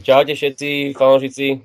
Čaute 0.00 0.32
všetci 0.32 0.96
fanúšici. 0.96 1.60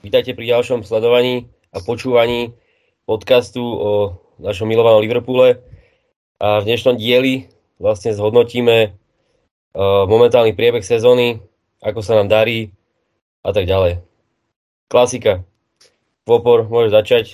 Vítajte 0.00 0.32
pri 0.32 0.48
ďalšom 0.48 0.80
sledovaní 0.80 1.52
a 1.68 1.84
počúvaní 1.84 2.56
podcastu 3.04 3.60
o 3.60 3.90
našom 4.40 4.64
milovanom 4.64 5.04
Liverpoole. 5.04 5.60
A 6.40 6.64
v 6.64 6.72
dnešnom 6.72 6.96
dieli 6.96 7.52
vlastne 7.76 8.16
zhodnotíme 8.16 8.96
uh, 8.96 10.08
momentálny 10.08 10.56
priebeh 10.56 10.80
sezóny, 10.80 11.44
ako 11.84 12.00
sa 12.00 12.16
nám 12.16 12.32
darí 12.32 12.72
a 13.44 13.52
tak 13.52 13.68
ďalej. 13.68 14.00
Klasika. 14.88 15.44
Vopor, 16.24 16.72
môžeš 16.72 16.96
začať. 16.96 17.24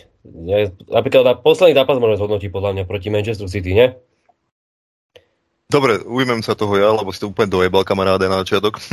Napríklad 0.91 1.23
na 1.23 1.35
posledný 1.39 1.79
zápas 1.79 2.03
môžeme 2.03 2.19
zhodnotiť 2.19 2.51
podľa 2.51 2.83
mňa 2.83 2.85
proti 2.91 3.15
Manchester 3.15 3.47
City, 3.47 3.79
nie? 3.79 3.95
Dobre, 5.73 6.05
ujmem 6.05 6.45
sa 6.45 6.53
toho 6.53 6.77
ja, 6.77 6.93
lebo 6.93 7.09
si 7.17 7.19
to 7.25 7.33
úplne 7.33 7.49
dojebal 7.49 7.81
kamaráde 7.89 8.29
na 8.29 8.45
začiatok. 8.45 8.77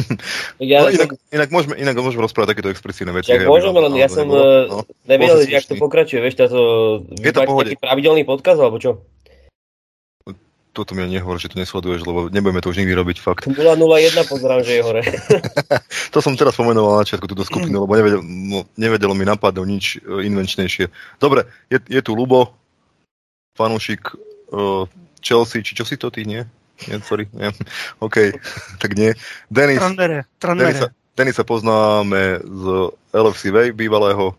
Ja 0.59 0.85
no, 0.85 0.91
inak, 0.91 1.11
som... 1.15 1.31
inak, 1.31 1.49
môžeme, 1.51 1.73
inak 1.79 1.95
môžeme 1.97 2.23
rozprávať 2.23 2.55
takéto 2.55 2.69
expresívne 2.71 3.15
veci. 3.15 3.31
Tak 3.31 3.47
môžeme, 3.47 3.79
len 3.79 3.95
ja 3.95 4.07
som 4.11 4.27
no, 4.27 4.83
nevedel, 5.07 5.47
jak 5.47 5.65
to 5.65 5.75
pokračuje, 5.79 6.19
vieš, 6.19 6.35
táto... 6.39 6.59
Je 7.15 7.31
to 7.31 7.43
taký 7.43 7.75
pravidelný 7.79 8.23
podkaz, 8.27 8.59
alebo 8.59 8.77
čo? 8.77 9.03
Toto 10.69 10.93
mi 10.93 11.01
nehovor, 11.09 11.41
že 11.41 11.49
to 11.49 11.57
nesleduješ, 11.57 12.05
lebo 12.05 12.29
nebudeme 12.29 12.61
to 12.61 12.69
už 12.69 12.79
nikdy 12.83 12.93
robiť, 12.93 13.17
fakt. 13.19 13.43
001 13.49 13.57
pozerám, 14.29 14.61
že 14.61 14.79
je 14.79 14.81
hore. 14.85 15.01
to 16.13 16.19
som 16.21 16.37
teraz 16.37 16.53
pomenoval 16.53 16.99
na 16.99 17.03
začiatku 17.03 17.25
túto 17.25 17.41
skupinu, 17.43 17.79
lebo 17.83 17.93
nevedel, 17.97 18.21
no, 18.23 18.63
nevedelo 18.77 19.17
mi 19.17 19.25
napadnúť 19.25 19.67
nič 19.67 19.85
uh, 19.99 20.21
invenčnejšie. 20.21 20.91
Dobre, 21.17 21.49
je, 21.73 21.81
je 21.81 22.01
tu 22.05 22.13
Lubo, 22.13 22.53
fanúšik 23.57 24.13
uh, 24.53 24.85
Chelsea, 25.19 25.65
či 25.65 25.73
čo 25.73 25.83
si 25.83 25.97
to 25.97 26.13
ty, 26.13 26.23
nie? 26.23 26.45
Nie, 26.87 27.03
sorry, 27.03 27.27
nie. 27.35 27.51
OK, 27.99 28.31
tak 28.79 28.95
nie. 28.95 29.11
Denis, 29.51 29.83
Trandere, 29.83 30.23
Trandere. 30.39 30.71
Denisa, 30.71 30.87
Denisa 31.19 31.43
poznáme 31.43 32.39
z 32.39 32.63
LFC 33.11 33.51
Way 33.51 33.75
bývalého 33.75 34.37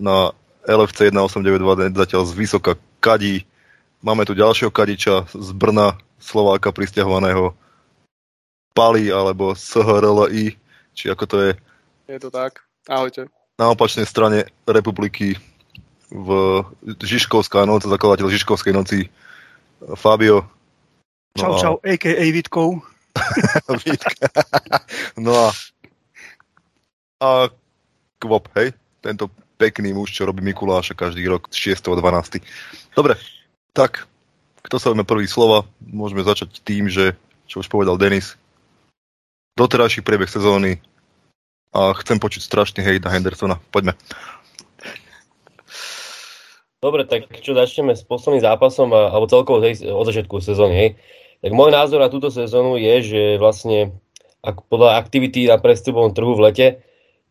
na 0.00 0.32
LFC 0.64 1.12
1892 1.12 1.92
zatiaľ 1.92 2.22
z 2.24 2.32
Vysoka 2.32 2.72
kadí. 3.04 3.44
Máme 4.00 4.24
tu 4.24 4.32
ďalšieho 4.32 4.72
kadiča 4.72 5.28
z 5.28 5.48
Brna, 5.52 6.00
Slováka 6.16 6.72
pristahovaného 6.72 7.52
Pali 8.72 9.12
alebo 9.12 9.52
SHRLI, 9.52 10.56
či 10.96 11.04
ako 11.12 11.24
to 11.28 11.36
je. 11.44 11.52
Je 12.08 12.18
to 12.20 12.32
tak. 12.32 12.64
Ahojte. 12.88 13.28
Na 13.60 13.72
opačnej 13.72 14.08
strane 14.08 14.48
republiky 14.64 15.36
v 16.12 16.28
Žižkovská 16.84 17.64
noc, 17.68 17.84
zakladateľ 17.84 18.32
Žižkovskej 18.32 18.72
noci 18.72 18.98
Fabio 19.96 20.48
Čau, 21.36 21.52
no 21.52 21.60
čau, 21.60 21.74
a.k.a. 21.84 22.24
Vitkov. 22.36 22.80
no 25.16 25.32
a, 25.32 25.48
a 27.20 27.28
Kvop, 28.20 28.48
hej? 28.56 28.72
Tento 29.04 29.28
pekný 29.56 29.92
muž, 29.96 30.12
čo 30.12 30.28
robí 30.28 30.44
Mikuláša 30.44 30.96
každý 30.96 31.24
rok 31.28 31.48
6.12. 31.52 32.40
Dobre, 32.92 33.16
tak, 33.72 34.08
kto 34.64 34.76
sa 34.80 34.92
prvý 35.04 35.28
slova? 35.28 35.64
Môžeme 35.80 36.24
začať 36.24 36.60
tým, 36.64 36.88
že, 36.88 37.16
čo 37.48 37.60
už 37.60 37.68
povedal 37.68 37.96
Denis, 38.00 38.36
doterajší 39.56 40.04
priebeh 40.04 40.28
sezóny 40.28 40.80
a 41.72 41.92
chcem 42.00 42.20
počuť 42.20 42.42
strašný 42.44 42.80
hejt 42.84 43.04
na 43.04 43.12
Hendersona. 43.12 43.56
Poďme. 43.72 43.96
Dobre, 46.80 47.08
tak 47.08 47.32
čo 47.40 47.56
začneme 47.56 47.96
s 47.96 48.04
posledným 48.04 48.44
zápasom, 48.44 48.92
alebo 48.92 49.26
celkovo 49.26 49.64
od 49.64 50.06
začiatku 50.06 50.44
sezóny, 50.44 50.74
hej. 50.76 50.90
Tak 51.44 51.52
môj 51.52 51.70
názor 51.70 52.00
na 52.00 52.08
túto 52.08 52.32
sezónu 52.32 52.80
je, 52.80 52.94
že 53.04 53.22
vlastne 53.36 53.96
ak 54.46 54.70
podľa 54.70 55.02
aktivity 55.02 55.50
na 55.50 55.58
prestupovom 55.58 56.14
trhu 56.14 56.38
v 56.38 56.44
lete, 56.48 56.68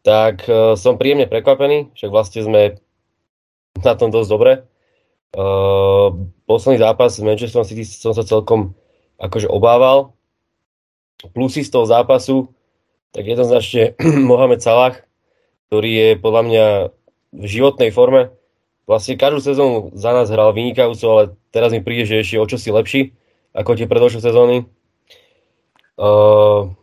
tak 0.03 0.45
uh, 0.45 0.75
som 0.75 0.99
príjemne 0.99 1.25
prekvapený, 1.25 1.95
však 1.95 2.11
vlastne 2.11 2.41
sme 2.43 2.61
na 3.79 3.93
tom 3.95 4.11
dosť 4.11 4.29
dobre. 4.29 4.51
Uh, 5.35 6.31
posledný 6.47 6.79
zápas 6.79 7.15
s 7.15 7.23
Manchester 7.23 7.63
City 7.63 7.83
som 7.87 8.11
sa 8.11 8.27
celkom 8.27 8.75
akože 9.17 9.47
obával. 9.47 10.13
Plusy 11.31 11.63
z 11.63 11.71
toho 11.71 11.87
zápasu, 11.87 12.51
tak 13.15 13.25
jednoznačne 13.25 13.95
Mohamed 14.29 14.59
Salah, 14.59 14.99
ktorý 15.71 15.89
je 15.89 16.09
podľa 16.19 16.41
mňa 16.45 16.65
v 17.35 17.45
životnej 17.47 17.89
forme. 17.95 18.31
Vlastne 18.85 19.17
každú 19.17 19.41
sezónu 19.41 19.89
za 19.97 20.13
nás 20.13 20.29
hral 20.29 20.53
vynikajúco, 20.53 21.05
ale 21.09 21.23
teraz 21.49 21.73
mi 21.73 21.81
príde, 21.81 22.05
že 22.05 22.21
ešte 22.21 22.37
o 22.37 22.45
čosi 22.45 22.69
lepší 22.69 23.01
ako 23.55 23.79
tie 23.79 23.87
predošlé 23.87 24.19
sezóny. 24.19 24.67
Uh, 25.95 26.75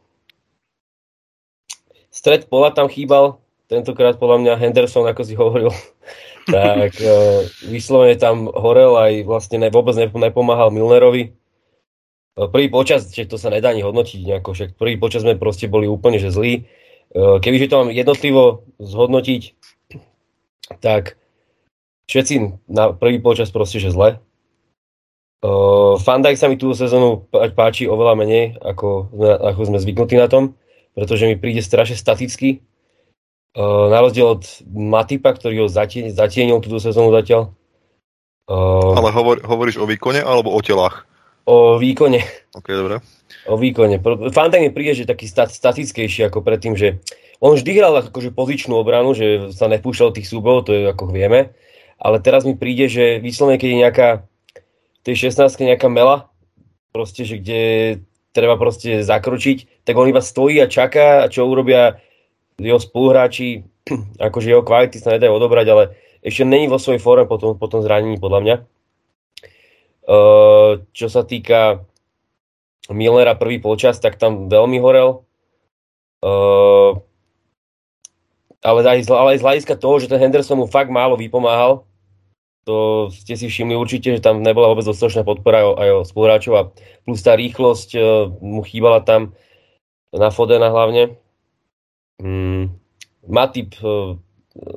stred 2.09 2.49
pola 2.49 2.73
tam 2.73 2.89
chýbal, 2.89 3.45
tentokrát 3.69 4.17
podľa 4.17 4.41
mňa 4.41 4.53
Henderson, 4.57 5.05
ako 5.05 5.23
si 5.23 5.37
hovoril, 5.37 5.69
tak 6.49 6.97
uh, 6.97 7.45
vyslovene 7.69 8.17
tam 8.17 8.49
horel 8.49 8.97
aj 8.97 9.13
vlastne 9.29 9.61
ne, 9.61 9.69
vôbec 9.69 9.93
nepomáhal 10.01 10.73
Milnerovi. 10.73 11.37
Uh, 12.41 12.49
prvý 12.49 12.73
počas, 12.73 13.13
že 13.13 13.29
to 13.29 13.37
sa 13.37 13.53
nedá 13.53 13.77
ani 13.77 13.85
hodnotiť 13.85 14.25
nejako, 14.25 14.57
však 14.57 14.71
prvý 14.81 14.97
počas 14.97 15.29
sme 15.29 15.37
proste 15.37 15.69
boli 15.69 15.85
úplne 15.85 16.17
že 16.17 16.33
zlí. 16.33 16.65
Uh, 17.13 17.37
kebyže 17.37 17.69
to 17.69 17.85
mám 17.85 17.93
jednotlivo 17.93 18.65
zhodnotiť, 18.81 19.53
tak 20.81 21.21
všetci 22.09 22.65
na 22.73 22.97
prvý 22.97 23.21
počas 23.21 23.53
proste 23.53 23.77
že 23.77 23.93
zle. 23.93 24.25
Uh, 25.43 25.99
Fandaj 25.99 26.39
sa 26.39 26.47
mi 26.47 26.55
túto 26.55 26.79
sezónu 26.79 27.27
páči 27.59 27.91
oveľa 27.91 28.15
menej, 28.15 28.44
ako, 28.62 29.11
ako 29.43 29.61
sme 29.67 29.83
zvyknutí 29.83 30.15
na 30.15 30.31
tom, 30.31 30.55
pretože 30.94 31.27
mi 31.27 31.35
príde 31.35 31.59
strašne 31.59 31.99
staticky. 31.99 32.62
Uh, 33.59 33.91
na 33.91 33.99
rozdiel 33.99 34.39
od 34.39 34.47
Matipa, 34.71 35.35
ktorý 35.35 35.67
ho 35.67 35.69
zatien, 35.69 36.15
zatienil 36.15 36.62
túto 36.62 36.79
sezónu 36.79 37.11
zatiaľ. 37.11 37.50
Uh, 38.47 38.94
Ale 38.94 39.11
hovor, 39.11 39.43
hovoríš 39.43 39.83
o 39.83 39.87
výkone 39.91 40.23
alebo 40.23 40.55
o 40.55 40.62
telách? 40.62 41.11
O 41.43 41.75
výkone. 41.75 42.23
Ok, 42.55 42.71
dobre. 42.71 43.03
O 43.50 43.59
výkone. 43.59 43.99
Fandaj 44.31 44.62
mi 44.62 44.71
príde, 44.71 45.03
že 45.03 45.11
taký 45.11 45.27
stat, 45.27 45.50
statickejší 45.50 46.31
ako 46.31 46.38
predtým, 46.47 46.79
že 46.79 47.03
on 47.43 47.59
vždy 47.59 47.83
hral 47.83 47.99
akože 47.99 48.31
pozičnú 48.31 48.79
obranu, 48.79 49.19
že 49.19 49.50
sa 49.50 49.67
nepúšťal 49.67 50.15
tých 50.15 50.31
súbov, 50.31 50.62
to 50.62 50.71
je 50.71 50.87
ako 50.87 51.11
vieme. 51.11 51.50
Ale 51.99 52.23
teraz 52.23 52.47
mi 52.47 52.55
príde, 52.55 52.87
že 52.87 53.19
vyslovene, 53.19 53.59
keď 53.59 53.69
je 53.69 53.83
nejaká 53.83 54.09
tej 55.02 55.31
16 55.31 55.50
nejaká 55.62 55.90
mela, 55.90 56.31
proste, 56.94 57.26
že 57.26 57.38
kde 57.43 57.62
treba 58.32 58.56
proste 58.56 59.04
zakročiť, 59.04 59.84
tak 59.84 59.94
on 59.99 60.08
iba 60.08 60.25
stojí 60.25 60.56
a 60.62 60.70
čaká, 60.70 61.28
čo 61.28 61.44
urobia 61.44 62.00
jeho 62.56 62.81
spoluhráči, 62.81 63.66
akože 64.26 64.50
jeho 64.52 64.64
kvality 64.64 64.96
sa 65.02 65.14
nedajú 65.14 65.32
odobrať, 65.37 65.66
ale 65.69 65.84
ešte 66.22 66.46
není 66.46 66.70
vo 66.70 66.78
svojej 66.78 67.02
forme 67.02 67.26
po 67.26 67.37
tom, 67.37 67.58
po 67.58 67.66
tom 67.66 67.82
zranení, 67.82 68.16
podľa 68.16 68.40
mňa. 68.40 68.56
Uh, 70.02 70.82
čo 70.90 71.06
sa 71.06 71.22
týka 71.22 71.87
Millera 72.90 73.38
prvý 73.38 73.62
počas, 73.62 74.02
tak 74.02 74.19
tam 74.19 74.50
veľmi 74.50 74.78
horel. 74.82 75.22
Uh, 76.22 76.99
ale, 78.62 78.78
aj, 78.87 79.06
ale 79.10 79.28
aj 79.34 79.38
z 79.38 79.46
hľadiska 79.46 79.75
toho, 79.78 79.99
že 79.99 80.10
ten 80.10 80.19
Henderson 80.22 80.58
mu 80.58 80.70
fakt 80.70 80.90
málo 80.90 81.19
vypomáhal, 81.19 81.82
to 82.62 83.11
ste 83.11 83.35
si 83.35 83.50
všimli 83.50 83.75
určite, 83.75 84.14
že 84.14 84.23
tam 84.23 84.43
nebola 84.43 84.70
vôbec 84.70 84.87
dostatočná 84.87 85.26
podpora 85.26 85.67
aj 85.75 85.88
o 85.91 86.00
spoluhráčov 86.06 86.53
a 86.55 86.69
plus 87.03 87.20
tá 87.23 87.35
rýchlosť 87.35 87.88
uh, 87.99 88.05
mu 88.38 88.62
chýbala 88.62 89.03
tam 89.03 89.35
na 90.14 90.31
Fodena 90.31 90.70
hlavne. 90.70 91.19
Mm, 92.23 92.70
Matip 93.26 93.75
uh, 93.82 94.14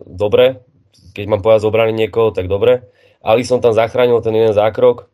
dobre, 0.10 0.66
keď 1.14 1.26
mám 1.30 1.46
povedať 1.46 1.62
z 1.62 1.70
obrany 1.70 1.94
niekoho, 1.94 2.34
tak 2.34 2.50
dobre. 2.50 2.90
Ali 3.22 3.46
som 3.46 3.62
tam 3.62 3.74
zachránil 3.74 4.18
ten 4.22 4.34
jeden 4.34 4.54
zákrok. 4.54 5.06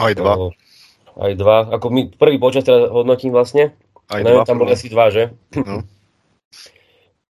Aj 0.00 0.12
dva. 0.16 0.48
Uh, 0.48 0.52
aj 1.20 1.32
dva. 1.36 1.68
Ako 1.76 1.92
my 1.92 2.08
prvý 2.16 2.40
počas 2.40 2.64
teda 2.64 2.88
hodnotím 2.88 3.36
vlastne. 3.36 3.76
Aj 4.08 4.24
Neviem, 4.24 4.40
dva. 4.40 4.48
Tam 4.48 4.56
boli 4.56 4.72
asi 4.72 4.88
dva, 4.88 5.12
že? 5.12 5.36
No. 5.60 5.84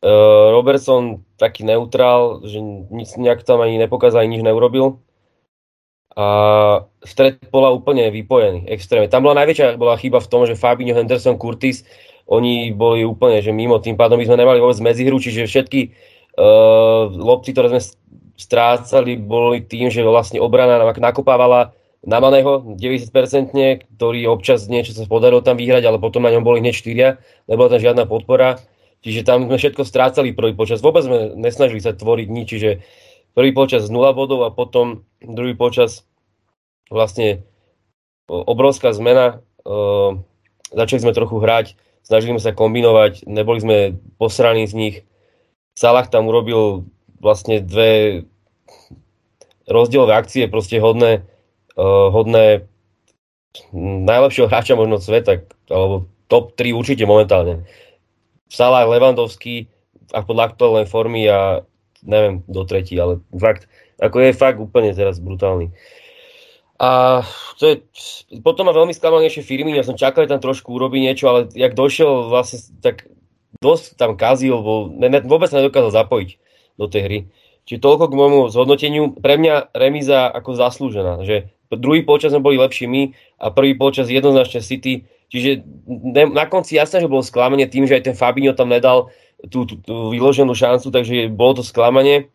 Robertson 0.01 1.21
taký 1.37 1.65
neutrál, 1.69 2.41
že 2.49 2.57
nic, 2.89 3.09
nejak 3.21 3.45
tam 3.45 3.61
ani 3.61 3.77
nepokázal, 3.77 4.25
nič 4.25 4.41
neurobil. 4.41 4.97
A 6.17 6.27
stred 7.05 7.39
bola 7.53 7.71
úplne 7.71 8.09
vypojený, 8.09 8.67
extrémne. 8.67 9.13
Tam 9.13 9.23
bola 9.23 9.45
najväčšia 9.45 9.79
bola 9.79 10.01
chyba 10.01 10.19
v 10.19 10.31
tom, 10.33 10.43
že 10.49 10.59
Fabinho, 10.59 10.97
Henderson, 10.97 11.39
Curtis, 11.39 11.87
oni 12.27 12.75
boli 12.75 13.07
úplne 13.07 13.39
že 13.45 13.55
mimo, 13.55 13.79
tým 13.79 13.95
pádom 13.95 14.19
by 14.19 14.27
sme 14.27 14.41
nemali 14.41 14.59
vôbec 14.59 14.81
medzihru, 14.83 15.23
čiže 15.23 15.47
všetky 15.47 15.81
uh, 16.39 17.11
lopty, 17.15 17.55
ktoré 17.55 17.79
sme 17.79 17.83
strácali, 18.41 19.21
boli 19.21 19.63
tým, 19.63 19.93
že 19.93 20.01
vlastne 20.01 20.41
obrana 20.41 20.81
nakopávala 20.81 21.77
na 22.01 22.17
Maného 22.17 22.75
90%, 22.81 23.53
ktorý 24.01 24.21
občas 24.33 24.65
niečo 24.67 24.97
sa 24.97 25.05
podarilo 25.05 25.45
tam 25.45 25.61
vyhrať, 25.61 25.85
ale 25.85 26.01
potom 26.01 26.25
na 26.25 26.33
ňom 26.33 26.41
boli 26.41 26.65
hneď 26.65 26.73
4, 26.73 27.53
nebola 27.53 27.69
tam 27.69 27.81
žiadna 27.85 28.09
podpora 28.09 28.57
Čiže 29.01 29.25
tam 29.25 29.49
sme 29.49 29.57
všetko 29.57 29.83
strácali 29.85 30.37
prvý 30.37 30.53
počas. 30.53 30.85
Vôbec 30.85 31.05
sme 31.05 31.33
nesnažili 31.37 31.81
sa 31.81 31.97
tvoriť 31.97 32.29
nič, 32.29 32.47
čiže 32.53 32.71
prvý 33.33 33.51
počas 33.57 33.89
0 33.89 33.97
bodov 34.13 34.45
a 34.45 34.53
potom 34.53 35.09
druhý 35.25 35.57
počas 35.57 36.05
vlastne 36.93 37.45
obrovská 38.29 38.93
zmena. 38.93 39.41
začali 40.73 41.01
sme 41.01 41.17
trochu 41.17 41.41
hrať 41.41 41.67
snažili 42.03 42.37
sme 42.37 42.43
sa 42.43 42.57
kombinovať, 42.57 43.29
neboli 43.29 43.63
sme 43.63 43.77
posraní 44.19 44.67
z 44.67 44.75
nich. 44.75 44.97
Salah 45.77 46.09
tam 46.09 46.29
urobil 46.29 46.91
vlastne 47.21 47.61
dve 47.63 48.25
rozdielové 49.71 50.19
akcie, 50.19 50.51
proste 50.51 50.83
hodné, 50.83 51.23
uh, 51.79 52.11
hodné 52.11 52.67
najlepšieho 53.79 54.51
hráča 54.51 54.75
možno 54.75 54.99
sveta, 54.99 55.47
alebo 55.71 56.11
top 56.27 56.59
3 56.59 56.75
určite 56.75 57.07
momentálne. 57.07 57.67
Salah, 58.51 58.85
Levandovský 58.91 59.71
a 60.11 60.27
podľa 60.27 60.53
aktuálnej 60.53 60.87
formy 60.91 61.31
a 61.31 61.63
neviem, 62.03 62.43
do 62.51 62.67
tretí, 62.67 62.99
ale 62.99 63.23
fakt, 63.31 63.71
ako 64.03 64.17
je 64.21 64.33
fakt 64.35 64.59
úplne 64.59 64.91
teraz 64.91 65.23
brutálny. 65.23 65.71
A 66.81 67.21
to 67.61 67.65
je, 67.69 67.75
potom 68.41 68.67
ma 68.67 68.75
veľmi 68.75 68.97
sklamal 68.97 69.21
ešte 69.23 69.45
firmy, 69.45 69.77
ja 69.77 69.85
som 69.85 70.01
čakal, 70.01 70.25
tam 70.25 70.41
trošku 70.41 70.73
urobiť 70.73 71.01
niečo, 71.01 71.29
ale 71.29 71.41
jak 71.53 71.77
došiel 71.77 72.33
vlastne, 72.33 72.59
tak 72.81 73.05
dosť 73.61 74.01
tam 74.01 74.17
kazil, 74.17 74.65
bol, 74.65 74.89
ne, 74.89 75.13
ne, 75.13 75.21
vôbec 75.21 75.53
sa 75.53 75.61
nedokázal 75.61 75.93
zapojiť 75.93 76.31
do 76.81 76.87
tej 76.89 77.03
hry. 77.05 77.19
Čiže 77.69 77.85
toľko 77.85 78.05
k 78.09 78.17
môjmu 78.17 78.41
zhodnoteniu. 78.49 79.15
Pre 79.21 79.35
mňa 79.37 79.77
remíza 79.77 80.27
ako 80.27 80.57
zaslúžená, 80.57 81.23
že 81.23 81.53
druhý 81.69 82.03
polčas 82.03 82.33
sme 82.33 82.43
boli 82.43 82.57
lepší 82.57 82.89
my 82.89 83.15
a 83.39 83.53
prvý 83.53 83.77
polčas 83.77 84.09
jednoznačne 84.09 84.65
City. 84.65 85.07
Čiže 85.31 85.63
na 86.35 86.45
konci 86.51 86.75
jasné, 86.75 87.01
že 87.01 87.11
bolo 87.11 87.23
sklamanie 87.23 87.71
tým, 87.71 87.87
že 87.87 87.95
aj 87.95 88.11
ten 88.11 88.19
Fabinho 88.19 88.51
tam 88.53 88.69
nedal 88.69 89.15
tú, 89.47 89.63
tú, 89.65 89.79
tú 89.79 90.11
vyloženú 90.11 90.53
šancu, 90.53 90.91
takže 90.91 91.31
bolo 91.31 91.63
to 91.63 91.65
sklamanie. 91.65 92.29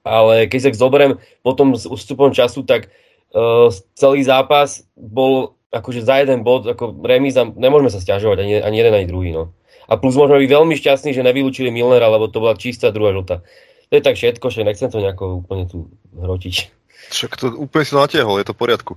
Ale 0.00 0.48
keď 0.48 0.70
sa 0.72 0.86
zoberiem 0.86 1.20
potom 1.44 1.76
s 1.76 1.84
ústupom 1.84 2.32
času, 2.32 2.64
tak 2.64 2.88
uh, 3.34 3.68
celý 3.98 4.24
zápas 4.24 4.86
bol 4.96 5.58
akože 5.74 6.06
za 6.06 6.22
jeden 6.24 6.40
bod, 6.46 6.64
ako 6.64 7.04
remíza, 7.04 7.44
nemôžeme 7.44 7.92
sa 7.92 8.00
stiažovať 8.00 8.38
ani, 8.40 8.54
ani 8.64 8.76
jeden, 8.80 8.94
ani 8.96 9.06
druhý. 9.06 9.30
No. 9.34 9.52
A 9.86 10.00
plus 10.00 10.16
môžeme 10.16 10.40
byť 10.40 10.50
veľmi 10.50 10.74
šťastní, 10.78 11.12
že 11.12 11.26
nevylúčili 11.26 11.68
Milnera, 11.68 12.08
lebo 12.08 12.32
to 12.32 12.40
bola 12.40 12.58
čistá 12.58 12.90
druhá 12.90 13.12
žlta. 13.12 13.44
To 13.90 13.92
je 13.94 14.02
tak 14.02 14.18
všetko, 14.18 14.46
že 14.50 14.66
nechcem 14.66 14.90
to 14.90 14.98
nejako 14.98 15.46
úplne 15.46 15.68
tu 15.70 15.90
hrotiť. 16.16 16.75
Však 17.10 17.38
to 17.38 17.46
úplne 17.54 17.84
si 17.86 17.94
natiahol, 17.94 18.42
je 18.42 18.46
to 18.50 18.54
v 18.54 18.60
poriadku. 18.60 18.92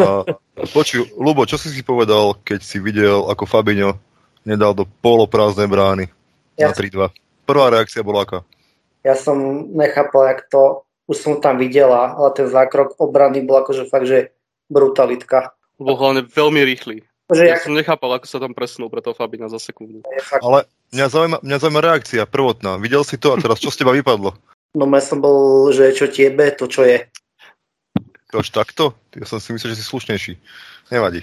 A, 0.00 0.24
počuj, 0.72 1.12
Lubo, 1.18 1.44
čo 1.44 1.60
si 1.60 1.68
si 1.68 1.84
povedal, 1.84 2.38
keď 2.40 2.60
si 2.64 2.80
videl, 2.80 3.28
ako 3.28 3.44
Fabinho 3.44 4.00
nedal 4.44 4.72
do 4.72 4.88
poloprázdnej 5.04 5.68
brány 5.68 6.08
ja. 6.56 6.70
na 6.70 6.76
3-2? 6.76 7.12
Prvá 7.44 7.68
reakcia 7.68 8.00
bola 8.00 8.24
aká? 8.24 8.38
Ja 9.04 9.12
som 9.12 9.68
nechápal, 9.76 10.32
jak 10.32 10.48
to, 10.48 10.88
už 11.04 11.16
som 11.20 11.34
tam 11.44 11.60
videla, 11.60 12.16
ale 12.16 12.32
ten 12.32 12.48
zákrok 12.48 12.96
obrany 12.96 13.44
bol 13.44 13.60
akože 13.60 13.84
fakt, 13.92 14.08
že 14.08 14.32
brutalitka. 14.72 15.52
Bol 15.76 16.00
hlavne 16.00 16.24
veľmi 16.24 16.64
rýchly. 16.64 17.04
Že 17.28 17.44
ja 17.44 17.56
jak... 17.56 17.64
som 17.64 17.76
nechápal, 17.76 18.16
ako 18.16 18.26
sa 18.28 18.40
tam 18.40 18.52
presunul 18.52 18.88
pre 18.92 19.00
toho 19.00 19.16
Fabina 19.16 19.48
za 19.48 19.60
sekundu. 19.60 20.04
Ale 20.40 20.68
mňa 20.92 21.06
zaujíma, 21.08 21.38
mňa 21.40 21.56
zaujíma 21.60 21.80
reakcia 21.80 22.22
prvotná. 22.28 22.76
Videl 22.80 23.04
si 23.04 23.16
to 23.16 23.32
a 23.32 23.40
teraz 23.40 23.60
čo 23.60 23.72
z 23.72 23.80
teba 23.80 23.96
vypadlo? 23.96 24.36
No 24.76 24.84
ja 24.90 25.02
som 25.04 25.22
bol, 25.24 25.68
že 25.72 25.94
čo 25.96 26.10
tiebe, 26.10 26.52
to 26.52 26.68
čo 26.68 26.84
je. 26.84 27.08
Až 28.34 28.50
takto? 28.50 28.98
Ja 29.14 29.26
som 29.26 29.38
si 29.38 29.54
myslel, 29.54 29.74
že 29.74 29.80
si 29.80 29.86
slušnejší. 29.86 30.34
Nevadí. 30.90 31.22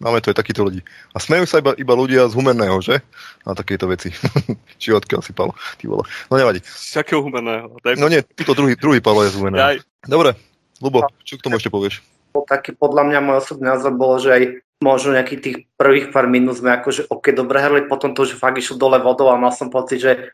Máme 0.00 0.24
tu 0.24 0.32
aj 0.32 0.40
takýchto 0.40 0.64
ľudí. 0.64 0.80
A 1.12 1.20
smejú 1.20 1.44
sa 1.44 1.60
iba, 1.60 1.76
iba 1.76 1.92
ľudia 1.92 2.24
z 2.24 2.32
humenného, 2.32 2.80
že? 2.80 3.04
Na 3.44 3.52
takéto 3.52 3.84
veci. 3.84 4.08
Či 4.80 4.96
odkiaľ 4.96 5.20
si 5.20 5.36
Palo, 5.36 5.52
ty 5.76 5.84
vole. 5.84 6.08
No 6.32 6.40
nevadí. 6.40 6.64
Z 6.64 7.04
akého 7.04 7.20
humenného? 7.20 7.68
No 8.00 8.08
nie, 8.08 8.24
týto 8.24 8.56
druhý, 8.56 8.80
druhý 8.80 9.04
Palo 9.04 9.28
je 9.28 9.36
z 9.36 9.36
humenného. 9.36 9.84
Dobre, 10.08 10.40
Lubo, 10.80 11.04
čo 11.28 11.36
k 11.36 11.44
tomu 11.44 11.60
ešte 11.60 11.68
povieš? 11.68 12.00
Taký 12.32 12.80
podľa 12.80 13.12
mňa 13.12 13.18
môj 13.20 13.36
osobný 13.44 13.68
názor 13.68 13.92
bolo, 13.92 14.16
že 14.16 14.32
aj 14.32 14.42
možno 14.80 15.12
nejakých 15.12 15.40
tých 15.44 15.56
prvých 15.76 16.08
pár 16.08 16.24
minút 16.24 16.56
sme 16.56 16.72
akože 16.72 17.12
ok, 17.12 17.36
dobre 17.36 17.60
hrali, 17.60 17.84
potom 17.84 18.16
to 18.16 18.24
už 18.24 18.40
fakt 18.40 18.56
išlo 18.56 18.80
dole 18.80 18.96
vodou 18.96 19.28
a 19.28 19.36
mal 19.36 19.52
som 19.52 19.68
pocit, 19.68 20.00
že 20.00 20.32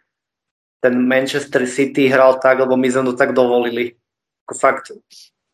ten 0.79 0.95
Manchester 0.95 1.67
City 1.67 2.07
hral 2.07 2.39
tak, 2.39 2.63
lebo 2.63 2.79
my 2.79 2.87
sme 2.87 3.11
to 3.11 3.19
tak 3.19 3.35
dovolili. 3.35 3.99
Ako 4.47 4.55
fakt, 4.55 4.95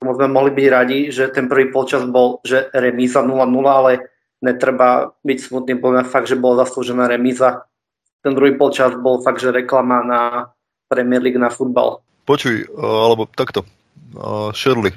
sme 0.02 0.28
mohli 0.28 0.50
byť 0.50 0.66
radi, 0.68 0.98
že 1.14 1.30
ten 1.30 1.46
prvý 1.46 1.70
polčas 1.70 2.02
bol, 2.04 2.42
že 2.42 2.68
remíza 2.74 3.22
0-0, 3.22 3.38
ale 3.66 4.10
netreba 4.42 5.14
byť 5.22 5.38
smutný, 5.38 5.78
poviem 5.78 6.04
fakt, 6.04 6.26
že 6.26 6.36
bola 6.36 6.66
zaslúžená 6.66 7.06
remíza. 7.06 7.64
Ten 8.22 8.34
druhý 8.34 8.58
polčas 8.58 8.94
bol 8.98 9.22
fakt, 9.22 9.38
že 9.38 9.54
reklama 9.54 10.02
na 10.02 10.20
Premier 10.90 11.22
League 11.22 11.38
na 11.38 11.50
futbal. 11.50 12.02
Počuj, 12.26 12.70
alebo 12.78 13.26
takto, 13.30 13.66
Shirley. 14.54 14.94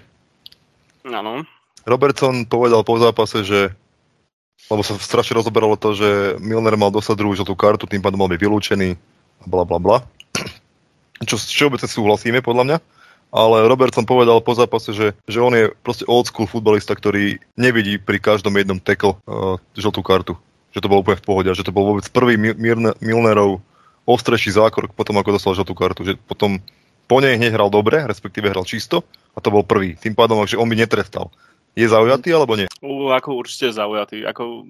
Áno. 1.05 1.45
Robertson 1.85 2.49
povedal 2.49 2.81
po 2.81 2.97
zápase, 2.97 3.45
že 3.45 3.69
lebo 4.71 4.81
sa 4.81 4.97
strašne 4.97 5.37
rozoberalo 5.37 5.77
to, 5.77 5.93
že 5.93 6.09
Milner 6.41 6.73
mal 6.79 6.89
dostať 6.89 7.15
druhú 7.19 7.37
žltú 7.37 7.53
kartu, 7.53 7.85
tým 7.85 8.01
pádom 8.01 8.17
mal 8.17 8.31
byť 8.31 8.41
vylúčený 8.41 8.89
a 9.41 9.45
bla 9.45 9.61
bla 9.67 9.77
bla. 9.77 9.97
Čo 11.29 11.37
všeobecne 11.37 11.85
súhlasíme, 11.85 12.39
podľa 12.41 12.63
mňa. 12.65 12.77
Ale 13.35 13.67
Robertson 13.67 14.07
povedal 14.07 14.39
po 14.39 14.55
zápase, 14.55 14.95
že, 14.95 15.11
že 15.27 15.43
on 15.43 15.51
je 15.51 15.67
proste 15.83 16.07
old 16.07 16.31
school 16.31 16.47
futbalista, 16.47 16.95
ktorý 16.95 17.35
nevidí 17.59 17.99
pri 17.99 18.23
každom 18.23 18.55
jednom 18.55 18.79
tackle 18.79 19.19
uh, 19.27 19.59
žltú 19.75 19.99
kartu. 19.99 20.39
Že 20.71 20.87
to 20.87 20.89
bolo 20.91 21.03
úplne 21.03 21.19
v 21.19 21.27
pohode, 21.27 21.49
že 21.51 21.67
to 21.67 21.75
bol 21.75 21.83
vôbec 21.83 22.07
prvý 22.15 22.39
Milnerov 23.03 23.59
ostrejší 24.07 24.55
zákrok 24.55 24.95
potom, 24.95 25.19
ako 25.19 25.35
dostal 25.35 25.51
žltú 25.51 25.75
kartu. 25.75 26.07
Že 26.07 26.15
potom 26.23 26.63
po 27.11 27.19
nej 27.19 27.35
hneď 27.35 27.59
hral 27.59 27.67
dobre, 27.67 28.07
respektíve 28.07 28.47
hral 28.47 28.63
čisto 28.63 29.03
a 29.35 29.43
to 29.43 29.51
bol 29.51 29.67
prvý. 29.67 29.99
Tým 29.99 30.15
pádom, 30.15 30.39
že 30.47 30.55
on 30.55 30.71
by 30.71 30.79
netrestal. 30.79 31.27
Je 31.75 31.91
zaujatý 31.91 32.31
alebo 32.31 32.55
nie? 32.55 32.71
U, 32.79 33.11
ako 33.11 33.35
určite 33.43 33.75
zaujatý. 33.75 34.23
Ako, 34.23 34.63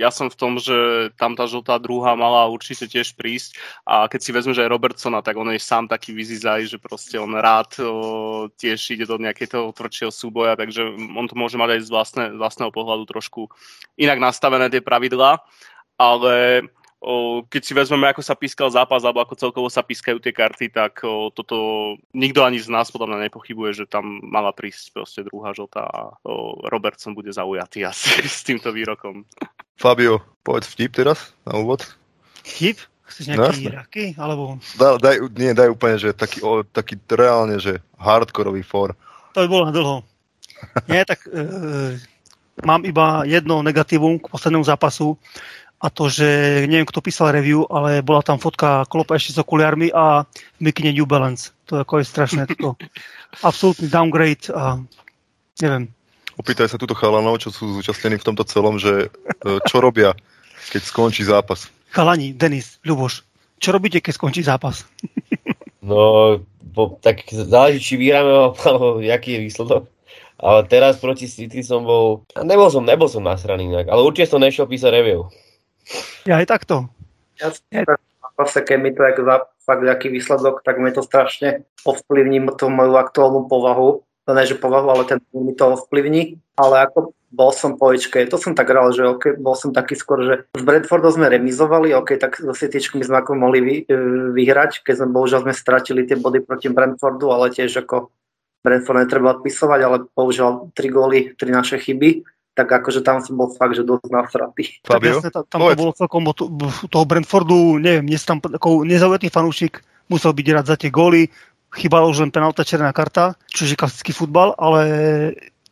ja 0.00 0.08
som 0.08 0.32
v 0.32 0.38
tom, 0.40 0.56
že 0.56 1.12
tam 1.20 1.36
tá 1.36 1.44
žltá 1.44 1.76
druhá 1.76 2.16
mala 2.16 2.48
určite 2.48 2.88
tiež 2.88 3.12
prísť 3.20 3.60
a 3.84 4.08
keď 4.08 4.20
si 4.24 4.30
vezme, 4.32 4.56
že 4.56 4.64
aj 4.64 4.72
Robertsona, 4.72 5.20
tak 5.20 5.36
on 5.36 5.52
je 5.52 5.60
sám 5.60 5.92
taký 5.92 6.16
vyzizaj, 6.16 6.72
že 6.72 6.80
proste 6.80 7.20
on 7.20 7.36
rád 7.36 7.76
o, 7.84 8.48
tiež 8.56 8.80
ide 8.96 9.04
do 9.04 9.20
nejakého 9.20 9.76
tvrdšieho 9.76 10.08
súboja, 10.08 10.56
takže 10.56 10.88
on 10.96 11.28
to 11.28 11.36
môže 11.36 11.60
mať 11.60 11.76
aj 11.76 11.80
z, 11.84 11.88
vlastné, 11.92 12.24
vlastného 12.40 12.72
pohľadu 12.72 13.04
trošku 13.04 13.52
inak 14.00 14.16
nastavené 14.16 14.72
tie 14.72 14.80
pravidlá, 14.80 15.44
ale 16.00 16.64
keď 17.50 17.62
si 17.66 17.72
vezmeme, 17.74 18.06
ako 18.06 18.22
sa 18.22 18.38
pískal 18.38 18.70
zápas, 18.70 19.02
alebo 19.02 19.18
ako 19.18 19.34
celkovo 19.34 19.66
sa 19.66 19.82
pískajú 19.82 20.22
tie 20.22 20.30
karty, 20.30 20.70
tak 20.70 21.02
toto 21.34 21.56
nikto 22.14 22.46
ani 22.46 22.62
z 22.62 22.70
nás 22.70 22.94
podľa 22.94 23.10
mňa 23.10 23.18
nepochybuje, 23.26 23.82
že 23.82 23.90
tam 23.90 24.22
mala 24.22 24.54
prísť 24.54 24.94
proste 24.94 25.20
druhá 25.26 25.50
žltá 25.50 25.82
a 25.82 26.14
Robertson 26.70 27.10
bude 27.18 27.34
zaujatý 27.34 27.82
asi 27.90 28.22
s 28.22 28.46
týmto 28.46 28.70
výrokom. 28.70 29.26
Fabio, 29.74 30.22
povedz 30.46 30.70
vtip 30.70 30.94
teraz 30.94 31.34
na 31.42 31.58
úvod. 31.58 31.82
Vtip? 32.46 32.78
Chceš 33.12 33.28
nejaký 33.28 33.68
no, 33.68 33.76
raky? 33.76 34.04
Alebo... 34.16 34.42
Daj, 34.80 34.96
daj, 35.04 35.16
nie, 35.36 35.52
daj 35.52 35.68
úplne, 35.68 36.00
že 36.00 36.16
taký, 36.16 36.40
o, 36.40 36.64
taký 36.64 36.96
reálne, 37.12 37.60
že 37.60 37.84
hardkorový 38.00 38.64
for. 38.64 38.96
To 39.36 39.44
by 39.44 39.48
bolo 39.52 39.68
na 39.68 39.72
dlho. 39.74 39.96
Nie, 40.88 41.04
tak 41.04 41.28
e, 41.28 42.00
mám 42.64 42.86
iba 42.88 43.28
jedno 43.28 43.60
negatívum 43.60 44.16
k 44.16 44.32
poslednému 44.32 44.64
zápasu 44.64 45.18
a 45.82 45.90
to, 45.90 46.06
že 46.06 46.62
neviem, 46.70 46.86
kto 46.86 47.02
písal 47.02 47.34
review, 47.34 47.66
ale 47.66 48.06
bola 48.06 48.22
tam 48.22 48.38
fotka 48.38 48.86
Klopa 48.86 49.18
ešte 49.18 49.34
s 49.34 49.42
okuliarmi 49.42 49.90
a 49.90 50.22
v 50.30 50.60
mikine 50.62 50.94
New 50.94 51.10
Balance. 51.10 51.50
To 51.66 51.82
ako 51.82 51.98
je 51.98 52.06
strašné. 52.06 52.42
To 52.62 52.78
absolútny 53.48 53.90
downgrade 53.90 54.46
a 54.54 54.78
neviem. 55.58 55.90
Opýtaj 56.38 56.70
sa 56.70 56.78
túto 56.78 56.94
chalanov, 56.94 57.42
čo 57.42 57.50
sú 57.50 57.82
zúčastnení 57.82 58.16
v 58.16 58.26
tomto 58.30 58.46
celom, 58.46 58.78
že 58.78 59.10
e, 59.10 59.58
čo 59.66 59.82
robia, 59.82 60.14
keď 60.70 60.82
skončí 60.86 61.26
zápas. 61.26 61.66
Chalani, 61.92 62.32
Denis, 62.32 62.80
Ľuboš, 62.86 63.20
čo 63.58 63.70
robíte, 63.74 63.98
keď 63.98 64.12
skončí 64.14 64.42
zápas? 64.46 64.86
No, 65.82 66.38
po, 66.78 66.94
tak 67.02 67.26
záleží, 67.26 67.82
či 67.82 67.94
vyhráme, 67.98 68.54
alebo 68.54 69.02
aký 69.02 69.34
je 69.34 69.50
výsledok. 69.50 69.90
Ale 70.38 70.62
teraz 70.70 71.02
proti 71.02 71.26
City 71.26 71.66
som 71.66 71.82
bol... 71.82 72.22
Nebol 72.38 72.70
som, 72.70 72.86
nebol 72.86 73.10
som 73.10 73.26
nasraný 73.26 73.66
inak, 73.66 73.90
ale 73.90 74.06
určite 74.06 74.30
som 74.30 74.38
nešiel 74.38 74.70
písať 74.70 74.94
review. 74.94 75.26
Ja 76.28 76.38
aj 76.38 76.46
takto. 76.46 76.88
Ja 77.38 77.50
zase, 78.38 78.58
keď 78.64 78.78
mi 78.78 78.90
to 78.94 79.02
za 79.02 79.36
fakt 79.62 79.82
nejaký 79.82 80.08
výsledok, 80.10 80.66
tak 80.66 80.78
mi 80.82 80.90
to 80.90 81.02
strašne 81.02 81.66
ovplyvní 81.86 82.42
tú 82.58 82.70
moju 82.70 82.98
aktuálnu 82.98 83.46
povahu. 83.46 84.02
To 84.26 84.30
ne, 84.34 84.46
že 84.46 84.54
povahu, 84.54 84.86
ale 84.90 85.02
ten 85.06 85.18
mi 85.34 85.54
to 85.54 85.74
ovplyvní. 85.74 86.38
Ale 86.54 86.86
ako 86.86 87.14
bol 87.32 87.50
som 87.50 87.80
po 87.80 87.90
Ečke, 87.90 88.28
to 88.28 88.36
som 88.36 88.52
tak 88.52 88.68
hral, 88.68 88.92
že 88.92 89.08
okay, 89.08 89.32
bol 89.34 89.56
som 89.56 89.72
taký 89.72 89.96
skôr, 89.96 90.20
že 90.22 90.34
s 90.52 90.62
Bradfordom 90.62 91.16
sme 91.16 91.32
remizovali, 91.32 91.96
ok, 91.96 92.20
tak 92.20 92.36
so 92.36 92.52
Cityčkami 92.52 93.02
sme 93.02 93.24
ako 93.24 93.32
mohli 93.40 93.58
vy, 93.64 93.74
e, 93.88 93.96
vyhrať, 94.36 94.84
keď 94.84 94.94
sme 95.00 95.16
bohužiaľ 95.16 95.48
sme 95.48 95.54
stratili 95.56 96.04
tie 96.04 96.20
body 96.20 96.44
proti 96.44 96.68
Brentfordu, 96.68 97.32
ale 97.32 97.48
tiež 97.48 97.88
ako 97.88 98.12
Brentford 98.60 99.08
netreba 99.08 99.40
odpisovať, 99.40 99.80
ale 99.80 99.96
bohužiaľ 100.12 100.76
tri 100.76 100.92
góly, 100.92 101.32
tri 101.34 101.50
naše 101.50 101.80
chyby 101.80 102.22
tak 102.52 102.68
akože 102.68 103.00
tam 103.00 103.24
som 103.24 103.34
bol 103.36 103.48
fakt, 103.48 103.76
že 103.76 103.84
dosť 103.84 104.12
nasratý. 104.12 104.62
Fabio? 104.88 105.20
Tak 105.20 105.24
jasne, 105.24 105.30
tam, 105.32 105.42
tam 105.48 105.60
to 105.64 105.78
bolo 105.80 105.92
celkom 105.96 106.22
to, 106.36 106.44
toho 106.92 107.04
Brentfordu, 107.08 107.80
neviem, 107.80 108.04
dnes 108.04 108.22
tam 108.24 108.38
ako 108.40 108.84
nezaujatý 108.84 109.32
fanúšik 109.32 109.80
musel 110.10 110.36
byť 110.36 110.46
rád 110.52 110.66
za 110.68 110.76
tie 110.76 110.92
góly, 110.92 111.32
chýbalo 111.72 112.12
už 112.12 112.28
len 112.28 112.34
penálta 112.34 112.68
černá 112.68 112.92
karta, 112.92 113.32
čo 113.48 113.64
je 113.64 113.78
klasický 113.78 114.12
futbal, 114.12 114.52
ale 114.60 114.82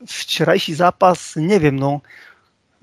včerajší 0.01 0.81
zápas, 0.81 1.37
neviem, 1.37 1.77
no, 1.77 2.01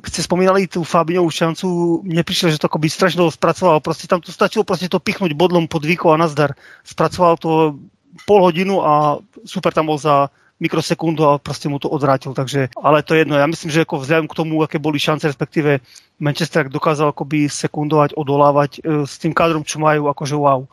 ste 0.06 0.22
spomínali 0.22 0.70
tú 0.70 0.86
Fabiňovú 0.86 1.26
šancu, 1.34 1.68
mne 2.06 2.22
prišlo, 2.22 2.54
že 2.54 2.62
to 2.62 2.70
akoby 2.70 2.86
strašne 2.86 3.18
dlho 3.18 3.34
spracoval. 3.34 3.82
Proste 3.82 4.06
tam 4.06 4.22
to 4.22 4.30
stačilo 4.30 4.62
proste 4.62 4.86
to 4.86 5.02
pichnúť 5.02 5.34
bodlom 5.34 5.66
pod 5.66 5.82
výko 5.82 6.14
a 6.14 6.22
nazdar. 6.22 6.54
Spracoval 6.86 7.42
to 7.42 7.82
pol 8.30 8.46
hodinu 8.46 8.78
a 8.86 9.18
super 9.42 9.74
tam 9.74 9.90
bol 9.90 9.98
za 9.98 10.30
mikrosekundu 10.58 11.22
a 11.26 11.38
proste 11.38 11.70
mu 11.70 11.78
to 11.78 11.90
odvrátil. 11.90 12.34
Takže, 12.34 12.74
ale 12.78 13.06
to 13.06 13.14
je 13.14 13.26
jedno. 13.26 13.38
Ja 13.38 13.46
myslím, 13.46 13.70
že 13.70 13.86
ako 13.86 14.02
vzhľadom 14.02 14.28
k 14.30 14.38
tomu, 14.38 14.54
aké 14.66 14.82
boli 14.82 14.98
šance, 14.98 15.30
respektíve 15.30 15.82
Manchester 16.18 16.70
dokázal 16.70 17.14
akoby 17.14 17.46
sekundovať, 17.50 18.18
odolávať 18.18 18.72
e, 18.82 19.06
s 19.06 19.22
tým 19.22 19.34
kádrom, 19.38 19.62
čo 19.62 19.78
majú, 19.78 20.10
akože 20.10 20.36
wow. 20.38 20.66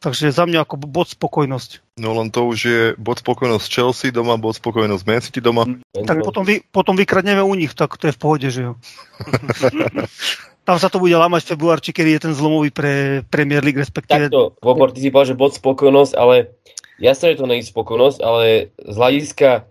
Takže 0.00 0.32
za 0.32 0.48
mňa 0.48 0.64
ako 0.64 0.80
bod 0.88 1.12
spokojnosť. 1.12 2.00
No 2.00 2.16
len 2.16 2.32
to 2.32 2.48
už 2.48 2.58
je 2.64 2.80
bod 2.96 3.20
spokojnosť 3.20 3.68
Chelsea 3.68 4.08
doma, 4.08 4.40
bod 4.40 4.56
spokojnosť 4.56 5.04
Man 5.04 5.20
City 5.20 5.44
doma. 5.44 5.68
Tak 5.92 6.24
potom, 6.24 6.40
vy, 6.40 6.64
potom 6.72 6.96
vykradneme 6.96 7.44
u 7.44 7.52
nich, 7.52 7.76
tak 7.76 8.00
to 8.00 8.08
je 8.08 8.16
v 8.16 8.20
pohode, 8.20 8.48
že 8.48 8.64
jo. 8.64 8.72
Tam 10.70 10.76
sa 10.76 10.92
to 10.92 11.00
bude 11.00 11.12
lámať 11.16 11.44
v 11.44 11.50
februárči, 11.56 11.90
kedy 11.90 12.10
je 12.16 12.20
ten 12.30 12.34
zlomový 12.36 12.70
pre 12.70 13.24
Premier 13.26 13.64
League, 13.64 13.80
respektíve... 13.80 14.28
Takto, 14.28 14.54
Vobor, 14.60 14.92
ty 14.92 15.00
si 15.00 15.08
povedal, 15.08 15.34
že 15.34 15.40
bod 15.40 15.52
spokojnosť, 15.56 16.12
ale 16.14 16.52
jasne, 17.00 17.34
že 17.34 17.40
to 17.40 17.48
nie 17.48 17.64
je 17.64 17.72
spokojnosť, 17.72 18.18
ale 18.20 18.70
z 18.76 18.96
hľadiska 18.96 19.50
e, 19.56 19.62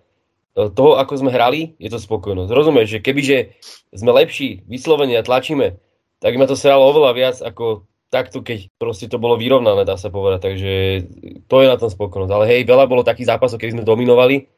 toho, 0.74 0.98
ako 0.98 1.13
sme 1.21 1.31
hrali, 1.31 1.77
je 1.77 1.89
to 1.93 2.01
spokojnosť. 2.01 2.50
Rozumieš, 2.50 2.98
že 2.98 3.03
kebyže 3.05 3.38
sme 3.93 4.12
lepší, 4.12 4.65
vyslovene 4.65 5.15
a 5.15 5.24
tlačíme, 5.24 5.77
tak 6.19 6.36
ma 6.36 6.50
to 6.50 6.57
sralo 6.57 6.89
oveľa 6.91 7.12
viac 7.15 7.38
ako 7.39 7.88
takto, 8.09 8.41
keď 8.41 8.74
proste 8.81 9.05
to 9.05 9.21
bolo 9.21 9.38
vyrovnané, 9.38 9.86
dá 9.86 9.95
sa 9.95 10.09
povedať. 10.09 10.41
Takže 10.41 10.74
to 11.45 11.55
je 11.62 11.67
na 11.69 11.77
tom 11.77 11.93
spokojnosť. 11.93 12.33
Ale 12.33 12.45
hej, 12.50 12.62
veľa 12.65 12.89
bolo 12.89 13.05
takých 13.05 13.38
zápasov, 13.38 13.62
keď 13.62 13.77
sme 13.77 13.83
dominovali 13.86 14.50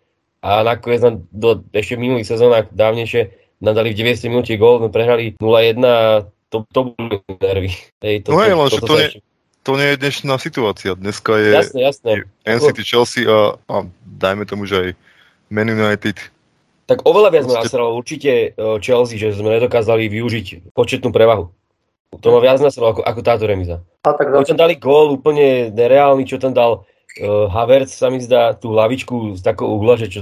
a 0.42 0.66
nakoniec 0.66 1.04
nám 1.06 1.16
do, 1.30 1.62
ešte 1.70 2.00
v 2.00 2.04
minulých 2.10 2.32
sezónach 2.32 2.72
dávnejšie 2.74 3.38
nám 3.62 3.78
dali 3.78 3.94
v 3.94 4.00
90 4.02 4.32
minúte 4.34 4.58
gól, 4.58 4.82
sme 4.82 4.90
prehrali 4.90 5.38
0-1 5.38 5.78
a 5.86 6.26
to, 6.50 6.66
to 6.74 6.80
boli 6.98 7.22
nervy. 7.38 7.72
Hej, 8.02 8.26
to, 8.26 8.34
no 8.34 8.42
hej, 8.42 8.58
len 8.58 8.68
to, 8.68 8.80
to, 8.82 8.88
to, 8.90 8.96
nie, 8.98 9.10
to 9.14 9.31
nie 9.70 9.94
je 9.94 10.02
dnešná 10.02 10.36
situácia. 10.42 10.98
Dneska 10.98 11.38
je 11.38 11.50
jasné, 11.54 11.80
jasné. 11.86 12.12
NCT 12.50 12.78
Chelsea 12.82 13.24
a, 13.30 13.56
a 13.70 13.76
dajme 14.02 14.50
tomu, 14.50 14.66
že 14.66 14.76
aj 14.76 14.90
Man 15.54 15.70
United. 15.70 16.18
Tak 16.90 17.06
oveľa 17.06 17.30
viac 17.30 17.44
sme 17.46 17.62
nasralo 17.62 17.94
určite 17.94 18.52
e, 18.52 18.78
Chelsea, 18.82 19.22
že 19.22 19.38
sme 19.38 19.54
nedokázali 19.54 20.10
využiť 20.10 20.74
početnú 20.74 21.14
prevahu. 21.14 21.54
To 22.20 22.28
má 22.36 22.40
viac 22.44 22.60
nasralo 22.60 22.98
ako, 22.98 23.02
ako 23.06 23.22
táto 23.24 23.46
remiza. 23.48 23.80
A 24.04 24.18
tak 24.18 24.34
tam 24.34 24.58
dali 24.60 24.76
gól 24.76 25.16
úplne 25.16 25.72
nereálny, 25.72 26.28
čo 26.28 26.36
tam 26.42 26.52
dal 26.52 26.84
uh, 26.84 27.48
Havertz 27.48 27.96
sa 27.96 28.12
mi 28.12 28.20
zdá 28.20 28.52
tú 28.52 28.76
hlavičku 28.76 29.40
z 29.40 29.42
takou 29.46 29.80
uhla, 29.80 29.96
že 29.96 30.12
čo, 30.12 30.20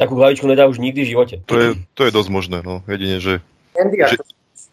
takú 0.00 0.16
hlavičku 0.16 0.48
nedá 0.48 0.64
už 0.64 0.80
nikdy 0.80 1.04
v 1.04 1.10
živote. 1.12 1.34
To 1.44 1.60
je, 1.60 1.68
to 1.92 2.08
je 2.08 2.16
dosť 2.16 2.30
možné, 2.32 2.58
no. 2.64 2.80
Jedine, 2.88 3.20
že, 3.20 3.44
že, 3.76 4.16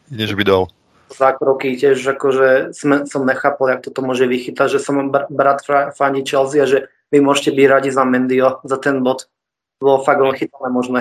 jedine, 0.08 0.28
že 0.32 0.38
by 0.40 0.44
dal 0.48 0.72
zákroky 1.15 1.79
tiež, 1.79 2.00
akože 2.03 2.75
sme, 2.75 3.07
som 3.07 3.24
nechápal, 3.24 3.75
jak 3.75 3.88
toto 3.88 4.03
môže 4.03 4.27
vychytať, 4.27 4.77
že 4.77 4.79
som 4.84 5.12
br- 5.12 5.27
brat 5.31 5.63
fani 5.95 6.22
Chelsea 6.27 6.62
a 6.62 6.69
že 6.69 6.91
vy 7.10 7.24
môžete 7.24 7.55
byť 7.55 7.67
radi 7.72 7.89
za 7.89 8.03
Mendio, 8.03 8.60
za 8.67 8.77
ten 8.77 9.00
bod. 9.01 9.31
Bolo 9.79 10.03
fakt 10.03 10.19
len 10.19 10.36
chytané 10.36 10.69
možné. 10.72 11.00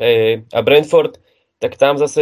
Hej, 0.00 0.16
hej. 0.16 0.34
A 0.52 0.60
Brentford, 0.60 1.16
tak 1.60 1.80
tam 1.80 1.96
zase 1.96 2.20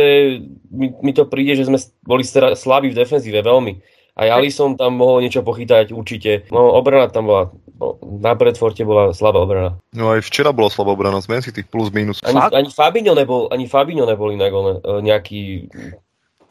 mi, 0.70 0.94
mi 1.02 1.12
to 1.14 1.26
príde, 1.26 1.58
že 1.58 1.66
sme 1.66 1.78
boli 2.06 2.22
slabí 2.54 2.94
v 2.94 2.98
defenzíve 2.98 3.42
veľmi. 3.42 3.82
Aj 4.14 4.30
Alison 4.30 4.78
tam 4.78 4.94
mohol 4.94 5.26
niečo 5.26 5.42
pochytať 5.42 5.90
určite. 5.90 6.46
No, 6.54 6.70
obrana 6.78 7.10
tam 7.10 7.26
bola, 7.26 7.50
no, 7.82 7.98
na 8.22 8.30
Bradforte 8.38 8.86
bola 8.86 9.10
slabá 9.10 9.42
obrana. 9.42 9.82
No 9.90 10.14
aj 10.14 10.22
včera 10.22 10.54
bola 10.54 10.70
slabá 10.70 10.94
obrana 10.94 11.18
z 11.18 11.26
Man 11.26 11.42
City, 11.42 11.66
plus 11.66 11.90
minus. 11.90 12.22
Ani, 12.22 12.38
ani 12.38 12.70
Fabinho 12.70 13.18
nebol, 13.18 13.50
ani 13.50 13.66
Fabinho 13.66 14.06
nebol 14.06 14.30
inak 14.30 14.54
on, 14.54 14.66
e, 14.78 15.02
nejaký... 15.02 15.66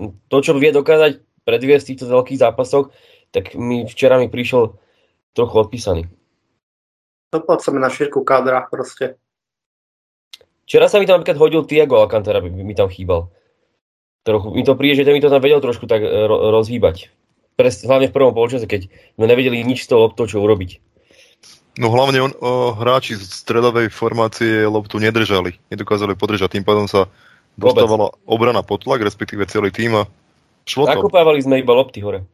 To, 0.01 0.37
čo 0.41 0.57
vie 0.57 0.73
dokázať 0.73 1.21
predviesť 1.43 1.83
v 1.83 1.89
týchto 1.93 2.05
veľkých 2.09 2.39
zápasoch, 2.39 2.93
tak 3.33 3.57
mi 3.57 3.83
včera 3.89 4.21
mi 4.21 4.29
prišiel 4.29 4.77
trochu 5.33 5.55
odpísaný. 5.57 6.03
To 7.33 7.41
poďme 7.41 7.81
na 7.81 7.89
šírku 7.89 8.21
kádra 8.21 8.69
proste. 8.69 9.17
Včera 10.69 10.85
sa 10.85 11.01
mi 11.01 11.09
tam 11.09 11.19
napríklad 11.19 11.41
hodil 11.41 11.65
Tiago 11.65 11.99
Alcantara, 11.99 12.39
by 12.39 12.49
mi 12.49 12.77
tam 12.77 12.87
chýbal. 12.87 13.33
Trochu, 14.23 14.55
mi 14.55 14.63
to 14.63 14.79
príde, 14.79 15.01
že 15.01 15.03
ten 15.03 15.17
mi 15.17 15.19
to 15.19 15.27
tam 15.27 15.43
vedel 15.43 15.59
trošku 15.59 15.83
tak 15.83 15.99
e, 15.99 16.07
ro- 16.07 16.53
rozhýbať. 16.53 17.11
Pres, 17.59 17.83
hlavne 17.83 18.07
v 18.07 18.15
prvom 18.15 18.31
polčase, 18.31 18.63
keď 18.63 18.87
sme 19.19 19.25
nevedeli 19.27 19.59
nič 19.67 19.83
z 19.83 19.91
toho 19.91 20.07
loptou, 20.07 20.23
čo 20.23 20.39
urobiť. 20.39 20.79
No 21.81 21.89
hlavne 21.89 22.21
on, 22.21 22.31
o, 22.37 22.71
hráči 22.77 23.17
z 23.17 23.25
stredovej 23.25 23.89
formácie 23.89 24.63
loptu 24.69 25.01
nedržali, 25.01 25.57
nedokázali 25.73 26.13
podržať, 26.13 26.55
tým 26.55 26.65
pádom 26.65 26.85
sa 26.85 27.09
dostávala 27.57 28.13
obrana 28.25 28.61
pod 28.65 28.83
tlak, 28.83 29.01
respektíve 29.03 29.45
celý 29.45 29.69
tým 29.69 29.99
a 29.99 30.03
šlo 30.65 30.89
to. 30.89 31.09
Sme 31.43 31.61
iba 31.61 31.73
lopty 31.73 31.99
hore. 32.01 32.25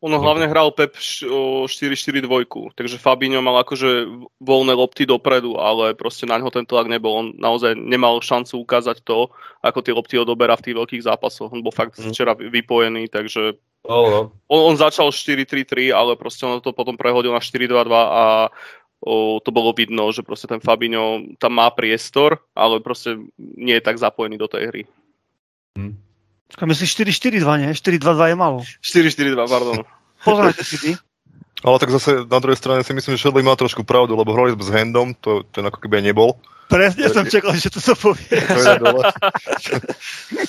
Ono 0.00 0.16
hlavne 0.16 0.48
hral 0.48 0.72
Pep 0.72 0.96
4-4-2, 0.96 2.24
takže 2.72 2.96
Fabinho 2.96 3.44
mal 3.44 3.60
akože 3.60 4.08
voľné 4.40 4.72
lopty 4.72 5.04
dopredu, 5.04 5.60
ale 5.60 5.92
proste 5.92 6.24
na 6.24 6.40
ňo 6.40 6.48
ten 6.48 6.64
tlak 6.64 6.88
nebol. 6.88 7.12
On 7.20 7.26
naozaj 7.36 7.76
nemal 7.76 8.24
šancu 8.24 8.64
ukázať 8.64 9.04
to, 9.04 9.28
ako 9.60 9.78
tie 9.84 9.92
lopty 9.92 10.16
odoberá 10.16 10.56
v 10.56 10.72
tých 10.72 10.76
veľkých 10.80 11.04
zápasoch. 11.04 11.52
On 11.52 11.60
bol 11.60 11.68
fakt 11.68 12.00
mm. 12.00 12.16
včera 12.16 12.32
vypojený, 12.32 13.12
takže 13.12 13.60
oh, 13.92 14.06
no. 14.08 14.20
on, 14.48 14.72
on 14.72 14.74
začal 14.80 15.12
4-3-3, 15.12 15.92
ale 15.92 16.16
proste 16.16 16.48
on 16.48 16.64
to 16.64 16.72
potom 16.72 16.96
prehodil 16.96 17.36
na 17.36 17.44
4-2-2 17.44 17.92
a 17.92 18.48
o, 19.00 19.40
to 19.40 19.50
bolo 19.50 19.72
vidno, 19.72 20.12
že 20.12 20.20
proste 20.20 20.46
ten 20.46 20.60
Fabinho 20.60 21.24
tam 21.40 21.56
má 21.56 21.72
priestor, 21.72 22.44
ale 22.52 22.84
proste 22.84 23.16
nie 23.36 23.80
je 23.80 23.84
tak 23.84 23.96
zapojený 23.96 24.36
do 24.36 24.48
tej 24.48 24.62
hry. 24.68 24.82
Mm. 25.76 25.96
Myslíš 26.50 26.98
4-4-2, 26.98 27.62
nie? 27.62 27.70
4-2-2 27.72 28.32
je 28.32 28.36
malo. 28.36 28.58
4-4-2, 28.84 29.48
pardon. 29.48 29.76
Pozrite 30.26 30.64
si 30.66 30.76
ty. 30.76 30.90
Ale 31.60 31.76
tak 31.76 31.92
zase 31.92 32.24
na 32.24 32.40
druhej 32.40 32.56
strane 32.56 32.80
si 32.80 32.96
myslím, 32.96 33.16
že 33.16 33.20
Shedley 33.20 33.44
má 33.44 33.52
trošku 33.52 33.84
pravdu, 33.84 34.16
lebo 34.16 34.32
hrali 34.32 34.56
sme 34.56 34.64
s 34.64 34.72
Handom, 34.72 35.12
to 35.20 35.44
ten 35.52 35.60
ako 35.60 35.76
keby 35.76 36.00
aj 36.00 36.04
nebol. 36.08 36.40
Presne 36.72 37.04
som 37.12 37.28
čakal, 37.28 37.52
že 37.52 37.68
to 37.68 37.84
sa 37.84 37.92
povie. 37.92 38.24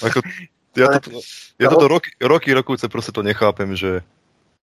Ako, 0.08 0.24
ja, 0.78 0.88
to, 1.04 1.20
ja 1.60 1.68
toto 1.68 1.92
roky, 1.92 2.16
roky, 2.24 2.56
rokujúce 2.56 2.88
proste 2.88 3.12
to 3.12 3.28
nechápem, 3.28 3.76
že 3.76 4.08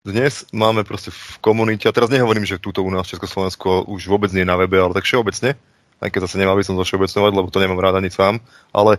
dnes 0.02 0.42
máme 0.50 0.82
proste 0.82 1.14
v 1.14 1.38
komunite, 1.38 1.86
a 1.86 1.94
teraz 1.94 2.10
nehovorím, 2.10 2.42
že 2.42 2.58
túto 2.58 2.82
u 2.82 2.90
nás 2.90 3.06
v 3.06 3.14
Československu 3.14 3.86
už 3.86 4.10
vôbec 4.10 4.34
nie 4.34 4.42
je 4.42 4.50
na 4.50 4.58
webe, 4.58 4.74
ale 4.74 4.90
tak 4.98 5.06
všeobecne, 5.06 5.54
aj 6.02 6.10
keď 6.10 6.20
zase 6.26 6.42
nemá 6.42 6.58
by 6.58 6.66
som 6.66 6.74
to 6.74 6.82
všeobecnovať, 6.82 7.30
lebo 7.30 7.48
to 7.54 7.62
nemám 7.62 7.78
rád 7.78 8.02
ani 8.02 8.10
sám, 8.10 8.42
ale 8.74 8.98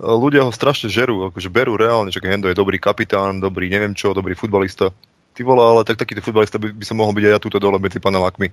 ľudia 0.00 0.48
ho 0.48 0.52
strašne 0.52 0.88
žerú, 0.88 1.28
akože 1.28 1.52
berú 1.52 1.76
reálne, 1.76 2.08
že 2.08 2.24
Hendo 2.24 2.48
je 2.48 2.56
dobrý 2.56 2.80
kapitán, 2.80 3.44
dobrý 3.44 3.68
neviem 3.68 3.92
čo, 3.92 4.16
dobrý 4.16 4.32
futbalista. 4.32 4.88
Ty 5.36 5.44
volá, 5.44 5.68
ale 5.68 5.84
tak 5.84 6.00
takýto 6.00 6.24
futbalista 6.24 6.56
by, 6.56 6.72
by 6.72 6.84
som 6.88 6.96
mohol 6.96 7.12
byť 7.12 7.24
aj 7.28 7.32
ja 7.36 7.44
túto 7.44 7.60
dole 7.60 7.76
medzi 7.76 8.00
panelákmi. 8.00 8.48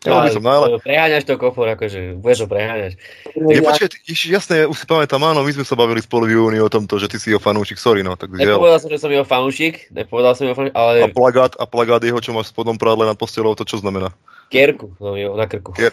Ja, 0.00 0.24
by 0.24 0.32
som 0.32 0.40
najle... 0.40 0.80
Preháňaš 0.80 1.28
to 1.28 1.36
kofor, 1.36 1.68
akože 1.76 2.16
budeš 2.16 2.44
to 2.44 2.48
preháňať. 2.48 2.96
Ja, 3.36 3.60
počkaj, 3.60 4.00
jasné, 4.08 4.64
už 4.64 4.80
si 4.80 4.86
pamätám, 4.88 5.20
áno, 5.20 5.44
my 5.44 5.52
sme 5.52 5.64
sa 5.68 5.76
bavili 5.76 6.00
spolu 6.00 6.24
v 6.24 6.40
júni 6.40 6.58
o 6.60 6.72
tomto, 6.72 6.96
že 6.96 7.04
ty 7.12 7.20
si 7.20 7.36
jeho 7.36 7.42
fanúšik, 7.42 7.76
sorry, 7.76 8.00
no. 8.00 8.16
Tak 8.16 8.32
nepovedal 8.32 8.80
som, 8.80 8.88
že 8.88 8.96
som 8.96 9.12
jeho 9.12 9.28
fanúšik, 9.28 9.92
nepovedal 9.92 10.32
som 10.32 10.48
jeho 10.48 10.56
fanúšik, 10.56 10.72
ale... 10.72 11.04
A 11.04 11.12
plagát, 11.12 11.52
a 11.60 11.68
plagát 11.68 12.00
jeho, 12.00 12.16
čo 12.16 12.32
máš 12.32 12.48
v 12.48 12.56
spodnom 12.56 12.80
prádle 12.80 13.04
nad 13.04 13.20
postelou, 13.20 13.52
to 13.52 13.68
čo 13.68 13.76
znamená? 13.76 14.16
Kierku, 14.48 14.96
no 15.04 15.20
jo, 15.20 15.36
na 15.36 15.44
krku. 15.44 15.76
Kier... 15.76 15.92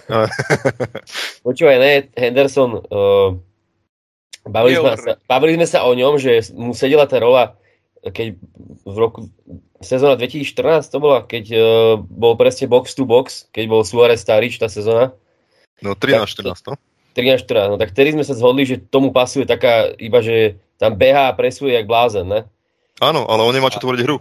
Počúvaj, 1.46 1.78
ne, 1.78 1.94
Henderson, 2.16 2.80
uh, 2.80 3.36
Bavili 4.48 4.80
sme, 4.80 4.96
sa, 4.96 5.14
bavili 5.28 5.52
sme 5.60 5.68
sa 5.68 5.80
o 5.84 5.92
ňom, 5.92 6.16
že 6.16 6.56
mu 6.56 6.72
sedela 6.72 7.04
tá 7.04 7.20
rola, 7.20 7.60
keď 8.04 8.28
v 8.86 8.98
roku 8.98 9.30
sezóna 9.82 10.18
2014 10.20 10.90
to 10.90 10.98
bola, 11.02 11.20
keď 11.26 11.46
uh, 11.54 11.62
bol 12.02 12.38
presne 12.38 12.70
box 12.70 12.94
to 12.94 13.06
box, 13.06 13.50
keď 13.54 13.66
bol 13.70 13.82
Suarez 13.82 14.22
Starič 14.22 14.58
tá 14.62 14.70
sezóna. 14.70 15.14
No 15.82 15.94
13-14, 15.94 16.74
no. 16.74 16.76
13-14, 17.18 17.74
no 17.74 17.78
tak 17.82 17.94
vtedy 17.94 18.14
sme 18.14 18.26
sa 18.26 18.38
zhodli, 18.38 18.66
že 18.66 18.82
tomu 18.82 19.10
pasuje 19.10 19.46
taká, 19.50 19.94
iba 19.98 20.22
že 20.22 20.62
tam 20.78 20.94
beha 20.94 21.34
a 21.34 21.38
presuje 21.38 21.74
jak 21.74 21.90
blázen, 21.90 22.30
ne? 22.30 22.42
Áno, 22.98 23.26
ale 23.30 23.42
on 23.46 23.54
nemá 23.54 23.70
čo 23.70 23.82
tvoriť 23.82 24.02
hru. 24.06 24.18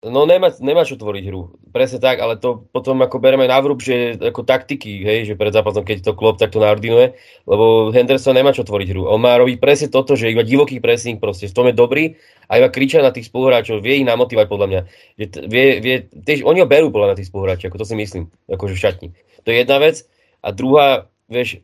No 0.00 0.24
nemá, 0.24 0.48
nemá 0.64 0.88
čo 0.88 0.96
tvoriť 0.96 1.28
hru. 1.28 1.60
Presne 1.76 2.00
tak, 2.00 2.24
ale 2.24 2.40
to 2.40 2.64
potom 2.72 3.04
ako 3.04 3.20
bereme 3.20 3.44
na 3.44 3.60
vrúb, 3.60 3.84
že 3.84 4.16
ako 4.16 4.48
taktiky, 4.48 5.04
hej, 5.04 5.28
že 5.28 5.36
pred 5.36 5.52
zápasom, 5.52 5.84
keď 5.84 6.08
to 6.08 6.16
klop 6.16 6.40
takto 6.40 6.56
naordinuje, 6.56 7.20
lebo 7.44 7.92
Henderson 7.92 8.32
nemá 8.32 8.56
čo 8.56 8.64
tvoriť 8.64 8.96
hru. 8.96 9.04
On 9.04 9.20
má 9.20 9.36
robiť 9.36 9.60
presne 9.60 9.92
toto, 9.92 10.16
že 10.16 10.32
iba 10.32 10.40
divoký 10.40 10.80
pressing 10.80 11.20
proste, 11.20 11.52
v 11.52 11.56
tom 11.56 11.68
je 11.68 11.76
dobrý 11.76 12.16
a 12.48 12.56
iba 12.56 12.72
kriča 12.72 13.04
na 13.04 13.12
tých 13.12 13.28
spoluhráčov, 13.28 13.84
vie 13.84 14.00
ich 14.00 14.08
namotivovať 14.08 14.48
podľa 14.48 14.66
mňa. 14.72 14.80
Že 15.20 15.26
t- 15.28 15.44
vie, 15.52 15.66
vie, 15.84 15.96
tiež, 16.08 16.48
oni 16.48 16.64
ho 16.64 16.68
berú 16.68 16.88
podľa 16.88 17.12
na 17.12 17.16
tých 17.20 17.28
spoluhráčov, 17.28 17.68
ako 17.68 17.84
to 17.84 17.88
si 17.92 17.96
myslím, 18.00 18.32
akože 18.48 18.72
v 18.72 18.80
šatni. 18.80 19.08
To 19.44 19.52
je 19.52 19.56
jedna 19.60 19.84
vec. 19.84 20.08
A 20.40 20.48
druhá, 20.56 21.12
vieš, 21.28 21.60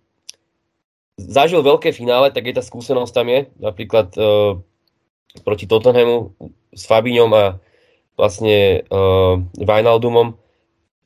zažil 1.16 1.64
veľké 1.64 1.88
finále, 1.96 2.28
tak 2.36 2.44
je 2.44 2.52
tá 2.52 2.60
skúsenosť 2.60 3.12
tam 3.16 3.32
je, 3.32 3.48
napríklad 3.56 4.12
uh, 4.20 4.60
proti 5.40 5.64
Tottenhamu 5.64 6.36
s 6.76 6.84
Fabiňom 6.84 7.32
a 7.32 7.44
vlastne 8.16 8.82
uh, 8.88 9.38
Wijnaldumom, 9.60 10.40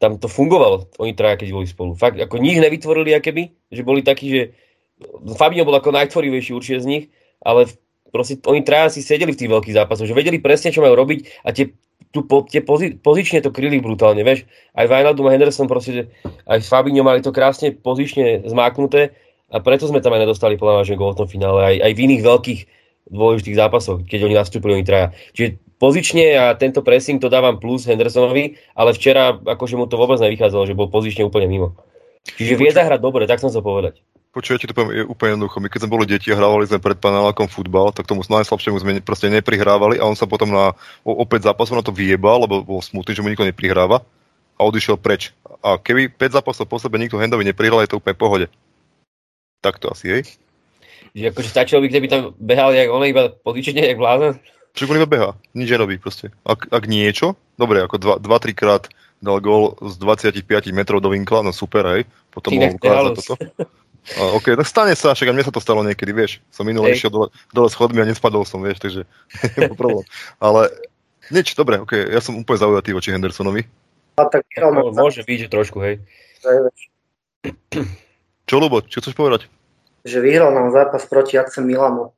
tam 0.00 0.17
to 0.17 0.33
fungovalo, 0.33 0.88
oni 0.97 1.12
traja, 1.12 1.37
keď 1.37 1.49
boli 1.52 1.67
spolu. 1.69 1.93
Fakt, 1.93 2.17
ako 2.17 2.40
nich 2.40 2.57
nevytvorili, 2.57 3.12
keby, 3.21 3.52
že 3.69 3.83
boli 3.85 4.00
takí, 4.00 4.33
že 4.33 4.43
Fabinho 5.37 5.69
bol 5.69 5.76
ako 5.76 5.93
najtvorivejší 5.93 6.57
určite 6.57 6.81
z 6.81 6.88
nich 6.88 7.05
ale 7.40 7.67
proste 8.12 8.38
oni 8.45 8.61
traja 8.61 8.93
si 8.93 9.00
sedeli 9.00 9.33
v 9.33 9.40
tých 9.40 9.50
veľkých 9.50 9.76
zápasoch, 9.76 10.07
že 10.07 10.17
vedeli 10.17 10.38
presne, 10.43 10.73
čo 10.73 10.85
majú 10.85 10.95
robiť 10.97 11.45
a 11.45 11.55
tie, 11.57 11.73
tu, 12.12 12.26
po, 12.26 12.45
tie 12.45 12.61
pozi, 12.61 12.99
pozične 13.00 13.41
to 13.41 13.54
kryli 13.54 13.80
brutálne, 13.80 14.21
vieš. 14.21 14.45
Aj 14.76 14.87
Wijnaldum 14.87 15.30
a 15.30 15.35
Henderson 15.35 15.71
proste, 15.71 16.13
aj 16.45 16.67
Fabinho 16.69 17.06
mali 17.06 17.25
to 17.25 17.32
krásne 17.32 17.73
pozične 17.73 18.45
zmáknuté 18.45 19.17
a 19.50 19.58
preto 19.63 19.89
sme 19.89 20.04
tam 20.04 20.15
aj 20.15 20.23
nedostali 20.28 20.61
podľa 20.61 20.87
že 20.87 21.00
gol 21.00 21.17
v 21.17 21.21
tom 21.25 21.28
finále, 21.30 21.61
aj, 21.65 21.76
aj 21.80 21.93
v 21.97 22.02
iných 22.06 22.23
veľkých 22.23 22.61
dôležitých 23.11 23.58
zápasoch, 23.58 24.06
keď 24.06 24.21
oni 24.30 24.35
nastúpili, 24.39 24.78
oni 24.78 24.87
traja. 24.87 25.11
Čiže 25.35 25.58
pozične 25.80 26.36
a 26.36 26.45
tento 26.54 26.84
pressing 26.84 27.16
to 27.16 27.32
dávam 27.32 27.56
plus 27.56 27.88
Hendersonovi, 27.88 28.60
ale 28.76 28.93
včera 28.93 29.32
akože 29.32 29.80
mu 29.80 29.88
to 29.88 29.97
vôbec 29.97 30.21
nevychádzalo, 30.21 30.69
že 30.69 30.76
bol 30.76 30.93
pozične 30.93 31.25
úplne 31.25 31.49
mimo. 31.49 31.73
Čiže 32.36 32.60
vie 32.60 32.69
zahrať 32.69 33.00
dobre, 33.00 33.25
tak 33.25 33.40
som 33.40 33.49
sa 33.49 33.64
povedať. 33.64 34.04
Počuj, 34.30 34.54
ja 34.54 34.60
ti 34.62 34.71
to 34.71 34.76
poviem, 34.76 35.02
je 35.02 35.10
úplne 35.10 35.34
jednoducho. 35.34 35.58
My 35.58 35.66
keď 35.73 35.80
sme 35.82 35.95
boli 35.97 36.06
deti 36.06 36.30
a 36.30 36.38
hrávali 36.38 36.69
sme 36.69 36.78
pred 36.78 36.95
panelákom 37.00 37.50
futbal, 37.50 37.90
tak 37.90 38.06
tomu 38.06 38.23
najslabšiemu 38.23 38.78
sme 38.78 39.02
proste 39.02 39.26
neprihrávali 39.26 39.99
a 39.99 40.06
on 40.06 40.14
sa 40.14 40.30
potom 40.30 40.54
na 40.54 40.71
opäť 41.02 41.50
zápasov 41.50 41.80
na 41.80 41.82
to 41.82 41.90
vyjebal, 41.90 42.47
lebo 42.47 42.62
bol 42.62 42.78
smutný, 42.78 43.16
že 43.16 43.25
mu 43.25 43.32
nikto 43.32 43.43
neprihráva 43.43 44.06
a 44.54 44.60
odišiel 44.62 45.02
preč. 45.02 45.34
A 45.64 45.82
keby 45.82 46.14
5 46.14 46.38
zápasov 46.38 46.71
po 46.71 46.78
sebe 46.78 47.00
nikto 47.00 47.19
Hendovi 47.19 47.43
neprihral, 47.43 47.82
je 47.82 47.90
to 47.90 47.99
úplne 47.99 48.14
pohode. 48.14 48.47
Tak 49.64 49.82
to 49.82 49.90
asi, 49.90 50.06
hej? 50.06 50.23
Že 51.10 51.34
akože 51.34 51.49
stačilo 51.50 51.82
by, 51.82 51.88
keby 51.90 52.06
tam 52.06 52.21
behal 52.38 52.71
jak 52.71 52.86
on 52.86 53.02
iba 53.02 53.34
podičenie, 53.34 53.82
jak 53.82 53.99
blázon? 53.99 54.38
Čo 54.75 54.87
on 54.87 55.02
iba 55.02 55.11
beha, 55.11 55.30
nič 55.52 55.67
nerobí 55.67 55.99
proste. 55.99 56.30
Ak, 56.47 56.71
ak 56.71 56.85
niečo, 56.87 57.35
dobre, 57.59 57.83
ako 57.83 58.23
2-3 58.23 58.54
krát 58.54 58.87
dal 59.21 59.43
gól 59.43 59.76
z 59.85 60.00
25 60.00 60.47
metrov 60.73 61.04
do 61.04 61.13
vinkla, 61.13 61.45
no 61.45 61.52
super, 61.52 61.85
hej. 61.97 62.02
Potom 62.33 62.56
mohol 62.56 62.78
ukázať 62.78 63.13
toto. 63.21 63.35
A, 64.17 64.33
OK, 64.33 64.56
tak 64.56 64.65
stane 64.65 64.97
sa, 64.97 65.13
však 65.13 65.28
aj 65.28 65.35
mne 65.37 65.45
sa 65.45 65.52
to 65.52 65.61
stalo 65.61 65.85
niekedy, 65.85 66.17
vieš. 66.17 66.41
Som 66.49 66.65
minulý 66.65 66.97
išiel 66.97 67.13
dole, 67.13 67.28
dole 67.52 67.69
schodmi 67.69 68.00
a 68.00 68.09
nespadol 68.09 68.49
som, 68.49 68.65
vieš, 68.65 68.80
takže 68.80 69.04
problém. 69.80 70.09
Ale 70.41 70.73
nič, 71.28 71.52
dobre, 71.52 71.85
OK, 71.85 71.93
ja 72.09 72.25
som 72.25 72.39
úplne 72.41 72.59
zaujatý 72.65 72.97
voči 72.97 73.13
Hendersonovi. 73.13 73.69
A 74.17 74.25
tak 74.25 74.49
no, 74.56 74.93
môže 74.93 75.21
byť, 75.21 75.39
že 75.47 75.49
trošku, 75.52 75.78
hej. 75.85 76.00
Čo, 78.49 78.54
Lubo, 78.56 78.80
čo 78.83 79.04
chceš 79.04 79.13
povedať? 79.13 79.52
Že 80.09 80.25
vyhral 80.25 80.50
nám 80.56 80.73
zápas 80.73 81.04
proti 81.04 81.37
AC 81.37 81.61
Milanu. 81.61 82.17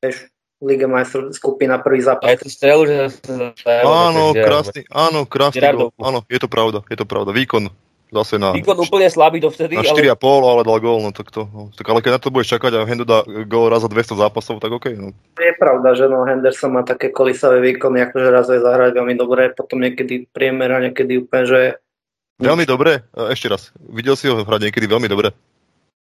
Vieš, 0.00 0.32
Liga 0.64 0.88
majstrov 0.88 1.30
skupina 1.36 1.76
prvý 1.78 2.00
zápas. 2.00 2.32
Aj 2.32 2.36
to 2.40 2.48
strelu, 2.48 2.88
že... 2.88 2.96
Áno, 3.84 4.32
krásny, 4.32 4.88
áno, 4.88 5.28
krásny 5.28 5.60
Áno, 6.00 6.24
je 6.24 6.40
to 6.40 6.48
pravda, 6.48 6.80
je 6.88 6.96
to 6.96 7.04
pravda. 7.04 7.36
Výkon 7.36 7.68
zase 8.14 8.38
na... 8.40 8.54
Výkon 8.54 8.78
úplne 8.78 9.10
slabý 9.10 9.42
dovtedy, 9.42 9.74
Na 9.76 9.84
4,5, 9.84 10.16
ale... 10.22 10.46
ale 10.56 10.62
dal 10.62 10.78
gól, 10.80 10.98
no 11.02 11.10
tak 11.10 11.28
to... 11.34 11.50
No, 11.50 11.68
tak 11.74 11.84
ale 11.90 12.00
keď 12.00 12.16
na 12.16 12.20
to 12.22 12.30
budeš 12.30 12.56
čakať 12.56 12.72
a 12.78 12.86
Hendo 12.86 13.04
dá 13.04 13.26
gól 13.26 13.68
raz 13.68 13.82
za 13.82 13.90
200 13.90 14.22
zápasov, 14.24 14.62
tak 14.62 14.70
OK. 14.72 14.94
No. 14.94 15.12
Je 15.36 15.52
pravda, 15.58 15.92
že 15.98 16.06
no 16.06 16.22
Henderson 16.24 16.72
má 16.72 16.86
také 16.86 17.10
kolisavé 17.10 17.58
výkony, 17.60 18.06
akože 18.06 18.28
raz 18.30 18.46
vie 18.46 18.62
zahrať 18.62 18.94
veľmi 18.94 19.14
dobre, 19.18 19.50
potom 19.52 19.82
niekedy 19.82 20.30
priemer 20.30 20.70
a 20.72 20.78
niekedy 20.88 21.26
úplne, 21.26 21.44
že... 21.44 21.60
Veľmi 22.38 22.64
dobre? 22.64 23.04
Ešte 23.14 23.50
raz. 23.50 23.74
Videl 23.78 24.16
si 24.16 24.30
ho 24.30 24.42
hrať 24.42 24.70
niekedy 24.70 24.86
veľmi 24.88 25.06
dobre? 25.10 25.34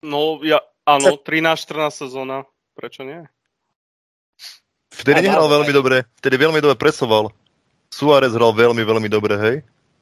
No, 0.03 0.39
ja, 0.43 0.63
áno, 0.87 1.19
13-14 1.19 2.07
sezóna. 2.07 2.47
Prečo 2.77 3.01
nie? 3.03 3.25
Vtedy 4.97 5.29
nehral 5.29 5.45
veľmi 5.45 5.71
dobre, 5.73 6.09
vtedy 6.17 6.35
veľmi 6.41 6.57
dobre 6.57 6.77
presoval. 6.77 7.29
Suárez 7.93 8.33
hral 8.33 8.51
veľmi, 8.51 8.83
veľmi 8.83 9.09
dobre, 9.09 9.35
hej? 9.37 9.55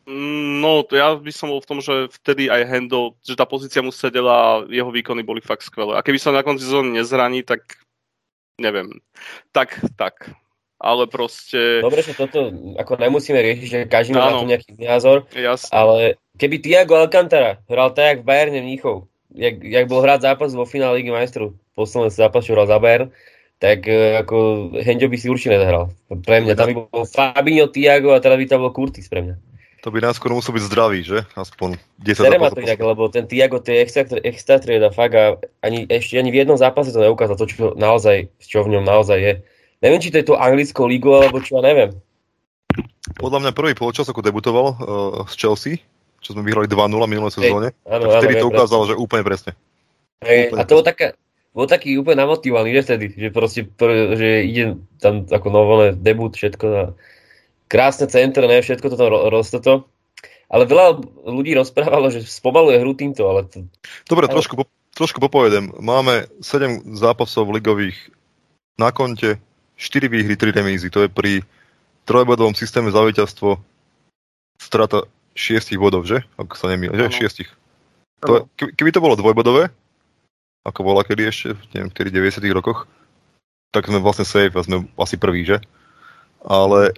Mm, 0.06 0.62
no, 0.62 0.86
to 0.86 0.98
ja 0.98 1.18
by 1.18 1.32
som 1.34 1.50
bol 1.50 1.62
v 1.62 1.70
tom, 1.70 1.80
že 1.82 2.14
vtedy 2.22 2.46
aj 2.46 2.62
Hendo, 2.70 3.18
že 3.26 3.34
tá 3.34 3.46
pozícia 3.46 3.82
mu 3.82 3.90
sedela 3.90 4.34
a 4.34 4.50
jeho 4.70 4.90
výkony 4.94 5.26
boli 5.26 5.42
fakt 5.42 5.66
skvelé. 5.66 5.98
A 5.98 6.06
keby 6.06 6.22
sa 6.22 6.30
na 6.30 6.46
konci 6.46 6.66
sezóny 6.66 6.94
nezraní, 6.94 7.42
tak 7.42 7.82
neviem. 8.62 9.02
Tak, 9.50 9.82
tak. 9.98 10.30
Ale 10.78 11.10
proste... 11.10 11.82
Dobre, 11.82 12.06
že 12.06 12.14
toto 12.14 12.54
ako 12.78 13.02
nemusíme 13.02 13.40
riešiť, 13.40 13.68
že 13.68 13.80
každý 13.90 14.14
má 14.14 14.30
na 14.30 14.38
to 14.38 14.46
nejaký 14.46 14.78
názor. 14.78 15.26
Jasne. 15.34 15.72
Ale 15.74 15.98
keby 16.38 16.62
Tiago 16.62 17.00
Alcantara 17.00 17.64
hral 17.66 17.96
tak, 17.98 18.06
jak 18.06 18.20
v 18.22 18.28
Bayerne 18.28 18.62
Mníchov, 18.62 19.10
jak, 19.34 19.58
jak 19.64 19.86
bol 19.90 20.06
hrať 20.06 20.30
zápas 20.30 20.54
vo 20.54 20.70
finále 20.70 21.02
Ligy 21.02 21.10
majstrov, 21.10 21.58
posledný 21.74 22.14
zápas, 22.14 22.46
čo 22.46 22.54
hral 22.54 22.70
za 22.70 22.78
Bayern, 22.78 23.10
tak 23.66 23.90
e, 23.90 24.22
ako 24.22 24.70
Hendio 24.78 25.10
by 25.10 25.18
si 25.18 25.26
určite 25.26 25.58
nezahral. 25.58 25.90
Pre 26.06 26.38
mňa 26.46 26.54
tam 26.54 26.70
by 26.70 26.76
bol 26.86 27.04
Fabinho, 27.10 27.66
Tiago 27.74 28.14
a 28.14 28.22
teda 28.22 28.38
by 28.38 28.46
tam 28.46 28.62
bol 28.62 28.70
Curtis 28.70 29.10
pre 29.10 29.26
mňa. 29.26 29.36
To 29.82 29.94
by 29.94 30.02
nás 30.02 30.18
skôr 30.18 30.34
musel 30.34 30.54
byť 30.54 30.66
zdravý, 30.70 31.02
že? 31.02 31.26
Aspoň 31.34 31.78
10 32.02 32.30
zápasov. 32.30 32.58
to 32.58 32.66
inak, 32.66 32.82
lebo 32.82 33.10
ten 33.10 33.26
Tiago, 33.26 33.62
to 33.62 33.74
je 33.74 33.82
extra, 33.82 34.02
extra 34.22 34.62
trieda, 34.62 34.94
fakt 34.94 35.14
a 35.18 35.38
ani, 35.66 35.90
ešte 35.90 36.18
ani 36.18 36.30
v 36.30 36.46
jednom 36.46 36.58
zápase 36.58 36.94
to 36.94 37.02
neukázal, 37.02 37.38
to, 37.38 37.46
čo 37.50 37.74
naozaj, 37.78 38.30
čo 38.42 38.66
v 38.66 38.78
ňom 38.78 38.86
naozaj 38.86 39.18
je. 39.18 39.34
Neviem, 39.82 40.02
či 40.02 40.10
to 40.14 40.22
je 40.22 40.30
to 40.30 40.42
anglickou 40.42 40.90
ligu, 40.90 41.14
alebo 41.14 41.38
čo, 41.42 41.62
ja 41.62 41.66
neviem. 41.66 41.94
Podľa 43.18 43.46
mňa 43.46 43.52
prvý 43.54 43.78
polčas, 43.78 44.10
ako 44.10 44.26
debutoval 44.26 44.66
uh, 44.74 44.76
z 45.30 45.34
Chelsea, 45.38 45.74
čo 46.18 46.34
sme 46.34 46.42
vyhrali 46.42 46.66
2-0 46.66 46.90
minulé 47.06 47.30
sezóne, 47.30 47.70
áno, 47.86 48.10
vtedy 48.18 48.42
áno, 48.42 48.42
to 48.42 48.48
ukázalo, 48.50 48.84
presne. 48.90 48.98
že 48.98 49.02
úplne 49.02 49.24
presne. 49.26 49.52
Hej, 50.26 50.50
úplne 50.50 50.62
a 50.62 50.64
to 50.66 50.74
bol 50.82 50.86
taká, 50.86 51.14
bol 51.56 51.72
taký 51.72 51.96
úplne 51.96 52.20
namotivovaný, 52.20 52.76
že 52.76 52.84
vtedy, 52.84 53.06
že 53.16 53.30
proste, 53.32 53.64
pr- 53.64 54.20
že 54.20 54.44
ide 54.44 54.76
tam 55.00 55.24
ako 55.24 55.48
novolé 55.48 55.86
debut, 55.96 56.36
všetko 56.36 56.66
a 56.68 56.84
krásne 57.72 58.12
centr, 58.12 58.44
ne, 58.44 58.60
všetko 58.60 58.92
toto 58.92 59.32
roste 59.32 59.64
to. 59.64 59.88
Ale 60.52 60.68
veľa 60.68 61.02
ľudí 61.26 61.56
rozprávalo, 61.56 62.12
že 62.12 62.28
spomaluje 62.28 62.78
hru 62.84 62.94
týmto, 62.94 63.26
ale... 63.26 63.48
To... 63.50 63.66
Dobre, 64.06 64.30
ale... 64.30 64.36
trošku, 64.36 64.60
po, 64.60 64.68
trošku 64.94 65.18
popovedem. 65.24 65.74
Máme 65.80 66.28
7 66.44 66.94
zápasov 66.94 67.50
ligových 67.50 67.98
na 68.78 68.92
konte, 68.92 69.40
4 69.80 70.12
výhry, 70.12 70.36
3 70.38 70.54
remízy. 70.54 70.92
To 70.94 71.08
je 71.08 71.10
pri 71.10 71.42
trojbodovom 72.06 72.54
systéme 72.54 72.94
za 72.94 73.02
víťazstvo 73.02 73.58
strata 74.62 75.10
6 75.34 75.72
bodov, 75.82 76.06
že? 76.06 76.22
Ak 76.38 76.54
sa 76.60 76.70
nemýlim, 76.70 77.10
že? 77.10 77.32
6. 77.32 77.48
To, 78.28 78.48
keby 78.56 78.92
to 78.94 79.04
bolo 79.04 79.18
dvojbodové, 79.18 79.74
ako 80.66 80.80
bola 80.82 81.06
kedy 81.06 81.30
ešte, 81.30 81.50
neviem, 81.72 81.94
v 81.94 82.10
90 82.12 82.42
rokoch, 82.52 82.90
tak 83.70 83.86
sme 83.86 84.02
vlastne 84.02 84.26
safe 84.26 84.58
a 84.58 84.66
sme 84.66 84.90
asi 84.98 85.16
prví, 85.16 85.46
že? 85.46 85.62
Ale 86.42 86.92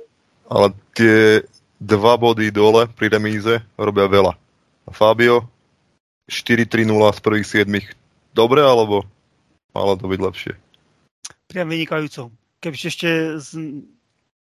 ale 0.48 0.72
tie 0.96 1.44
dva 1.78 2.16
body 2.16 2.50
dole 2.50 2.88
pri 2.88 3.12
remíze 3.12 3.60
robia 3.76 4.08
veľa. 4.08 4.34
A 4.88 4.92
Fabio 4.96 5.44
4-3-0 6.32 6.88
z 6.88 7.20
prvých 7.20 7.48
7. 7.68 7.68
Dobre, 8.32 8.64
alebo 8.64 9.04
malo 9.76 10.00
to 10.00 10.08
byť 10.08 10.20
lepšie? 10.24 10.54
Priam 11.52 11.68
vynikajúco. 11.68 12.32
Keby 12.64 12.76
ešte 12.76 13.40
z... 13.40 13.84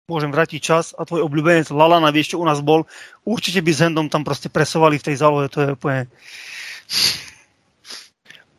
môžem 0.05 0.29
vrátiť 0.29 0.61
čas 0.61 0.93
a 0.93 1.03
tvoj 1.03 1.25
obľúbenec 1.25 1.73
Lalana, 1.73 2.13
vieš, 2.13 2.37
čo 2.37 2.41
u 2.41 2.45
nás 2.45 2.61
bol, 2.61 2.85
určite 3.25 3.59
by 3.65 3.71
s 3.73 3.81
Hendom 3.81 4.07
tam 4.07 4.21
proste 4.21 4.47
presovali 4.47 5.01
v 5.01 5.05
tej 5.11 5.15
zálohe, 5.17 5.49
to 5.49 5.59
je 5.65 5.69
úplne... 5.73 6.05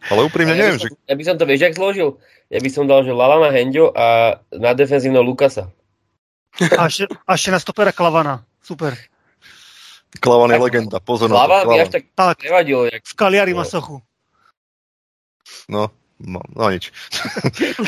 Ale 0.09 0.21
úprimne 0.25 0.57
ja 0.57 0.61
neviem, 0.65 0.79
som, 0.81 0.89
že... 0.89 0.97
Ja 1.05 1.15
by 1.15 1.23
som 1.25 1.35
to, 1.37 1.45
vieš, 1.45 1.61
jak 1.69 1.77
zložil? 1.77 2.17
Ja 2.49 2.61
by 2.65 2.71
som 2.73 2.85
dal, 2.89 3.05
že 3.05 3.13
Lalana 3.13 3.53
Hendio 3.53 3.93
a 3.93 4.39
na 4.53 4.73
defenzívno 4.73 5.21
Lukasa. 5.21 5.69
A 6.59 6.89
ešte, 6.89 7.07
a 7.13 7.31
ešte 7.37 7.53
na 7.53 7.61
stopera 7.61 7.93
Klavana. 7.93 8.43
Super. 8.65 8.97
Klavan 10.19 10.51
je 10.51 10.59
legenda, 10.59 10.99
pozor 10.99 11.29
na 11.29 11.45
to. 11.45 11.69
Klavan 11.69 11.85
až 11.85 11.93
tak, 11.93 12.05
tak 12.17 12.41
nevadil. 12.43 12.89
Jak... 12.89 13.05
V 13.05 13.15
Kaliari 13.15 13.53
má 13.53 13.69
sochu. 13.69 14.01
No, 15.69 15.93
no, 16.17 16.41
no 16.57 16.63
nič. 16.73 16.89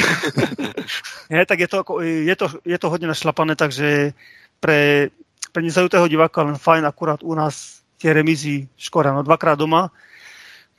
Nie, 1.33 1.49
tak 1.49 1.65
je 1.65 1.69
to, 1.69 1.81
je, 2.05 2.37
to, 2.37 2.47
je 2.65 2.79
to 2.79 2.87
hodne 2.93 3.09
našlapané, 3.09 3.57
takže 3.57 4.13
pre, 4.61 5.09
pre 5.53 5.61
nezajutého 5.65 6.05
diváka 6.13 6.45
len 6.45 6.61
fajn, 6.61 6.85
akurát 6.85 7.25
u 7.25 7.33
nás 7.33 7.81
tie 7.97 8.13
remízy 8.13 8.69
škoda. 8.77 9.17
No 9.17 9.25
dvakrát 9.25 9.57
doma, 9.57 9.89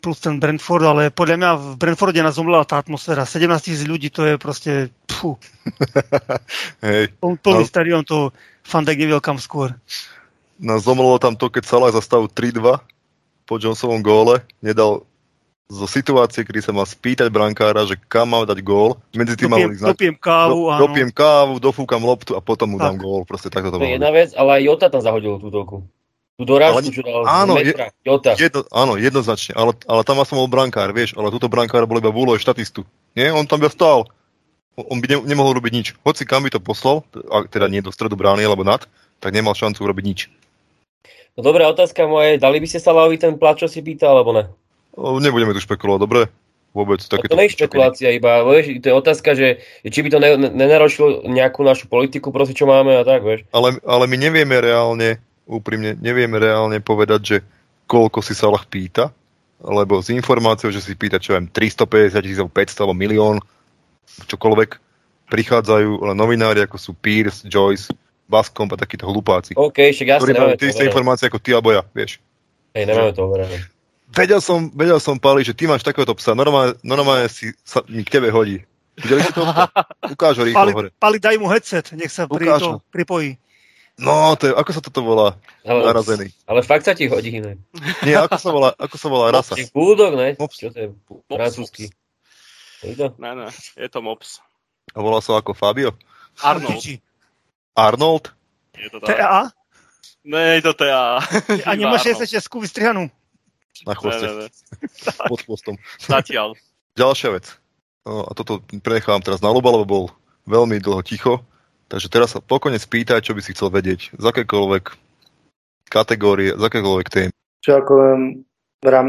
plus 0.02 0.18
ten 0.18 0.42
Brentford, 0.42 0.82
ale 0.82 1.14
podľa 1.14 1.38
mňa 1.38 1.52
v 1.56 1.68
Brentforde 1.78 2.26
nás 2.26 2.36
zomlela 2.36 2.66
tá 2.66 2.82
atmosféra. 2.82 3.30
17 3.30 3.46
tisíc 3.62 3.86
ľudí, 3.86 4.10
to 4.10 4.26
je 4.26 4.36
proste, 4.42 4.90
pfu. 5.06 5.38
Hej. 6.86 7.14
Plný 7.22 7.64
no. 7.64 7.70
stadion, 7.70 8.02
to 8.02 8.34
Fandek 8.66 8.98
neviel 8.98 9.22
kam 9.22 9.38
skôr. 9.38 9.78
Nás 10.58 10.90
zomrelo 10.90 11.22
tam 11.22 11.38
to, 11.38 11.54
keď 11.54 11.64
Salah 11.70 11.94
zastavil 11.94 12.26
3-2 12.28 12.82
po 13.46 13.54
Johnsovom 13.62 14.02
góle, 14.02 14.42
nedal 14.66 15.06
zo 15.72 15.88
situácie, 15.88 16.44
kedy 16.44 16.60
sa 16.60 16.76
mal 16.76 16.84
spýtať 16.84 17.32
brankára, 17.32 17.88
že 17.88 17.96
kam 17.96 18.36
má 18.36 18.44
dať 18.44 18.60
gól. 18.60 19.00
Medzi 19.16 19.40
tým 19.40 19.56
dopiem, 19.56 19.72
mal 19.72 19.96
dopiem 19.96 20.16
kávu, 20.20 20.68
do, 20.68 20.72
áno. 20.76 20.82
Dopiem 20.84 21.10
kávu, 21.16 21.54
dofúkam 21.64 22.04
loptu 22.04 22.36
a 22.36 22.44
potom 22.44 22.76
mu 22.76 22.78
tak. 22.78 22.92
dám 22.92 22.96
gól. 23.00 23.24
Proste 23.24 23.48
takto 23.48 23.72
to, 23.72 23.80
to 23.80 23.88
je 23.88 23.96
jedna 23.96 24.12
vec, 24.12 24.36
ale 24.36 24.60
aj 24.60 24.62
Jota 24.68 24.88
tam 24.92 25.00
zahodil 25.00 25.40
tú 25.40 25.48
toku. 25.48 25.88
Tú 26.42 26.58
dorážku, 26.58 26.90
čo 26.90 27.06
dal 27.06 27.22
áno, 27.30 27.54
metra, 27.54 27.94
je, 28.02 28.50
Jedno, 28.50 28.66
áno, 28.74 28.98
jednoznačne, 28.98 29.54
ale, 29.54 29.78
ale 29.86 30.02
tam 30.02 30.18
som 30.26 30.42
bol 30.42 30.50
brankár, 30.50 30.90
vieš, 30.90 31.14
ale 31.14 31.30
túto 31.30 31.46
brankár 31.46 31.86
bol 31.86 32.02
iba 32.02 32.10
v 32.10 32.18
úlohe 32.18 32.42
štatistu. 32.42 32.82
Nie, 33.14 33.30
on 33.30 33.46
tam 33.46 33.62
by 33.62 33.70
stál. 33.70 34.10
On 34.74 34.98
by 34.98 35.06
ne, 35.06 35.18
nemohol 35.30 35.54
robiť 35.54 35.74
nič. 35.78 35.88
Hoci 36.02 36.26
kam 36.26 36.42
by 36.42 36.50
to 36.50 36.58
poslal, 36.58 37.06
teda 37.54 37.70
nie 37.70 37.86
do 37.86 37.94
stredu 37.94 38.18
brány 38.18 38.42
alebo 38.42 38.66
nad, 38.66 38.90
tak 39.22 39.38
nemal 39.38 39.54
šancu 39.54 39.86
urobiť 39.86 40.06
nič. 40.10 40.20
No 41.38 41.46
dobrá 41.46 41.70
otázka 41.70 42.10
moja 42.10 42.42
dali 42.42 42.58
by 42.58 42.66
ste 42.66 42.82
sa 42.82 42.90
Laovi 42.90 43.22
ten 43.22 43.38
plat, 43.38 43.54
čo 43.54 43.70
si 43.70 43.86
pýtal, 43.86 44.18
alebo 44.18 44.34
ne? 44.34 44.50
O, 44.98 45.22
nebudeme 45.22 45.54
tu 45.54 45.62
špekulovať, 45.62 46.02
dobre? 46.02 46.22
vôbec 46.72 47.04
takéto... 47.04 47.32
To 47.32 47.40
nie 47.40 47.52
je 47.52 47.56
špekulácia 47.60 48.10
iba, 48.16 48.48
vieš, 48.48 48.80
to 48.80 48.88
je 48.92 48.96
otázka, 48.96 49.30
že 49.36 49.48
či 49.84 50.00
by 50.04 50.10
to 50.12 50.20
ne, 50.24 50.30
nenarošilo 50.56 51.28
nejakú 51.28 51.68
našu 51.68 51.92
politiku, 51.92 52.32
proste 52.32 52.56
čo 52.56 52.64
máme 52.68 52.96
a 52.96 53.04
tak, 53.04 53.28
vieš. 53.28 53.44
Ale, 53.52 53.78
ale 53.84 54.08
my 54.08 54.16
nevieme 54.16 54.56
reálne, 54.56 55.20
úprimne, 55.52 56.00
nevieme 56.00 56.40
reálne 56.40 56.80
povedať, 56.80 57.22
že 57.22 57.38
koľko 57.92 58.24
si 58.24 58.32
Salah 58.32 58.64
pýta, 58.64 59.12
lebo 59.60 60.00
z 60.00 60.16
informáciou, 60.16 60.72
že 60.72 60.80
si 60.80 60.96
pýta, 60.96 61.20
čo 61.20 61.36
viem, 61.36 61.52
350 61.52 62.24
tisíc, 62.24 62.40
500 62.40 62.82
alebo 62.82 62.96
milión, 62.96 63.38
čokoľvek, 64.32 64.80
prichádzajú 65.28 66.12
len 66.12 66.18
novinári, 66.18 66.64
ako 66.64 66.80
sú 66.80 66.92
Pierce, 66.96 67.44
Joyce, 67.48 67.92
Baskom 68.32 68.72
a 68.72 68.80
takíto 68.80 69.08
hlupáci. 69.08 69.56
OK, 69.60 69.92
však 69.92 70.08
jasne, 70.08 70.32
nemáme 70.32 70.56
tie 70.56 70.72
isté 70.72 70.88
informácie 70.88 71.28
ako 71.28 71.40
ty 71.44 71.52
alebo 71.52 71.76
ja, 71.76 71.84
vieš. 71.92 72.24
Hej, 72.72 72.88
nemáme 72.88 73.12
to 73.12 73.28
overené. 73.28 73.60
Vedel 74.12 74.44
som, 74.44 74.68
vedel 74.76 75.00
som, 75.00 75.16
Pali, 75.16 75.44
že 75.44 75.56
ty 75.56 75.68
máš 75.68 75.88
takéhoto 75.88 76.16
psa, 76.16 76.36
normálne, 76.36 76.76
normálne 76.84 77.32
si 77.32 77.52
sa 77.64 77.84
mi 77.88 78.04
k 78.04 78.20
tebe 78.20 78.28
hodí. 78.32 78.64
Videli 79.00 79.24
si 79.24 79.32
to? 79.32 79.44
Ukáž 80.16 80.40
ho 80.40 80.44
rýchlo 80.44 80.60
Pali, 80.60 80.72
hore. 80.76 80.90
Pali, 81.00 81.18
daj 81.20 81.36
mu 81.40 81.48
headset, 81.48 81.92
nech 81.96 82.12
sa 82.12 82.28
pri 82.28 82.52
to, 82.60 82.84
pripojí. 82.92 83.40
No, 84.02 84.34
to 84.34 84.50
je, 84.50 84.54
ako 84.58 84.72
sa 84.74 84.82
toto 84.82 85.06
volá? 85.06 85.38
Ale, 85.62 85.86
Narazený. 85.86 86.34
Ale 86.50 86.66
fakt 86.66 86.90
sa 86.90 86.98
ti 86.98 87.06
hodí, 87.06 87.38
ne? 87.38 87.62
Nie, 88.02 88.18
ako 88.18 88.38
sa 88.42 88.50
volá, 88.50 88.70
ako 88.74 88.96
sa 88.98 89.08
volá 89.14 89.30
rasa? 89.30 89.54
Bulldog, 89.70 90.18
ne? 90.18 90.34
Mops. 90.42 90.58
Čo 90.58 90.74
to 90.74 90.78
je? 90.82 90.88
Francúzsky. 91.30 91.94
Je 92.82 92.98
to? 92.98 93.14
Ne, 93.22 93.38
ne, 93.38 93.48
je 93.78 93.88
to 93.94 94.02
mops. 94.02 94.42
A 94.98 95.06
volá 95.06 95.22
sa 95.22 95.38
ako 95.38 95.54
Fabio? 95.54 95.94
Arnold. 96.42 96.82
Arnold? 97.78 98.34
Je 98.74 98.90
to 98.90 98.98
tak. 99.06 99.22
TA? 99.22 99.54
Ne, 100.26 100.58
je 100.58 100.62
to 100.66 100.74
TA. 100.74 101.22
A 101.66 101.70
nemáš 101.78 102.10
ešte 102.10 102.42
českú 102.42 102.58
vystrihanú? 102.58 103.06
Na 103.86 103.94
chvoste. 103.94 104.26
Ne, 104.26 104.34
ne, 104.34 104.46
ne. 104.46 104.50
Pod 105.30 105.46
chvostom. 105.46 105.78
Zatiaľ. 106.02 106.58
Ďalšia 106.98 107.30
vec. 107.38 107.54
No, 108.02 108.26
a 108.26 108.32
toto 108.34 108.66
prenechávam 108.82 109.22
teraz 109.22 109.46
na 109.46 109.54
Luba, 109.54 109.70
lebo 109.70 109.86
bol 109.86 110.06
veľmi 110.50 110.82
dlho 110.82 111.06
ticho. 111.06 111.46
Takže 111.92 112.08
teraz 112.08 112.32
sa 112.32 112.40
pokojne 112.40 112.80
spýtaj, 112.80 113.20
čo 113.20 113.36
by 113.36 113.44
si 113.44 113.52
chcel 113.52 113.68
vedieť. 113.68 114.16
Z 114.16 114.24
akékoľvek 114.24 114.96
kategórie, 115.92 116.56
z 116.56 116.64
akékoľvek 116.64 117.08
tém. 117.12 117.30
Čo 117.60 117.84
ako 117.84 117.94
um, 118.00 118.22
ram... 118.80 119.08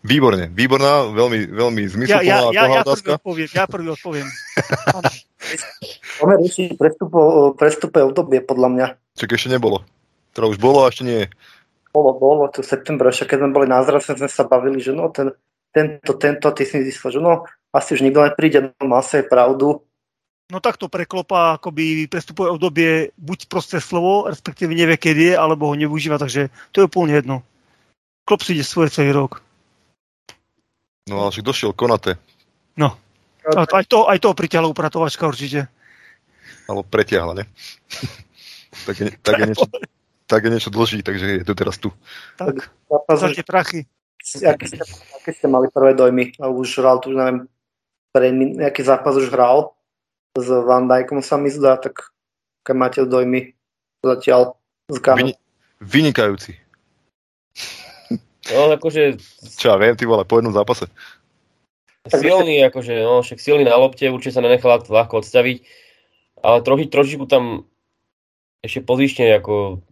Výborne, 0.00 0.48
výborná, 0.48 1.12
veľmi, 1.12 1.52
veľmi 1.52 1.82
zmysluplná 1.84 2.24
ja, 2.24 2.48
ja, 2.56 2.72
ja, 2.72 2.80
ja 2.80 2.82
prvý 2.88 3.12
odpoviem, 3.20 3.48
ja 3.52 3.64
prvý 3.68 3.88
odpoviem. 3.92 4.28
Máme 6.24 6.34
riešiť 6.40 6.80
prestupové 7.60 8.08
obdobie, 8.08 8.40
podľa 8.40 8.68
mňa. 8.72 8.86
Čak 9.20 9.36
ešte 9.36 9.52
nebolo. 9.52 9.84
Teda 10.32 10.48
už 10.48 10.56
bolo 10.56 10.88
a 10.88 10.88
ešte 10.88 11.04
nie 11.04 11.18
je. 11.20 11.28
Bolo, 11.92 12.16
bolo, 12.16 12.48
to 12.48 12.64
v 12.64 12.72
septembre, 12.72 13.12
ešte 13.12 13.36
keď 13.36 13.44
sme 13.44 13.52
boli 13.52 13.68
na 13.68 13.84
zrase, 13.84 14.16
sme 14.16 14.30
sa 14.32 14.48
bavili, 14.48 14.80
že 14.80 14.96
no, 14.96 15.12
ten, 15.12 15.36
tento, 15.68 16.16
tento, 16.16 16.48
ty 16.56 16.64
si 16.64 16.80
získal, 16.80 17.12
že 17.12 17.20
no, 17.20 17.44
asi 17.68 17.92
už 17.92 18.00
nikto 18.00 18.24
nepríde, 18.24 18.72
no 18.80 18.88
má 18.88 19.04
sa 19.04 19.20
pravdu, 19.20 19.84
No 20.50 20.58
tak 20.58 20.76
to 20.76 20.90
preklopá 20.90 21.56
akoby 21.56 22.10
prestupové 22.10 22.50
obdobie 22.50 23.14
buď 23.14 23.46
prosté 23.46 23.78
slovo, 23.78 24.26
respektíve 24.26 24.74
nevie, 24.74 24.98
kedy 24.98 25.32
je, 25.32 25.34
alebo 25.38 25.70
ho 25.70 25.78
nevyužíva, 25.78 26.18
takže 26.18 26.50
to 26.74 26.82
je 26.82 26.88
úplne 26.90 27.14
jedno. 27.14 27.46
Klop 28.26 28.42
si 28.42 28.58
ide 28.58 28.66
svoje 28.66 28.90
celý 28.90 29.14
rok. 29.14 29.42
No 31.06 31.22
ale 31.22 31.30
však 31.30 31.46
došiel 31.46 31.70
Konate. 31.74 32.18
No. 32.74 32.98
Aj, 33.46 33.86
to, 33.86 34.10
aj 34.10 34.18
to 34.18 34.34
pritiahla 34.34 34.68
upratovačka 34.68 35.26
určite. 35.26 35.70
Alebo 36.66 36.86
pretiahla, 36.86 37.34
ne? 37.34 37.44
tak, 38.86 38.96
je, 39.00 39.06
tak, 39.22 39.34
je 39.38 39.46
niečo, 39.54 39.66
tak 40.26 40.40
je 40.46 40.50
niečo 40.50 40.70
dlží, 40.70 41.02
takže 41.02 41.26
je 41.42 41.46
to 41.46 41.54
teraz 41.54 41.78
tu. 41.78 41.90
Tak, 42.38 42.70
za 43.14 43.28
tie 43.34 43.46
prachy. 43.46 43.86
Aké 44.20 44.68
ste, 44.68 44.78
aké 45.16 45.30
ste 45.32 45.46
mali 45.48 45.72
prvé 45.72 45.96
dojmy? 45.96 46.36
A 46.38 46.52
už 46.52 46.84
hral 46.84 47.00
tu, 47.00 47.10
neviem, 47.10 47.48
pre 48.12 48.30
nejaký 48.34 48.84
zápas 48.84 49.16
už 49.16 49.32
hral? 49.32 49.72
S 50.38 50.48
Van 50.48 50.86
Dijkom 50.86 51.22
sa 51.22 51.34
mi 51.36 51.50
zdá, 51.50 51.74
tak 51.80 52.14
keď 52.62 52.74
máte 52.76 53.00
dojmy 53.02 53.54
zatiaľ 54.04 54.54
z 54.90 54.98
Vy, 55.02 55.34
vynikajúci. 55.82 56.54
No, 58.50 58.70
akože... 58.74 59.18
Čo 59.58 59.74
ja 59.74 59.76
viem, 59.78 59.94
ty 59.94 60.06
vole, 60.06 60.26
po 60.26 60.38
jednom 60.38 60.54
zápase. 60.54 60.90
Silný, 62.10 62.62
akože, 62.66 62.94
no, 63.06 63.22
však 63.22 63.38
silný 63.38 63.62
na 63.62 63.78
lopte, 63.78 64.08
určite 64.10 64.38
sa 64.38 64.42
nenechal 64.42 64.82
ľahko 64.82 65.22
odstaviť, 65.22 65.62
ale 66.42 66.58
troši, 66.64 66.86
trošičku 66.90 67.24
tam 67.28 67.68
ešte 68.64 68.82
pozične, 68.82 69.30
ako, 69.36 69.84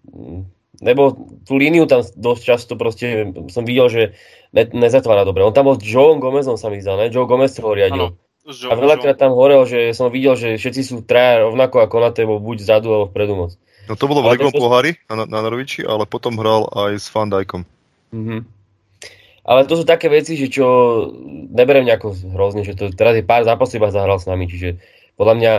nebo 0.83 1.03
tú 1.45 1.61
líniu 1.61 1.85
tam 1.87 2.03
dosť 2.03 2.43
často 2.43 2.73
proste 2.75 3.31
som 3.53 3.63
videl, 3.69 3.87
že 3.93 4.03
ne, 4.57 4.65
nezatvára 4.67 5.29
dobre. 5.29 5.45
On 5.45 5.55
tam 5.55 5.69
bol 5.69 5.77
s 5.79 5.85
Joe 5.85 6.17
Gomezom 6.19 6.57
sa 6.57 6.73
mi 6.73 6.81
zdá, 6.81 6.97
ne? 6.97 7.13
Joe 7.13 7.29
Gomez 7.29 7.55
ho 7.61 7.71
riadil. 7.71 8.13
Ano. 8.13 8.28
A 8.49 8.73
veľakrát 8.73 9.21
tam 9.21 9.37
horel, 9.37 9.69
že 9.69 9.93
som 9.93 10.09
videl, 10.09 10.33
že 10.33 10.57
všetci 10.57 10.81
sú 10.81 11.05
traja 11.05 11.45
rovnako 11.45 11.85
ako 11.85 11.97
na 12.01 12.11
tebo, 12.17 12.41
buď 12.41 12.65
vzadu 12.65 12.89
alebo 12.89 13.07
vpredu 13.13 13.35
moc. 13.37 13.53
No 13.89 13.97
to 13.97 14.09
bolo 14.09 14.25
v 14.25 14.37
Legom 14.37 14.53
to... 14.53 14.61
pohári 14.61 14.97
na, 15.09 15.29
na 15.29 15.41
Norviči, 15.45 15.85
ale 15.85 16.09
potom 16.09 16.37
hral 16.41 16.65
aj 16.73 16.97
s 16.97 17.09
Van 17.13 17.29
Dijkom. 17.29 17.69
Mm-hmm. 18.13 18.41
Ale 19.49 19.65
to 19.65 19.81
sú 19.81 19.85
také 19.89 20.13
veci, 20.13 20.37
že 20.37 20.53
čo 20.53 20.65
neberiem 21.53 21.89
nejako 21.89 22.13
hrozne, 22.37 22.69
že 22.69 22.77
to 22.77 22.93
teraz 22.93 23.17
je 23.17 23.25
pár 23.25 23.49
zápasov 23.49 23.81
iba 23.81 23.89
zahral 23.89 24.21
s 24.21 24.29
nami, 24.29 24.45
čiže 24.45 24.77
podľa 25.17 25.35
mňa 25.41 25.53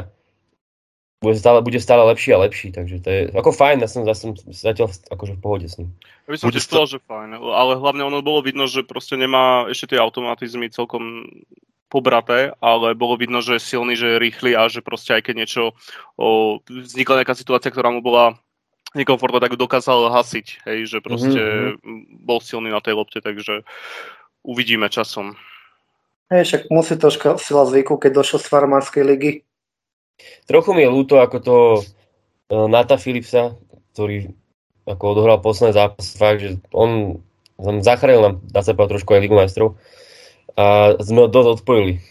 bude 1.19 1.35
stále, 1.35 1.59
bude 1.65 1.81
stále 1.83 2.05
lepší 2.05 2.31
a 2.31 2.41
lepší, 2.45 2.69
takže 2.71 2.95
to 3.03 3.07
je 3.09 3.19
ako 3.35 3.51
fajn, 3.51 3.83
ja 3.83 3.89
som, 3.91 4.01
ja 4.07 4.15
som 4.15 4.37
zatiaľ 4.39 4.93
akože 5.09 5.35
v 5.35 5.41
pohode 5.41 5.67
s 5.67 5.75
ním. 5.81 5.91
Ja 6.29 6.31
by 6.31 6.37
som 6.37 6.47
tiež 6.53 6.63
sta- 6.63 6.85
že 6.85 7.01
fajn, 7.03 7.43
ale 7.43 7.71
hlavne 7.75 8.07
ono 8.07 8.23
bolo 8.23 8.45
vidno, 8.45 8.69
že 8.71 8.87
proste 8.87 9.19
nemá 9.19 9.67
ešte 9.67 9.93
tie 9.93 9.99
automatizmy 9.99 10.71
celkom 10.71 11.27
pobraté, 11.89 12.53
ale 12.61 12.93
bolo 12.93 13.17
vidno, 13.17 13.41
že 13.41 13.57
je 13.57 13.67
silný, 13.73 13.97
že 13.97 14.15
je 14.15 14.21
rýchly 14.21 14.53
a 14.53 14.69
že 14.69 14.85
proste 14.85 15.17
aj 15.17 15.25
keď 15.25 15.35
niečo 15.41 15.63
o, 16.15 16.61
vznikla 16.69 17.25
nejaká 17.25 17.33
situácia, 17.33 17.73
ktorá 17.73 17.89
mu 17.89 18.05
bola 18.05 18.37
nekomfortná, 18.93 19.41
tak 19.41 19.57
dokázal 19.57 20.13
hasiť, 20.13 20.65
hej, 20.69 20.79
že 20.85 20.97
proste 21.01 21.41
mm-hmm. 21.77 22.25
bol 22.25 22.41
silný 22.41 22.69
na 22.69 22.81
tej 22.81 22.97
lopte, 22.97 23.21
takže 23.21 23.65
uvidíme 24.45 24.89
časom. 24.89 25.33
Hej, 26.29 26.45
však 26.45 26.61
musí 26.69 26.93
troška 26.93 27.41
sila 27.41 27.65
zvyku, 27.65 27.97
keď 27.97 28.21
došiel 28.21 28.39
z 28.41 28.47
farmárskej 28.49 29.03
ligy. 29.05 29.31
Trochu 30.45 30.77
mi 30.77 30.85
je 30.85 30.93
ľúto, 30.93 31.17
ako 31.17 31.37
to 31.41 31.55
uh, 31.81 32.69
Nata 32.69 33.01
Philipsa, 33.01 33.57
ktorý 33.97 34.29
ako 34.85 35.03
odohral 35.17 35.37
posledný 35.41 35.73
zápas, 35.73 36.17
fakt, 36.17 36.41
že 36.41 36.49
on 36.73 37.21
zachránil 37.81 38.21
nám, 38.21 38.35
dá 38.49 38.61
sa 38.65 38.73
povedať, 38.73 39.01
trošku 39.01 39.13
aj 39.13 39.21
Ligu 39.21 39.35
majstrov 39.37 39.77
a 40.59 40.65
sme 40.99 41.23
ho 41.23 41.27
dosť 41.31 41.63
odpojili. 41.63 42.03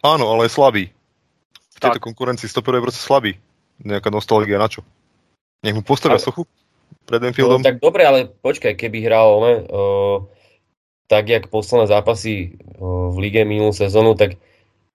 Áno, 0.00 0.32
ale 0.32 0.48
je 0.48 0.56
slabý. 0.56 0.84
V 1.76 1.78
tejto 1.84 2.00
tak. 2.00 2.06
konkurencii 2.08 2.48
stoperov 2.48 2.80
je 2.80 2.86
proste 2.88 3.02
slabý. 3.04 3.36
Nejaká 3.84 4.08
nostalgia 4.08 4.56
na 4.56 4.72
čo? 4.72 4.80
Nech 5.60 5.76
mu 5.76 5.84
postavia 5.84 6.16
ale... 6.16 6.24
sochu 6.24 6.48
pred 7.04 7.20
Enfieldom. 7.20 7.60
No, 7.60 7.66
tak 7.66 7.84
dobre, 7.84 8.08
ale 8.08 8.32
počkaj, 8.32 8.80
keby 8.80 9.04
hral 9.04 9.28
ne, 9.44 9.54
uh, 9.68 10.24
tak, 11.10 11.28
jak 11.28 11.52
posledné 11.52 11.92
zápasy 11.92 12.56
uh, 12.56 13.12
v 13.12 13.28
lige 13.28 13.44
minulú 13.44 13.76
sezónu, 13.76 14.16
tak 14.16 14.40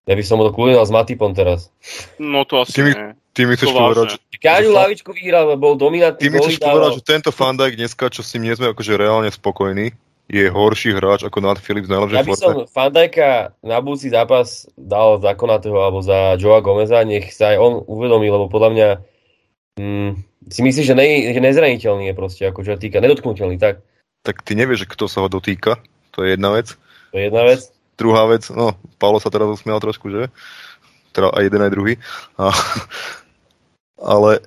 ja 0.09 0.13
by 0.17 0.23
som 0.25 0.41
ho 0.41 0.49
to 0.49 0.55
kľudne 0.57 0.81
s 0.81 0.89
Matipom 0.89 1.37
teraz. 1.37 1.69
No 2.17 2.41
to 2.49 2.65
asi 2.65 2.73
ty 2.73 2.81
mi, 2.81 2.91
nie. 2.97 3.13
Ty 3.37 3.41
mi 3.45 3.53
chceš 3.53 3.69
povedať, 3.69 4.05
že... 4.17 4.17
Každú 4.41 4.71
lavičku 4.73 5.13
vyhral, 5.13 5.53
bol 5.59 5.77
dominantný. 5.77 6.17
Ty 6.17 6.29
mi 6.33 6.37
chceš 6.41 6.57
povedať, 6.57 6.91
že 6.97 7.03
tento 7.05 7.29
Fandajk 7.29 7.77
dneska, 7.77 8.09
čo 8.09 8.25
s 8.25 8.33
ním 8.33 8.49
nie 8.49 8.57
sme 8.57 8.73
akože 8.73 8.97
reálne 8.97 9.29
spokojní, 9.29 9.93
je 10.29 10.45
horší 10.45 10.93
hráč 10.93 11.25
ako 11.25 11.41
Nat 11.41 11.57
Phillips 11.57 11.89
najlepšej 11.89 12.17
Ja 12.21 12.23
by 12.23 12.37
som 12.37 12.55
Fandajka 12.69 13.57
na 13.65 13.81
budúci 13.81 14.13
zápas 14.13 14.69
dal 14.77 15.17
za 15.17 15.33
Konateho 15.33 15.81
alebo 15.81 16.05
za 16.05 16.37
Joa 16.37 16.61
Gomeza, 16.61 17.01
nech 17.01 17.33
sa 17.33 17.51
aj 17.51 17.57
on 17.57 17.73
uvedomí, 17.89 18.29
lebo 18.29 18.45
podľa 18.45 18.69
mňa 18.69 18.89
mm, 19.81 20.11
si 20.53 20.59
myslíš, 20.61 20.85
že, 20.85 20.95
ne, 20.95 21.33
že 21.33 21.41
nezraniteľný 21.41 22.13
je 22.13 22.15
proste, 22.15 22.45
ako 22.45 22.61
čo 22.61 22.77
týka, 22.77 23.01
nedotknutelný, 23.01 23.57
tak? 23.57 23.81
Tak 24.21 24.45
ty 24.45 24.53
nevieš, 24.53 24.85
kto 24.85 25.09
sa 25.09 25.25
ho 25.25 25.27
dotýka, 25.33 25.81
to 26.13 26.21
je 26.21 26.37
jedna 26.37 26.53
vec. 26.53 26.77
To 27.09 27.17
je 27.17 27.25
jedna 27.25 27.43
vec. 27.49 27.65
Druhá 27.97 28.29
vec, 28.29 28.45
no, 28.53 28.77
Paolo 29.01 29.17
sa 29.17 29.33
teraz 29.33 29.49
usmial 29.49 29.81
trošku, 29.81 30.13
že? 30.13 30.29
Teda 31.09 31.33
aj 31.33 31.41
jeden, 31.41 31.65
aj 31.65 31.73
druhý. 31.73 31.97
A, 32.37 32.53
ale 33.97 34.45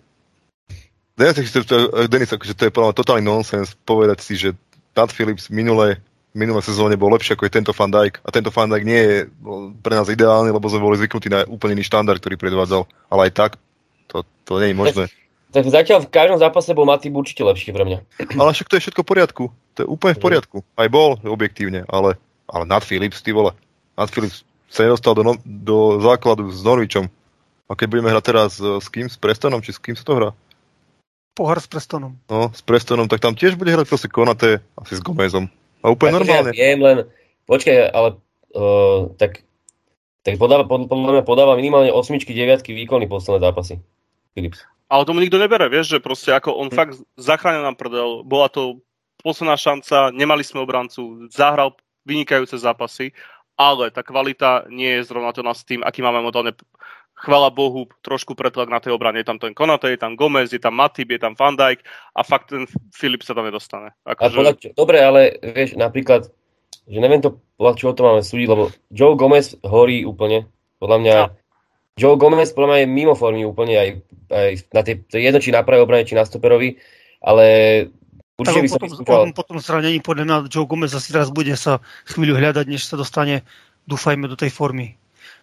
Denis, 1.18 2.32
akože 2.32 2.54
to 2.54 2.70
je 2.70 2.72
podľa 2.72 2.96
totálny 2.96 3.26
nonsens 3.26 3.76
povedať 3.84 4.18
si, 4.24 4.34
že 4.38 4.54
Pat 4.92 5.08
Phillips 5.12 5.48
minulé, 5.48 6.00
minulé 6.36 6.60
sezóne 6.60 6.96
bol 7.00 7.12
lepší 7.12 7.32
ako 7.32 7.48
je 7.48 7.56
tento 7.56 7.72
Van 7.72 7.88
Dijk. 7.88 8.20
A 8.24 8.28
tento 8.28 8.52
Van 8.52 8.68
Dijk 8.68 8.84
nie 8.84 9.00
je 9.00 9.16
pre 9.80 9.96
nás 9.96 10.08
ideálny, 10.08 10.52
lebo 10.52 10.68
sme 10.68 10.84
boli 10.84 11.00
zvyknutí 11.00 11.32
na 11.32 11.48
úplne 11.48 11.80
iný 11.80 11.84
štandard, 11.88 12.20
ktorý 12.20 12.36
predvádzal. 12.36 12.84
Ale 13.08 13.28
aj 13.28 13.32
tak, 13.32 13.50
to, 14.08 14.24
to 14.44 14.60
nie 14.60 14.72
je 14.72 14.76
možné. 14.76 15.04
Tak, 15.08 15.16
tak 15.52 15.64
zatiaľ 15.72 15.98
v 16.04 16.12
každom 16.12 16.38
zápase 16.40 16.70
bol 16.76 16.84
Matip 16.84 17.12
určite 17.16 17.40
lepší 17.44 17.72
pre 17.72 17.84
mňa. 17.88 17.98
Ale 18.40 18.50
však 18.52 18.68
to 18.68 18.76
je 18.76 18.84
všetko 18.88 19.00
v 19.04 19.08
poriadku. 19.08 19.44
To 19.76 19.78
je 19.84 19.88
úplne 19.88 20.14
v 20.16 20.20
mhm. 20.20 20.26
poriadku. 20.28 20.56
Aj 20.76 20.88
bol, 20.92 21.16
objektívne, 21.24 21.88
ale, 21.88 22.20
ale 22.44 22.64
nad 22.68 22.84
Philips, 22.84 23.24
ty 23.24 23.32
vole. 23.32 23.56
Nad 23.96 24.12
Philips 24.12 24.44
sa 24.68 24.84
nedostal 24.84 25.16
do, 25.16 25.24
no, 25.24 25.32
do 25.44 26.00
základu 26.00 26.48
s 26.52 26.60
Norvičom. 26.60 27.08
A 27.68 27.72
keď 27.72 27.86
budeme 27.88 28.12
hrať 28.12 28.24
teraz 28.24 28.50
s 28.60 28.86
kým? 28.92 29.08
S 29.08 29.16
Prestonom? 29.16 29.64
Či 29.64 29.76
s 29.76 29.80
kým 29.80 29.96
sa 29.96 30.04
to 30.04 30.12
hrá? 30.16 30.30
Pohár 31.32 31.58
s 31.60 31.68
Prestonom. 31.68 32.16
No, 32.28 32.52
s 32.52 32.60
Prestonom, 32.60 33.08
tak 33.08 33.20
tam 33.24 33.32
tiež 33.32 33.56
bude 33.56 33.72
hrať 33.72 33.88
proste 33.88 34.08
Konate 34.08 34.60
asi 34.76 34.96
s 34.96 35.04
Gomezom. 35.04 35.48
A 35.82 35.90
úplne 35.90 36.16
tak, 36.16 36.18
normálne. 36.22 36.50
Ja 36.54 36.72
viem, 36.72 36.80
len 36.80 36.98
počkaj, 37.48 37.90
ale 37.90 38.08
uh, 38.54 39.10
tak, 39.18 39.42
tak 40.22 40.38
podáva, 40.38 40.68
pod, 40.68 40.86
podľa 40.86 41.20
mňa 41.20 41.24
podáva 41.26 41.58
minimálne 41.58 41.90
osmičky, 41.90 42.36
deviatky 42.36 42.76
výkony 42.76 43.10
posledné 43.10 43.42
zápasy. 43.42 43.82
Philips. 44.32 44.64
Ale 44.92 45.08
tomu 45.08 45.24
nikto 45.24 45.40
nebere, 45.40 45.72
vieš, 45.72 45.96
že 45.96 46.04
proste 46.04 46.36
ako 46.36 46.52
on 46.52 46.68
hm. 46.68 46.76
fakt 46.76 46.94
zachránil 47.16 47.64
nám 47.64 47.76
prdel, 47.80 48.22
bola 48.22 48.52
to 48.52 48.80
posledná 49.24 49.56
šanca, 49.56 50.12
nemali 50.12 50.44
sme 50.44 50.62
obrancu, 50.62 51.30
zahral 51.30 51.78
vynikajúce 52.02 52.58
zápasy, 52.58 53.14
ale 53.54 53.94
tá 53.94 54.02
kvalita 54.02 54.66
nie 54.66 54.98
je 54.98 55.06
zrovna 55.06 55.30
to 55.30 55.44
s 55.46 55.62
tým, 55.62 55.86
aký 55.86 56.02
máme 56.02 56.18
modelne 56.18 56.52
chvala 57.22 57.54
Bohu, 57.54 57.86
trošku 58.02 58.34
pretlak 58.34 58.66
na 58.66 58.82
tej 58.82 58.98
obrane. 58.98 59.22
Je 59.22 59.28
tam 59.30 59.38
ten 59.38 59.54
Konate, 59.54 59.94
je 59.94 60.00
tam 60.00 60.18
Gomez, 60.18 60.50
je 60.50 60.58
tam 60.58 60.74
Matip, 60.74 61.06
je 61.06 61.22
tam 61.22 61.38
Van 61.38 61.54
Dijk 61.54 61.86
a 62.18 62.20
fakt 62.26 62.50
ten 62.50 62.66
Filip 62.90 63.22
sa 63.22 63.38
tam 63.38 63.46
nedostane. 63.46 63.94
Ako, 64.02 64.34
podľa, 64.34 64.52
že... 64.58 64.68
Dobre, 64.74 64.98
ale 64.98 65.38
vieš, 65.38 65.78
napríklad, 65.78 66.26
že 66.90 66.98
neviem 66.98 67.22
to, 67.22 67.38
podľa 67.54 67.74
čoho 67.78 67.92
to 67.94 68.02
máme 68.02 68.22
súdiť, 68.26 68.48
lebo 68.50 68.74
Joe 68.90 69.14
Gomez 69.14 69.54
horí 69.62 70.02
úplne. 70.02 70.50
Podľa 70.82 70.98
mňa 70.98 71.16
no. 71.30 71.30
Joe 71.94 72.18
Gomez 72.18 72.50
podľa 72.50 72.68
mňa 72.74 72.78
je 72.82 72.88
mimo 72.90 73.14
formy 73.14 73.46
úplne 73.46 73.74
aj, 73.78 73.88
aj 74.32 74.50
na 74.74 74.82
tej, 74.82 74.94
to 75.06 75.14
je 75.20 75.22
jedno, 75.22 75.38
či 75.38 75.54
na 75.54 75.62
pravej 75.62 75.86
obrane, 75.86 76.08
či 76.08 76.18
na 76.18 76.26
stoperovi, 76.26 76.80
ale 77.22 77.46
určite 78.40 78.66
by 78.66 78.68
som 78.72 78.80
potom, 79.04 79.30
potom 79.30 79.56
zranení 79.62 80.02
podľa 80.02 80.24
mňa 80.26 80.36
Joe 80.50 80.66
Gomez 80.66 80.90
asi 80.90 81.14
raz 81.14 81.30
bude 81.30 81.54
sa 81.54 81.78
chvíľu 82.10 82.34
hľadať, 82.40 82.66
než 82.66 82.88
sa 82.88 82.98
dostane, 82.98 83.46
dúfajme, 83.86 84.26
do 84.26 84.34
tej 84.34 84.50
formy. 84.50 84.98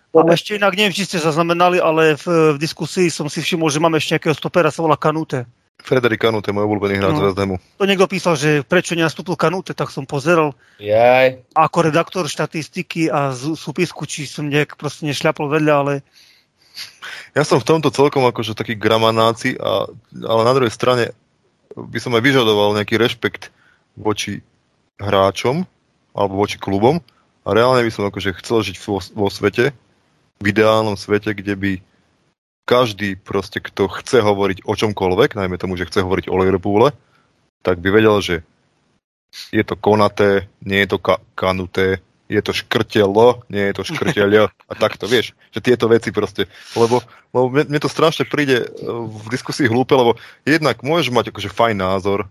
A 0.10 0.26
ešte 0.34 0.58
inak, 0.58 0.74
neviem, 0.74 0.94
či 0.96 1.06
ste 1.06 1.22
zaznamenali, 1.22 1.78
ale 1.78 2.18
v, 2.18 2.58
v 2.58 2.58
diskusii 2.58 3.14
som 3.14 3.30
si 3.30 3.46
všimol, 3.46 3.70
že 3.70 3.78
máme 3.78 4.02
ešte 4.02 4.18
nejakého 4.18 4.34
stopera, 4.34 4.74
sa 4.74 4.82
volá 4.82 4.98
Kanute. 4.98 5.46
Frederik 5.80 6.20
Kanute, 6.26 6.50
môj 6.50 6.66
obľúbený 6.66 7.00
hráč 7.00 7.16
no. 7.16 7.32
z 7.32 7.38
To 7.80 7.86
niekto 7.88 8.10
písal, 8.10 8.36
že 8.36 8.66
prečo 8.66 8.98
nenastúpil 8.98 9.38
Kanute, 9.38 9.78
tak 9.78 9.94
som 9.94 10.10
pozeral. 10.10 10.58
Jaj. 10.82 11.40
Ako 11.56 11.78
redaktor 11.86 12.26
štatistiky 12.26 13.08
a 13.08 13.32
z 13.32 13.54
súpisku, 13.54 14.04
či 14.10 14.26
som 14.26 14.50
nejak 14.50 14.76
proste 14.76 15.06
nešľapol 15.06 15.46
vedľa, 15.48 15.74
ale... 15.78 15.94
Ja 17.38 17.46
som 17.46 17.62
v 17.62 17.70
tomto 17.70 17.94
celkom 17.94 18.26
akože 18.26 18.58
taký 18.58 18.74
gramanáci, 18.74 19.56
a, 19.62 19.88
ale 20.26 20.42
na 20.42 20.54
druhej 20.58 20.74
strane 20.74 21.14
by 21.78 22.00
som 22.02 22.18
aj 22.18 22.26
vyžadoval 22.26 22.76
nejaký 22.76 22.98
rešpekt 22.98 23.54
voči 23.94 24.42
hráčom 25.00 25.64
alebo 26.18 26.34
voči 26.34 26.58
klubom 26.58 27.00
a 27.46 27.50
reálne 27.54 27.86
by 27.86 27.92
som 27.94 28.10
akože 28.10 28.36
chcel 28.42 28.66
žiť 28.66 28.78
vo, 28.84 29.00
vo 29.00 29.28
svete, 29.32 29.72
v 30.40 30.56
ideálnom 30.56 30.96
svete, 30.96 31.36
kde 31.36 31.54
by 31.56 31.72
každý 32.64 33.20
proste, 33.20 33.60
kto 33.60 33.92
chce 33.92 34.24
hovoriť 34.24 34.64
o 34.64 34.74
čomkoľvek, 34.78 35.36
najmä 35.36 35.58
tomu, 35.60 35.76
že 35.76 35.90
chce 35.90 36.06
hovoriť 36.06 36.32
o 36.32 36.40
Liverpoole, 36.40 36.96
tak 37.66 37.84
by 37.84 37.90
vedel, 37.92 38.16
že 38.24 38.36
je 39.52 39.64
to 39.66 39.76
konaté, 39.76 40.48
nie 40.64 40.80
je 40.86 40.96
to 40.96 40.98
ka- 41.02 41.22
kanuté, 41.36 42.00
je 42.30 42.42
to 42.46 42.54
škrtelo, 42.54 43.42
nie 43.50 43.74
je 43.74 43.74
to 43.74 43.84
škrteľo 43.90 44.54
a 44.54 44.74
takto, 44.78 45.10
vieš, 45.10 45.34
že 45.50 45.66
tieto 45.66 45.90
veci 45.90 46.14
proste, 46.14 46.46
lebo, 46.78 47.02
lebo 47.34 47.50
mne, 47.50 47.74
mne 47.74 47.80
to 47.82 47.90
strašne 47.90 48.30
príde 48.30 48.64
e, 48.64 48.68
v 48.86 49.28
diskusii 49.34 49.66
hlúpe, 49.66 49.98
lebo 49.98 50.16
jednak 50.46 50.86
môžeš 50.86 51.10
mať 51.10 51.34
akože 51.34 51.50
fajn 51.50 51.78
názor, 51.82 52.30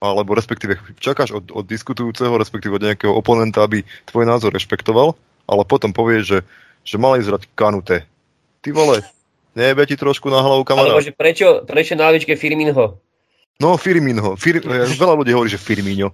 alebo 0.00 0.32
respektíve 0.32 0.80
čakáš 0.96 1.36
od, 1.36 1.52
od 1.52 1.64
diskutujúceho, 1.68 2.40
respektíve 2.40 2.80
od 2.80 2.84
nejakého 2.88 3.12
oponenta, 3.12 3.68
aby 3.68 3.84
tvoj 4.08 4.24
názor 4.24 4.56
rešpektoval, 4.56 5.12
ale 5.44 5.62
potom 5.68 5.92
povieš, 5.92 6.24
že 6.24 6.38
že 6.84 6.96
mali 7.00 7.24
zrať 7.24 7.48
kanute. 7.56 8.04
Ty 8.60 8.68
vole, 8.76 9.00
nejebe 9.56 9.88
ti 9.88 9.96
trošku 9.96 10.28
na 10.28 10.44
hlavu 10.44 10.62
kamarát. 10.62 10.96
Alebo 10.96 11.04
že 11.04 11.16
prečo, 11.16 11.64
prečo 11.64 11.96
na 11.96 12.12
lavičke 12.12 12.36
Firminho? 12.36 13.00
No, 13.58 13.80
Firminho. 13.80 14.36
Fir, 14.36 14.60
veľa 14.62 15.14
ľudí 15.18 15.32
hovorí, 15.32 15.48
že 15.48 15.62
Firmino. 15.62 16.12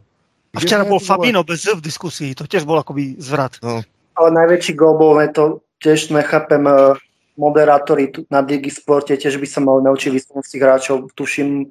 A 0.51 0.59
včera 0.59 0.83
bol 0.83 0.99
Fabino 0.99 1.47
bez 1.47 1.63
v 1.63 1.79
diskusii, 1.79 2.35
to 2.35 2.43
tiež 2.43 2.67
bol 2.67 2.75
akoby 2.83 3.15
zvrat. 3.23 3.63
No. 3.63 3.87
Ale 4.19 4.29
najväčší 4.35 4.75
gol 4.75 4.99
bol, 4.99 5.15
to 5.31 5.63
tiež 5.79 6.11
nechápem, 6.11 6.67
e, 6.67 6.99
moderátori 7.39 8.11
na 8.29 8.43
Digisporte 8.43 9.15
tiež 9.15 9.39
by 9.39 9.47
sa 9.47 9.63
mali 9.63 9.87
naučiť 9.87 10.11
výslednosti 10.11 10.57
hráčov. 10.59 10.97
Tuším, 11.15 11.71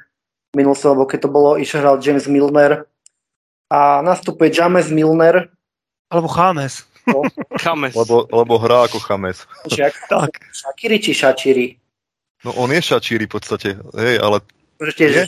minul 0.56 0.76
sa, 0.80 0.96
lebo 0.96 1.06
keď 1.06 1.28
to 1.28 1.30
bolo, 1.30 1.60
išiel 1.60 1.84
hral 1.84 2.00
James 2.00 2.26
Milner 2.26 2.88
a 3.70 4.02
nastupuje 4.02 4.50
James 4.50 4.88
Milner. 4.90 5.52
Alebo 6.10 6.32
Chames. 6.32 6.88
No. 7.06 7.22
Chames. 7.60 7.94
Lebo, 7.94 8.26
lebo 8.32 8.54
hrá 8.58 8.88
ako 8.88 9.04
Chames. 9.04 9.44
tak. 10.14 10.32
Šakiri 10.56 10.98
či 11.04 11.12
Šačiri? 11.12 11.68
No 12.48 12.56
on 12.56 12.72
je 12.72 12.80
Šačiri 12.80 13.28
v 13.28 13.34
podstate, 13.36 13.70
hej, 13.76 14.16
ale... 14.24 14.40
je? 14.80 15.28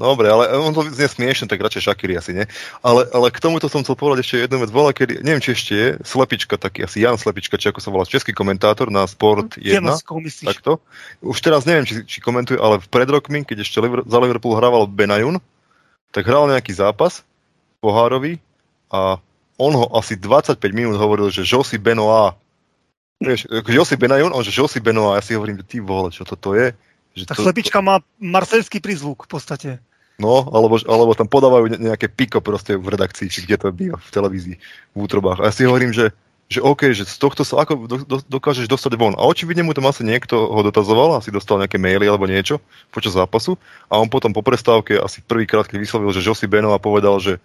Dobre, 0.00 0.32
ale 0.32 0.48
on 0.56 0.72
to 0.72 0.80
znie 0.88 1.12
smiešne, 1.12 1.44
tak 1.44 1.60
radšej 1.60 1.92
Šakiri 1.92 2.16
asi, 2.16 2.32
nie? 2.32 2.48
Ale, 2.80 3.04
ale 3.12 3.28
k 3.28 3.36
tomuto 3.36 3.68
som 3.68 3.84
chcel 3.84 4.00
povedať 4.00 4.24
ešte 4.24 4.36
jednu 4.48 4.64
vec. 4.64 4.72
Bola, 4.72 4.96
kedy, 4.96 5.20
neviem, 5.20 5.44
či 5.44 5.52
ešte 5.52 5.72
je, 5.76 5.88
Slepička, 6.00 6.56
taký 6.56 6.88
asi 6.88 7.04
Jan 7.04 7.20
Slepička, 7.20 7.60
či 7.60 7.68
ako 7.68 7.84
sa 7.84 7.92
volá, 7.92 8.08
český 8.08 8.32
komentátor 8.32 8.88
na 8.88 9.04
Sport 9.04 9.60
1. 9.60 9.76
Takto. 10.48 10.80
Už 11.20 11.36
teraz 11.44 11.68
neviem, 11.68 11.84
či, 11.84 12.00
či 12.08 12.24
komentuje, 12.24 12.56
ale 12.56 12.80
v 12.80 12.88
pred 12.88 13.04
rokmi, 13.12 13.44
keď 13.44 13.60
ešte 13.60 13.76
za 13.84 14.18
Liverpool 14.24 14.56
hrával 14.56 14.88
Benajun, 14.88 15.36
tak 16.16 16.24
hral 16.24 16.48
nejaký 16.48 16.72
zápas 16.72 17.20
pohárový 17.84 18.40
a 18.88 19.20
on 19.60 19.76
ho 19.76 19.86
asi 19.92 20.16
25 20.16 20.56
minút 20.72 20.96
hovoril, 20.96 21.28
že 21.28 21.44
Josi 21.44 21.76
Benoit. 21.76 22.32
Vieš, 23.20 23.52
Josi 23.68 24.00
Benajon, 24.00 24.32
on 24.32 24.40
že 24.40 24.56
Josi 24.56 24.80
Benoit. 24.80 25.20
Ja 25.20 25.22
si 25.22 25.36
hovorím, 25.36 25.60
ty 25.60 25.84
vole, 25.84 26.08
čo 26.08 26.24
toto 26.24 26.56
je? 26.56 26.72
Že 27.12 27.28
tak 27.28 27.36
to, 27.36 27.44
slepička 27.44 27.84
má 27.84 28.00
marselský 28.16 28.80
prízvuk 28.80 29.28
v 29.28 29.30
podstate. 29.30 29.70
No, 30.20 30.48
alebo, 30.52 30.80
alebo 30.84 31.12
tam 31.16 31.28
podávajú 31.28 31.80
nejaké 31.80 32.08
piko 32.08 32.44
proste 32.44 32.76
v 32.76 32.92
redakcii, 32.92 33.28
či 33.28 33.44
kde 33.44 33.56
to 33.56 33.72
býva 33.72 33.96
v 33.96 34.10
televízii, 34.12 34.56
v 34.92 34.96
útrobách. 34.96 35.40
A 35.40 35.48
ja 35.48 35.52
si 35.52 35.64
hovorím, 35.64 35.96
že, 35.96 36.12
že 36.52 36.60
OK, 36.60 36.92
že 36.92 37.08
z 37.08 37.16
tohto 37.16 37.40
sa 37.40 37.64
ako 37.64 37.88
do, 37.88 37.96
do, 38.04 38.16
dokážeš 38.20 38.68
dostať 38.68 39.00
von. 39.00 39.16
A 39.16 39.24
očividne 39.24 39.64
mu 39.64 39.72
tam 39.72 39.88
asi 39.88 40.04
niekto 40.04 40.36
ho 40.36 40.60
dotazoval, 40.60 41.16
asi 41.16 41.32
dostal 41.32 41.56
nejaké 41.56 41.80
maily 41.80 42.04
alebo 42.04 42.28
niečo 42.28 42.60
počas 42.92 43.16
zápasu 43.16 43.56
a 43.88 43.96
on 43.96 44.12
potom 44.12 44.36
po 44.36 44.44
prestávke 44.44 45.00
asi 45.00 45.24
prvýkrát, 45.24 45.64
keď 45.64 45.88
vyslovil, 45.88 46.12
že 46.12 46.20
Josi 46.20 46.44
Benova 46.44 46.76
povedal, 46.76 47.16
že 47.16 47.40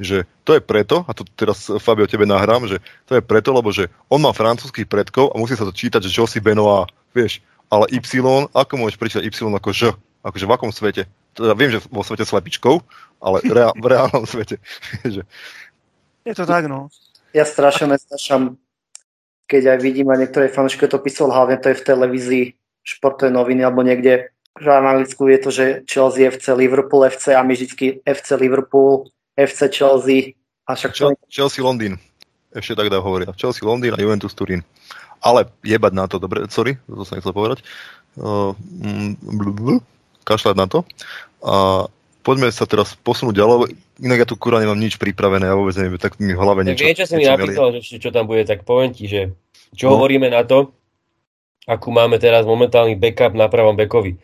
že 0.00 0.24
to 0.48 0.56
je 0.56 0.64
preto, 0.64 1.04
a 1.04 1.12
to 1.12 1.28
teraz 1.36 1.68
Fabio 1.76 2.08
tebe 2.08 2.24
nahrám, 2.24 2.64
že 2.64 2.80
to 3.04 3.20
je 3.20 3.22
preto, 3.22 3.52
lebo 3.52 3.68
že 3.68 3.92
on 4.08 4.24
má 4.24 4.32
francúzských 4.32 4.88
predkov 4.88 5.30
a 5.30 5.36
musí 5.36 5.52
sa 5.54 5.68
to 5.68 5.76
čítať, 5.76 6.00
že 6.00 6.16
Josi 6.16 6.40
Benoit, 6.40 6.88
vieš, 7.12 7.44
ale 7.68 7.86
Y, 7.92 8.24
ako 8.50 8.72
môžeš 8.80 8.96
prečítať 8.96 9.22
Y 9.28 9.44
ako 9.44 9.70
Ž, 9.76 9.92
akože 10.24 10.48
v 10.48 10.54
akom 10.56 10.72
svete? 10.72 11.04
Teda 11.36 11.52
viem, 11.52 11.70
že 11.70 11.84
vo 11.92 12.00
svete 12.00 12.24
slepičkov, 12.24 12.80
ale 13.20 13.44
reál, 13.44 13.76
v 13.76 13.86
reálnom 13.86 14.24
svete. 14.24 14.56
že... 15.14 15.22
Je 16.24 16.34
to 16.34 16.48
tak, 16.48 16.66
no. 16.66 16.88
Ja 17.36 17.44
strašne 17.44 17.94
nesnašam, 17.94 18.58
keď 19.46 19.76
aj 19.76 19.78
vidím 19.84 20.08
a 20.10 20.18
niektoré 20.18 20.50
fanúšky 20.50 20.88
to 20.88 20.98
písal, 20.98 21.30
hlavne 21.30 21.60
to 21.60 21.70
je 21.70 21.78
v 21.78 21.86
televízii, 21.86 22.44
športové 22.82 23.28
noviny 23.30 23.62
alebo 23.62 23.84
niekde, 23.84 24.32
že 24.58 24.66
v 24.66 24.88
Anglicku 24.88 25.22
je 25.30 25.38
to, 25.38 25.50
že 25.54 25.64
Chelsea 25.86 26.26
FC, 26.26 26.56
Liverpool 26.56 27.06
FC 27.06 27.36
a 27.36 27.44
my 27.46 27.54
vždycky 27.54 28.02
FC 28.02 28.34
Liverpool, 28.34 29.06
FC 29.40 29.72
Chelsea. 29.72 30.36
A 30.68 30.76
však 30.76 30.92
Chelsea, 30.92 31.24
Chelsea 31.32 31.64
Londýn. 31.64 31.96
Ešte 32.52 32.76
tak 32.76 32.92
dá 32.92 33.00
hovoria. 33.00 33.32
Chelsea 33.38 33.64
Londýn 33.64 33.96
a 33.96 33.98
Juventus 33.98 34.36
Turín. 34.36 34.60
Ale 35.20 35.48
jebať 35.64 35.92
na 35.96 36.04
to, 36.08 36.20
dobre, 36.20 36.44
sorry, 36.52 36.76
to 36.88 37.04
som 37.04 37.16
nechcel 37.16 37.32
povedať. 37.32 37.64
Uh, 38.16 38.56
kašľať 40.24 40.56
na 40.56 40.66
to. 40.66 40.78
A 41.44 41.86
poďme 42.24 42.52
sa 42.52 42.64
teraz 42.68 42.96
posunúť 43.00 43.36
ďalej, 43.36 43.74
inak 44.00 44.24
ja 44.24 44.26
tu 44.28 44.36
kurá 44.36 44.60
nemám 44.60 44.78
nič 44.78 44.96
pripravené, 45.00 45.48
ja 45.48 45.56
vôbec 45.56 45.76
neviem, 45.76 46.00
tak 46.00 46.20
mi 46.20 46.32
v 46.32 46.40
hlave 46.40 46.64
niečo... 46.64 46.84
Vieš, 46.84 46.98
čo 47.04 47.06
si 47.08 47.14
mi 47.16 47.26
napísal, 47.28 47.68
že 47.80 47.96
čo 48.00 48.10
tam 48.12 48.28
bude, 48.28 48.44
tak 48.44 48.64
poviem 48.64 48.92
ti, 48.92 49.08
že 49.08 49.32
čo 49.76 49.90
no. 49.90 49.96
hovoríme 49.96 50.28
na 50.28 50.44
to, 50.44 50.72
akú 51.64 51.90
máme 51.94 52.20
teraz 52.20 52.44
momentálny 52.44 52.96
backup 52.96 53.32
na 53.32 53.48
pravom 53.48 53.76
bekovi. 53.78 54.18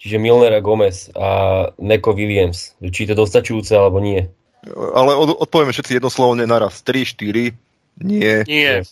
Čiže 0.00 0.16
Milner 0.16 0.56
a 0.56 0.64
Gomez 0.64 1.12
a 1.12 1.28
Neko 1.76 2.16
Williams. 2.16 2.72
Či 2.80 3.04
je 3.04 3.08
to 3.12 3.20
dostačujúce 3.20 3.76
alebo 3.76 4.00
nie. 4.00 4.32
Ale 4.68 5.16
od, 5.16 5.40
odpovieme 5.40 5.72
všetci 5.72 5.96
jednoslovne 5.96 6.44
naraz. 6.44 6.84
3, 6.84 7.04
4, 7.16 7.56
nie. 8.00 8.34
Nie. 8.48 8.84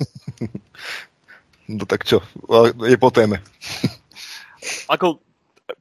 no 1.76 1.84
tak 1.84 2.04
čo, 2.04 2.24
je 2.84 2.96
po 3.00 3.12
téme. 3.12 3.40
Ako 4.94 5.20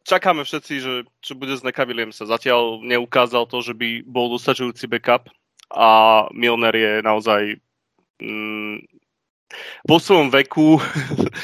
čakáme 0.04 0.44
všetci, 0.44 0.74
že 0.80 0.94
čo 1.24 1.36
bude 1.36 1.56
s 1.56 1.64
Neka 1.64 1.88
Williamsa. 1.88 2.28
Zatiaľ 2.28 2.84
neukázal 2.84 3.48
to, 3.48 3.64
že 3.64 3.76
by 3.76 4.04
bol 4.04 4.32
dostačujúci 4.32 4.88
backup 4.88 5.32
a 5.72 6.24
Milner 6.32 6.76
je 6.76 6.94
naozaj 7.04 7.42
mm, 8.24 8.97
vo 9.88 9.98
svojom 9.98 10.28
veku 10.30 10.82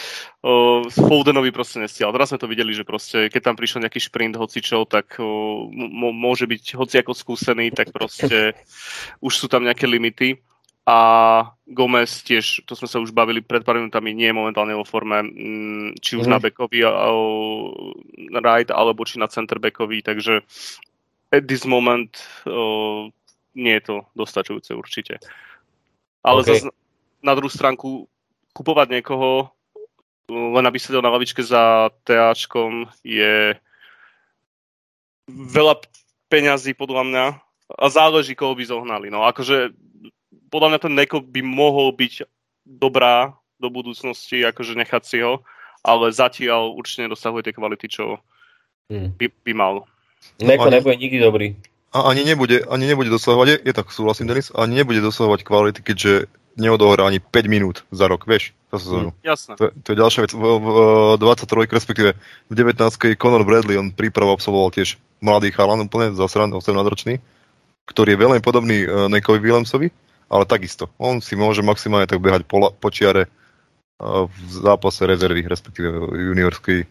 s 0.92 0.98
Foldenovi 1.00 1.56
proste 1.56 1.80
nestial. 1.80 2.12
Teraz 2.12 2.36
sme 2.36 2.42
to 2.42 2.52
videli, 2.52 2.76
že 2.76 2.84
proste, 2.84 3.32
keď 3.32 3.42
tam 3.52 3.56
prišiel 3.56 3.84
nejaký 3.84 4.00
šprint 4.04 4.36
hocičov, 4.36 4.92
tak 4.92 5.16
m- 5.20 6.16
môže 6.16 6.44
byť 6.44 6.76
hoci 6.76 7.00
ako 7.00 7.16
skúsený, 7.16 7.72
tak 7.72 7.96
proste 7.96 8.60
už 9.24 9.34
sú 9.34 9.48
tam 9.48 9.64
nejaké 9.64 9.88
limity. 9.88 10.44
A 10.84 11.00
Gomez 11.64 12.28
tiež, 12.28 12.68
to 12.68 12.76
sme 12.76 12.92
sa 12.92 13.00
už 13.00 13.16
bavili 13.16 13.40
pred 13.40 13.64
pár 13.64 13.80
minútami, 13.80 14.12
nie 14.12 14.28
je 14.28 14.36
momentálne 14.36 14.76
vo 14.76 14.84
forme, 14.84 15.24
mm, 15.24 16.04
či 16.04 16.20
už 16.20 16.28
mm. 16.28 16.32
na 16.36 16.44
backovi 16.44 16.84
right, 18.44 18.68
alebo 18.68 19.08
či 19.08 19.16
na 19.16 19.32
center 19.32 19.64
backovi, 19.64 20.04
takže 20.04 20.44
at 21.32 21.48
this 21.48 21.64
moment 21.64 22.20
o, 22.44 23.08
nie 23.56 23.80
je 23.80 23.84
to 23.88 23.96
dostačujúce 24.12 24.76
určite. 24.76 25.24
Ale 26.20 26.44
okay. 26.44 26.60
zase 26.60 26.83
na 27.24 27.34
druhú 27.34 27.50
stránku 27.50 28.06
kupovať 28.54 29.00
niekoho, 29.00 29.50
len 30.30 30.64
aby 30.68 30.78
sedel 30.78 31.02
na 31.02 31.12
lavičke 31.12 31.42
za 31.42 31.90
TAčkom, 32.04 32.92
je 33.02 33.56
veľa 35.32 35.80
peňazí 36.28 36.76
podľa 36.76 37.04
mňa 37.08 37.26
a 37.80 37.86
záleží, 37.88 38.36
koho 38.36 38.54
by 38.54 38.64
zohnali. 38.68 39.08
No 39.08 39.24
akože 39.24 39.72
podľa 40.52 40.76
mňa 40.76 40.80
ten 40.84 40.94
Neko 40.94 41.18
by 41.24 41.42
mohol 41.42 41.96
byť 41.96 42.28
dobrá 42.68 43.34
do 43.58 43.72
budúcnosti, 43.72 44.44
akože 44.44 44.76
nechať 44.78 45.04
si 45.08 45.18
ho, 45.24 45.42
ale 45.82 46.12
zatiaľ 46.12 46.76
určite 46.76 47.08
nedosahuje 47.08 47.48
tie 47.48 47.56
kvality, 47.56 47.86
čo 47.88 48.20
hmm. 48.92 49.16
by, 49.18 49.26
by 49.44 49.54
mal. 49.56 49.76
Neko 50.40 50.68
ani, 50.70 50.76
nebude 50.80 50.98
nikdy 51.00 51.18
dobrý. 51.20 51.48
A 51.94 52.10
ani 52.10 52.28
nebude, 52.28 52.64
ani 52.68 52.86
nebude 52.90 53.10
dosahovať, 53.10 53.48
je, 53.48 53.58
je 53.72 53.74
tak 53.74 53.88
súhlasím 53.92 54.28
Denis, 54.28 54.52
ani 54.56 54.82
nebude 54.82 55.00
dosahovať 55.04 55.46
kvality, 55.46 55.80
keďže 55.84 56.28
neodohrá 56.54 57.10
ani 57.10 57.18
5 57.18 57.50
minút 57.50 57.82
za 57.90 58.06
rok, 58.06 58.30
vieš, 58.30 58.54
za 58.70 58.78
sezónu. 58.78 59.10
Mm, 59.10 59.18
jasné. 59.26 59.54
To, 59.58 59.64
to 59.74 59.88
je 59.94 59.98
ďalšia 59.98 60.22
vec. 60.26 60.32
V, 60.34 60.44
v, 60.46 60.68
v 61.18 61.22
23, 61.22 61.70
respektíve 61.70 62.10
v 62.50 62.54
19 62.54 63.18
Conor 63.18 63.44
Bradley, 63.46 63.78
on 63.78 63.90
prípravu 63.90 64.38
absolvoval 64.38 64.74
tieč 64.74 65.02
mladý 65.24 65.50
chalan, 65.50 65.86
úplne 65.86 66.14
zasran, 66.14 66.54
18 66.54 66.70
ročný, 66.86 67.18
ktorý 67.90 68.16
je 68.16 68.22
veľmi 68.22 68.40
podobný 68.44 68.86
uh, 68.86 69.10
Nekovi 69.10 69.42
Williamsovi, 69.42 69.90
ale 70.30 70.44
takisto. 70.46 70.94
On 71.02 71.20
si 71.24 71.34
môže 71.34 71.66
maximálne 71.66 72.06
tak 72.06 72.22
behať 72.22 72.46
po, 72.46 72.70
po 72.70 72.90
čiare 72.94 73.28
uh, 73.28 74.30
v 74.30 74.38
zápase 74.52 75.02
rezervy, 75.10 75.48
respektíve 75.50 75.90
juniorskej, 76.14 76.86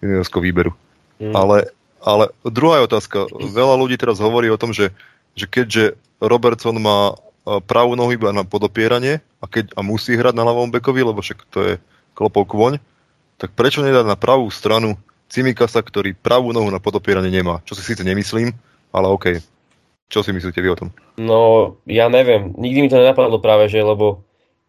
juniorského 0.00 0.42
výberu. 0.42 0.72
Mm. 1.20 1.34
Ale, 1.36 1.56
ale 2.00 2.32
druhá 2.46 2.80
je 2.80 2.88
otázka. 2.88 3.18
Veľa 3.58 3.74
ľudí 3.76 4.00
teraz 4.00 4.16
hovorí 4.16 4.48
o 4.48 4.60
tom, 4.60 4.72
že, 4.72 4.96
že 5.36 5.44
keďže 5.44 5.84
Robertson 6.24 6.80
má 6.80 7.20
pravú 7.44 7.92
nohu 7.94 8.10
iba 8.16 8.32
na 8.32 8.42
podopieranie 8.42 9.20
a, 9.40 9.44
keď, 9.44 9.76
a 9.76 9.84
musí 9.84 10.16
hrať 10.16 10.32
na 10.32 10.48
ľavom 10.48 10.72
bekovi, 10.72 11.04
lebo 11.04 11.20
však 11.20 11.38
to 11.52 11.58
je 11.60 11.72
klopov 12.16 12.48
kvoň, 12.48 12.80
tak 13.36 13.52
prečo 13.52 13.84
nedať 13.84 14.06
na 14.08 14.16
pravú 14.16 14.48
stranu 14.48 14.96
Cimikasa, 15.28 15.82
ktorý 15.82 16.14
pravú 16.16 16.54
nohu 16.54 16.70
na 16.70 16.80
podopieranie 16.80 17.28
nemá? 17.28 17.60
Čo 17.66 17.76
si 17.76 17.82
síce 17.82 18.06
nemyslím, 18.06 18.54
ale 18.94 19.06
OK. 19.10 19.42
Čo 20.08 20.22
si 20.22 20.30
myslíte 20.30 20.60
vy 20.62 20.68
o 20.70 20.78
tom? 20.78 20.88
No, 21.18 21.40
ja 21.88 22.06
neviem. 22.12 22.54
Nikdy 22.54 22.78
mi 22.86 22.88
to 22.92 23.00
nenapadlo 23.00 23.42
práve, 23.42 23.66
že 23.66 23.82
lebo 23.82 24.22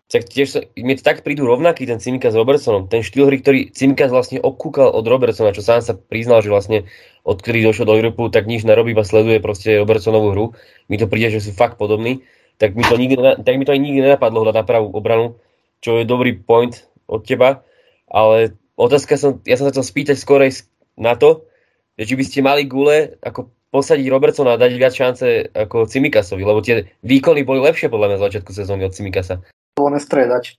tak 0.05 0.29
tiež 0.29 0.47
sa, 0.47 0.59
mi 0.77 0.93
tak 0.97 1.25
prídu 1.25 1.49
rovnaký 1.49 1.89
ten 1.89 1.97
Cimikas 1.97 2.33
s 2.33 2.39
Robertsonom. 2.39 2.85
Ten 2.85 3.01
štýl 3.01 3.25
hry, 3.25 3.41
ktorý 3.41 3.59
Cimikas 3.73 4.13
vlastne 4.13 4.37
okúkal 4.37 4.93
od 4.93 5.05
Robertsona, 5.05 5.53
čo 5.53 5.65
sám 5.65 5.81
sa 5.81 5.97
priznal, 5.97 6.45
že 6.45 6.53
vlastne 6.53 6.85
odkedy 7.25 7.65
došiel 7.65 7.89
do 7.89 7.97
Európu, 7.97 8.29
tak 8.29 8.45
nič 8.45 8.65
nerobí, 8.65 8.93
iba 8.93 9.01
sleduje 9.01 9.41
proste 9.41 9.81
Robertsonovú 9.81 10.29
hru. 10.33 10.45
Mi 10.89 11.01
to 11.01 11.09
príde, 11.09 11.33
že 11.33 11.41
sú 11.41 11.57
fakt 11.57 11.81
podobní 11.81 12.21
tak 12.57 12.75
mi 12.75 12.83
to, 12.83 12.95
nikdy, 12.95 13.15
tak 13.19 13.53
mi 13.55 13.63
to 13.67 13.73
aj 13.75 13.81
nikdy 13.81 13.99
nenapadlo 14.03 14.47
hľadať 14.47 14.59
na 14.61 14.67
pravú 14.67 14.87
obranu, 14.91 15.35
čo 15.83 15.99
je 15.99 16.07
dobrý 16.07 16.39
point 16.39 16.73
od 17.05 17.21
teba, 17.23 17.61
ale 18.09 18.55
otázka 18.79 19.19
som, 19.19 19.43
ja 19.43 19.59
som 19.59 19.67
sa 19.67 19.73
chcel 19.75 19.85
spýtať 19.85 20.17
skorej 20.17 20.65
na 20.95 21.13
to, 21.19 21.43
že 21.99 22.11
či 22.11 22.13
by 22.15 22.23
ste 22.23 22.39
mali 22.43 22.63
gule 22.67 23.15
ako 23.23 23.51
posadiť 23.71 24.07
Robertsona 24.07 24.55
a 24.55 24.61
dať 24.61 24.71
viac 24.79 24.95
šance 24.95 25.51
ako 25.51 25.87
Cimikasovi, 25.87 26.47
lebo 26.47 26.63
tie 26.63 26.87
výkony 27.03 27.43
boli 27.43 27.59
lepšie 27.59 27.91
podľa 27.91 28.15
mňa 28.15 28.17
z 28.19 28.25
začiatku 28.31 28.51
sezóny 28.55 28.87
od 28.87 28.95
Cimikasa. 28.95 29.43
Bolo 29.75 29.99
striedať. 29.99 30.55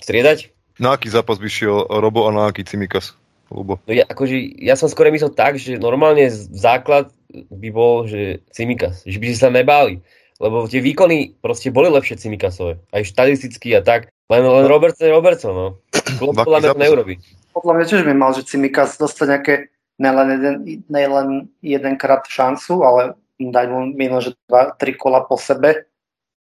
Striedať? 0.00 0.48
Na 0.80 0.96
aký 0.96 1.12
zápas 1.12 1.36
by 1.36 1.48
šiel 1.52 1.84
Robo 2.00 2.24
a 2.24 2.32
na 2.32 2.48
aký 2.48 2.64
Cimikas? 2.64 3.12
Lubo. 3.50 3.82
No 3.84 3.92
ja, 3.92 4.06
akože, 4.06 4.62
ja 4.62 4.78
som 4.78 4.86
skôr 4.86 5.10
myslel 5.10 5.34
tak, 5.34 5.58
že 5.58 5.74
normálne 5.76 6.30
základ 6.54 7.10
by 7.50 7.68
bol, 7.74 8.06
že 8.06 8.40
Cimikas, 8.54 9.02
že 9.02 9.18
by 9.18 9.26
si 9.26 9.36
sa 9.36 9.50
nebáli 9.50 9.98
lebo 10.40 10.64
tie 10.64 10.80
výkony 10.80 11.36
proste 11.44 11.68
boli 11.68 11.92
lepšie 11.92 12.16
Cimikasové, 12.16 12.80
aj 12.96 13.12
štatisticky 13.12 13.76
a 13.76 13.84
tak, 13.84 14.08
len, 14.32 14.42
len 14.42 14.66
Robertson 14.66 15.06
je 15.06 15.12
Robertson, 15.12 15.52
no. 15.52 15.68
Klopp 16.18 16.40
podľa 16.40 16.58
mňa 16.64 16.70
to 16.72 16.80
neurobi. 16.80 17.14
Podľa 17.52 17.72
mňa 17.76 17.84
tiež 17.84 18.02
by 18.08 18.14
mal, 18.16 18.32
že 18.32 18.48
Cimikas 18.48 18.96
dostane 18.96 19.36
nejaké 19.36 19.68
nelen, 20.00 20.28
jeden, 20.32 20.56
nelen 20.88 21.28
jedenkrát 21.60 22.24
šancu, 22.24 22.80
ale 22.80 23.00
dať 23.36 23.66
mu 23.68 23.92
minimálne, 23.92 24.32
že 24.32 24.38
dva, 24.48 24.72
tri 24.80 24.96
kola 24.96 25.20
po 25.28 25.36
sebe, 25.36 25.84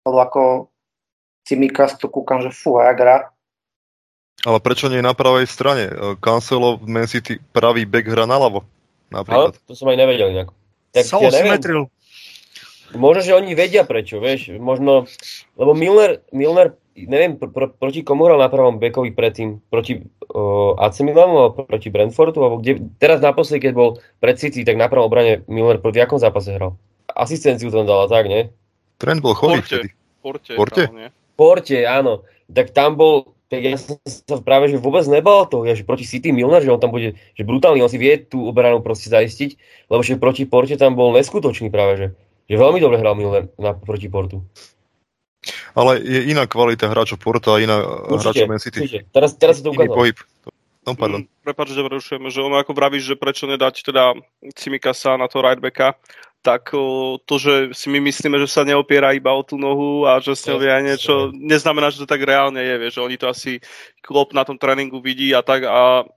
lebo 0.05 0.19
ako 0.21 0.43
Cimikas 1.49 1.97
to 1.97 2.13
kúkam, 2.13 2.45
že 2.45 2.53
fú, 2.53 2.77
jak 2.85 3.01
hrá. 3.01 3.33
Ale 4.45 4.57
prečo 4.61 4.89
nie 4.89 5.05
na 5.05 5.13
pravej 5.13 5.45
strane? 5.45 5.93
Cancelo 6.21 6.81
v 6.81 6.89
Man 6.89 7.09
City 7.09 7.37
pravý 7.53 7.85
back 7.85 8.09
hra 8.09 8.25
naľavo. 8.25 8.65
Napríklad. 9.13 9.53
Ale 9.53 9.67
to 9.69 9.77
som 9.77 9.91
aj 9.93 9.99
nevedel 10.01 10.33
nejak. 10.33 10.49
Tak, 10.91 11.05
sa 11.07 11.21
ja 11.21 11.31
neviem, 11.31 11.61
Možno, 12.91 13.21
že 13.23 13.37
oni 13.39 13.55
vedia 13.55 13.87
prečo, 13.87 14.19
vieš, 14.19 14.59
možno, 14.59 15.07
lebo 15.55 15.73
Milner, 15.79 16.27
Milner 16.35 16.75
neviem, 16.97 17.39
pr- 17.39 17.53
pr- 17.53 17.73
proti 17.73 18.03
komu 18.03 18.27
hral 18.27 18.41
na 18.41 18.51
prvom 18.51 18.83
bekovi 18.83 19.15
predtým, 19.15 19.63
proti 19.71 20.03
uh, 20.03 20.75
AC 20.77 21.01
Milanu 21.07 21.39
alebo 21.39 21.65
proti 21.65 21.89
Brentfordu, 21.89 22.43
alebo 22.43 22.59
kde, 22.59 22.83
teraz 22.99 23.23
naposledy, 23.23 23.71
keď 23.71 23.73
bol 23.73 23.91
pred 24.19 24.37
City, 24.37 24.67
tak 24.67 24.77
na 24.77 24.91
prvom 24.91 25.07
obrane 25.07 25.47
Milner 25.47 25.79
proti 25.79 26.03
akom 26.03 26.19
zápase 26.19 26.53
hral? 26.53 26.75
Asistenciu 27.11 27.71
tam 27.71 27.87
dala, 27.87 28.11
tak, 28.11 28.27
nie? 28.27 28.51
Trend 29.01 29.23
bol 29.23 29.39
chorý 29.39 29.63
vtedy. 29.63 29.95
Porte. 30.21 30.53
Porte? 30.59 30.83
Porte, 31.39 31.79
áno. 31.89 32.27
Tak 32.51 32.77
tam 32.77 32.99
bol, 32.99 33.33
tak 33.49 33.65
ja 33.65 33.79
som 33.81 33.97
sa 34.05 34.37
práve 34.43 34.69
že 34.69 34.77
vôbec 34.77 35.07
nebal 35.09 35.49
toho, 35.49 35.65
že 35.73 35.87
proti 35.87 36.05
City 36.05 36.35
Milner, 36.35 36.61
že 36.61 36.75
on 36.75 36.83
tam 36.83 36.93
bude, 36.93 37.17
že 37.17 37.43
brutálny, 37.47 37.81
on 37.81 37.89
si 37.89 37.97
vie 37.97 38.21
tú 38.21 38.45
obranu 38.51 38.85
proste 38.85 39.09
zaistiť, 39.09 39.57
lebo 39.89 40.03
že 40.05 40.21
proti 40.21 40.45
Porte 40.45 40.77
tam 40.77 40.99
bol 40.99 41.15
neskutočný 41.17 41.73
práve, 41.73 41.93
že 41.97 42.07
že 42.51 42.59
veľmi 42.59 42.83
dobre 42.83 42.99
hral 42.99 43.15
Milner 43.15 43.47
na, 43.55 43.79
proti 43.79 44.11
Portu. 44.11 44.43
Ale 45.73 46.03
je 46.03 46.35
iná 46.35 46.51
kvalita 46.51 46.91
hráčov 46.91 47.23
Porta 47.23 47.55
a 47.55 47.63
iná 47.63 47.79
určite, 48.11 48.43
hráčov 48.43 48.51
Man 48.51 48.61
City. 48.61 48.79
Určite. 48.83 49.07
Teraz, 49.15 49.31
teraz 49.39 49.63
sa 49.63 49.71
to 49.71 49.71
ukázalo. 49.71 49.95
pohyb. 49.95 50.19
No, 50.81 50.97
pardon. 50.99 51.23
Mm, 51.23 51.31
prepáč, 51.45 51.77
že 51.77 51.85
prerušujeme, 51.87 52.29
že 52.33 52.41
ono 52.43 52.57
ako 52.59 52.73
vravíš, 52.75 53.15
že 53.15 53.17
prečo 53.17 53.45
nedať 53.47 53.87
teda 53.87 54.17
Cimikasa 54.57 55.15
na 55.15 55.31
to 55.31 55.45
rightbacka, 55.45 55.95
tak 56.41 56.73
o, 56.73 57.21
to, 57.21 57.37
že 57.37 57.77
si 57.77 57.93
my 57.93 58.01
myslíme, 58.01 58.41
že 58.41 58.49
sa 58.49 58.65
neopiera 58.65 59.13
iba 59.13 59.29
o 59.31 59.45
tú 59.45 59.61
nohu 59.61 60.09
a 60.09 60.19
že 60.25 60.33
s 60.33 60.49
ňou 60.49 60.57
vie 60.57 60.73
aj 60.73 60.83
niečo, 60.83 61.15
neznamená, 61.37 61.93
že 61.93 62.01
to 62.01 62.09
tak 62.09 62.25
reálne 62.25 62.59
je, 62.65 62.75
vieš, 62.81 62.97
že 62.97 63.05
oni 63.05 63.17
to 63.21 63.29
asi 63.29 63.61
klop 64.01 64.33
na 64.33 64.41
tom 64.41 64.57
tréningu 64.57 65.05
vidí 65.05 65.37
a 65.37 65.45
tak 65.45 65.69
a 65.69 66.09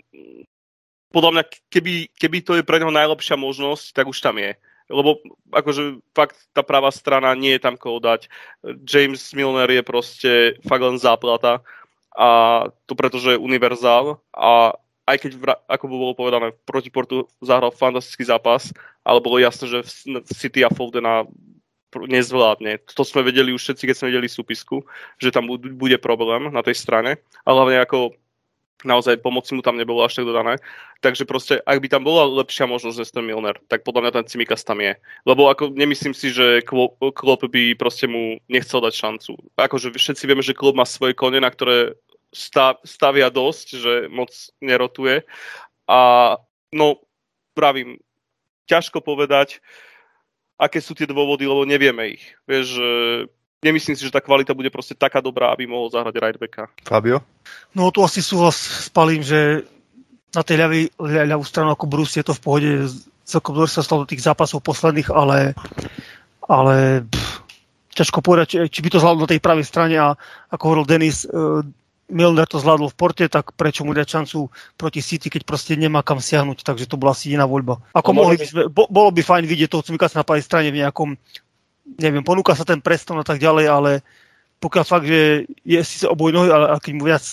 podľa 1.12 1.30
mňa, 1.38 1.44
keby, 1.68 1.94
keby 2.16 2.38
to 2.42 2.56
je 2.56 2.64
pre 2.64 2.80
neho 2.80 2.90
najlepšia 2.90 3.36
možnosť, 3.36 3.92
tak 3.92 4.08
už 4.08 4.18
tam 4.24 4.40
je 4.40 4.56
lebo 4.90 5.20
akože 5.52 6.04
fakt 6.12 6.36
tá 6.52 6.64
pravá 6.66 6.92
strana 6.92 7.36
nie 7.36 7.56
je 7.56 7.64
tam 7.64 7.76
koho 7.76 8.00
dať. 8.00 8.28
James 8.84 9.22
Milner 9.36 9.70
je 9.70 9.84
proste 9.84 10.32
fakt 10.68 10.84
len 10.84 11.00
záplata 11.00 11.64
a 12.14 12.64
to 12.86 12.94
preto, 12.94 13.18
že 13.18 13.36
je 13.36 13.44
univerzál 13.44 14.22
a 14.34 14.78
aj 15.04 15.18
keď, 15.20 15.32
ako 15.68 15.86
bolo 15.92 16.16
povedané, 16.16 16.56
proti 16.64 16.88
Portu 16.88 17.28
zahral 17.44 17.76
fantastický 17.76 18.24
zápas, 18.24 18.72
ale 19.04 19.20
bolo 19.20 19.36
jasné, 19.36 19.68
že 19.68 19.80
City 20.32 20.64
a 20.64 20.72
Foldena 20.72 21.28
nezvládne. 21.94 22.82
To 22.96 23.04
sme 23.04 23.22
vedeli 23.22 23.52
už 23.52 23.62
všetci, 23.62 23.84
keď 23.84 23.96
sme 24.00 24.10
vedeli 24.16 24.32
súpisku, 24.32 24.82
že 25.20 25.30
tam 25.30 25.52
bude 25.60 25.98
problém 26.00 26.50
na 26.50 26.64
tej 26.64 26.80
strane. 26.80 27.20
A 27.44 27.50
hlavne 27.52 27.84
ako 27.84 28.16
naozaj 28.84 29.20
pomoci 29.20 29.56
mu 29.56 29.62
tam 29.66 29.76
nebolo 29.76 30.04
až 30.04 30.22
tak 30.22 30.30
dodané. 30.30 30.60
Takže 31.04 31.28
proste, 31.28 31.60
ak 31.64 31.84
by 31.84 31.88
tam 31.92 32.04
bola 32.08 32.24
lepšia 32.28 32.64
možnosť 32.64 32.96
že 32.96 33.12
ten 33.12 33.28
Milner, 33.28 33.60
tak 33.68 33.84
podľa 33.84 34.08
mňa 34.08 34.12
ten 34.16 34.26
Cimikas 34.30 34.64
tam 34.64 34.80
je. 34.80 34.96
Lebo 35.28 35.52
ako 35.52 35.76
nemyslím 35.76 36.16
si, 36.16 36.32
že 36.32 36.64
Klopp 36.64 37.44
by 37.48 37.76
proste 37.76 38.08
mu 38.08 38.40
nechcel 38.48 38.80
dať 38.80 38.94
šancu. 38.96 39.32
Akože 39.60 39.92
všetci 39.92 40.24
vieme, 40.24 40.44
že 40.46 40.56
Klopp 40.56 40.80
má 40.80 40.88
svoje 40.88 41.12
kone, 41.16 41.44
na 41.44 41.52
ktoré 41.52 41.98
stavia 42.84 43.30
dosť, 43.30 43.68
že 43.78 43.94
moc 44.10 44.32
nerotuje. 44.64 45.22
A 45.86 46.34
no, 46.74 47.04
pravím, 47.54 48.02
ťažko 48.66 49.04
povedať, 49.04 49.62
aké 50.58 50.80
sú 50.82 50.96
tie 50.98 51.06
dôvody, 51.06 51.46
lebo 51.46 51.68
nevieme 51.68 52.18
ich. 52.18 52.24
Vieš, 52.48 52.68
nemyslím 53.64 53.96
si, 53.96 54.04
že 54.04 54.14
tá 54.14 54.20
kvalita 54.20 54.52
bude 54.52 54.70
proste 54.70 54.94
taká 54.94 55.24
dobrá, 55.24 55.50
aby 55.56 55.66
mohol 55.66 55.88
zahrať 55.88 56.20
rightbacka. 56.20 56.68
Fabio? 56.84 57.24
No 57.72 57.90
tu 57.90 58.04
asi 58.04 58.20
súhlas 58.20 58.60
s 58.60 58.90
Palím, 58.92 59.24
že 59.24 59.64
na 60.34 60.44
tej 60.44 60.60
ľavej, 60.60 60.84
ľavú 61.30 61.46
stranu 61.46 61.72
ako 61.72 61.86
Bruce 61.88 62.20
je 62.20 62.26
to 62.26 62.36
v 62.36 62.44
pohode. 62.44 62.70
Celkom 63.24 63.56
dobre 63.56 63.72
sa 63.72 63.86
stalo 63.86 64.04
do 64.04 64.12
tých 64.12 64.26
zápasov 64.26 64.60
posledných, 64.66 65.08
ale, 65.14 65.56
ale 66.44 67.08
pff, 67.08 67.34
ťažko 67.94 68.20
povedať, 68.20 68.46
či, 68.50 68.58
či 68.68 68.80
by 68.84 68.90
to 68.92 69.00
zvládlo 69.00 69.24
na 69.24 69.32
tej 69.32 69.42
pravej 69.42 69.66
strane 69.66 69.96
a 69.96 70.18
ako 70.50 70.64
hovoril 70.66 70.86
Denis, 70.90 71.24
uh, 71.24 71.64
Milner 72.12 72.46
to 72.46 72.60
zvládol 72.60 72.92
v 72.92 73.00
porte, 73.00 73.26
tak 73.32 73.56
prečo 73.56 73.88
mu 73.88 73.96
dať 73.96 74.06
šancu 74.06 74.52
proti 74.76 75.00
City, 75.00 75.32
keď 75.32 75.48
proste 75.48 75.74
nemá 75.80 76.04
kam 76.04 76.20
siahnuť, 76.20 76.62
takže 76.62 76.86
to 76.86 77.00
bola 77.00 77.16
asi 77.16 77.32
iná 77.32 77.48
voľba. 77.48 77.80
Ako 77.96 78.12
no, 78.12 78.18
mohli 78.22 78.36
by 78.38 78.46
sme, 78.46 78.62
bo, 78.68 78.92
bolo 78.92 79.10
by 79.10 79.24
fajn 79.24 79.48
vidieť 79.48 79.72
toho 79.72 79.86
Cimikasa 79.88 80.20
na 80.20 80.28
pravej 80.28 80.44
strane 80.44 80.70
v 80.70 80.84
nejakom 80.84 81.16
neviem, 81.86 82.24
ponúka 82.24 82.56
sa 82.56 82.66
ten 82.66 82.80
Preston 82.80 83.20
a 83.20 83.26
tak 83.28 83.40
ďalej, 83.40 83.66
ale 83.68 83.92
pokiaľ 84.60 84.84
fakt, 84.88 85.08
že 85.08 85.44
je 85.68 85.80
síce 85.84 86.08
oboj 86.08 86.32
nohy, 86.32 86.50
ale 86.50 86.80
keď 86.80 86.94
mu 86.96 87.04
viac 87.08 87.24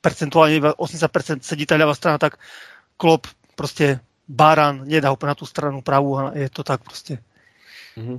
percentuálne 0.00 0.76
80% 0.76 1.44
sedí 1.44 1.64
tá 1.64 1.76
ľavá 1.76 1.96
strana, 1.96 2.20
tak 2.20 2.40
Klopp 2.96 3.28
proste 3.56 4.00
Baran 4.24 4.88
nedá 4.88 5.12
ho 5.12 5.16
na 5.20 5.36
tú 5.36 5.44
stranu 5.44 5.84
pravú 5.84 6.16
a 6.16 6.32
je 6.32 6.48
to 6.48 6.64
tak 6.64 6.80
proste. 6.80 7.20
Mm-hmm. 7.96 8.18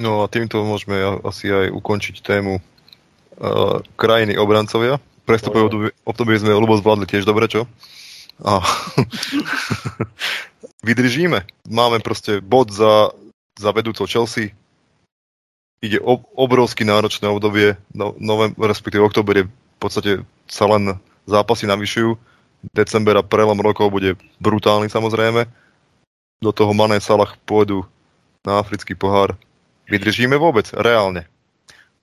No 0.00 0.24
a 0.24 0.32
týmto 0.32 0.64
môžeme 0.64 0.96
asi 1.24 1.52
aj 1.52 1.68
ukončiť 1.68 2.24
tému 2.24 2.56
uh, 2.56 3.84
krajiny 4.00 4.40
obrancovia. 4.40 4.96
Prestupové 5.28 5.68
obdobie, 5.68 5.90
obdobie 6.08 6.40
sme 6.40 6.56
ľubo 6.56 6.80
zvládli 6.80 7.04
tiež 7.04 7.28
dobre, 7.28 7.46
čo? 7.52 7.68
A 8.40 8.64
vydržíme. 10.88 11.44
Máme 11.70 12.00
proste 12.00 12.40
bod 12.42 12.72
za, 12.72 13.12
za 13.56 13.70
vedúcou 13.72 14.08
Chelsea. 14.08 14.56
Ide 15.82 15.98
o, 15.98 16.22
obrovsky 16.38 16.86
náročné 16.86 17.26
obdobie. 17.26 17.74
No, 17.90 18.14
novem, 18.22 18.54
respektíve 18.54 19.02
oktober 19.02 19.42
je 19.42 19.44
v 19.50 19.78
podstate 19.82 20.10
sa 20.46 20.70
len 20.70 20.94
zápasy 21.26 21.66
navyšujú. 21.66 22.14
December 22.70 23.18
a 23.18 23.26
prelom 23.26 23.58
rokov 23.58 23.90
bude 23.90 24.14
brutálny 24.38 24.86
samozrejme. 24.86 25.50
Do 26.38 26.54
toho 26.54 26.70
Mané 26.70 27.02
Salah 27.02 27.34
pôjdu 27.42 27.82
na 28.46 28.62
africký 28.62 28.94
pohár. 28.94 29.34
Vydržíme 29.90 30.38
vôbec? 30.38 30.70
Reálne? 30.70 31.26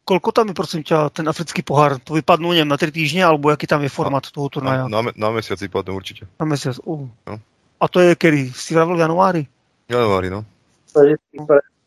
Koľko 0.04 0.34
tam 0.36 0.52
je, 0.52 0.56
prosím 0.58 0.82
ťa, 0.84 1.14
ten 1.14 1.24
africký 1.30 1.62
pohár? 1.64 2.02
To 2.04 2.18
vypadnú, 2.18 2.52
neviem, 2.52 2.68
na 2.68 2.82
3 2.82 2.92
týždne, 2.92 3.24
alebo 3.24 3.54
aký 3.54 3.70
tam 3.70 3.86
je 3.86 3.94
formát 3.94 4.26
toho 4.26 4.50
turnaja? 4.50 4.90
Na, 4.90 5.06
na, 5.06 5.14
na 5.14 5.30
mesiac 5.32 5.62
vypadnú 5.62 5.96
určite. 5.96 6.26
Na 6.42 6.50
mesiac, 6.50 6.76
uh. 6.84 7.06
no. 7.08 7.36
A 7.80 7.86
to 7.88 8.04
je 8.04 8.18
kedy? 8.18 8.52
Si 8.52 8.76
vravil 8.76 9.00
v 9.00 9.06
januári? 9.06 9.44
Januári, 9.88 10.28
no. 10.34 10.44
Pre, 10.92 11.14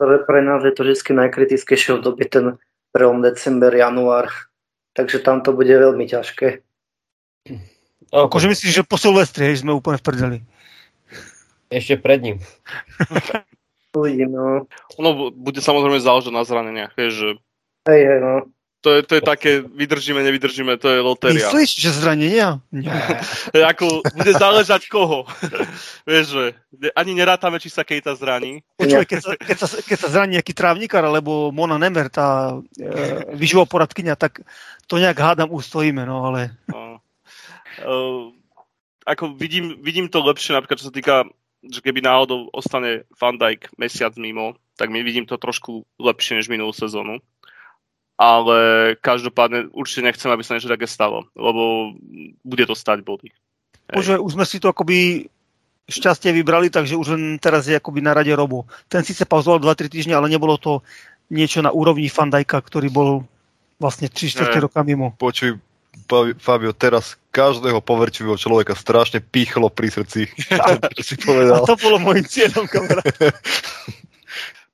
pre, 0.02 0.16
pre 0.26 0.40
nás 0.42 0.66
je 0.66 0.74
to 0.74 0.82
vždy 0.82 1.14
najkritickejšie 1.14 2.02
obdobie 2.02 2.26
ten 2.26 2.58
prelom 2.90 3.22
december, 3.22 3.70
január. 3.70 4.26
Takže 4.98 5.22
tam 5.22 5.46
to 5.46 5.54
bude 5.54 5.70
veľmi 5.70 6.04
ťažké. 6.10 6.60
Okay. 7.46 7.62
Akože 8.12 8.50
myslíš, 8.50 8.82
že 8.82 8.84
po 8.84 9.00
Silvestri 9.00 9.54
sme 9.56 9.72
úplne 9.72 9.96
v 9.96 10.04
prdeli. 10.04 10.38
Ešte 11.72 11.96
pred 11.96 12.20
ním. 12.20 12.36
Uvidím, 13.96 14.36
no. 14.36 14.68
Ono 15.00 15.32
bude 15.32 15.64
samozrejme 15.64 15.96
záležať 16.00 16.32
na 16.32 16.44
zraneniach, 16.44 16.92
vieš, 16.92 17.12
že... 17.16 17.28
Hej, 17.88 18.02
hej, 18.04 18.18
no. 18.20 18.34
To 18.82 18.98
je, 18.98 19.00
to 19.06 19.14
je 19.14 19.22
také, 19.22 19.62
vydržíme, 19.62 20.18
nevydržíme, 20.26 20.74
to 20.74 20.90
je 20.90 20.98
lotéria. 20.98 21.46
Myslíš, 21.46 21.70
že 21.78 21.90
zranenia? 22.02 22.58
Nie. 22.74 22.90
ako, 23.62 24.02
bude 24.02 24.32
záležať 24.34 24.90
koho. 24.90 25.22
Vieš, 26.10 26.26
že 26.34 26.44
ani 26.98 27.14
nerátame, 27.14 27.62
či 27.62 27.70
sa 27.70 27.86
Kejta 27.86 28.18
zraní. 28.18 28.66
Počuj, 28.74 29.06
keď 29.06 29.20
sa, 29.22 29.32
keď, 29.38 29.56
sa, 29.62 29.66
keď 29.86 29.98
sa 30.02 30.08
zraní 30.10 30.34
nejaký 30.34 30.50
trávnikár, 30.50 31.06
alebo 31.06 31.54
Mona 31.54 31.78
Nemer, 31.78 32.10
tá 32.10 32.58
e, 32.74 32.90
vyživá 33.38 33.70
poradkynia, 33.70 34.18
tak 34.18 34.42
to 34.90 34.98
nejak 34.98 35.14
hádam 35.14 35.54
ustojíme, 35.54 36.02
no 36.02 36.26
ale... 36.26 36.50
No. 36.66 36.98
Uh, 37.86 38.34
ako 39.06 39.38
vidím, 39.38 39.78
vidím 39.78 40.10
to 40.10 40.26
lepšie, 40.26 40.58
napríklad 40.58 40.82
čo 40.82 40.90
sa 40.90 40.94
týka, 40.94 41.14
že 41.62 41.78
keby 41.78 42.02
náhodou 42.02 42.50
ostane 42.50 43.06
Van 43.14 43.38
Dijk 43.38 43.78
mesiac 43.78 44.18
mimo, 44.18 44.58
tak 44.74 44.90
my 44.90 45.06
vidím 45.06 45.22
to 45.22 45.38
trošku 45.38 45.86
lepšie 46.02 46.42
než 46.42 46.50
minulú 46.50 46.74
sezónu 46.74 47.22
ale 48.22 48.58
každopádne 49.02 49.74
určite 49.74 50.06
nechcem, 50.06 50.30
aby 50.30 50.46
sa 50.46 50.54
niečo 50.54 50.70
také 50.70 50.86
stalo, 50.86 51.26
lebo 51.34 51.90
bude 52.46 52.64
to 52.70 52.78
stať 52.78 53.02
body. 53.02 53.34
Bože, 53.90 54.22
už 54.22 54.38
sme 54.38 54.46
si 54.46 54.62
to 54.62 54.70
akoby 54.70 55.26
šťastie 55.90 56.30
vybrali, 56.30 56.70
takže 56.70 56.94
už 56.94 57.18
len 57.18 57.42
teraz 57.42 57.66
je 57.66 57.74
akoby 57.74 57.98
na 57.98 58.14
rade 58.14 58.30
Robo. 58.30 58.70
Ten 58.86 59.02
síce 59.02 59.26
pauzoval 59.26 59.58
2-3 59.58 59.90
týždne, 59.90 60.14
ale 60.14 60.30
nebolo 60.30 60.54
to 60.54 60.86
niečo 61.34 61.58
na 61.66 61.74
úrovni 61.74 62.06
Fandajka, 62.06 62.62
ktorý 62.62 62.88
bol 62.94 63.26
vlastne 63.82 64.06
3 64.06 64.54
4 64.54 64.62
roka 64.62 64.86
mimo. 64.86 65.18
Počuj, 65.18 65.58
Fabio, 66.38 66.70
teraz 66.72 67.18
každého 67.34 67.82
poverčivého 67.82 68.38
človeka 68.38 68.78
strašne 68.78 69.18
pýchlo 69.18 69.66
pri 69.66 69.90
srdci. 69.90 70.30
si 71.02 71.16
povedal. 71.18 71.58
A 71.58 71.66
to 71.66 71.74
bolo 71.74 71.98
môjim 71.98 72.22
cieľom, 72.22 72.70
kamarát. 72.70 73.02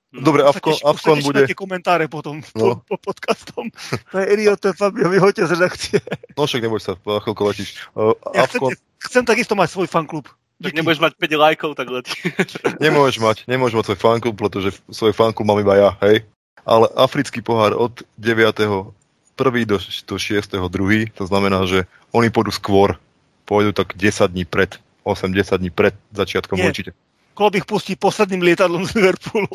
No, 0.08 0.24
Dobre, 0.24 0.40
Avkon, 0.40 0.72
Avkon 0.88 1.20
bude... 1.20 1.44
komentáre 1.52 2.08
potom 2.08 2.40
no. 2.56 2.80
po, 2.80 2.96
po 2.96 3.12
podcastom. 3.12 3.68
To 4.08 4.16
je 4.16 4.24
Erio, 4.24 4.56
to 4.56 4.72
je 4.72 4.74
Fabio, 4.74 5.12
vyhoďte 5.12 5.44
z 5.44 5.52
redakcie. 5.52 5.98
No 6.32 6.48
však 6.48 6.64
neboj 6.64 6.80
sa, 6.80 6.96
chvíľku 6.96 7.44
letíš. 7.44 7.76
Uh, 7.92 8.16
ja 8.32 8.48
Avkon... 8.48 8.72
chcem, 8.72 8.80
chcem 9.04 9.24
takisto 9.28 9.52
mať 9.52 9.68
svoj 9.68 9.84
fanklub. 9.84 10.24
Tak 10.58 10.72
nebudeš 10.72 11.04
mať 11.04 11.12
5 11.20 11.44
lajkov, 11.44 11.70
tak 11.76 11.92
letí. 11.92 12.16
nemôžeš 12.84 13.20
mať, 13.20 13.36
nemôžeš 13.44 13.76
mať 13.76 13.84
svoj 13.92 14.00
fanklub, 14.00 14.34
pretože 14.40 14.80
svoj 14.88 15.12
fanklub 15.12 15.44
mám 15.44 15.60
iba 15.60 15.76
ja, 15.76 15.90
hej. 16.00 16.24
Ale 16.64 16.88
africký 16.96 17.44
pohár 17.44 17.76
od 17.76 18.00
9. 18.16 18.48
1. 18.58 19.68
do, 19.68 19.76
do 19.78 20.16
6. 20.16 20.56
2. 20.56 21.20
To 21.20 21.24
znamená, 21.28 21.68
že 21.68 21.84
oni 22.16 22.32
pôjdu 22.32 22.50
skôr. 22.50 22.96
Pôjdu 23.44 23.76
tak 23.76 23.92
10 23.92 24.24
dní 24.32 24.48
pred, 24.48 24.80
8-10 25.04 25.60
dní 25.60 25.70
pred 25.70 25.92
začiatkom 26.16 26.56
Nie. 26.56 26.72
určite. 26.72 26.90
Klopp 27.38 27.54
ich 27.54 27.70
pustí 27.70 27.94
posledným 27.94 28.42
lietadlom 28.42 28.82
z 28.82 28.98
Liverpoolu. 28.98 29.46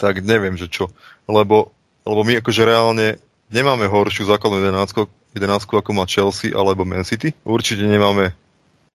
tak 0.00 0.24
neviem, 0.24 0.56
že 0.56 0.72
čo. 0.72 0.88
Lebo, 1.28 1.76
lebo 2.08 2.20
my 2.24 2.40
akože 2.40 2.64
reálne 2.64 3.20
nemáme 3.52 3.84
horšiu 3.84 4.24
základnú 4.24 4.64
jedenáctku, 4.64 5.04
jedenáctku 5.36 5.76
ako 5.76 5.90
má 5.92 6.08
Chelsea 6.08 6.56
alebo 6.56 6.88
Man 6.88 7.04
City. 7.04 7.36
Určite 7.44 7.84
nemáme 7.84 8.32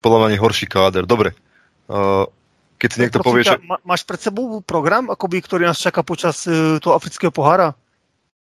podľa 0.01 0.17
mňa 0.17 0.27
ani 0.33 0.37
horší 0.41 0.65
káder. 0.65 1.05
Dobre, 1.05 1.37
uh, 1.85 2.25
keď 2.81 2.89
si 2.89 2.97
niekto 3.05 3.21
povie, 3.21 3.45
že... 3.45 3.61
Máš 3.85 4.01
pred 4.01 4.17
sebou 4.17 4.65
program, 4.65 5.13
akoby, 5.13 5.37
ktorý 5.45 5.69
nás 5.69 5.77
čaká 5.77 6.01
počas 6.01 6.49
uh, 6.49 6.81
toho 6.81 6.97
afrického 6.97 7.29
pohára? 7.29 7.77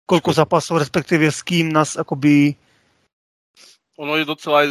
Koľko 0.05 0.37
zápasov, 0.37 0.85
respektíve 0.85 1.33
s 1.33 1.41
kým 1.41 1.73
nás 1.73 1.97
akoby... 1.97 2.53
Ono 3.97 4.13
je 4.21 4.29
docela 4.29 4.61
aj 4.61 4.69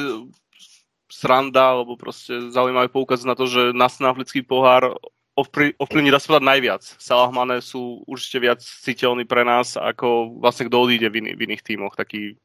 sranda, 1.16 1.80
alebo 1.80 1.96
proste 1.96 2.52
zaujímavé 2.52 2.92
poukaz 2.92 3.24
na 3.24 3.40
to, 3.40 3.48
že 3.48 3.72
nás 3.72 3.96
na 4.04 4.12
africký 4.12 4.44
pohár 4.44 5.00
ovplyvní, 5.36 6.12
dá 6.12 6.20
sa 6.20 6.36
povedať, 6.36 6.48
najviac. 6.48 6.84
Salah 6.96 7.32
Mane 7.32 7.60
sú 7.60 8.04
určite 8.08 8.40
viac 8.40 8.60
citeľní 8.64 9.28
pre 9.28 9.44
nás, 9.44 9.76
ako 9.76 10.40
vlastne 10.40 10.68
kto 10.68 10.76
odíde 10.80 11.12
v, 11.12 11.24
iný, 11.24 11.32
v 11.36 11.44
iných 11.52 11.64
tímoch, 11.64 11.96
taký 11.96 12.40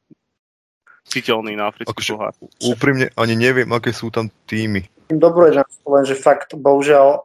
citeľný 1.07 1.55
na 1.55 1.71
africký 1.71 1.95
akože, 1.95 2.11
pohár. 2.15 2.33
Úprimne 2.59 3.07
ani 3.15 3.35
neviem, 3.39 3.67
aké 3.71 3.95
sú 3.95 4.11
tam 4.11 4.27
týmy. 4.47 4.87
Dobre, 5.07 5.55
len 5.55 6.03
že 6.03 6.15
fakt, 6.19 6.55
bohužiaľ, 6.55 7.23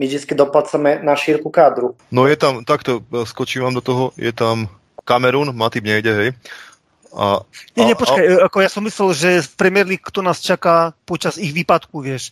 my 0.00 0.04
vždy 0.08 0.32
doplácame 0.32 1.04
na 1.04 1.12
šírku 1.12 1.52
kádru. 1.52 1.92
No 2.08 2.24
je 2.24 2.40
tam, 2.40 2.64
takto 2.64 3.04
skočím 3.28 3.68
vám 3.68 3.76
do 3.76 3.84
toho, 3.84 4.04
je 4.16 4.32
tam 4.32 4.64
Kamerun, 5.04 5.52
Matip 5.52 5.84
nejde, 5.84 6.12
hej. 6.16 6.30
A, 7.10 7.42
nie, 7.74 7.90
nie, 7.90 7.96
počkaj, 7.98 8.22
a, 8.22 8.46
ako 8.46 8.58
ja 8.62 8.70
som 8.70 8.86
myslel, 8.86 9.10
že 9.14 9.28
v 9.42 9.54
Premier 9.58 9.86
League 9.86 10.06
kto 10.06 10.22
nás 10.22 10.38
čaká 10.38 10.94
počas 11.02 11.36
ich 11.42 11.50
výpadku, 11.50 12.02
vieš. 12.02 12.30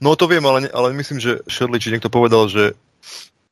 No 0.00 0.14
to 0.16 0.30
viem, 0.30 0.42
ale, 0.46 0.70
ale 0.70 0.96
myslím, 0.96 1.20
že 1.20 1.42
Shirley, 1.50 1.82
či 1.82 1.92
niekto 1.92 2.08
povedal, 2.08 2.46
že 2.46 2.78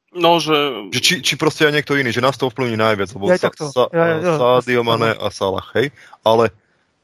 No, 0.08 0.40
že... 0.40 0.88
že 0.88 1.00
či, 1.04 1.14
či 1.20 1.36
proste 1.36 1.68
aj 1.68 1.72
niekto 1.76 1.92
iný, 1.92 2.16
že 2.16 2.24
nás 2.24 2.40
to 2.40 2.48
ovplyvní 2.48 2.80
najviac, 2.80 3.12
lebo 3.12 3.28
ja, 3.28 3.36
sa, 3.36 3.52
sa, 3.52 3.92
ja, 3.92 4.04
ja, 4.16 4.34
Sadio 4.40 4.80
Mane 4.80 5.12
a 5.12 5.28
Salah, 5.28 5.68
hej? 5.76 5.92
Ale, 6.24 6.48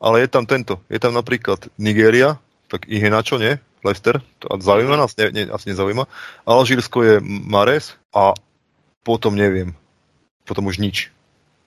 ale 0.01 0.25
je 0.25 0.29
tam 0.33 0.49
tento, 0.49 0.81
je 0.89 0.97
tam 0.97 1.13
napríklad 1.13 1.69
Nigéria, 1.77 2.41
tak 2.73 2.89
ich 2.89 3.05
je 3.05 3.11
na 3.13 3.21
čo, 3.21 3.37
nie? 3.37 3.61
Leicester, 3.85 4.25
to 4.41 4.49
zaujíma 4.57 4.97
nás, 4.97 5.13
ne, 5.21 5.29
ne, 5.29 5.53
asi 5.53 5.77
nezaujíma. 5.77 6.09
Alžírsko 6.49 7.05
je 7.05 7.15
Mares 7.21 7.93
a 8.17 8.33
potom 9.05 9.37
neviem, 9.37 9.77
potom 10.49 10.65
už 10.65 10.81
nič. 10.81 11.13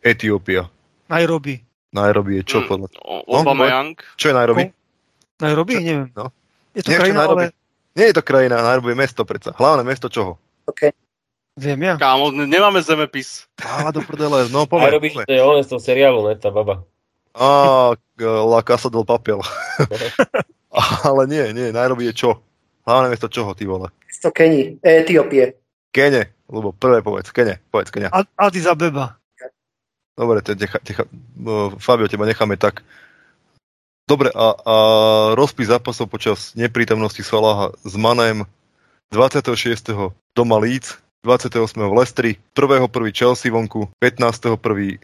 Etiópia. 0.01 0.73
Nairobi. 1.05 1.66
Nairobi 1.91 2.41
je 2.41 2.43
čo 2.43 2.57
mm, 2.63 2.67
podľa... 2.67 2.87
Obama 3.27 3.63
no, 3.63 3.71
Young. 3.71 3.95
Čo 4.19 4.25
je 4.31 4.35
Nairobi? 4.35 4.63
Nairobi? 5.39 5.73
Čo? 5.73 5.81
Neviem. 5.81 6.09
No. 6.13 6.25
Je 6.75 6.81
to 6.83 6.89
Neviem, 6.91 6.99
krajina, 6.99 7.19
Nairobi. 7.23 7.45
ale... 7.47 7.55
Nie 7.97 8.05
je 8.11 8.15
to 8.15 8.23
krajina, 8.23 8.55
Nairobi 8.61 8.89
je 8.93 8.97
mesto 8.99 9.21
predsa. 9.25 9.49
Hlavné 9.57 9.83
mesto 9.87 10.07
čoho? 10.11 10.37
OK. 10.67 10.93
Viem 11.57 11.79
ja. 11.81 11.95
Kámo, 11.97 12.29
nemáme 12.29 12.77
zemepis. 12.85 13.49
Á, 13.57 13.89
do 13.89 14.05
prdele, 14.05 14.45
no 14.53 14.69
povedz. 14.69 14.93
Nairobi, 14.93 15.09
to 15.25 15.33
je 15.33 15.41
on 15.41 15.57
z 15.65 15.73
toho 15.73 15.81
seriálu, 15.81 16.21
ne, 16.29 16.37
tá 16.37 16.53
baba. 16.53 16.85
Á, 17.33 17.97
La 18.21 18.61
Casa 18.61 18.93
del 18.93 19.01
Papel. 19.01 19.41
ale 21.09 21.21
nie, 21.25 21.49
nie, 21.57 21.73
Nairobi 21.73 22.13
je 22.13 22.13
čo? 22.13 22.29
Hlavné 22.85 23.09
mesto 23.09 23.25
čoho, 23.25 23.57
ty 23.57 23.65
vole? 23.65 23.89
Mesto 24.05 24.29
Keni, 24.29 24.77
Etiópie. 24.85 25.57
Kene, 25.89 26.29
lebo 26.45 26.77
prvé 26.77 27.01
povedz, 27.01 27.33
Kene, 27.33 27.57
povedz 27.73 27.89
Kenia. 27.89 28.13
Addis 28.37 28.69
Abeba. 28.69 29.17
Dobre, 30.17 30.41
te, 30.41 30.57
techa, 30.57 30.81
techa, 30.81 31.05
Fabio, 31.77 32.09
teba 32.09 32.25
necháme 32.25 32.57
tak. 32.57 32.81
Dobre, 34.09 34.33
a, 34.33 34.47
a 34.65 34.75
rozpis 35.37 35.69
zápasov 35.69 36.09
počas 36.09 36.57
neprítomnosti 36.57 37.21
Salaha 37.21 37.69
s 37.85 37.93
Manem 37.93 38.49
26. 39.13 39.93
doma 40.33 40.57
Leeds, 40.57 40.97
28. 41.21 41.77
v 41.77 41.93
Lestri, 41.93 42.31
1. 42.57 42.89
1. 42.89 43.13
Chelsea 43.13 43.53
vonku, 43.53 43.93
15. 44.01 44.57
1. 44.57 44.97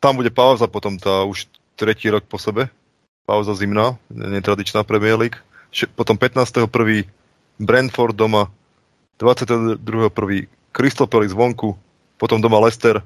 Tam 0.00 0.16
bude 0.16 0.32
pauza 0.32 0.64
potom, 0.64 0.96
tá 0.96 1.28
už 1.28 1.44
tretí 1.76 2.08
rok 2.08 2.24
po 2.24 2.40
sebe. 2.40 2.72
Pauza 3.28 3.52
zimná, 3.52 4.00
netradičná 4.08 4.80
Premier 4.80 5.20
League. 5.20 5.36
Potom 5.92 6.16
15. 6.16 6.72
1. 6.72 7.04
Brentford 7.60 8.16
doma, 8.16 8.48
22. 9.20 9.76
1. 10.08 10.48
Crystal 10.72 11.06
Palace 11.06 11.36
vonku, 11.36 11.76
potom 12.16 12.40
doma 12.40 12.58
Leicester, 12.64 13.04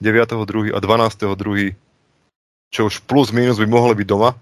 9.2. 0.00 0.72
a 0.72 0.78
12.2. 0.80 1.76
čo 2.72 2.80
už 2.88 3.04
plus 3.04 3.30
minus 3.30 3.60
by 3.60 3.68
mohli 3.68 4.00
byť 4.00 4.06
doma 4.08 4.32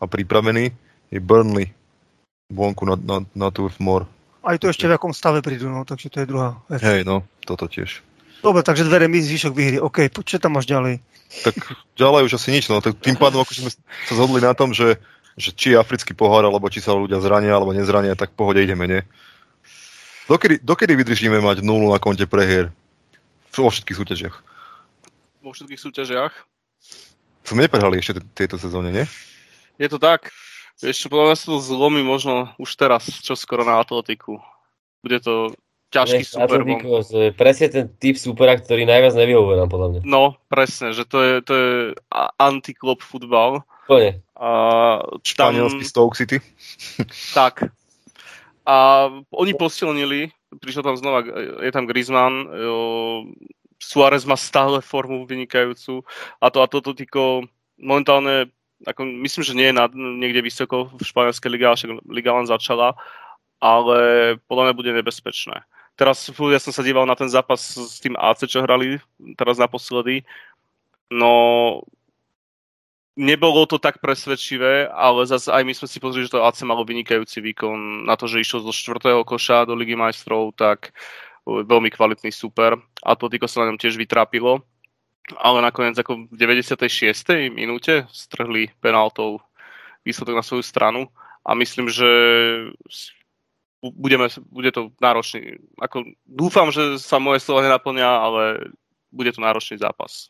a 0.00 0.04
pripravení, 0.06 0.70
je 1.10 1.18
Burnley 1.18 1.74
vonku 2.50 2.86
na, 2.86 2.94
na, 2.98 3.16
na 3.34 3.48
Turf 3.50 3.78
Moor. 3.78 4.06
Aj 4.40 4.56
to 4.56 4.72
ešte 4.72 4.88
v 4.88 4.96
akom 4.96 5.12
stave 5.12 5.44
prídu, 5.44 5.68
no, 5.68 5.84
takže 5.84 6.08
to 6.08 6.24
je 6.24 6.26
druhá 6.26 6.58
vec. 6.66 6.80
Hej, 6.80 7.04
no, 7.04 7.22
toto 7.44 7.68
tiež. 7.68 8.00
Dobre, 8.40 8.64
takže 8.64 8.88
dve 8.88 9.04
remízy, 9.04 9.36
zvyšok 9.36 9.52
vyhry. 9.52 9.76
OK, 9.78 10.08
čo 10.24 10.40
tam 10.40 10.56
máš 10.56 10.64
ďalej? 10.64 11.04
Tak 11.44 11.54
ďalej 11.94 12.26
už 12.26 12.32
asi 12.40 12.48
nič, 12.50 12.66
no 12.72 12.80
tak 12.80 12.96
tým 12.98 13.14
pádom 13.14 13.44
ako 13.44 13.52
sme 13.52 13.70
sa 14.08 14.12
zhodli 14.16 14.40
na 14.40 14.56
tom, 14.56 14.72
že, 14.72 14.96
že 15.36 15.52
či 15.52 15.76
je 15.76 15.78
africký 15.78 16.16
pohár, 16.16 16.42
alebo 16.42 16.66
či 16.72 16.80
sa 16.80 16.96
ľudia 16.96 17.20
zrania, 17.20 17.52
alebo 17.52 17.76
nezrania, 17.76 18.16
tak 18.16 18.32
pohode 18.32 18.64
ideme, 18.64 18.88
nie? 18.88 19.00
Dokedy, 20.26 20.64
dokedy 20.64 20.96
vydržíme 20.96 21.38
mať 21.38 21.60
nulu 21.60 21.92
na 21.92 22.00
konte 22.00 22.24
prehier? 22.24 22.72
Vo 23.52 23.68
všetkých 23.68 23.98
súťažiach. 23.98 24.36
Vo 25.40 25.56
všetkých 25.56 25.80
súťažiach? 25.80 26.32
Sme 27.44 27.64
neprehrali 27.64 27.96
ešte 27.96 28.20
tejto 28.36 28.60
sezóne, 28.60 28.92
nie? 28.92 29.04
Je 29.80 29.88
to 29.88 29.96
tak. 29.96 30.28
Ešte 30.80 31.08
podľa 31.08 31.32
mňa 31.32 31.36
sa 31.36 31.46
to 31.48 31.58
zlomí 31.60 32.04
možno 32.04 32.52
už 32.60 32.76
teraz, 32.76 33.08
čo 33.24 33.32
skoro 33.36 33.64
na 33.64 33.80
atletiku. 33.80 34.40
Bude 35.00 35.20
to 35.20 35.56
ťažký 35.90 36.22
Nech, 36.22 36.30
Super. 36.30 36.60
Presne 37.34 37.66
ten 37.68 37.86
typ 38.00 38.16
supera, 38.20 38.56
ktorý 38.56 38.86
najviac 38.86 39.16
nevyhovuje 39.16 39.56
nám 39.58 39.68
podľa 39.72 39.88
mňa. 39.92 40.00
No, 40.06 40.38
presne, 40.46 40.94
že 40.94 41.04
to 41.04 41.18
je, 41.20 41.32
to 41.42 41.52
je 41.52 41.70
anti-club 42.38 43.02
futbal. 43.02 43.66
Plne. 43.90 44.22
A 44.38 44.48
tam... 45.36 45.52
Španielský 45.56 45.84
Stoke 45.84 46.14
City. 46.16 46.38
tak. 47.38 47.72
A 48.68 49.08
oni 49.34 49.52
posilnili, 49.56 50.30
prišiel 50.62 50.86
tam 50.86 50.94
znova, 50.94 51.26
je 51.64 51.72
tam 51.74 51.90
Griezmann, 51.90 52.46
Suárez 53.80 54.28
má 54.28 54.36
stále 54.36 54.84
formu 54.84 55.24
vynikajúcu 55.24 56.04
a 56.36 56.52
to 56.52 56.60
Atletico 56.60 57.48
momentálne 57.80 58.52
ako, 58.86 59.04
myslím, 59.04 59.42
že 59.44 59.56
nie 59.56 59.68
je 59.68 59.76
nad, 59.76 59.92
niekde 59.92 60.40
vysoko 60.40 60.88
v 60.88 61.04
španielskej 61.04 61.50
lige, 61.52 61.68
však 61.68 62.00
liga 62.08 62.32
len 62.32 62.48
začala, 62.48 62.96
ale 63.60 63.98
podľa 64.48 64.72
mňa 64.72 64.74
bude 64.76 64.92
nebezpečné. 64.96 65.68
Teraz 66.00 66.32
ja 66.32 66.60
som 66.60 66.72
sa 66.72 66.80
díval 66.80 67.04
na 67.04 67.12
ten 67.12 67.28
zápas 67.28 67.76
s 67.76 68.00
tým 68.00 68.16
AC, 68.16 68.48
čo 68.48 68.64
hrali 68.64 68.96
teraz 69.36 69.60
naposledy. 69.60 70.24
No, 71.12 71.84
nebolo 73.20 73.68
to 73.68 73.76
tak 73.76 74.00
presvedčivé, 74.00 74.88
ale 74.88 75.28
zase 75.28 75.52
aj 75.52 75.60
my 75.60 75.76
sme 75.76 75.88
si 75.92 76.00
pozreli, 76.00 76.24
že 76.24 76.32
to 76.32 76.40
AC 76.40 76.64
malo 76.64 76.88
vynikajúci 76.88 77.44
výkon 77.44 78.08
na 78.08 78.16
to, 78.16 78.24
že 78.24 78.40
išlo 78.40 78.64
zo 78.64 78.72
čtvrtého 78.72 79.28
koša 79.28 79.68
do 79.68 79.76
Ligy 79.76 79.92
majstrov, 79.92 80.56
tak 80.56 80.96
veľmi 81.66 81.90
kvalitný 81.90 82.30
super. 82.30 82.78
Atletico 83.02 83.50
sa 83.50 83.64
na 83.64 83.74
ňom 83.74 83.78
tiež 83.80 83.98
vytrápilo, 83.98 84.62
ale 85.38 85.58
nakoniec 85.62 85.98
ako 85.98 86.30
v 86.30 86.36
96. 86.38 87.50
minúte 87.50 88.06
strhli 88.10 88.70
penáltou 88.78 89.42
výsledok 90.06 90.40
na 90.40 90.44
svoju 90.46 90.64
stranu 90.64 91.10
a 91.44 91.54
myslím, 91.54 91.90
že 91.90 92.08
budeme, 93.82 94.28
bude 94.52 94.70
to 94.72 94.92
náročný. 95.00 95.56
Ako, 95.80 96.04
dúfam, 96.28 96.68
že 96.72 97.00
sa 97.00 97.16
moje 97.16 97.40
slova 97.40 97.64
nenaplnia, 97.64 98.08
ale 98.08 98.72
bude 99.10 99.32
to 99.32 99.40
náročný 99.40 99.80
zápas. 99.80 100.28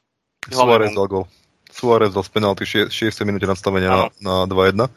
Suárez 0.49 0.95
dal 0.95 1.09
gol. 1.11 1.25
Suárez 1.71 2.15
dal 2.15 2.25
z 2.25 2.31
penalty 2.31 2.65
6. 2.67 2.91
minúte 3.27 3.47
nastavenia 3.47 4.11
na, 4.23 4.47
na 4.47 4.51
2-1. 4.51 4.91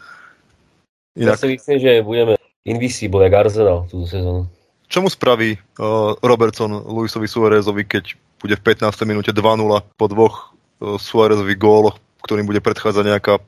Inak... 1.14 1.38
Ja 1.38 1.38
si 1.38 1.50
myslím, 1.54 1.78
že 1.78 2.02
budeme 2.02 2.34
invisible, 2.66 3.28
jak 3.28 3.34
Arsenal 3.34 3.86
túto 3.92 4.10
sezónu. 4.10 4.50
Čo 4.94 5.02
mu 5.02 5.10
spraví 5.10 5.58
uh, 5.58 6.14
Robertson 6.22 6.70
Luisovi 6.70 7.26
Suárezovi, 7.26 7.82
keď 7.82 8.14
bude 8.38 8.54
v 8.54 8.78
15. 8.78 9.10
minúte 9.10 9.34
2-0 9.34 9.66
po 9.98 10.06
dvoch 10.06 10.54
uh, 10.54 11.02
Suárezových 11.02 11.58
góloch, 11.58 11.98
ktorým 12.22 12.46
bude 12.46 12.62
predchádzať 12.62 13.02
nejaká 13.02 13.42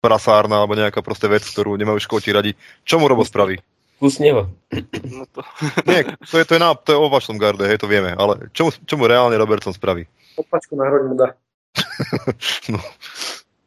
prasárna 0.00 0.64
alebo 0.64 0.80
nejaká 0.80 1.04
proste 1.04 1.28
vec, 1.28 1.44
ktorú 1.44 1.76
nemajú 1.76 2.00
škoti 2.00 2.32
radi. 2.32 2.56
Čo 2.88 2.96
mu 2.96 3.04
Robo 3.04 3.20
spraví? 3.20 3.60
Kus 4.00 4.16
neba. 4.16 4.48
No 5.12 5.28
to... 5.28 5.44
Nie, 5.92 6.08
to 6.24 6.40
je, 6.40 6.44
to, 6.48 6.56
je 6.56 6.60
na, 6.64 6.72
to 6.72 6.96
je 6.96 6.96
o 6.96 7.12
vašom 7.12 7.36
garde, 7.36 7.68
hej, 7.68 7.76
to 7.76 7.84
vieme, 7.84 8.16
ale 8.16 8.48
čo 8.56 8.64
mu, 8.64 8.70
čo 8.72 8.94
mu 8.96 9.04
reálne 9.04 9.36
Robertson 9.36 9.76
spraví? 9.76 10.08
Opačku 10.40 10.72
na 10.72 10.88
hroď 10.88 11.02
mu 11.04 11.14
dá. 11.20 11.36
no. 12.72 12.80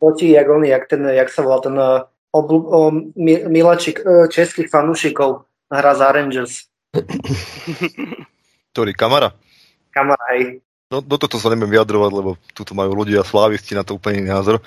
Potí, 0.01 0.34
jak 0.34 0.49
on, 0.49 0.65
jak, 0.65 0.89
ten, 0.89 1.05
jak 1.05 1.30
sa 1.30 1.45
volá 1.45 1.61
ten 1.61 1.78
uh, 1.78 2.01
obl, 2.34 2.65
uh, 2.65 2.89
milačik 3.45 4.01
uh, 4.01 4.26
českých 4.26 4.74
fanúšikov 4.74 5.45
hra 5.69 5.93
za 5.93 6.09
Rangers. 6.09 6.70
Ktorý, 8.71 8.91
Kamara? 8.95 9.35
Kamara, 9.91 10.25
hej. 10.35 10.59
No, 10.91 10.99
do 10.99 11.15
toto 11.15 11.39
sa 11.39 11.47
neviem 11.47 11.71
vyjadrovať, 11.71 12.11
lebo 12.11 12.35
tu 12.51 12.67
majú 12.75 12.91
ľudia 13.03 13.23
slávisti 13.23 13.75
na 13.75 13.87
to 13.87 13.95
úplný 13.95 14.27
názor. 14.27 14.59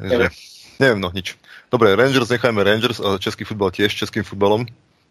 Takže, 0.00 0.32
neviem, 0.80 1.00
no 1.00 1.12
nič. 1.12 1.36
Dobre, 1.68 1.92
Rangers 1.92 2.32
nechajme 2.32 2.64
Rangers, 2.64 2.96
a 3.04 3.20
český 3.20 3.44
futbal 3.44 3.68
tiež 3.72 3.92
českým 3.92 4.24
futbalom 4.24 4.64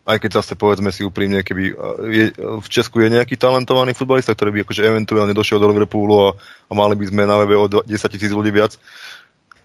aj 0.05 0.21
keď 0.21 0.31
zase 0.41 0.53
povedzme 0.53 0.93
si 0.93 1.01
úprimne, 1.01 1.41
keby 1.41 1.73
je, 2.13 2.25
v 2.37 2.67
Česku 2.69 3.01
je 3.01 3.09
nejaký 3.09 3.41
talentovaný 3.41 3.97
futbalista, 3.97 4.37
ktorý 4.37 4.53
by 4.53 4.59
akože 4.61 4.85
eventuálne 4.85 5.33
došiel 5.33 5.57
do 5.57 5.65
Liverpoolu 5.73 6.13
a, 6.13 6.37
a 6.69 6.71
mali 6.77 6.93
by 6.93 7.09
sme 7.09 7.25
na 7.25 7.41
webe 7.41 7.57
o 7.57 7.65
10 7.65 7.89
tisíc 7.89 8.29
ľudí 8.29 8.53
viac. 8.53 8.77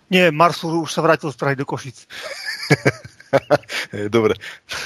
Nie, 0.08 0.32
Marsu 0.32 0.82
už 0.82 0.90
sa 0.90 1.04
vrátil 1.04 1.28
z 1.28 1.36
Prahy 1.36 1.60
do 1.60 1.68
Košic. 1.68 2.08
Dobre, 4.14 4.34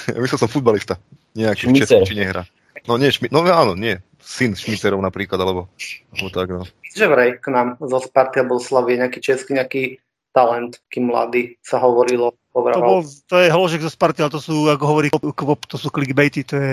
ja 0.08 0.18
myslel 0.18 0.40
som 0.40 0.50
futbalista. 0.50 1.00
Nejaký 1.34 1.70
v 1.70 1.82
Česku 1.82 2.04
či 2.06 2.14
nehra. 2.14 2.44
No 2.84 3.00
nie, 3.00 3.08
šmi- 3.08 3.32
no 3.32 3.42
áno, 3.48 3.72
nie. 3.74 3.98
Syn 4.24 4.56
Šmiterov 4.56 5.04
napríklad, 5.04 5.36
alebo, 5.36 5.68
alebo 6.16 6.28
tak, 6.32 6.48
no. 6.48 6.64
Že 6.96 7.06
vraj 7.12 7.30
k 7.40 7.52
nám 7.52 7.76
zo 7.76 8.00
Sparty 8.00 8.40
alebo 8.40 8.56
Slavie 8.56 8.96
nejaký 8.96 9.20
český, 9.20 9.56
nejaký 9.56 10.00
talent, 10.32 10.80
kým 10.88 11.12
mladý 11.12 11.60
sa 11.60 11.76
hovorilo. 11.78 12.32
To, 12.54 12.80
bol, 12.80 13.02
to 13.04 13.36
je 13.38 13.52
holožek 13.52 13.84
zo 13.84 13.92
Sparty, 13.92 14.24
ale 14.24 14.32
to 14.32 14.40
sú, 14.40 14.70
ako 14.70 14.84
hovorí 14.86 15.08
Kvop, 15.12 15.68
to 15.68 15.76
sú 15.76 15.92
clickbaity, 15.92 16.46
to 16.46 16.54
je... 16.56 16.72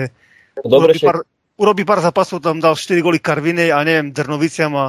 Dobre, 0.62 0.94
urobí, 0.94 0.98
pár, 1.02 1.16
urobí 1.58 1.82
pár 1.82 2.00
zápasov, 2.00 2.38
tam 2.38 2.62
dal 2.62 2.78
4 2.78 3.02
goly 3.02 3.18
Karvine 3.18 3.74
a 3.74 3.82
neviem, 3.82 4.14
Drnoviciam 4.14 4.72
a 4.78 4.86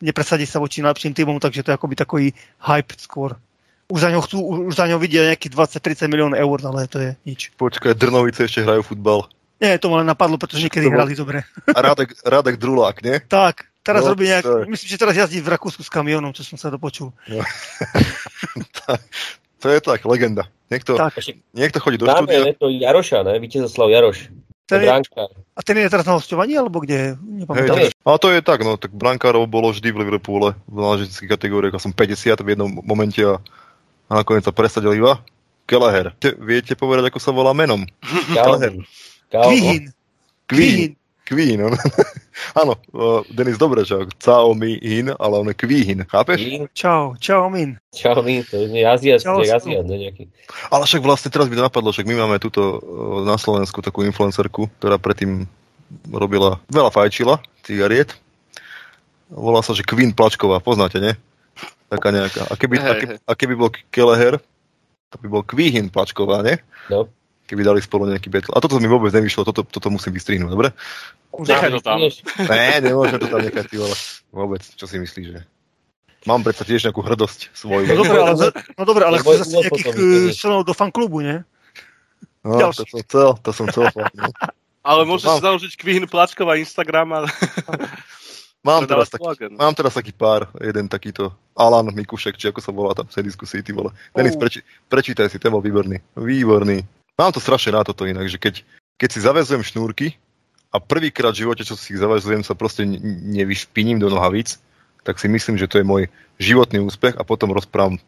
nepresadí 0.00 0.46
sa 0.46 0.62
voči 0.62 0.80
najlepším 0.80 1.18
týmom, 1.18 1.38
takže 1.42 1.66
to 1.66 1.70
je 1.72 1.76
akoby 1.76 1.94
takový 1.98 2.26
hype 2.62 2.94
skôr. 2.96 3.34
Už 3.86 4.00
za 4.02 4.10
ňou 4.10 4.22
chcú, 4.26 4.38
už 4.70 4.74
za 4.74 4.90
ňou 4.90 4.98
vidia 4.98 5.30
nejakých 5.30 5.54
20-30 5.78 6.10
milión 6.10 6.34
eur, 6.34 6.58
ale 6.66 6.90
to 6.90 6.98
je 6.98 7.10
nič. 7.22 7.54
Počkaj, 7.54 7.94
Drnovice 7.94 8.50
ešte 8.50 8.66
hrajú 8.66 8.82
futbal. 8.82 9.30
Nie, 9.62 9.78
to 9.78 9.88
ma 9.88 10.02
len 10.02 10.10
napadlo, 10.10 10.36
pretože 10.36 10.66
niekedy 10.66 10.90
hrali 10.90 11.16
dobre. 11.16 11.46
A 11.70 11.78
Radek, 11.80 12.12
Radek 12.26 12.60
Drulák, 12.60 13.00
nie? 13.00 13.22
Tak, 13.24 13.70
Teraz 13.86 14.02
no, 14.02 14.18
robí 14.18 14.26
nejak, 14.26 14.42
to... 14.42 14.66
myslím, 14.66 14.88
že 14.90 14.98
teraz 14.98 15.14
jazdí 15.14 15.38
v 15.38 15.54
Rakúsku 15.54 15.86
s 15.86 15.86
kamionom, 15.86 16.34
čo 16.34 16.42
som 16.42 16.58
sa 16.58 16.74
dopočul. 16.74 17.14
No. 17.30 17.38
to 19.62 19.66
je 19.70 19.78
tak, 19.78 20.02
legenda. 20.02 20.50
Niekto, 20.66 20.98
tak. 20.98 21.14
niekto 21.54 21.78
chodí 21.78 21.94
do 21.94 22.10
Dáme, 22.10 22.26
štúdia. 22.26 22.50
je 22.50 22.54
to 22.58 22.66
Jaroša, 22.66 23.22
ne? 23.22 23.38
Vítezoslav 23.38 23.86
Jaroš. 23.94 24.34
Ten 24.66 24.82
je, 24.82 24.90
a 24.90 25.60
ten 25.62 25.78
je 25.78 25.86
teraz 25.86 26.02
na 26.02 26.18
hostovaní, 26.18 26.58
alebo 26.58 26.82
kde? 26.82 27.14
Hej, 27.54 27.94
ale 28.02 28.18
to 28.18 28.34
je 28.34 28.42
tak, 28.42 28.66
no, 28.66 28.74
tak 28.74 28.90
Brankárov 28.90 29.46
bolo 29.46 29.70
vždy 29.70 29.94
v 29.94 30.02
Liverpoole 30.02 30.58
v 30.66 30.78
náležiteľských 30.82 31.30
kategóriách, 31.30 31.78
som 31.78 31.94
50 31.94 32.42
v 32.42 32.48
jednom 32.50 32.70
momente 32.82 33.22
a, 33.22 33.38
a 34.06 34.12
nakoniec 34.22 34.46
sa 34.46 34.54
presadil 34.54 34.94
iba 34.94 35.22
Kelleher. 35.66 36.14
Viete, 36.38 36.78
povedať, 36.78 37.10
ako 37.10 37.18
sa 37.18 37.34
volá 37.34 37.50
menom? 37.50 37.82
Kelleher. 38.30 38.78
Queen. 39.30 39.90
Queen. 40.46 40.94
Queen, 41.26 41.58
on. 41.58 41.74
Áno, 42.62 42.78
uh, 42.94 43.26
Denis, 43.34 43.58
dobre, 43.58 43.82
že 43.82 43.98
Cao 44.22 44.54
Mi 44.54 44.78
In, 44.78 45.10
ale 45.10 45.34
on 45.34 45.50
je 45.50 45.58
Queen, 45.58 46.06
chápeš? 46.06 46.38
Queen. 46.38 46.70
Čau, 46.70 47.18
čau 47.18 47.50
Min. 47.50 47.74
Čau 47.90 48.22
Min, 48.22 48.46
to 48.46 48.62
je 48.62 48.86
Azia, 48.86 49.18
čau, 49.18 49.42
to 49.42 49.50
je 49.50 49.50
Azia, 49.50 49.82
nejaký. 49.82 50.30
Ale 50.70 50.86
však 50.86 51.02
vlastne 51.02 51.34
teraz 51.34 51.50
by 51.50 51.58
to 51.58 51.66
napadlo, 51.66 51.90
však 51.90 52.06
my 52.06 52.14
máme 52.14 52.38
túto 52.38 52.78
uh, 52.78 53.26
na 53.26 53.34
Slovensku 53.34 53.82
takú 53.82 54.06
influencerku, 54.06 54.70
ktorá 54.78 55.02
predtým 55.02 55.50
robila, 56.14 56.62
veľa 56.70 56.94
fajčila, 56.94 57.42
cigariet. 57.66 58.14
Volá 59.26 59.58
sa, 59.66 59.74
že 59.74 59.82
Queen 59.82 60.14
Plačková, 60.14 60.62
poznáte, 60.62 61.02
nie? 61.02 61.18
Taká 61.86 62.08
nejaká. 62.10 62.42
A 62.50 62.54
keby, 62.58 62.76
hey, 62.82 62.90
a 62.90 62.94
keby, 62.98 63.14
a 63.22 63.32
keby 63.38 63.54
bol 63.54 63.70
Keleher, 63.94 64.42
to 65.10 65.16
by 65.22 65.26
bol 65.30 65.42
Queen 65.46 65.86
Plačková, 65.90 66.42
nie? 66.42 66.58
No 66.90 67.06
keby 67.46 67.62
dali 67.62 67.78
spolu 67.78 68.10
nejaký 68.10 68.28
battle. 68.28 68.52
A 68.58 68.60
toto 68.60 68.82
mi 68.82 68.90
vôbec 68.90 69.14
nevyšlo, 69.14 69.46
toto, 69.46 69.62
toto 69.62 69.88
musím 69.88 70.18
vystrihnúť, 70.18 70.50
dobre? 70.50 70.74
Nechaj 71.30 71.70
to 71.78 71.80
tam. 71.80 72.02
Ne, 72.02 72.82
nemôžem 72.82 73.22
to 73.22 73.30
tam 73.30 73.40
nechať, 73.40 73.64
ty 73.70 73.76
vole. 73.78 73.96
Vôbec, 74.34 74.62
čo 74.66 74.84
si 74.90 74.98
myslíš, 74.98 75.26
že? 75.30 75.40
Mám 76.26 76.42
predsa 76.42 76.66
tiež 76.66 76.90
nejakú 76.90 77.06
hrdosť 77.06 77.54
svoju. 77.54 77.86
No 77.86 78.02
dobre, 78.02 78.18
ale, 78.18 78.46
no 78.50 78.82
dobre, 78.82 79.02
ale 79.06 79.16
chce 79.22 79.46
zase 79.46 79.54
nejakých 79.62 79.86
eh, 79.94 80.34
členov 80.34 80.66
do 80.66 80.74
fanklubu, 80.74 81.22
nie? 81.22 81.38
No, 82.42 82.58
Ďalší. 82.58 82.82
to 82.82 82.84
som 82.90 82.98
chcel, 83.06 83.28
to 83.38 83.50
som 83.54 83.64
chcel. 83.70 83.84
Ale 84.82 85.02
môžeš 85.06 85.38
si 85.38 85.42
založiť 85.42 85.72
Kvihn 85.78 86.04
Plačková 86.10 86.58
Instagram 86.58 87.14
a... 87.14 87.18
Mám 88.66 88.90
teraz, 88.90 89.06
taký, 89.14 89.54
mám 89.54 89.74
teraz 89.78 89.94
taký 89.94 90.10
pár, 90.10 90.50
jeden 90.58 90.90
takýto 90.90 91.30
Alan 91.54 91.86
Mikušek, 91.94 92.34
či 92.34 92.50
ako 92.50 92.58
sa 92.58 92.74
volá 92.74 92.98
tam 92.98 93.06
v 93.06 93.14
diskusii, 93.22 93.62
ty 93.62 93.70
vole. 93.70 93.94
Denis, 94.10 94.34
preči, 94.34 94.66
prečítaj 94.90 95.30
si, 95.30 95.38
ten 95.38 95.54
bol 95.54 95.62
výborný. 95.62 96.02
Výborný. 96.18 96.82
Mám 97.14 97.30
to 97.30 97.38
strašne 97.38 97.78
na 97.78 97.86
toto 97.86 98.02
inak, 98.02 98.26
že 98.26 98.42
keď, 98.42 98.66
keď 98.98 99.08
si 99.14 99.20
zavezujem 99.22 99.62
šnúrky 99.62 100.18
a 100.74 100.82
prvýkrát 100.82 101.30
v 101.30 101.46
živote, 101.46 101.62
čo 101.62 101.78
si 101.78 101.94
ich 101.94 102.02
zavezujem, 102.02 102.42
sa 102.42 102.58
proste 102.58 102.82
nevyšpiním 102.82 104.02
do 104.02 104.10
nohavíc, 104.10 104.58
tak 105.06 105.22
si 105.22 105.30
myslím, 105.30 105.54
že 105.54 105.70
to 105.70 105.78
je 105.78 105.86
môj 105.86 106.10
životný 106.42 106.82
úspech 106.82 107.14
a 107.14 107.22
potom 107.22 107.54
rozprávam 107.54 108.02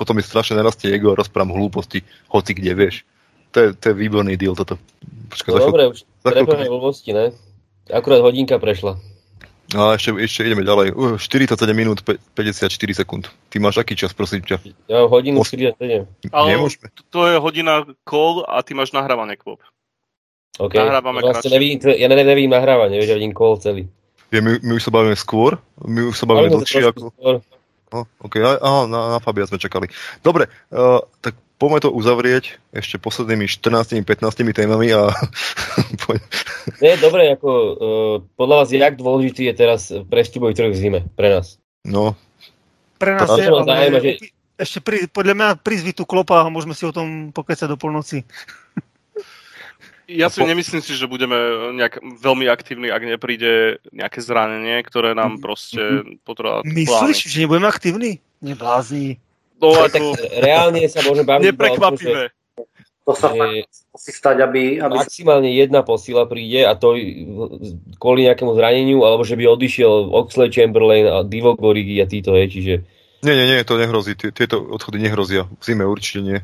potom 0.00 0.16
mi 0.16 0.24
strašne 0.24 0.56
narastie 0.56 0.88
ego 0.96 1.12
a 1.12 1.20
rozprávam 1.20 1.52
hlúposti, 1.52 2.00
hoci 2.32 2.56
kde, 2.56 2.72
vieš. 2.72 3.04
To 3.52 3.60
je, 3.60 3.68
to 3.76 3.92
je 3.92 3.94
výborný 4.00 4.40
deal 4.40 4.56
toto. 4.56 4.80
Počkaj, 5.28 5.52
no 5.52 5.68
dobre, 5.68 5.92
už 5.92 6.08
trebujeme 6.24 6.72
blbosti, 6.72 7.12
ne? 7.12 7.36
Akurát 7.92 8.24
hodinka 8.24 8.56
prešla. 8.56 8.96
No 9.70 9.90
a 9.90 9.94
ešte, 9.94 10.10
ešte 10.18 10.42
ideme 10.42 10.66
ďalej. 10.66 10.94
Uh, 10.98 11.14
47 11.14 11.54
minút 11.78 12.02
54 12.02 12.66
sekúnd. 12.90 13.30
Ty 13.50 13.56
máš 13.62 13.78
aký 13.78 13.94
čas, 13.94 14.10
prosím 14.10 14.42
ťa? 14.42 14.58
Ja 14.90 15.06
mám 15.06 15.14
hodinu 15.14 15.46
47. 15.46 16.10
Ale 16.34 16.46
Nemôžeme. 16.50 16.90
to 17.10 17.30
je 17.30 17.38
hodina 17.38 17.86
call 18.02 18.42
a 18.50 18.66
ty 18.66 18.74
máš 18.74 18.90
nahrávané 18.90 19.38
kvôb. 19.38 19.62
OK, 20.58 20.74
Nahrávame 20.74 21.22
vlastne 21.22 21.54
nevidím, 21.54 21.78
ja 21.94 22.10
nevidím 22.10 22.52
nahrávanie, 22.52 22.98
ja 22.98 23.14
vidím 23.14 23.32
call 23.32 23.62
celý. 23.62 23.86
Ja, 24.34 24.42
my, 24.42 24.58
my 24.62 24.72
už 24.78 24.82
sa 24.86 24.92
bavíme 24.94 25.14
skôr? 25.14 25.58
My 25.82 26.06
už 26.10 26.18
sa 26.18 26.26
bavíme 26.26 26.50
dlhšie 26.50 26.90
ako... 26.90 27.14
Skôr. 27.14 27.34
No, 27.90 28.06
OK, 28.22 28.38
aha, 28.38 28.86
na, 28.86 29.00
na 29.14 29.18
Fabia 29.18 29.46
sme 29.50 29.58
čakali. 29.58 29.90
Dobre, 30.22 30.46
uh, 30.70 31.02
tak 31.18 31.34
poďme 31.60 31.78
to 31.84 31.90
uzavrieť 31.92 32.56
ešte 32.72 32.96
poslednými 32.96 33.44
14-15 33.44 34.00
témami 34.56 34.96
a... 34.96 35.12
Nie, 36.84 36.96
dobre, 36.96 37.28
ako 37.36 37.50
uh, 37.52 38.16
podľa 38.34 38.64
vás, 38.64 38.68
jak 38.72 38.96
dôležitý 38.96 39.52
je 39.52 39.54
teraz 39.54 39.92
prestupový 40.08 40.56
trh 40.56 40.72
v 40.72 40.80
zime 40.80 41.00
pre 41.12 41.28
nás? 41.28 41.60
No. 41.84 42.16
Pre 42.96 43.12
nás 43.12 43.28
je, 43.36 43.44
ale 43.44 43.68
zájma, 43.68 43.98
že... 44.00 44.32
ešte 44.56 44.78
pri, 44.80 45.04
podľa 45.12 45.34
mňa 45.36 45.48
prizvy 45.60 45.92
tu 45.92 46.08
klopa 46.08 46.40
a 46.40 46.48
môžeme 46.48 46.72
si 46.72 46.88
o 46.88 46.96
tom 46.96 47.28
pokecať 47.36 47.68
do 47.68 47.76
polnoci. 47.76 48.24
Ja 50.10 50.26
si 50.26 50.42
nemyslím 50.42 50.82
si, 50.82 50.98
že 50.98 51.06
budeme 51.06 51.38
nejak 51.78 52.02
veľmi 52.02 52.50
aktívni, 52.50 52.90
ak 52.90 53.06
nepríde 53.06 53.78
nejaké 53.94 54.18
zranenie, 54.18 54.82
ktoré 54.82 55.14
nám 55.14 55.38
proste 55.38 55.78
mm-hmm. 55.78 56.26
potreba 56.26 56.66
Myslíš, 56.66 57.30
že 57.30 57.46
nebudeme 57.46 57.70
aktívni? 57.70 58.18
Neblázni. 58.42 59.22
No, 59.60 59.76
ako... 59.76 59.86
tak 59.92 60.02
reálne 60.40 60.80
sa 60.88 61.04
môže 61.04 61.22
baviť 61.22 61.52
Neprekvapivé. 61.52 62.32
To 63.08 63.16
sa 63.16 63.32
musí 63.32 64.10
stať, 64.12 64.44
aby, 64.44 64.78
aby... 64.78 64.94
Maximálne 64.96 65.50
jedna 65.50 65.80
posila 65.80 66.28
príde 66.28 66.64
a 66.64 66.76
to 66.76 66.94
kvôli 67.96 68.28
nejakému 68.28 68.52
zraneniu, 68.54 69.02
alebo 69.04 69.24
že 69.24 69.36
by 69.36 69.44
odišiel 69.50 70.12
Oxley 70.14 70.52
Chamberlain 70.52 71.08
a 71.08 71.24
Divo 71.24 71.56
Gorigi 71.56 71.98
a 72.00 72.06
títo, 72.06 72.36
je, 72.36 72.46
čiže... 72.46 72.74
Nie, 73.20 73.36
nie, 73.36 73.46
nie, 73.52 73.60
to 73.68 73.76
nehrozí. 73.76 74.16
Tieto 74.16 74.64
odchody 74.64 74.96
nehrozia. 74.96 75.44
V 75.44 75.62
zime 75.64 75.84
určite 75.84 76.20
nie. 76.24 76.38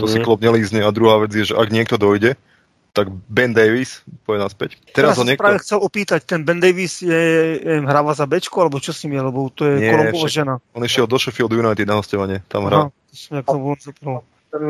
To 0.00 0.08
mm. 0.08 0.12
si 0.12 0.18
klop 0.24 0.40
nelízne. 0.40 0.80
A 0.80 0.88
druhá 0.88 1.20
vec 1.20 1.36
je, 1.36 1.52
že 1.52 1.54
ak 1.58 1.68
niekto 1.68 2.00
dojde, 2.00 2.40
tak 2.98 3.14
Ben 3.30 3.54
Davis 3.54 4.02
povie 4.26 4.42
naspäť. 4.42 4.74
Teraz 4.90 5.14
som 5.14 5.22
niekto... 5.22 5.38
práve 5.38 5.62
chcel 5.62 5.78
opýtať, 5.78 6.26
ten 6.26 6.42
Ben 6.42 6.58
Davis 6.58 6.98
je, 6.98 7.22
je 7.62 7.74
hráva 7.78 8.10
za 8.18 8.26
Bečko, 8.26 8.66
alebo 8.66 8.82
čo 8.82 8.90
s 8.90 9.06
ním 9.06 9.14
je, 9.14 9.22
lebo 9.30 9.46
to 9.54 9.62
je 9.62 9.86
Kolumbová 9.86 10.26
žena. 10.26 10.54
On 10.74 10.82
išiel 10.82 11.06
do 11.06 11.14
Sheffield 11.14 11.54
United 11.54 11.86
na 11.86 12.02
hostovanie, 12.02 12.42
tam 12.50 12.66
hrá. 12.66 12.90
Ten, 14.50 14.64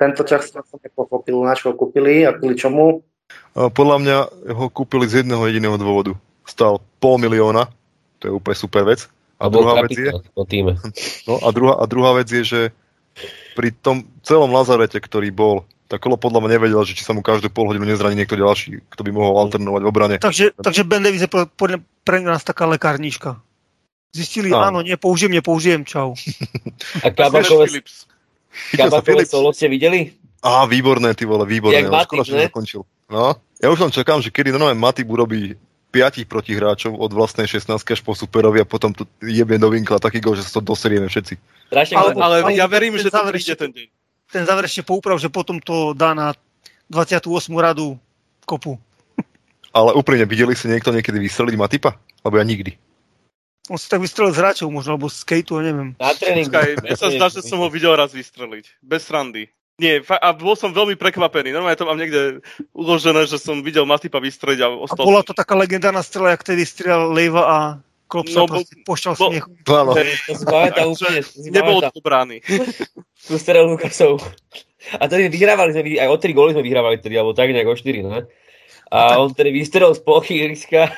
tento 0.00 0.22
čas 0.24 0.48
som 0.48 0.80
nepochopil, 0.80 1.36
na 1.44 1.52
čo 1.52 1.70
ho 1.70 1.74
kúpili 1.76 2.24
a 2.24 2.32
kvôli 2.32 2.56
čomu? 2.56 3.04
Podľa 3.52 3.96
mňa 4.00 4.16
ho 4.56 4.66
kúpili 4.72 5.04
z 5.04 5.20
jedného 5.20 5.44
jediného 5.44 5.76
dôvodu. 5.76 6.16
Stal 6.48 6.80
pol 6.96 7.20
milióna, 7.20 7.68
to 8.20 8.28
je 8.28 8.32
úplne 8.32 8.56
super 8.56 8.88
vec. 8.88 9.04
A, 9.36 9.46
a 9.46 9.52
druhá 9.52 9.84
vec 9.84 9.92
je... 9.92 10.08
No, 11.28 11.42
a, 11.44 11.48
druhá, 11.52 11.74
a 11.76 11.84
druhá 11.84 12.16
vec 12.16 12.28
je, 12.32 12.42
že 12.46 12.60
pri 13.54 13.70
tom 13.70 14.06
celom 14.26 14.50
Lazarete, 14.50 14.98
ktorý 14.98 15.30
bol 15.30 15.68
tak 15.84 16.00
Kolo 16.00 16.16
podľa 16.16 16.40
mňa 16.44 16.50
nevedel, 16.56 16.82
že 16.88 16.96
či 16.96 17.04
sa 17.04 17.12
mu 17.12 17.20
každú 17.20 17.52
pol 17.52 17.68
hodinu 17.68 17.84
nezraní 17.84 18.16
niekto 18.16 18.40
ďalší, 18.40 18.88
kto 18.88 19.00
by 19.04 19.10
mohol 19.12 19.36
alternovať 19.44 19.80
v 19.84 19.88
obrane. 19.88 20.16
Takže, 20.16 20.56
takže 20.56 20.82
Ben 20.88 21.04
Davis 21.04 21.24
je 21.24 21.30
pre, 21.30 21.44
pre 22.04 22.18
nás 22.24 22.40
taká 22.40 22.64
lekárnička. 22.64 23.40
Zistili, 24.14 24.54
áno, 24.54 24.80
áno 24.80 24.86
nepoužijem, 24.86 25.34
nepoužijem, 25.42 25.82
čau. 25.84 26.16
A 27.04 27.10
Kabakové, 27.12 27.82
Kabakové 28.78 29.26
solo 29.28 29.52
ste 29.52 29.68
videli? 29.68 30.14
Á, 30.40 30.64
výborné, 30.70 31.12
ty 31.12 31.28
vole, 31.28 31.44
výborné. 31.44 31.84
Jak 31.84 31.90
Matip, 31.90 32.24
ne? 32.32 32.48
Zakončil. 32.48 32.82
No, 33.10 33.36
ja 33.60 33.68
už 33.68 33.78
len 33.84 33.92
čakám, 33.92 34.22
že 34.24 34.32
kedy 34.32 34.54
normálne 34.54 34.78
Matip 34.78 35.08
urobí 35.10 35.58
piatich 35.92 36.26
protihráčov 36.26 36.96
od 36.96 37.10
vlastnej 37.12 37.46
16 37.46 37.74
až 37.74 38.00
po 38.02 38.16
superovi 38.16 38.62
a 38.62 38.66
potom 38.66 38.90
tu 38.90 39.06
jebe 39.22 39.58
do 39.60 39.68
vinkla 39.70 40.00
taký 40.00 40.18
gol, 40.18 40.34
že 40.34 40.46
sa 40.46 40.58
to 40.58 40.74
doserieme 40.74 41.06
všetci. 41.06 41.34
Ale, 41.74 42.14
ale, 42.18 42.34
ale 42.44 42.50
ja 42.54 42.66
verím, 42.70 42.98
že 42.98 43.10
to 43.10 43.18
príde 43.30 43.54
ten 43.54 43.70
deň 43.70 44.03
ten 44.34 44.42
záver 44.42 44.66
ešte 44.66 44.82
pouprav, 44.82 45.14
že 45.22 45.30
potom 45.30 45.62
to 45.62 45.94
dá 45.94 46.10
na 46.10 46.34
28. 46.90 47.30
radu 47.54 47.94
kopu. 48.42 48.74
Ale 49.70 49.94
úprimne, 49.94 50.26
videli 50.26 50.58
ste 50.58 50.70
niekto 50.70 50.90
niekedy 50.90 51.22
vystreliť 51.22 51.54
Matipa? 51.54 51.94
Alebo 52.26 52.38
ja 52.38 52.44
nikdy. 52.46 52.74
On 53.70 53.80
si 53.80 53.88
tak 53.88 54.02
vystrelil 54.02 54.34
z 54.34 54.42
hráčov 54.44 54.68
možno, 54.68 54.94
alebo 54.94 55.08
z 55.08 55.24
skateu, 55.24 55.58
neviem. 55.62 55.96
Na 55.96 56.12
tréningu. 56.12 56.52
Ja 56.84 56.98
sa 56.98 57.08
zdá, 57.08 57.26
že 57.32 57.40
som 57.40 57.62
ho 57.64 57.68
videl 57.72 57.96
raz 57.96 58.12
vystreliť. 58.12 58.84
Bez 58.84 59.08
srandy. 59.08 59.48
Nie, 59.74 60.06
a 60.06 60.30
bol 60.30 60.54
som 60.54 60.70
veľmi 60.70 60.94
prekvapený. 60.94 61.50
Normálne 61.50 61.74
to 61.74 61.88
mám 61.88 61.98
niekde 61.98 62.38
uložené, 62.70 63.26
že 63.26 63.42
som 63.42 63.58
videl 63.64 63.82
Matipa 63.82 64.22
vystreliť 64.22 64.60
a 64.62 64.68
ostal 64.70 65.02
A 65.02 65.08
bola 65.10 65.26
to 65.26 65.34
taká 65.34 65.58
legendárna 65.58 66.04
strela, 66.06 66.30
jak 66.30 66.46
tedy 66.46 66.62
strieľal 66.62 67.10
Lejva 67.10 67.42
a 67.42 67.58
Klopp 68.04 68.28
sa 68.28 68.44
no, 68.44 68.52
proste 68.52 68.74
pošťal 68.84 69.14
smiechu. 69.16 69.50
Áno. 69.64 69.92
To 69.96 70.32
si 70.36 70.44
pamätám 70.44 70.86
úplne. 70.92 71.20
Nebol 71.48 71.80
to 71.80 72.00
brány. 72.04 72.36
Tu 73.24 73.36
starého 73.40 73.64
Lukasov. 73.64 74.20
A 75.00 75.08
tedy 75.08 75.32
vyhrávali 75.32 75.72
sme, 75.72 75.96
aj 75.96 76.12
o 76.12 76.16
3 76.20 76.36
góly 76.36 76.52
sme 76.52 76.60
vyhrávali 76.60 77.00
tedy, 77.00 77.16
alebo 77.16 77.32
tak 77.32 77.48
nejak 77.48 77.64
o 77.64 77.72
4, 77.72 78.04
ne? 78.04 78.28
A 78.92 79.16
on 79.16 79.32
tedy 79.32 79.50
vystrelil 79.56 79.96
z 79.96 80.04
plochy 80.04 80.44
ihriska. 80.44 80.92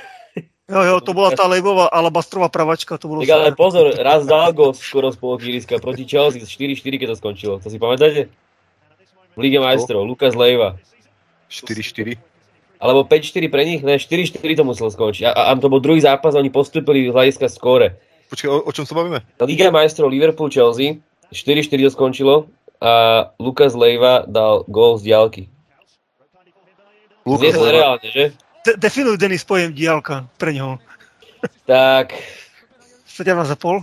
Jo, 0.66 0.82
jo, 0.82 0.98
to 0.98 1.14
bola 1.14 1.30
tá 1.30 1.46
Lejvová 1.46 1.86
alabastrová 1.94 2.50
pravačka. 2.50 2.98
To 2.98 3.07
bolo 3.07 3.22
tak 3.22 3.30
ale 3.30 3.54
pozor, 3.54 3.94
raz 3.94 4.26
dal 4.26 4.50
gol 4.50 4.74
skoro 4.74 5.14
z 5.14 5.18
plochy 5.22 5.54
ihriska 5.54 5.78
proti 5.78 6.02
Chelsea 6.02 6.42
4-4, 6.42 6.98
keď 6.98 7.09
to 7.14 7.16
skončilo. 7.22 7.54
To 7.62 7.70
si 7.70 7.78
pamätáte? 7.78 8.26
V 9.32 9.38
Lige 9.38 9.62
majstrov, 9.62 10.02
Lukas 10.02 10.34
Lejva. 10.34 10.74
4-4? 11.46 12.18
Alebo 12.77 13.09
5-4 13.09 13.49
pre 13.49 13.62
nich, 13.64 13.81
ne, 13.81 13.97
4-4 13.97 14.37
to 14.37 14.64
muselo 14.64 14.93
skončiť. 14.93 15.33
A, 15.33 15.33
a 15.33 15.51
to 15.57 15.72
bol 15.72 15.81
druhý 15.81 16.05
zápas 16.05 16.37
a 16.37 16.41
oni 16.41 16.53
postupili 16.53 17.09
z 17.09 17.14
hľadiska 17.16 17.49
skóre. 17.49 17.97
Počkaj, 18.29 18.49
o, 18.53 18.59
o 18.68 18.70
čom 18.74 18.85
sa 18.85 18.93
bavíme? 18.93 19.24
Liga 19.47 19.72
majstrov 19.72 20.12
Liverpool 20.12 20.53
Chelsea, 20.53 21.01
4-4 21.33 21.89
to 21.89 21.91
skončilo 21.95 22.35
a 22.83 22.93
Lukas 23.41 23.72
Lejva 23.72 24.29
dal 24.29 24.68
gól 24.68 25.01
z 25.01 25.09
diálky. 25.09 25.43
Lukas 27.24 27.57
Lejva. 27.57 27.72
reálne, 27.72 28.09
že? 28.12 28.24
De- 28.66 28.77
definuj 28.77 29.16
Denis 29.16 29.47
pojem 29.47 29.72
diálka 29.72 30.29
pre 30.37 30.53
neho. 30.53 30.77
Tak... 31.64 32.12
17 33.16 33.49
za 33.49 33.57
pol? 33.57 33.81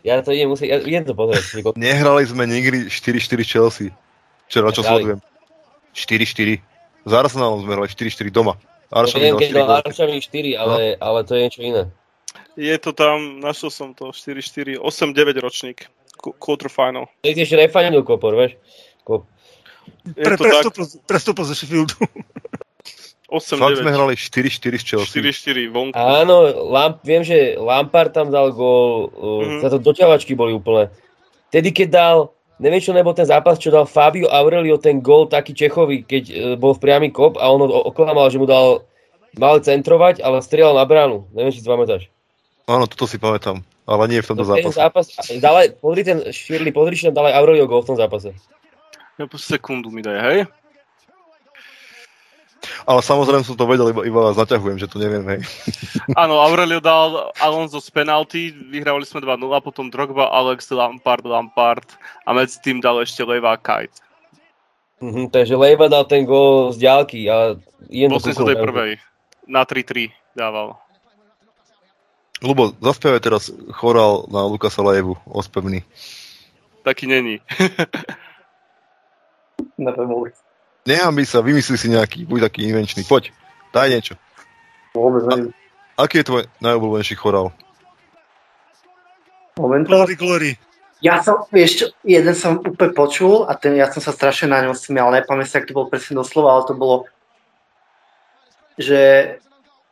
Ja 0.00 0.16
to 0.24 0.32
idem 0.32 0.48
musieť, 0.48 0.68
ja 0.72 0.76
idem 0.80 1.04
to 1.04 1.12
pozrieť. 1.12 1.76
Nehrali 1.76 2.24
sme 2.24 2.48
nikdy 2.48 2.88
4-4 2.88 3.44
Chelsea. 3.44 3.88
Včera, 4.48 4.72
čo 4.72 4.80
sledujem. 4.80 5.20
4-4. 5.94 6.60
S 7.06 7.12
Arsenalom 7.12 7.64
sme 7.64 7.72
hrali 7.76 7.88
4-4 7.88 8.30
doma. 8.30 8.54
Arsenal 8.90 9.22
Viem, 9.22 9.34
keď 9.38 9.50
dal 9.54 9.68
Arsenal 9.86 10.18
4, 10.18 10.58
ale, 10.58 10.78
no. 10.94 11.02
ale 11.02 11.18
to 11.22 11.32
je 11.38 11.40
niečo 11.46 11.60
iné. 11.62 11.82
Je 12.58 12.74
to 12.82 12.90
tam, 12.90 13.38
našiel 13.38 13.70
som 13.70 13.88
to, 13.94 14.10
4-4, 14.10 14.82
8-9 14.82 15.38
ročník, 15.38 15.86
quarterfinal. 16.18 17.06
Ty 17.22 17.30
si 17.32 17.46
ešte 17.46 17.56
nefanil 17.56 18.02
kopor, 18.02 18.34
vieš? 18.34 18.58
Kop. 19.06 19.24
Pre, 20.14 20.34
prestúpil 21.06 21.44
zo 21.46 21.54
Sheffieldu. 21.54 21.96
8 23.30 23.62
Fakt 23.62 23.78
sme 23.78 23.94
hrali 23.94 24.18
4-4 24.18 24.74
s 24.74 24.84
Chelsea. 24.84 25.22
4-4 25.22 25.70
vonku. 25.70 25.94
Áno, 25.94 26.50
Lamp, 26.66 26.98
viem, 27.06 27.22
že 27.22 27.54
Lampard 27.54 28.10
tam 28.10 28.34
dal 28.34 28.50
gól, 28.50 29.06
mm-hmm. 29.14 29.60
za 29.62 29.68
to 29.70 29.78
doťavačky 29.78 30.34
boli 30.34 30.58
úplne. 30.58 30.90
Tedy, 31.54 31.70
keď 31.70 31.88
dal 31.94 32.16
neviem, 32.60 32.78
čo 32.78 32.92
nebol 32.92 33.16
ten 33.16 33.24
zápas, 33.24 33.56
čo 33.56 33.72
dal 33.72 33.88
Fabio 33.88 34.28
Aurelio 34.28 34.76
ten 34.76 35.00
gol 35.00 35.26
taký 35.26 35.56
Čechovi, 35.56 36.04
keď 36.04 36.24
e, 36.28 36.34
bol 36.60 36.76
v 36.76 36.82
priamy 36.84 37.08
kop 37.08 37.40
a 37.40 37.48
on 37.48 37.64
oklamal, 37.64 38.28
že 38.28 38.36
mu 38.36 38.44
dal 38.44 38.84
mal 39.40 39.58
centrovať, 39.64 40.20
ale 40.20 40.44
strieľal 40.44 40.76
na 40.76 40.84
bránu. 40.84 41.24
Neviem, 41.32 41.52
či 41.56 41.64
si 41.64 41.68
pamätáš. 41.68 42.12
Áno, 42.68 42.86
toto 42.86 43.08
si 43.08 43.18
pamätám, 43.18 43.64
ale 43.88 44.02
nie 44.06 44.22
v 44.22 44.28
tomto 44.30 44.44
no, 44.46 44.50
zápase. 44.52 44.76
Zápas, 44.76 45.06
dal 45.40 45.54
aj, 45.58 45.68
pozri 45.80 46.02
ten 46.06 46.22
Shirley, 46.30 46.70
pozri, 46.70 46.94
tam 47.00 47.16
dal 47.16 47.32
aj 47.32 47.34
Aurelio 47.40 47.66
gol 47.66 47.82
v 47.82 47.88
tom 47.94 47.98
zápase. 47.98 48.30
Ja 49.18 49.24
po 49.26 49.40
sekundu 49.40 49.90
mi 49.90 50.04
daj, 50.04 50.18
hej? 50.30 50.40
Ale 52.84 53.00
samozrejme 53.00 53.44
som 53.44 53.56
to 53.56 53.68
vedel, 53.68 53.90
iba, 53.90 54.02
iba 54.06 54.20
vás 54.30 54.36
zaťahujem, 54.36 54.78
že 54.80 54.90
to 54.90 55.00
neviem, 55.00 55.24
hej. 55.26 55.40
Áno, 56.22 56.40
Aurelio 56.40 56.82
dal 56.82 57.30
Alonso 57.38 57.78
z 57.78 57.90
penalty, 57.92 58.50
vyhrávali 58.50 59.04
sme 59.04 59.22
2-0, 59.22 59.38
potom 59.62 59.88
Drogba, 59.88 60.30
Alex, 60.30 60.70
Lampard, 60.70 61.24
Lampard 61.26 61.86
a 62.24 62.34
medzi 62.34 62.58
tým 62.62 62.78
dal 62.78 63.02
ešte 63.02 63.22
Leva 63.22 63.54
Kite. 63.58 64.02
Mm-hmm, 65.00 65.32
takže 65.32 65.56
Leva 65.56 65.88
dal 65.88 66.04
ten 66.04 66.28
gól 66.28 66.76
z 66.76 66.84
ďalky 66.84 67.24
a 67.32 67.56
jen 67.88 68.12
to 68.12 68.44
prvej. 68.44 69.00
Na 69.48 69.64
3-3 69.64 70.12
dával. 70.36 70.76
Lubo, 72.40 72.72
zaspievaj 72.80 73.20
teraz 73.20 73.52
chorál 73.76 74.24
na 74.32 74.48
Lukasa 74.48 74.80
Lejevu, 74.80 75.12
ospevný. 75.28 75.84
Taký 76.84 77.04
není. 77.04 77.36
Neviem, 79.76 80.32
Nehambi 80.88 81.28
sa, 81.28 81.44
vymysli 81.44 81.76
si 81.76 81.92
nejaký, 81.92 82.24
buď 82.24 82.48
taký 82.48 82.68
invenčný. 82.68 83.04
Poď, 83.04 83.34
daj 83.74 83.88
niečo. 83.92 84.14
Vôbec 84.96 85.22
neviem. 85.28 85.52
Aký 86.00 86.24
je 86.24 86.28
tvoj 86.32 86.42
najobľúbenejší 86.64 87.14
chorál? 87.20 87.52
Moment. 89.60 89.84
Glory, 89.84 90.16
glory. 90.16 90.50
Ja 91.00 91.20
som, 91.24 91.44
vieš 91.48 91.70
čo, 91.76 91.86
jeden 92.04 92.32
som 92.36 92.60
úplne 92.60 92.92
počul 92.92 93.48
a 93.48 93.56
ten, 93.56 93.76
ja 93.76 93.88
som 93.88 94.04
sa 94.04 94.12
strašne 94.12 94.52
na 94.52 94.60
ňom 94.64 94.76
smial, 94.76 95.08
nepamätám 95.12 95.64
ak 95.64 95.68
to 95.68 95.76
bol 95.76 95.88
presne 95.88 96.20
doslova, 96.20 96.56
ale 96.56 96.68
to 96.68 96.76
bolo, 96.76 97.08
že 98.76 99.36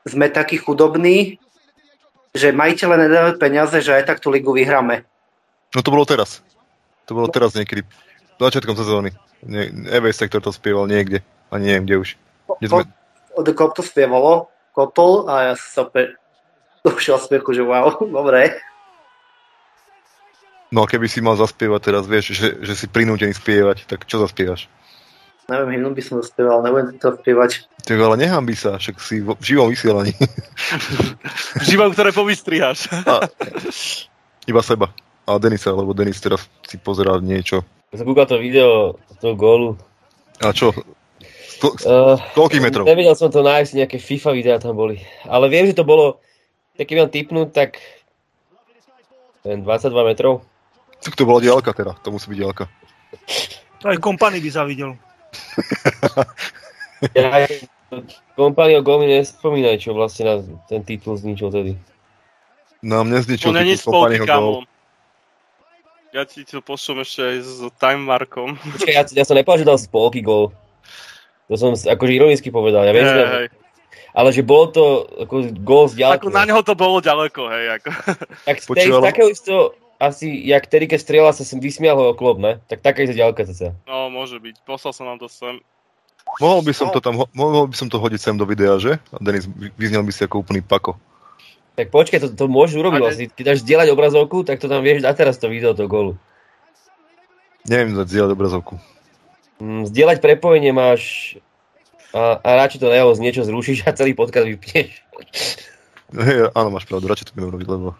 sme 0.04 0.28
takí 0.28 0.60
chudobní, 0.60 1.40
že 2.36 2.52
majiteľe 2.52 3.08
nedajú 3.08 3.40
peniaze, 3.40 3.80
že 3.80 3.96
aj 3.96 4.04
tak 4.04 4.18
tú 4.20 4.28
ligu 4.28 4.52
vyhráme. 4.52 5.04
No 5.72 5.80
to 5.80 5.92
bolo 5.92 6.04
teraz. 6.04 6.44
To 7.08 7.16
bolo 7.16 7.28
teraz 7.32 7.56
niekedy. 7.56 7.88
Začiatkom 8.38 8.78
sezóny. 8.78 9.10
Nie, 9.42 9.70
Evej 9.90 10.14
sektor 10.14 10.38
to 10.38 10.54
spieval 10.54 10.86
niekde. 10.86 11.26
A 11.50 11.58
neviem, 11.58 11.86
kde 11.86 11.96
už. 11.98 12.08
Kde 12.62 12.66
sme... 12.70 12.82
Od 13.38 13.46
Kop 13.54 13.74
to 13.74 13.82
spievalo, 13.86 14.50
Kotol 14.74 15.30
a 15.30 15.52
ja 15.52 15.54
sa 15.54 15.86
opäť 15.86 16.18
došiel 16.86 17.18
smiechu, 17.18 17.50
že 17.54 17.62
wow, 17.66 17.98
dobre. 18.18 18.58
No 20.68 20.84
a 20.84 20.90
keby 20.90 21.08
si 21.08 21.24
mal 21.24 21.34
zaspievať 21.34 21.80
teraz, 21.80 22.04
vieš, 22.04 22.36
že, 22.36 22.60
že 22.60 22.74
si 22.76 22.86
prinútený 22.86 23.32
spievať, 23.32 23.88
tak 23.88 24.04
čo 24.04 24.20
zaspievaš? 24.20 24.68
Neviem, 25.48 25.80
hymnu 25.80 25.96
by 25.96 26.02
som 26.04 26.20
zaspieval, 26.20 26.60
nebudem 26.60 27.00
to 27.00 27.08
spievať. 27.08 27.64
Tak 27.88 27.96
ale 27.96 28.20
by 28.20 28.52
sa, 28.52 28.76
však 28.76 29.00
si 29.00 29.24
v 29.24 29.32
živom 29.40 29.72
vysielaní. 29.72 30.12
v 31.56 31.64
živom, 31.64 31.88
ktoré 31.96 32.12
povystriháš. 32.12 32.92
iba 34.44 34.60
seba. 34.60 34.92
A 35.24 35.40
Denisa, 35.40 35.72
lebo 35.72 35.96
Denis 35.96 36.20
teraz 36.20 36.44
si 36.68 36.76
pozerá 36.76 37.16
niečo. 37.16 37.64
Som 37.88 38.04
kúkal 38.04 38.28
to 38.28 38.36
video 38.36 39.00
z 39.08 39.16
toho 39.16 39.32
gólu. 39.32 39.68
A 40.44 40.52
čo? 40.52 40.76
Sto, 41.58 41.72
uh, 41.88 42.20
koľkých 42.36 42.62
metrov? 42.62 42.84
Nevedel 42.84 43.16
som 43.16 43.32
to 43.32 43.40
nájsť, 43.40 43.80
nejaké 43.80 43.96
FIFA 43.96 44.30
videá 44.36 44.56
tam 44.60 44.76
boli. 44.76 45.00
Ale 45.24 45.48
viem, 45.48 45.66
že 45.66 45.80
to 45.80 45.88
bolo, 45.88 46.20
tak 46.76 46.86
keď 46.86 46.96
mám 47.00 47.10
typnúť, 47.10 47.48
tak 47.50 47.70
22 49.42 49.64
metrov. 50.04 50.44
Tak 51.00 51.16
to 51.16 51.24
bola 51.24 51.40
diálka 51.40 51.72
teda, 51.72 51.96
to 52.04 52.12
musí 52.12 52.28
byť 52.28 52.38
diálka. 52.38 52.64
Aj 53.88 53.96
kompany 53.98 54.38
by 54.44 54.50
zavidel. 54.52 54.92
ja, 57.16 57.48
kompania 58.36 58.84
Gomi 58.84 59.08
nespomínaj, 59.08 59.80
čo 59.80 59.96
vlastne 59.96 60.22
na 60.28 60.34
ten 60.68 60.84
titul 60.84 61.16
zničil 61.16 61.48
tedy. 61.48 61.72
No, 62.84 63.02
mne 63.02 63.24
zničil 63.24 63.50
titul 63.50 63.90
Company 63.90 64.18
Go. 64.22 64.62
Ja 66.08 66.24
ti 66.24 66.40
to 66.48 66.64
pošlom 66.64 67.04
ešte 67.04 67.20
aj 67.20 67.36
s 67.44 67.60
time 67.76 68.08
markom. 68.08 68.56
Počkej, 68.56 68.96
ja, 68.96 69.04
ja 69.04 69.24
som 69.28 69.36
nepovedal 69.36 69.76
spolky 69.76 70.24
gol. 70.24 70.56
To 71.48 71.54
som 71.56 71.76
akože 71.76 72.12
ironicky 72.12 72.48
povedal. 72.48 72.84
Ja 72.88 72.92
viem, 72.96 73.04
hey, 73.04 73.28
hej. 73.28 73.46
Ale 74.16 74.32
že 74.32 74.40
bolo 74.40 74.72
to 74.72 74.84
ako 75.28 75.52
gol 75.60 75.84
z 75.88 76.00
ďaleko. 76.00 76.28
Ako 76.28 76.32
na 76.32 76.48
neho 76.48 76.60
to 76.64 76.72
bolo 76.72 77.04
ďaleko, 77.04 77.52
hej. 77.52 77.64
Ako. 77.80 77.88
Tak 78.48 78.56
z, 78.60 78.66
tej, 78.72 78.88
z 78.88 79.00
takého 79.04 79.28
isto, 79.28 79.54
asi, 80.00 80.32
jak 80.48 80.64
tedy, 80.64 80.88
keď 80.88 81.00
strieľa 81.04 81.32
sa 81.36 81.44
sem 81.44 81.60
vysmial 81.60 81.98
ho 82.00 82.16
klop, 82.16 82.40
ne? 82.40 82.56
Tak 82.72 82.80
taká 82.80 83.04
je 83.04 83.12
ďalka 83.12 83.44
sa. 83.52 83.76
No, 83.84 84.08
môže 84.08 84.40
byť. 84.40 84.64
Poslal 84.64 84.96
som 84.96 85.04
nám 85.08 85.20
to 85.20 85.28
sem. 85.28 85.60
Mohol 86.38 86.60
by 86.68 86.72
som 86.76 86.88
to 86.92 87.00
tam, 87.00 87.24
mohol 87.32 87.66
by 87.68 87.76
som 87.76 87.88
to 87.88 87.96
hodiť 87.96 88.20
sem 88.20 88.36
do 88.36 88.44
videa, 88.44 88.76
že? 88.76 89.00
A 89.12 89.18
Denis, 89.20 89.48
vyznel 89.80 90.04
by 90.04 90.12
si 90.12 90.22
ako 90.24 90.44
úplný 90.44 90.60
pako. 90.60 91.00
Tak 91.78 91.94
počkaj, 91.94 92.18
to, 92.18 92.28
to 92.34 92.50
môžeš 92.50 92.74
urobiť 92.82 92.98
vlastne. 92.98 93.26
Keď 93.30 93.44
dáš 93.54 93.62
zdieľať 93.62 93.94
obrazovku, 93.94 94.42
tak 94.42 94.58
to 94.58 94.66
tam 94.66 94.82
vieš 94.82 95.06
dať 95.06 95.14
teraz 95.14 95.38
to 95.38 95.46
video 95.46 95.78
do 95.78 95.86
golu. 95.86 96.18
Neviem 97.70 97.94
dať 97.94 98.10
zdieľať 98.10 98.30
obrazovku. 98.34 98.82
Mm, 99.62 99.86
zdieľať 99.86 100.18
prepojenie 100.18 100.74
máš 100.74 101.34
a, 102.10 102.42
a 102.42 102.48
radšej 102.66 102.82
to 102.82 102.90
neho 102.90 103.14
z 103.14 103.22
niečo 103.22 103.46
zrušíš 103.46 103.86
a 103.86 103.94
celý 103.94 104.18
podcast 104.18 104.50
vypneš. 104.50 105.06
Hey, 106.18 106.50
áno, 106.50 106.74
máš 106.74 106.90
pravdu, 106.90 107.06
radšej 107.06 107.30
to 107.30 107.36
budem 107.38 107.54
robiť, 107.54 107.68
lebo 107.70 107.94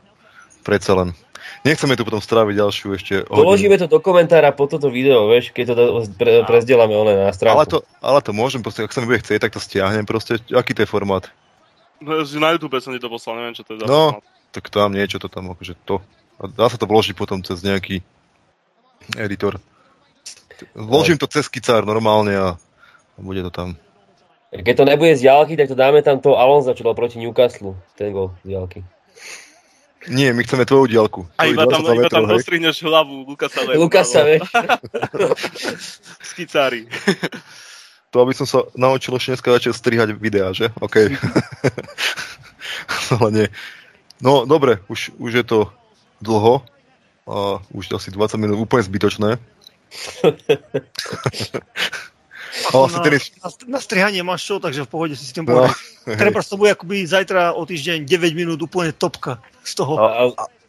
predsa 0.66 0.98
len. 0.98 1.14
Nechceme 1.62 1.94
tu 1.94 2.02
potom 2.02 2.18
stráviť 2.18 2.58
ďalšiu 2.58 2.88
ešte 2.98 3.14
Položíme 3.30 3.78
to 3.78 3.86
do 3.86 4.02
komentára 4.02 4.50
po 4.50 4.66
toto 4.66 4.90
video, 4.90 5.30
vieš, 5.30 5.54
keď 5.54 5.64
to 5.70 6.02
pre, 6.18 6.42
prezdielame 6.50 6.98
one 6.98 7.14
na 7.14 7.30
stránku. 7.30 7.62
Ale 7.62 7.66
to, 7.70 7.78
ale 8.02 8.18
to 8.26 8.34
môžem, 8.34 8.58
proste, 8.58 8.82
ak 8.82 8.90
sa 8.90 9.06
mi 9.06 9.06
bude 9.06 9.22
chcieť, 9.22 9.46
tak 9.46 9.54
to 9.54 9.62
stiahnem, 9.62 10.02
proste, 10.02 10.42
aký 10.50 10.74
to 10.74 10.82
je 10.82 10.90
formát? 10.90 11.30
No, 11.98 12.22
na 12.22 12.48
YouTube 12.54 12.78
som 12.78 12.94
ti 12.94 13.02
to 13.02 13.10
poslal, 13.10 13.42
neviem, 13.42 13.54
čo 13.58 13.66
to 13.66 13.74
je 13.74 13.82
za 13.82 13.86
No, 13.90 14.22
tak 14.54 14.70
tam 14.70 14.94
niečo 14.94 15.18
to 15.18 15.26
tam, 15.26 15.50
akože 15.50 15.74
to. 15.82 15.98
A 16.38 16.46
dá 16.46 16.70
sa 16.70 16.78
to 16.78 16.86
vložiť 16.86 17.18
potom 17.18 17.42
cez 17.42 17.60
nejaký 17.66 18.00
editor. 19.18 19.58
Vložím 20.74 21.18
to 21.18 21.26
cez 21.26 21.50
Kicár 21.50 21.82
normálne 21.82 22.34
a, 22.34 22.48
a 23.14 23.18
bude 23.18 23.42
to 23.46 23.50
tam. 23.50 23.74
Keď 24.48 24.74
to 24.74 24.84
nebude 24.88 25.12
z 25.18 25.28
diálky, 25.28 25.60
tak 25.60 25.68
to 25.68 25.76
dáme 25.76 26.00
tam 26.00 26.22
to 26.24 26.38
Alonso, 26.38 26.72
čo 26.72 26.86
dal 26.86 26.96
proti 26.96 27.20
Newcastle, 27.20 27.76
ten 27.98 28.14
gol 28.14 28.32
z 28.46 28.54
diálky. 28.54 28.80
Nie, 30.08 30.32
my 30.32 30.40
chceme 30.46 30.64
tvoju 30.64 30.88
diálku. 30.88 31.26
A 31.36 31.50
iba 31.50 31.68
tam, 31.68 31.84
iba 31.84 32.08
tam 32.08 32.24
dostrihneš 32.24 32.80
hlavu 32.86 33.28
Lukasa. 33.28 33.60
Lukasa, 33.76 34.24
vieš. 34.24 34.46
Skicári. 36.32 36.88
To, 38.10 38.24
aby 38.24 38.32
som 38.32 38.48
sa 38.48 38.64
naučil 38.72 39.12
ešte 39.16 39.36
dneska 39.36 39.50
začať 39.52 39.72
strihať 39.76 40.08
videá, 40.16 40.56
že? 40.56 40.72
OK. 40.80 41.12
Ale 43.20 43.28
nie. 43.32 43.46
No, 44.24 44.48
dobre, 44.48 44.80
už, 44.88 45.12
už 45.20 45.32
je 45.32 45.44
to 45.44 45.58
dlho. 46.24 46.64
A 47.28 47.60
už 47.76 47.92
asi 47.92 48.08
20 48.08 48.40
minút 48.40 48.56
úplne 48.56 48.88
zbytočné. 48.88 49.36
Vlastne 52.72 53.00
na, 53.04 53.20
na, 53.20 53.48
na 53.76 53.80
strihanie 53.80 54.24
máš 54.24 54.48
čo, 54.48 54.56
takže 54.56 54.84
v 54.84 54.90
pohode 54.90 55.14
si 55.14 55.24
s 55.24 55.32
tým 55.36 55.44
no, 55.44 55.68
Treba 56.04 56.40
to 56.40 56.56
bude 56.56 56.72
akoby 56.72 57.04
zajtra 57.04 57.52
o 57.52 57.62
týždeň 57.68 58.08
9 58.08 58.32
minút 58.32 58.58
úplne 58.64 58.92
topka 58.96 59.40
z 59.62 59.72
toho. 59.78 60.00
A, 60.00 60.04
a, 60.04 60.20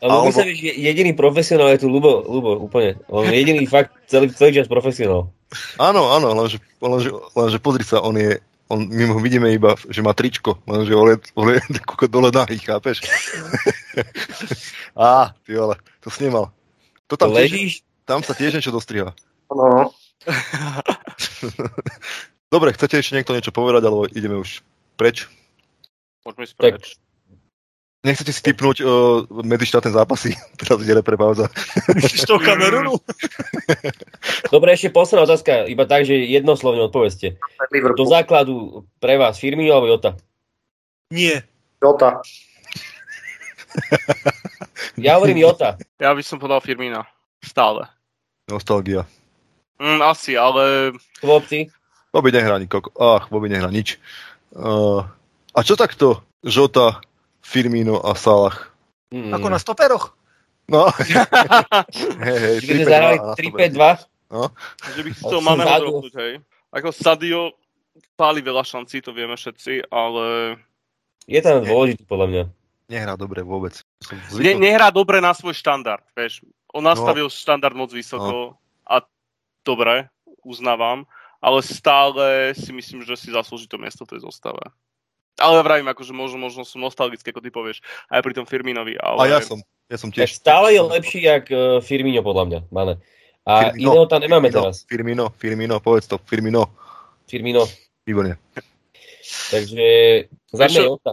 ale 0.03 0.11
alebo... 0.11 0.31
sa, 0.35 0.43
vieš, 0.43 0.59
jediný 0.63 1.15
profesionál 1.15 1.75
je 1.75 1.83
tu 1.83 1.87
Lubo, 1.87 2.23
Lubo 2.27 2.59
úplne. 2.59 2.99
On 3.07 3.23
je 3.23 3.35
jediný 3.35 3.63
fakt 3.67 3.95
celý, 4.11 4.31
celý 4.35 4.59
čas 4.59 4.67
profesionál. 4.67 5.31
Áno, 5.81 6.13
áno, 6.13 6.37
lenže, 6.37 6.61
lenže, 6.77 7.09
lenže 7.33 7.57
pozri 7.57 7.81
sa, 7.81 8.05
on 8.05 8.13
je, 8.13 8.37
on, 8.69 8.85
my 8.85 9.09
ho 9.09 9.17
vidíme 9.17 9.49
iba, 9.49 9.73
že 9.89 10.05
má 10.05 10.13
tričko, 10.13 10.61
lenže 10.69 10.93
on 10.93 11.07
je, 11.09 11.17
on 11.33 11.47
je 11.49 11.59
dole 12.13 12.29
nahý, 12.29 12.61
chápeš? 12.61 13.01
Á, 14.93 15.33
ty 15.45 15.57
ale, 15.57 15.81
to 16.05 16.13
snemal. 16.13 16.53
To 17.09 17.17
tam, 17.17 17.33
to 17.33 17.41
tiež, 17.41 17.81
tam 18.05 18.21
sa 18.21 18.37
tiež 18.37 18.61
niečo 18.61 18.69
dostriha. 18.69 19.17
No. 19.49 19.89
Dobre, 22.53 22.69
chcete 22.77 23.01
ešte 23.01 23.17
niekto 23.17 23.33
niečo 23.33 23.49
povedať, 23.49 23.81
alebo 23.89 24.05
ideme 24.05 24.37
už 24.37 24.61
preč? 24.93 25.25
Poďme 26.21 26.45
si 26.45 26.53
preč. 26.53 27.01
Nechcete 27.99 28.31
si 28.31 28.39
typnúť 28.39 28.79
uh, 28.79 29.27
medzištátne 29.27 29.91
zápasy? 29.91 30.31
Teraz 30.59 30.79
ide 30.79 30.95
repre 30.95 31.19
pauza. 31.19 31.51
Vidíš 31.91 32.31
to 32.31 32.39
kameru? 32.39 32.95
Dobre, 34.55 34.71
ešte 34.71 34.87
posledná 34.87 35.27
otázka, 35.27 35.67
iba 35.67 35.83
tak, 35.83 36.07
že 36.07 36.15
jednoslovne 36.15 36.87
odpovedzte. 36.87 37.35
Do 37.99 38.05
základu 38.07 38.87
pre 39.03 39.19
vás 39.19 39.35
Firmino 39.35 39.75
alebo 39.75 39.91
Jota? 39.91 40.15
Nie. 41.11 41.43
Jota. 41.83 42.23
Ja 44.99 45.15
hovorím 45.15 45.47
Jota. 45.47 45.79
Ja 45.95 46.11
by 46.11 46.23
som 46.23 46.43
podal 46.43 46.59
Firmina. 46.59 47.07
Stále. 47.39 47.87
Nostalgia. 48.51 49.07
Mm, 49.79 50.03
asi, 50.03 50.35
ale... 50.35 50.91
Chlopci? 51.23 51.71
Bobby 52.11 52.35
nehrá 52.35 52.59
nikoho. 52.59 52.91
Ach, 52.99 53.31
Bobby 53.31 53.47
nehrá 53.47 53.71
nič. 53.71 53.95
Uh, 54.51 55.07
a 55.55 55.59
čo 55.63 55.79
takto? 55.79 56.19
Žota, 56.43 56.99
Firmino 57.41 57.99
a 58.03 58.13
Salah. 58.15 58.55
Mm. 59.09 59.33
Ako 59.33 59.47
na 59.49 59.59
stoperoch? 59.59 60.13
No. 60.69 60.89
hej, 62.25 62.37
hej, 62.37 62.57
3-5-2. 62.61 64.05
No. 64.29 64.53
Že 64.93 65.01
by 65.01 65.09
chcel 65.17 65.39
máme 65.41 65.63
odrohnúť, 65.65 66.13
hej. 66.21 66.33
Ako 66.69 66.93
Sadio 66.93 67.57
páli 68.13 68.45
veľa 68.45 68.61
šancí, 68.61 69.01
to 69.01 69.09
vieme 69.09 69.33
všetci, 69.33 69.89
ale... 69.89 70.55
Je 71.25 71.41
tam 71.41 71.65
dôležitý, 71.65 72.05
podľa 72.05 72.27
mňa. 72.29 72.43
Nehrá 72.89 73.13
dobre 73.17 73.41
vôbec. 73.41 73.81
Ne, 74.37 74.53
nehrá 74.57 74.93
dobre 74.93 75.17
na 75.21 75.33
svoj 75.33 75.57
štandard, 75.57 76.05
vieš. 76.13 76.45
On 76.69 76.85
nastavil 76.85 77.29
no. 77.29 77.33
štandard 77.33 77.73
moc 77.73 77.89
vysoko. 77.89 78.53
No 78.53 78.59
dobre, 79.69 80.09
uznávam, 80.41 81.05
ale 81.39 81.59
stále 81.61 82.55
si 82.55 82.73
myslím, 82.73 83.05
že 83.05 83.15
si 83.19 83.29
zaslúži 83.29 83.67
to 83.69 83.77
miesto 83.77 84.03
v 84.03 84.17
tej 84.17 84.25
zostave. 84.25 84.61
Ale 85.37 85.53
ja 85.59 85.63
vravím, 85.63 85.87
akože 85.91 86.11
možno, 86.15 86.41
možno 86.41 86.65
som 86.65 86.81
nostalgický, 86.81 87.29
ako 87.29 87.43
ty 87.43 87.49
povieš, 87.53 87.77
aj 88.09 88.21
pri 88.25 88.33
tom 88.33 88.49
Firminovi. 88.49 88.97
Ale... 88.97 89.17
A 89.21 89.23
ja 89.27 89.39
som, 89.39 89.61
ja 89.87 89.97
som 90.01 90.09
tiež. 90.09 90.25
Tak 90.25 90.35
stále 90.35 90.75
je 90.75 90.81
lepší, 90.81 91.19
jak 91.23 91.45
uh, 91.53 91.79
Firmino, 91.79 92.25
podľa 92.25 92.43
mňa, 92.49 92.59
Mane. 92.73 92.93
A 93.47 93.71
Firmino, 93.71 93.95
iného 93.95 94.05
tam 94.09 94.19
nemáme 94.19 94.49
Firmino, 94.49 94.61
teraz. 94.65 94.75
Firmino, 94.83 95.25
Firmino, 95.37 95.75
povedz 95.79 96.11
to, 96.11 96.19
Firmino. 96.25 96.73
Firmino. 97.29 97.63
Výborne. 98.03 98.41
Takže 99.53 99.87
za 100.49 100.65
mňa 100.65 100.81
Jota. 100.81 101.11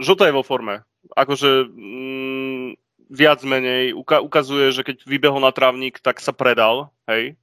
Žota 0.00 0.24
je 0.28 0.36
vo 0.36 0.44
forme. 0.44 0.84
Akože 1.16 1.68
mm, 1.68 2.76
viac 3.12 3.40
menej 3.44 3.96
uka- 3.96 4.20
ukazuje, 4.20 4.72
že 4.72 4.84
keď 4.84 5.04
vybehol 5.04 5.40
na 5.40 5.52
trávnik, 5.52 6.00
tak 6.00 6.20
sa 6.20 6.32
predal, 6.32 6.92
hej, 7.08 7.36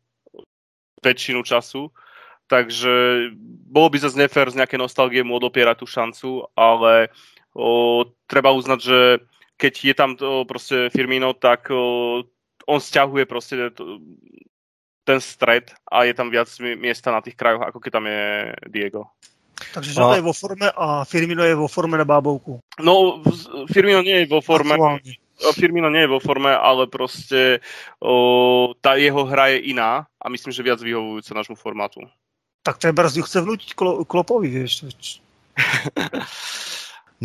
väčšinu 1.02 1.42
času. 1.42 1.90
Takže 2.52 3.32
bolo 3.72 3.88
by 3.88 3.98
zase 4.04 4.20
nefér 4.20 4.52
z 4.52 4.60
nejaké 4.60 4.76
nostalgie 4.76 5.24
mu 5.24 5.40
odopierať 5.40 5.80
tú 5.80 5.88
šancu, 5.88 6.30
ale 6.52 7.08
o, 7.56 8.04
treba 8.28 8.52
uznať, 8.52 8.80
že 8.84 9.00
keď 9.56 9.74
je 9.80 9.94
tam 9.96 10.12
to 10.20 10.44
proste 10.44 10.92
Firmino, 10.92 11.32
tak 11.32 11.72
o, 11.72 12.20
on 12.68 12.80
stiahuje 12.84 13.24
proste 13.24 13.72
to, 13.72 14.04
ten 15.08 15.24
stred 15.24 15.72
a 15.88 16.04
je 16.04 16.12
tam 16.12 16.28
viac 16.28 16.52
miesta 16.76 17.16
na 17.16 17.24
tých 17.24 17.40
krajoch, 17.40 17.64
ako 17.64 17.80
keď 17.80 17.92
tam 17.96 18.06
je 18.12 18.24
Diego. 18.68 19.08
Takže 19.72 19.96
Žota 19.96 20.14
a... 20.14 20.20
je 20.20 20.28
vo 20.28 20.36
forme 20.36 20.68
a 20.68 21.08
Firmino 21.08 21.48
je 21.48 21.56
vo 21.56 21.72
forme 21.72 21.96
na 21.96 22.04
bábovku. 22.04 22.60
No, 22.84 23.24
Firmino 23.72 24.04
nie 24.04 24.26
je 24.26 24.28
vo 24.28 24.44
forme. 24.44 24.76
Aktuálne. 24.76 25.16
Firmino 25.58 25.90
nie 25.90 26.06
je 26.06 26.12
vo 26.12 26.20
forme, 26.22 26.54
ale 26.54 26.86
proste 26.86 27.66
o, 27.98 28.76
tá 28.78 28.94
jeho 29.00 29.26
hra 29.26 29.56
je 29.58 29.74
iná 29.74 30.06
a 30.22 30.26
myslím, 30.30 30.54
že 30.54 30.62
viac 30.62 30.84
vyhovujúca 30.84 31.34
nášmu 31.34 31.58
formátu. 31.58 32.06
Tak 32.62 32.78
treba 32.78 33.10
ju 33.10 33.26
chce 33.26 33.42
vnútiť 33.42 33.74
Klopovi, 34.06 34.50
vieš. 34.50 34.86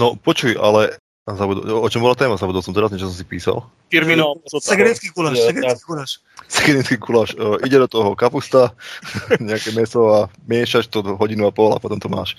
no 0.01 0.17
počuj, 0.17 0.57
ale 0.57 0.97
Zabudol, 1.27 1.83
o 1.83 1.89
čom 1.91 2.07
bola 2.07 2.15
téma? 2.15 2.39
Zabudol 2.39 2.63
som 2.63 2.71
teraz, 2.71 2.95
niečo 2.95 3.11
som 3.11 3.19
si 3.19 3.27
písal. 3.27 3.67
Firmino. 3.91 4.39
Segrenský 4.47 5.11
kuláš, 5.11 5.43
segrenský 5.43 5.83
kuláš. 5.83 6.11
Segrenský 6.47 6.97
kuláš. 7.03 7.35
Uh, 7.35 7.59
ide 7.67 7.83
do 7.83 7.91
toho 7.91 8.15
kapusta, 8.15 8.71
nejaké 9.43 9.75
meso 9.75 10.07
a 10.15 10.19
miešaš 10.47 10.87
to 10.87 11.03
hodinu 11.19 11.51
a 11.51 11.53
pol 11.53 11.75
a 11.75 11.83
potom 11.83 11.99
to 11.99 12.07
máš. 12.07 12.39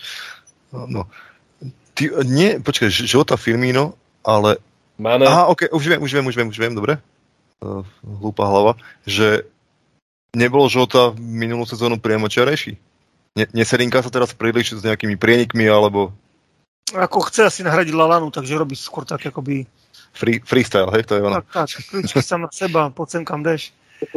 No. 0.72 1.04
Ty, 2.00 2.24
nie, 2.24 2.64
počkaj, 2.64 2.88
Žota 2.88 3.36
Firmino, 3.36 4.00
ale... 4.24 4.56
Máme. 4.96 5.28
Aha, 5.28 5.52
ok, 5.52 5.68
už 5.76 5.84
viem, 5.84 6.00
už 6.00 6.12
viem, 6.16 6.26
už 6.26 6.36
viem, 6.40 6.48
už 6.48 6.58
viem, 6.58 6.72
dobre. 6.72 6.96
Uh, 7.60 7.84
hlúpa 8.24 8.48
hlava. 8.48 8.80
Že 9.04 9.44
nebol 10.32 10.64
Žota 10.72 11.12
minulú 11.20 11.68
sezónu 11.68 12.00
priamo 12.00 12.32
čarejší. 12.32 12.80
Ne, 13.38 13.46
sa 13.70 14.10
teraz 14.10 14.34
príliš 14.34 14.82
s 14.82 14.82
nejakými 14.82 15.14
prienikmi, 15.14 15.70
alebo 15.70 16.10
ako 16.96 17.28
chce 17.28 17.44
asi 17.44 17.68
nahradiť 17.68 17.92
Lalanu, 17.92 18.32
takže 18.32 18.56
robí 18.56 18.80
skôr 18.80 19.04
tak 19.04 19.28
akoby... 19.28 19.68
Free, 20.16 20.40
freestyle, 20.40 20.88
hej, 20.96 21.04
to 21.04 21.20
je 21.20 21.22
ono. 21.22 21.44
Tak, 21.44 21.68
tak, 21.68 21.84
kľúčky 21.92 22.24
sa 22.24 22.40
na 22.40 22.48
seba, 22.48 22.88
poď 22.96 23.08
sem 23.12 23.28
kam 23.28 23.44
deš. 23.44 23.76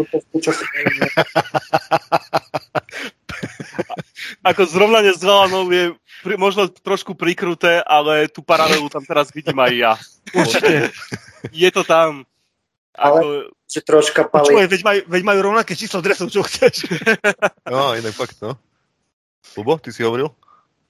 Ako 4.44 4.68
zrovnanie 4.68 5.10
s 5.16 5.24
Lalanou 5.24 5.66
je 5.72 5.96
pri, 6.22 6.36
možno 6.38 6.68
trošku 6.68 7.16
prikruté, 7.18 7.82
ale 7.82 8.28
tú 8.30 8.44
paralelu 8.44 8.86
tam 8.92 9.02
teraz 9.02 9.32
vidím 9.34 9.58
aj 9.58 9.72
ja. 9.74 9.96
Určite. 10.36 10.92
Je 11.50 11.68
to 11.72 11.82
tam. 11.82 12.28
Ako... 12.94 13.18
Ale, 13.18 13.48
troška 13.82 14.28
pali. 14.28 14.52
Počúvaj, 14.52 14.68
veď, 14.68 14.82
majú, 14.84 15.00
veď 15.08 15.22
majú 15.24 15.40
rovnaké 15.52 15.72
číslo 15.74 16.04
dresov, 16.04 16.28
čo 16.30 16.44
chceš. 16.44 16.86
No, 17.66 17.96
inak 17.96 18.14
fakt, 18.14 18.38
no. 18.44 18.60
Lubo, 19.56 19.76
ty 19.80 19.90
si 19.90 20.04
hovoril? 20.04 20.32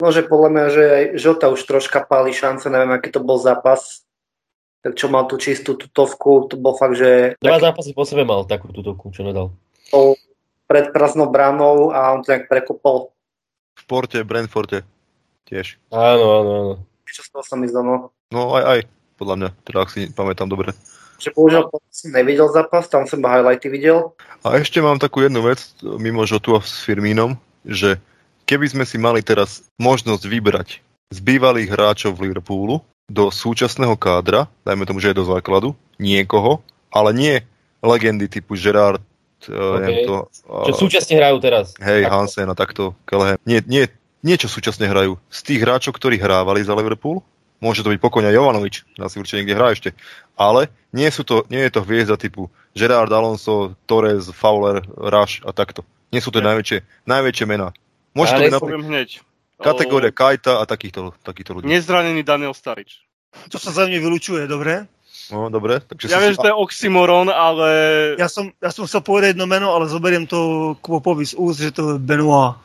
No, 0.01 0.09
že 0.09 0.25
podľa 0.25 0.49
mňa, 0.49 0.65
že 0.73 0.83
aj 0.85 1.05
Žota 1.21 1.47
už 1.53 1.61
troška 1.69 2.01
páli 2.05 2.33
šance, 2.33 2.67
neviem, 2.73 2.93
aký 2.97 3.13
to 3.13 3.21
bol 3.21 3.37
zápas. 3.37 4.05
Tak 4.81 4.97
čo 4.97 5.13
mal 5.13 5.29
tú 5.29 5.37
čistú 5.37 5.77
tutovku, 5.77 6.49
to 6.49 6.57
bol 6.57 6.73
fakt, 6.73 6.97
že... 6.97 7.37
Dva 7.37 7.61
taký... 7.61 7.65
zápasy 7.69 7.91
po 7.93 8.09
sebe 8.09 8.25
mal 8.25 8.49
takú 8.49 8.73
tutovku, 8.73 9.13
čo 9.13 9.29
nedal. 9.29 9.53
Bol 9.93 10.17
pred 10.65 10.89
prázdnou 10.89 11.29
bránou 11.29 11.93
a 11.93 12.17
on 12.17 12.25
to 12.25 12.33
nejak 12.33 12.49
prekopol. 12.49 13.13
V 13.77 13.85
Porte, 13.85 14.25
Brentforte 14.25 14.89
tiež. 15.51 15.83
Áno, 15.91 16.27
áno, 16.41 16.51
áno. 16.55 16.75
Čo 17.11 17.27
z 17.27 17.29
toho 17.35 17.45
sa 17.45 17.59
mi 17.59 17.67
zdalo? 17.67 17.85
No, 17.85 17.99
no 18.31 18.41
aj, 18.55 18.65
aj, 18.65 18.81
podľa 19.19 19.35
mňa, 19.37 19.51
teda 19.67 19.79
ak 19.83 19.91
si 19.91 20.01
pamätám 20.15 20.47
dobre. 20.47 20.71
Že 21.21 21.35
bohužiaľ 21.37 21.63
som 21.91 22.11
nevidel 22.15 22.49
zápas, 22.49 22.89
tam 22.89 23.05
som 23.05 23.21
highlighty 23.21 23.69
videl. 23.69 24.17
A 24.47 24.57
ešte 24.57 24.81
mám 24.81 24.97
takú 24.97 25.21
jednu 25.21 25.45
vec, 25.45 25.61
mimo 25.83 26.25
Žotu 26.25 26.57
a 26.57 26.65
s 26.65 26.87
Firmínom, 26.87 27.37
že 27.67 28.01
keby 28.51 28.67
sme 28.67 28.83
si 28.83 28.99
mali 28.99 29.23
teraz 29.23 29.63
možnosť 29.79 30.27
vybrať 30.27 30.69
z 31.15 31.19
bývalých 31.23 31.71
hráčov 31.71 32.19
v 32.19 32.27
Liverpoolu 32.27 32.83
do 33.07 33.31
súčasného 33.31 33.95
kádra, 33.95 34.51
dajme 34.67 34.91
tomu, 34.91 34.99
že 34.99 35.15
je 35.15 35.23
do 35.23 35.27
základu, 35.27 35.79
niekoho, 36.03 36.59
ale 36.91 37.15
nie 37.15 37.35
legendy 37.79 38.27
typu 38.27 38.59
Gerard, 38.59 38.99
eh, 39.47 39.55
okay. 39.55 40.03
to, 40.07 40.27
čo 40.67 40.75
súčasne 40.75 41.15
hrajú 41.19 41.39
teraz. 41.39 41.79
Hej, 41.79 42.07
takto. 42.07 42.15
Hansen 42.15 42.51
a 42.51 42.55
takto, 42.59 42.83
Kellehem. 43.07 43.39
Nie, 43.47 43.63
nie, 43.67 43.87
nie, 44.27 44.35
čo 44.35 44.51
súčasne 44.51 44.91
hrajú. 44.91 45.19
Z 45.31 45.41
tých 45.47 45.63
hráčov, 45.63 45.95
ktorí 45.95 46.19
hrávali 46.19 46.63
za 46.67 46.75
Liverpool, 46.75 47.23
môže 47.63 47.87
to 47.87 47.91
byť 47.91 47.99
pokojne 48.03 48.35
Jovanovič, 48.35 48.99
na 48.99 49.07
si 49.07 49.19
určite 49.19 49.43
niekde 49.43 49.59
hrá 49.59 49.75
ešte, 49.75 49.91
ale 50.35 50.71
nie, 50.91 51.07
sú 51.11 51.23
to, 51.23 51.47
nie 51.51 51.63
je 51.67 51.73
to 51.75 51.87
hviezda 51.87 52.19
typu 52.19 52.51
Gerard 52.75 53.11
Alonso, 53.11 53.79
Torres, 53.91 54.31
Fowler, 54.31 54.83
Rush 54.99 55.43
a 55.43 55.51
takto. 55.51 55.83
Nie 56.11 56.19
sú 56.19 56.35
to 56.35 56.43
najväčšie, 56.43 57.07
najväčšie 57.07 57.47
mená. 57.47 57.71
Môže 58.15 58.35
to 58.35 58.41
byť 58.43 58.55
napríklad 58.55 58.85
hneď. 58.87 59.09
kategória 59.61 60.11
Kajta 60.11 60.59
a 60.59 60.65
takýchto, 60.67 61.15
takýchto 61.23 61.59
ľudí. 61.59 61.67
Nezranený 61.71 62.27
Daniel 62.27 62.57
Starič. 62.57 63.05
To 63.53 63.57
sa 63.63 63.71
za 63.71 63.87
mňa 63.87 63.99
vylučuje, 64.03 64.51
dobre? 64.51 64.91
No, 65.31 65.47
dobre. 65.47 65.79
Takže 65.79 66.11
ja 66.11 66.19
viem, 66.19 66.35
že 66.35 66.43
to 66.43 66.51
je 66.51 66.57
oxymoron, 66.59 67.31
ale... 67.31 67.69
Ja 68.19 68.27
som, 68.27 68.51
ja 68.59 68.75
som 68.75 68.83
chcel 68.91 68.99
povedať 69.07 69.39
jedno 69.39 69.47
meno, 69.47 69.71
ale 69.71 69.87
zoberiem 69.87 70.27
to 70.27 70.75
Kvopovi 70.83 71.23
z 71.23 71.39
úst, 71.39 71.63
že 71.63 71.71
to 71.71 71.95
je 71.95 72.03
Benoit. 72.03 72.59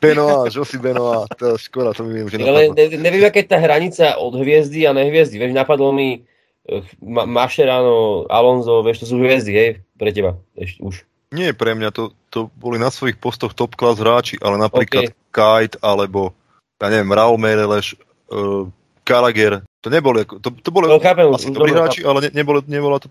Benoit, 0.00 0.48
Josi 0.48 0.80
Benoit, 0.80 1.28
to 1.36 1.52
je 1.52 1.68
škoda, 1.68 1.92
to 1.92 2.08
mi 2.08 2.24
viem, 2.24 2.32
že 2.32 2.40
Ale 2.40 2.72
ne, 2.72 2.84
neviem, 2.96 3.20
aká 3.20 3.44
je 3.44 3.52
tá 3.52 3.60
hranica 3.60 4.16
od 4.16 4.32
hviezdy 4.32 4.88
a 4.88 4.96
nehviezdy. 4.96 5.36
Vieš, 5.36 5.52
napadlo 5.52 5.92
mi 5.92 6.24
eh, 6.24 6.80
Ma- 7.04 7.28
Mašerano, 7.28 8.24
Alonso, 8.32 8.80
vieš, 8.80 9.04
to 9.04 9.06
sú 9.12 9.20
hviezdy, 9.20 9.52
hej, 9.52 9.70
pre 10.00 10.08
teba, 10.16 10.40
ešte 10.56 10.80
už 10.80 11.04
nie 11.30 11.54
pre 11.54 11.78
mňa, 11.78 11.94
to, 11.94 12.10
to 12.30 12.50
boli 12.58 12.78
na 12.78 12.90
svojich 12.90 13.18
postoch 13.18 13.54
top 13.54 13.78
class 13.78 14.02
hráči, 14.02 14.38
ale 14.42 14.58
napríklad 14.58 15.10
okay. 15.10 15.16
Kite 15.30 15.78
alebo, 15.78 16.34
ja 16.82 16.90
neviem, 16.90 17.14
Raul 17.14 17.38
Mereleš, 17.38 17.94
uh, 18.34 18.66
Gallagher, 19.06 19.62
to 19.80 19.88
neboli, 19.88 20.26
to, 20.26 20.50
to 20.50 20.70
boli 20.70 20.90
no, 20.90 20.98
chápem, 20.98 21.30
asi 21.30 21.50
dobrí 21.50 21.72
hráči, 21.72 22.02
ale 22.02 22.28
ne, 22.28 22.30
nebolo, 22.34 22.60
nebolo 22.66 22.98
to 22.98 23.08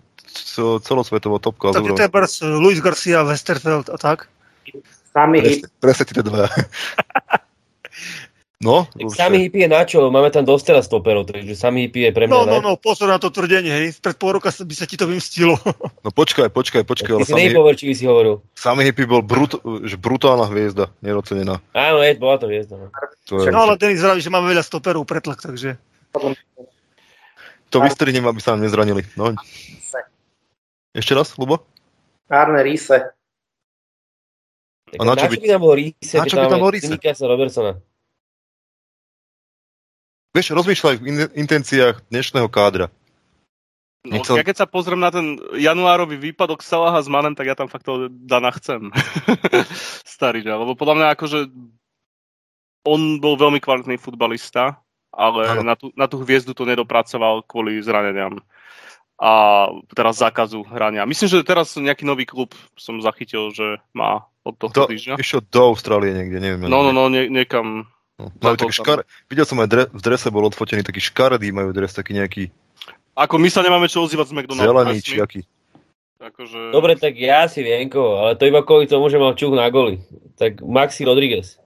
celosvetovo 0.84 1.40
top 1.40 1.56
class. 1.58 1.74
Takže 1.74 1.96
je 1.96 2.48
Luis 2.60 2.78
Garcia, 2.80 3.24
Westerfeld 3.24 3.90
a 3.90 3.96
tak? 3.98 4.28
Sami 5.10 5.42
presne, 5.42 5.66
presne 5.82 6.22
dva. 6.22 6.46
No, 8.60 8.84
tak 8.92 9.16
sami 9.16 9.48
hippie 9.48 9.64
je 9.64 9.72
na 9.72 9.88
čo? 9.88 10.12
Máme 10.12 10.28
tam 10.28 10.44
dosť 10.44 10.64
teraz 10.68 10.84
stoperov, 10.84 11.24
takže 11.24 11.56
sami 11.56 11.88
hippie 11.88 12.04
je 12.04 12.12
pre 12.12 12.28
mňa... 12.28 12.36
No, 12.36 12.44
no, 12.44 12.56
no, 12.60 12.76
pozor 12.76 13.08
na 13.08 13.16
to 13.16 13.32
tvrdenie, 13.32 13.72
hej. 13.72 13.96
Pred 14.04 14.20
pol 14.20 14.36
roka 14.36 14.52
by 14.52 14.74
sa 14.76 14.84
ti 14.84 15.00
to 15.00 15.08
vymstilo. 15.08 15.56
No 16.04 16.12
počkaj, 16.12 16.52
počkaj, 16.52 16.84
počkaj. 16.84 17.24
Ty 17.24 17.32
si 17.32 17.40
nehypover, 17.40 17.72
či 17.72 17.96
si 17.96 18.04
hovoril. 18.04 18.44
Sami 18.52 18.84
hippie 18.84 19.08
bol 19.08 19.24
brut, 19.24 19.56
že 19.88 19.96
brutálna 19.96 20.44
hviezda, 20.52 20.92
nerocenená. 21.00 21.64
Áno, 21.72 22.04
je, 22.04 22.12
bola 22.20 22.36
to 22.36 22.52
hviezda. 22.52 22.76
No, 22.76 22.92
to 23.24 23.40
je... 23.40 23.48
no 23.48 23.64
ale 23.64 23.80
Denis 23.80 24.04
vraví, 24.04 24.20
že 24.20 24.28
máme 24.28 24.52
veľa 24.52 24.60
stoperov 24.60 25.08
pretlak, 25.08 25.40
takže... 25.40 25.80
To 27.72 27.80
vystrinem, 27.80 28.28
aby 28.28 28.44
sa 28.44 28.60
nám 28.60 28.68
nezranili. 28.68 29.08
No. 29.16 29.32
Ešte 30.92 31.16
raz, 31.16 31.32
Lubo? 31.40 31.64
Arne 32.28 32.60
Ríse. 32.60 33.08
A 34.90 35.02
na 35.06 35.16
čo 35.16 35.32
by, 35.32 35.36
tam 35.48 35.64
bol 35.64 35.80
Ríse, 35.80 36.18
na 36.18 36.28
čo 36.28 36.36
by 36.36 36.44
tam 36.44 36.60
bol 36.60 36.72
Ríse? 36.76 36.92
Robertsona. 37.24 37.80
Vieš, 40.30 40.54
rozmýšľaj 40.54 40.94
v 41.02 41.04
in- 41.10 41.34
intenciách 41.42 42.06
dnešného 42.06 42.46
kádra. 42.46 42.86
No, 44.06 44.16
Nechcel... 44.16 44.40
ja 44.40 44.46
keď 44.46 44.64
sa 44.64 44.70
pozriem 44.70 45.02
na 45.02 45.10
ten 45.12 45.36
januárový 45.58 46.16
výpadok 46.16 46.62
Salaha 46.62 47.02
s 47.02 47.10
Manem, 47.10 47.34
tak 47.36 47.50
ja 47.50 47.58
tam 47.58 47.68
fakt 47.68 47.84
to 47.84 48.08
Dana 48.08 48.54
chcem. 48.54 48.94
Starý, 50.16 50.40
že? 50.40 50.54
Lebo 50.54 50.78
podľa 50.78 50.94
mňa 50.96 51.06
akože 51.18 51.38
on 52.86 53.20
bol 53.20 53.36
veľmi 53.36 53.60
kvalitný 53.60 54.00
futbalista, 54.00 54.80
ale 55.12 55.60
na 55.66 55.74
tú, 55.76 55.92
na 55.92 56.06
tú 56.08 56.22
hviezdu 56.22 56.56
to 56.56 56.64
nedopracoval 56.64 57.44
kvôli 57.44 57.82
zraneniam 57.84 58.40
a 59.20 59.32
teraz 59.92 60.16
zákazu 60.16 60.64
hrania. 60.64 61.04
Myslím, 61.04 61.28
že 61.28 61.44
teraz 61.44 61.76
nejaký 61.76 62.08
nový 62.08 62.24
klub 62.24 62.56
som 62.80 62.96
zachytil, 63.04 63.52
že 63.52 63.84
má 63.92 64.24
od 64.48 64.56
tohto 64.56 64.88
do, 64.88 64.96
týždňa. 64.96 65.20
Išiel 65.20 65.44
do 65.44 65.60
Austrálie 65.60 66.16
niekde, 66.16 66.40
neviem. 66.40 66.72
No, 66.72 66.80
no, 66.80 66.96
no, 66.96 67.12
nie, 67.12 67.28
niekam 67.28 67.84
No, 68.20 68.28
majú 68.44 68.56
taký 68.60 68.74
škar... 68.76 68.98
Videl 69.32 69.48
som 69.48 69.56
aj 69.64 69.68
dre... 69.72 69.82
v 69.88 70.00
drese 70.04 70.28
bol 70.28 70.44
odfotený 70.44 70.84
taký 70.84 71.00
škaredý, 71.00 71.48
majú 71.56 71.72
dres 71.72 71.96
taký 71.96 72.12
nejaký... 72.20 72.52
Ako 73.16 73.40
my 73.40 73.48
sa 73.48 73.64
nemáme 73.64 73.88
čo 73.88 74.04
ozývať 74.04 74.28
z 74.28 74.34
McDonald's. 74.36 74.68
Zelený 74.68 74.98
či 75.00 75.16
aký. 75.24 75.40
Akože... 76.20 76.68
Dobre, 76.68 77.00
tak 77.00 77.16
ja 77.16 77.48
si 77.48 77.64
vienko, 77.64 78.20
ale 78.20 78.36
to 78.36 78.44
iba 78.44 78.60
kvôli 78.60 78.84
tomu, 78.84 79.08
že 79.08 79.16
mal 79.16 79.32
čuch 79.32 79.56
na 79.56 79.72
goli. 79.72 80.04
Tak 80.36 80.60
Maxi 80.60 81.08
Rodriguez. 81.08 81.56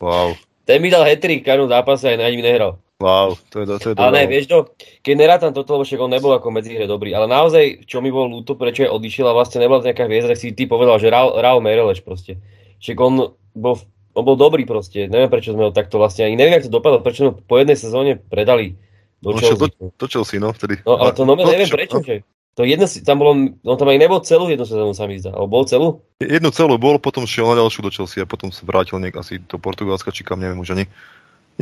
Wow. 0.00 0.40
Ten 0.64 0.80
mi 0.80 0.88
dal 0.88 1.04
hetrik 1.04 1.44
v 1.44 1.68
zápase 1.68 2.08
aj 2.08 2.16
na 2.16 2.32
ním 2.32 2.40
nehral. 2.40 2.80
Wow, 3.00 3.36
to 3.48 3.64
je, 3.64 3.80
to 3.80 3.86
je 3.92 3.94
Ale 3.96 4.12
ne, 4.12 4.24
vieš 4.28 4.52
to, 4.52 4.76
keď 5.00 5.14
nerátam 5.16 5.52
toto, 5.56 5.72
lebo 5.72 5.88
však 5.88 6.04
on 6.04 6.12
nebol 6.12 6.36
ako 6.36 6.52
medzi 6.52 6.76
hre 6.76 6.84
dobrý, 6.84 7.16
ale 7.16 7.24
naozaj, 7.32 7.88
čo 7.88 8.04
mi 8.04 8.12
bol 8.12 8.28
ľúto, 8.28 8.60
prečo 8.60 8.84
je 8.84 8.92
odišiel 8.92 9.24
a 9.24 9.32
vlastne 9.32 9.64
nebola 9.64 9.80
nejaká 9.80 10.04
hviezda, 10.04 10.36
tak 10.36 10.40
si 10.40 10.52
ty 10.52 10.68
povedal, 10.68 11.00
že 11.00 11.08
Raul 11.08 11.64
Mereleš 11.64 12.04
proste. 12.04 12.36
Však 12.84 12.96
on 13.00 13.32
bol 13.56 13.74
v 13.80 13.84
on 14.14 14.24
bol 14.26 14.36
dobrý 14.36 14.66
proste, 14.66 15.06
neviem 15.06 15.30
prečo 15.30 15.54
sme 15.54 15.68
ho 15.68 15.72
takto 15.72 16.02
vlastne, 16.02 16.26
ani 16.26 16.34
neviem, 16.34 16.58
ako 16.58 16.66
to 16.66 16.76
dopadlo, 16.76 16.98
prečo 17.02 17.20
ho 17.28 17.32
po 17.34 17.58
jednej 17.58 17.78
sezóne 17.78 18.18
predali 18.18 18.74
do 19.22 19.36
Chelsea. 19.36 19.70
Do, 19.78 19.92
do 19.94 20.06
Chelsea, 20.08 20.38
no, 20.40 20.50
vtedy. 20.50 20.82
No, 20.82 20.98
ale 20.98 21.14
to 21.14 21.22
no, 21.28 21.36
neviem 21.38 21.70
prečo, 21.70 22.00
no. 22.00 22.06
že. 22.06 22.26
To 22.58 22.66
jedno, 22.66 22.90
tam 22.90 23.16
bolo, 23.22 23.32
on 23.62 23.76
tam 23.78 23.88
aj 23.88 23.98
nebol 24.02 24.20
celú 24.26 24.50
jednu 24.50 24.66
sezónu, 24.66 24.90
sa 24.90 25.06
mi 25.06 25.22
zdá, 25.22 25.30
alebo 25.30 25.62
bol 25.62 25.64
celú? 25.70 26.02
Jednu 26.18 26.50
celú 26.50 26.76
bol, 26.82 26.98
potom 26.98 27.22
šiel 27.22 27.46
na 27.46 27.62
ďalšiu 27.62 27.80
do 27.86 27.94
Chelsea 27.94 28.20
a 28.20 28.26
potom 28.26 28.50
sa 28.50 28.66
vrátil 28.66 28.98
niek 28.98 29.14
asi 29.14 29.38
do 29.38 29.56
Portugalska, 29.56 30.10
či 30.10 30.26
kam, 30.26 30.42
neviem 30.42 30.58
už 30.58 30.74
ani. 30.74 30.84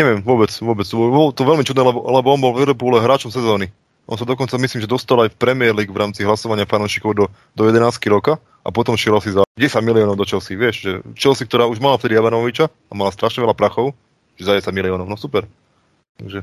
Neviem, 0.01 0.25
vôbec, 0.25 0.49
vôbec. 0.59 0.89
Bolo 0.89 1.35
to 1.35 1.45
veľmi 1.45 1.67
čudné, 1.67 1.83
lebo, 1.85 2.01
lebo 2.03 2.29
on 2.33 2.41
bol 2.41 2.57
v 2.57 2.65
Liverpoole 2.65 3.05
hráčom 3.05 3.29
sezóny. 3.29 3.69
On 4.09 4.17
sa 4.17 4.25
dokonca 4.25 4.57
myslím, 4.57 4.81
že 4.81 4.89
dostal 4.89 5.21
aj 5.21 5.37
Premier 5.37 5.77
League 5.77 5.93
v 5.93 6.01
rámci 6.01 6.25
hlasovania 6.25 6.65
fanúšikov 6.65 7.13
do, 7.13 7.25
do 7.53 7.63
11 7.69 7.93
roka 8.09 8.41
a 8.65 8.73
potom 8.73 8.97
šiel 8.97 9.21
si 9.21 9.37
za 9.37 9.45
10 9.61 9.85
miliónov 9.85 10.17
do 10.17 10.25
Chelsea, 10.25 10.57
vieš, 10.57 10.77
že 10.81 10.93
Chelsea, 11.13 11.45
ktorá 11.45 11.69
už 11.69 11.77
mala 11.77 12.01
vtedy 12.01 12.17
Jovanoviča 12.17 12.73
a 12.73 12.93
mala 12.97 13.13
strašne 13.13 13.45
veľa 13.45 13.53
prachov, 13.53 13.93
že 14.41 14.49
za 14.49 14.57
10 14.57 14.73
miliónov, 14.73 15.05
no 15.05 15.21
super. 15.21 15.45
Takže... 16.17 16.41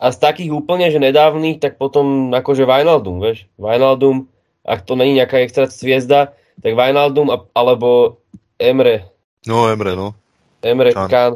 A 0.00 0.10
z 0.10 0.16
takých 0.16 0.56
úplne, 0.56 0.88
že 0.88 0.96
nedávnych, 0.96 1.60
tak 1.60 1.76
potom 1.76 2.32
akože 2.32 2.64
Wijnaldum, 2.64 3.20
vieš, 3.20 3.44
Wijnaldum, 3.60 4.32
ak 4.64 4.88
to 4.88 4.96
není 4.96 5.20
nejaká 5.20 5.44
extra 5.44 5.68
sviezda, 5.68 6.32
tak 6.64 6.72
Wijnaldum 6.72 7.28
alebo 7.52 8.16
Emre. 8.56 9.12
No, 9.44 9.68
Emre, 9.68 9.92
no. 9.92 10.16
Emre 10.64 10.96
Čan. 10.96 11.08
Kan. 11.12 11.32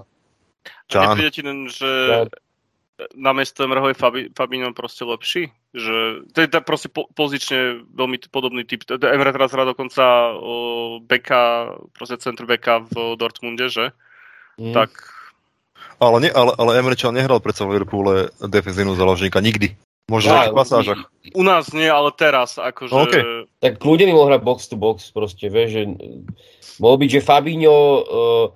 Čan. 0.88 1.12
Nepríde 1.12 1.32
ti 1.36 1.42
len, 1.44 1.68
že 1.68 1.84
na 1.84 2.24
mesto 3.14 3.62
Emreho 3.62 3.88
je 3.88 3.96
Fabi, 3.96 4.22
Fabinho 4.34 4.74
proste 4.74 5.06
lepší? 5.06 5.54
Že, 5.70 6.26
to 6.34 6.38
je 6.42 6.48
proste 6.62 6.90
po, 6.90 7.06
pozične 7.14 7.86
veľmi 7.94 8.18
podobný 8.30 8.66
typ. 8.66 8.82
Emre 8.90 9.30
teraz 9.30 9.54
hrá 9.54 9.62
dokonca 9.62 10.34
o 10.34 10.54
beka, 10.98 11.76
proste 11.94 12.18
centr 12.18 12.44
beka 12.44 12.82
v 12.90 13.14
Dortmunde, 13.14 13.70
že? 13.70 13.94
Mm. 14.58 14.74
Tak... 14.74 14.90
Ale, 16.02 16.26
nie, 16.26 16.32
ale, 16.34 16.54
ale 16.58 16.78
Emre 16.78 16.98
nehral 17.14 17.38
predsa 17.38 17.66
v 17.66 17.78
Liverpoole 17.78 18.34
defenzívnu 18.42 18.98
záložníka 18.98 19.38
nikdy. 19.38 19.78
Možno 20.08 20.32
ja, 20.32 20.48
v 20.48 20.56
pasážach. 20.56 21.04
U 21.36 21.44
nás 21.44 21.68
nie, 21.76 21.84
ale 21.84 22.08
teraz, 22.16 22.56
akože... 22.56 22.96
Okay. 22.96 23.22
Tak 23.60 23.76
kľudne 23.76 24.08
by 24.08 24.12
mohol 24.16 24.28
hrať 24.32 24.42
box 24.42 24.58
to 24.72 24.76
box, 24.80 25.12
proste, 25.12 25.52
vieš, 25.52 25.68
že 25.76 25.82
mohol 26.80 26.96
byť, 27.04 27.10
že 27.12 27.20
Fabinho, 27.20 27.76
uh, 27.76 28.46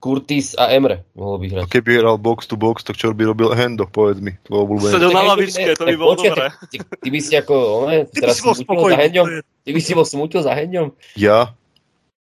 Curtis 0.00 0.56
a 0.56 0.72
Emre 0.72 1.04
mohol 1.12 1.44
by 1.44 1.46
hrať. 1.52 1.62
A 1.62 1.68
keby 1.68 2.00
hral 2.00 2.16
box 2.16 2.48
to 2.48 2.56
box, 2.56 2.80
tak 2.80 2.96
čo 2.96 3.12
by 3.12 3.28
robil 3.28 3.52
Hendo, 3.52 3.84
povedz 3.84 4.24
mi, 4.24 4.32
tvoj 4.48 4.64
obľúbený. 4.64 4.92
Sedel 4.96 5.12
na 5.12 5.22
lavičke, 5.28 5.76
to 5.76 5.84
by 5.84 5.96
bolo 6.00 6.16
dobré. 6.16 6.48
Ty, 6.72 6.76
ty, 6.80 7.08
by 7.12 7.20
si 7.20 7.32
ako, 7.36 7.54
ne, 7.84 8.08
teraz 8.08 8.40
si 8.40 8.42
bol 8.42 8.56
spokojný. 8.56 8.96
Za 8.96 9.02
Hendom, 9.04 9.26
ty 9.44 9.70
by 9.76 9.80
si 9.84 9.92
bol 9.92 10.08
smútil 10.08 10.40
za 10.40 10.56
Hendom? 10.56 10.96
Ja? 11.20 11.52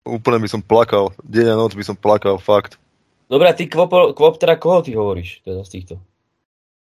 Úplne 0.06 0.38
by 0.38 0.48
som 0.48 0.62
plakal. 0.62 1.10
Deň 1.26 1.50
a 1.50 1.56
noc 1.58 1.74
by 1.74 1.82
som 1.82 1.98
plakal, 1.98 2.38
fakt. 2.38 2.78
Dobre, 3.26 3.50
a 3.50 3.54
ty 3.58 3.66
kvop, 3.66 3.90
kvop 4.14 4.38
teda 4.38 4.54
koho 4.54 4.78
ty 4.86 4.94
hovoríš, 4.94 5.42
teda 5.42 5.66
z 5.66 5.70
týchto? 5.74 5.94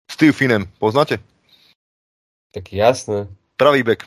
Steve 0.06 0.36
Finem, 0.36 0.70
poznáte? 0.78 1.18
Tak 2.54 2.70
jasné. 2.70 3.26
Pravý 3.58 3.82
bek. 3.82 4.06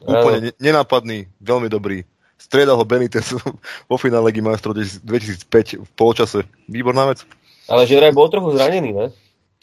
Úplne 0.00 0.56
nenápadný, 0.56 1.28
veľmi 1.44 1.68
dobrý. 1.68 2.08
Striedal 2.42 2.74
ho 2.74 2.84
Benitez 2.84 3.30
vo 3.90 3.96
finále 3.96 4.34
Ligy 4.34 4.42
majstrov 4.42 4.74
2005 4.74 5.46
v 5.78 5.90
polčase. 5.94 6.42
Výborná 6.66 7.06
vec. 7.06 7.22
Ale 7.70 7.86
že 7.86 8.02
bol 8.10 8.26
trochu 8.26 8.58
zranený, 8.58 8.90
ne? 8.90 9.06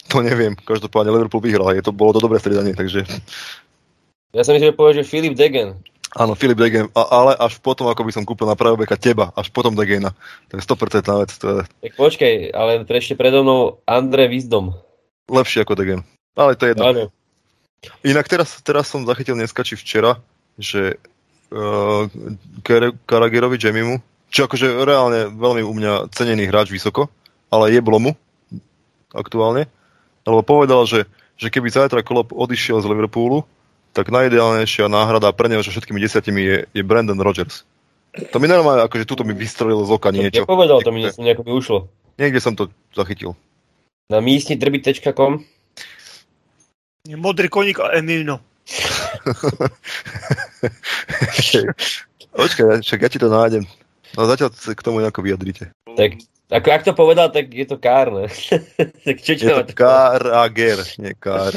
To 0.08 0.24
neviem. 0.24 0.56
Každopádne 0.56 1.12
Liverpool 1.12 1.44
vyhral. 1.44 1.76
Je 1.76 1.84
to, 1.84 1.92
bolo 1.92 2.16
to 2.16 2.24
dobré 2.24 2.40
striedanie, 2.40 2.72
takže... 2.72 3.04
Ja 4.32 4.42
som 4.42 4.56
myslel, 4.56 4.72
že 4.72 4.78
povieš, 4.78 4.96
že 5.04 5.10
Filip 5.10 5.36
Degen. 5.36 5.76
Áno, 6.18 6.34
Filip 6.34 6.58
Degen, 6.58 6.90
a, 6.90 7.02
ale 7.06 7.38
až 7.38 7.62
potom, 7.62 7.86
ako 7.86 8.02
by 8.02 8.10
som 8.10 8.26
kúpil 8.26 8.42
na 8.50 8.58
pravobeka 8.58 8.98
teba, 8.98 9.30
až 9.38 9.46
potom 9.54 9.78
Degena. 9.78 10.10
To 10.50 10.58
je 10.58 10.62
100% 10.66 11.22
vec. 11.22 11.30
To 11.38 11.46
je... 11.46 11.56
Tak 11.86 11.92
počkej, 11.94 12.34
ale 12.50 12.82
ešte 12.82 13.14
predo 13.14 13.46
mnou 13.46 13.78
Andre 13.86 14.26
Vizdom. 14.26 14.74
Lepší 15.30 15.62
ako 15.62 15.78
Degen. 15.78 16.02
Ale 16.34 16.58
to 16.58 16.66
je 16.66 16.70
jedno. 16.74 16.82
Áno. 16.82 17.04
Inak 18.02 18.26
teraz, 18.26 18.58
teraz 18.66 18.90
som 18.90 19.06
zachytil 19.06 19.38
dneska, 19.38 19.62
či 19.62 19.78
včera, 19.78 20.18
že 20.58 20.98
uh, 21.50 22.06
Karagerovi 23.06 23.58
Jemimu, 23.58 23.98
čo 24.30 24.46
akože 24.46 24.86
reálne 24.86 25.30
veľmi 25.34 25.62
u 25.66 25.72
mňa 25.74 25.92
cenený 26.14 26.46
hráč 26.46 26.70
vysoko, 26.70 27.10
ale 27.50 27.74
je 27.74 27.82
mu 27.82 28.14
aktuálne, 29.10 29.66
lebo 30.22 30.40
povedal, 30.46 30.86
že, 30.86 31.10
že 31.34 31.50
keby 31.50 31.66
zajtra 31.70 32.06
Klopp 32.06 32.30
odišiel 32.30 32.78
z 32.78 32.86
Liverpoolu, 32.86 33.42
tak 33.90 34.14
najideálnejšia 34.14 34.86
náhrada 34.86 35.34
pre 35.34 35.50
neho, 35.50 35.66
že 35.66 35.74
všetkými 35.74 35.98
desiatimi 35.98 36.40
je, 36.46 36.56
je 36.70 36.82
Brandon 36.86 37.18
Rogers. 37.18 37.66
To 38.30 38.38
mi 38.38 38.46
normálne, 38.46 38.86
akože 38.86 39.06
tuto 39.06 39.22
mi 39.26 39.34
vystrelilo 39.34 39.82
z 39.86 39.90
oka 39.90 40.10
niečo. 40.14 40.42
Ja 40.42 40.50
povedal, 40.50 40.82
to 40.82 40.94
mi 40.94 41.06
nejako 41.06 41.42
by 41.46 41.50
ušlo. 41.50 41.78
Niekde 42.18 42.42
som 42.42 42.54
to 42.58 42.70
zachytil. 42.94 43.38
Na 44.10 44.18
místnidrby.com 44.18 45.46
Modrý 47.18 47.48
koník 47.48 47.82
a 47.82 47.98
Emilno. 47.98 48.42
Počkaj, 52.30 52.80
však 52.86 53.00
ja 53.02 53.08
ti 53.10 53.18
to 53.18 53.28
nájdem. 53.28 53.64
No 54.16 54.26
zatiaľ 54.26 54.50
sa 54.54 54.74
k 54.74 54.82
tomu 54.82 54.98
nejako 54.98 55.22
vyjadrite. 55.22 55.70
Tak, 55.94 56.10
ako 56.50 56.68
ak 56.70 56.82
to 56.82 56.92
povedal, 56.94 57.30
tak 57.30 57.50
je 57.54 57.66
to 57.66 57.78
kár, 57.78 58.10
ne? 58.10 58.26
tak 59.06 59.16
čo, 59.22 59.38
čo 59.38 59.46
je 59.46 59.70
to 59.70 59.74
kár 59.74 60.22
a 60.26 60.46
ger, 60.50 60.82
nie 60.98 61.14
kár. 61.14 61.54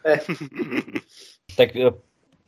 tak 1.60 1.76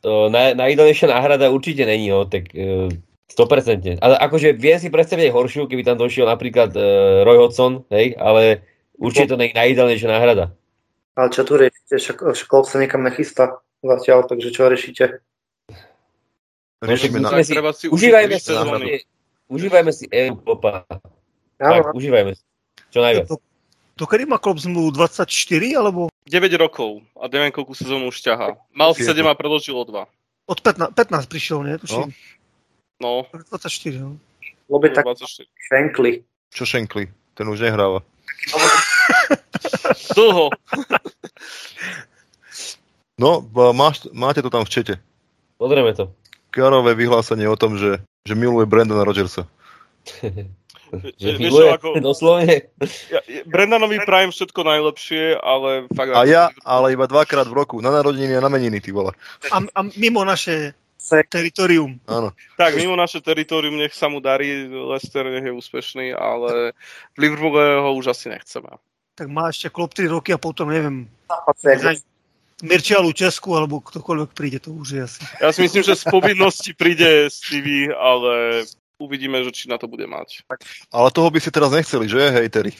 na, 0.03 0.41
najideálnejšia 0.57 1.07
náhrada 1.09 1.53
určite 1.53 1.85
není, 1.85 2.09
no, 2.09 2.25
tak 2.25 2.49
uh, 2.57 2.89
100%. 3.29 4.01
Ale 4.01 4.15
akože 4.17 4.57
viem 4.57 4.77
si 4.81 4.89
predstaviť 4.89 5.29
horšiu, 5.29 5.69
keby 5.69 5.85
tam 5.85 6.01
došiel 6.01 6.25
napríklad 6.25 6.73
uh, 6.73 7.21
Roy 7.25 7.37
Hodgson, 7.37 7.85
hej, 7.93 8.17
ale 8.17 8.65
určite 8.97 9.33
to 9.33 9.37
nie 9.37 9.53
je 9.53 9.57
najideálnejšia 9.57 10.09
náhrada. 10.09 10.45
Ale 11.13 11.29
čo 11.29 11.45
tu 11.45 11.61
riešite? 11.61 12.01
Škol 12.33 12.65
sa 12.65 12.81
niekam 12.81 13.05
nechystá 13.05 13.61
zatiaľ, 13.83 14.25
takže 14.25 14.49
čo 14.49 14.71
riešite? 14.71 15.05
Riešime 16.83 17.23
na... 17.23 17.31
si, 17.71 17.87
užívajme, 17.87 18.35
si, 18.39 18.51
užívajme 19.47 19.91
si 19.95 20.05
EU 20.11 20.35
popa. 20.35 20.83
Tak, 21.55 21.95
užívajme 21.95 22.35
si. 22.35 22.43
Čo 22.91 22.99
najviac. 22.99 23.27
To, 23.31 23.39
to 23.95 24.03
kedy 24.03 24.27
má 24.27 24.35
klub 24.35 24.59
zmluvu 24.59 24.91
24 24.91 25.27
alebo? 25.79 26.11
9 26.27 26.39
rokov 26.59 27.03
a 27.19 27.27
neviem 27.31 27.55
koľku 27.55 27.75
sezónu 27.75 28.11
už 28.11 28.19
ťahá. 28.19 28.59
Mal 28.75 28.91
7 28.95 29.15
a 29.23 29.35
predložil 29.35 29.75
o 29.75 29.83
2. 29.83 30.07
Od 30.43 30.59
15, 30.59 30.91
15 30.91 31.31
prišiel, 31.31 31.59
nie? 31.63 31.75
Tuším. 31.79 32.11
No. 32.99 33.23
no. 33.27 33.43
24, 33.51 34.03
no. 34.03 34.19
Lebo 34.67 34.85
tak 34.91 35.07
Shankly. 35.71 36.23
Čo 36.51 36.63
Shankly? 36.67 37.07
Ten 37.35 37.47
už 37.47 37.63
nehráva. 37.63 38.03
Dlho. 40.15 40.51
No, 43.21 43.45
máš, 43.77 44.09
máte 44.09 44.41
to 44.41 44.49
tam 44.49 44.65
v 44.65 44.73
čete. 44.73 44.93
Pozrieme 45.61 45.93
to. 45.93 46.09
Karové 46.49 46.97
vyhlásenie 46.97 47.45
o 47.45 47.57
tom, 47.57 47.77
že, 47.77 48.01
že 48.25 48.33
miluje 48.33 48.65
Brandona 48.65 49.05
Rodgersa. 49.05 49.45
že 51.21 51.29
miluje, 51.37 51.69
ako... 51.69 52.01
doslovne. 52.01 52.69
Ja, 53.09 53.21
Brandanovi 53.45 54.01
prajem 54.01 54.33
všetko 54.33 54.61
najlepšie, 54.65 55.37
ale 55.37 55.89
fakt... 55.93 56.13
A 56.13 56.25
ja, 56.25 56.49
ale 56.65 56.93
iba 56.93 57.05
dvakrát 57.05 57.45
v 57.49 57.57
roku, 57.57 57.81
na 57.81 57.93
narodeniny 57.93 58.37
a 58.37 58.41
na 58.41 58.49
meniny, 58.49 58.81
ty 58.81 58.89
vole. 58.89 59.13
A, 59.49 59.57
a 59.61 59.79
mimo 59.97 60.25
naše 60.25 60.73
teritorium. 61.29 62.01
Áno. 62.09 62.33
Tak, 62.57 62.77
mimo 62.77 62.97
naše 62.97 63.21
teritorium 63.21 63.77
nech 63.77 63.93
sa 63.93 64.09
mu 64.09 64.21
darí, 64.21 64.69
Lester 64.69 65.29
nech 65.29 65.45
je 65.45 65.53
úspešný, 65.53 66.17
ale 66.17 66.73
v 67.13 67.17
Liverpoole 67.17 67.81
ho 67.81 67.93
už 67.93 68.13
asi 68.13 68.33
nechceme 68.33 68.73
tak 69.13 69.29
má 69.29 69.49
ešte 69.49 69.69
klop 69.69 69.93
3 69.93 70.09
roky 70.09 70.33
a 70.33 70.41
potom 70.41 70.73
neviem. 70.73 71.05
Mirčialu 72.63 73.11
Česku 73.11 73.59
alebo 73.59 73.83
ktokoľvek 73.83 74.31
príde, 74.31 74.63
to 74.63 74.71
už 74.71 74.87
je 74.95 75.01
asi. 75.03 75.19
Ja 75.43 75.51
si 75.51 75.67
myslím, 75.67 75.83
že 75.83 75.99
z 75.99 76.07
povinnosti 76.07 76.71
príde 76.71 77.27
Stevie, 77.27 77.91
ale 77.91 78.63
uvidíme, 79.03 79.43
že 79.43 79.51
či 79.51 79.67
na 79.67 79.75
to 79.75 79.91
bude 79.91 80.07
mať. 80.07 80.47
Ale 80.95 81.11
toho 81.11 81.27
by 81.27 81.43
si 81.43 81.51
teraz 81.51 81.75
nechceli, 81.75 82.07
že, 82.07 82.31
hejteri? 82.31 82.71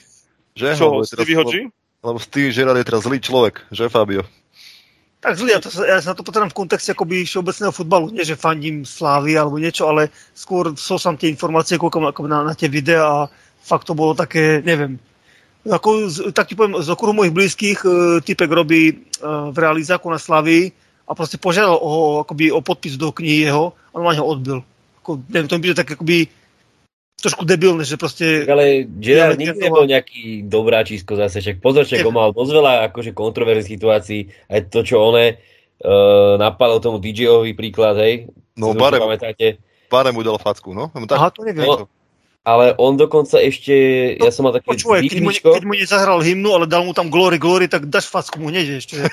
Že? 0.55 0.69
Čo, 0.79 0.87
Stevie 1.03 1.35
Hodži? 1.35 1.61
Lebo 1.99 2.17
Stevie 2.19 2.55
Gerrard 2.55 2.79
je 2.79 2.87
teraz 2.87 3.03
zlý 3.03 3.19
človek, 3.19 3.63
že 3.75 3.91
Fabio? 3.91 4.23
Tak 5.23 5.39
zlý, 5.39 5.55
ja, 5.55 5.59
to, 5.63 5.71
ja 5.87 5.99
sa 6.03 6.11
to 6.11 6.23
potrebujem 6.23 6.51
v 6.51 6.59
kontexte 6.67 6.91
akoby 6.91 7.23
všeobecného 7.23 7.71
futbalu. 7.71 8.11
Nie, 8.11 8.27
že 8.27 8.39
fandím 8.39 8.83
Slávy 8.83 9.39
alebo 9.39 9.55
niečo, 9.55 9.87
ale 9.87 10.11
skôr 10.35 10.75
som 10.75 10.99
som 10.99 11.15
tie 11.15 11.31
informácie, 11.31 11.79
koľko 11.79 12.11
ako 12.11 12.27
na, 12.27 12.43
na 12.43 12.55
tie 12.55 12.67
videá 12.67 13.23
a 13.23 13.31
fakt 13.63 13.87
to 13.87 13.95
bolo 13.95 14.11
také, 14.11 14.59
neviem, 14.63 14.99
ako, 15.63 16.11
tak 16.35 16.51
ti 16.51 16.59
poviem, 16.59 16.83
z 16.83 16.91
okruhu 16.91 17.15
mojich 17.15 17.31
blízkych 17.31 17.79
e, 17.87 17.89
typek 18.19 18.51
robí 18.51 18.81
e, 18.91 18.95
v 19.23 19.55
realizáku 19.55 20.11
na 20.11 20.19
Slavii 20.19 20.75
a 21.07 21.11
proste 21.15 21.39
požiadal 21.39 21.79
o, 21.79 22.19
akoby, 22.23 22.51
o 22.51 22.59
podpis 22.59 22.99
do 22.99 23.15
knihy 23.15 23.47
jeho 23.47 23.71
a 23.71 23.93
on 23.95 24.03
ho 24.03 24.25
odbil. 24.27 24.59
Ako, 25.03 25.23
neviem, 25.31 25.47
to 25.47 25.55
mi 25.55 25.63
bude 25.67 25.79
tak 25.79 25.95
akoby 25.95 26.27
trošku 27.23 27.47
debilné, 27.47 27.87
že 27.87 27.95
proste... 27.95 28.43
Ale 28.43 28.83
Gerard 28.99 29.39
nikdy 29.39 29.55
nebol 29.55 29.87
nejaký 29.87 30.43
dobráčisko 30.43 31.15
zase, 31.15 31.39
však 31.39 31.63
pozor, 31.63 31.87
však 31.87 32.03
mal 32.11 32.35
dosť 32.35 32.51
veľa 32.51 32.73
akože 32.91 33.15
kontroverzných 33.15 33.71
situácií, 33.79 34.27
aj 34.51 34.67
to, 34.67 34.83
čo 34.83 34.99
one 34.99 35.39
uh, 35.39 36.35
napadol 36.35 36.83
tomu 36.83 36.99
DJ-ovi 36.99 37.55
príklad, 37.55 37.95
hej? 37.95 38.27
No, 38.59 38.75
Bare, 39.87 40.11
mu 40.11 40.19
dal 40.25 40.35
facku, 40.35 40.75
no? 40.75 40.91
Tak, 40.91 41.15
Aha, 41.15 41.29
to 41.31 41.47
neviem. 41.47 41.63
No, 41.63 41.87
ale 42.43 42.75
on 42.75 42.99
dokonca 42.99 43.39
ešte, 43.39 43.73
no, 44.19 44.27
ja 44.27 44.31
som 44.35 44.43
mal 44.43 44.51
také 44.51 44.67
počúvaj, 44.67 44.99
keď 45.07 45.19
mu, 45.23 45.31
keď 45.31 45.63
mu 45.63 45.73
nezahral 45.79 46.19
hymnu, 46.19 46.51
ale 46.51 46.67
dal 46.67 46.83
mu 46.83 46.91
tam 46.91 47.07
glory, 47.07 47.39
glory, 47.39 47.71
tak 47.71 47.87
dáš 47.87 48.11
facku 48.11 48.43
mu 48.43 48.51
hneď 48.51 48.83
ešte. 48.83 48.99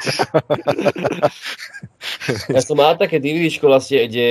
ja 2.55 2.61
som 2.61 2.75
mal 2.75 2.99
také 2.99 3.23
DVDčko 3.23 3.71
vlastne, 3.71 4.11
kde 4.11 4.27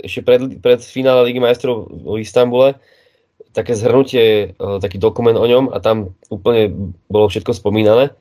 ešte 0.00 0.24
pred, 0.24 0.40
pred 0.64 0.80
finále 0.80 1.28
Ligy 1.28 1.44
majstrov 1.44 1.92
v 1.92 2.24
Istambule, 2.24 2.80
také 3.52 3.76
zhrnutie, 3.76 4.56
e, 4.56 4.80
taký 4.80 4.96
dokument 4.96 5.36
o 5.36 5.44
ňom 5.44 5.68
a 5.68 5.76
tam 5.84 6.16
úplne 6.32 6.72
bolo 7.12 7.28
všetko 7.28 7.52
spomínané. 7.52 8.16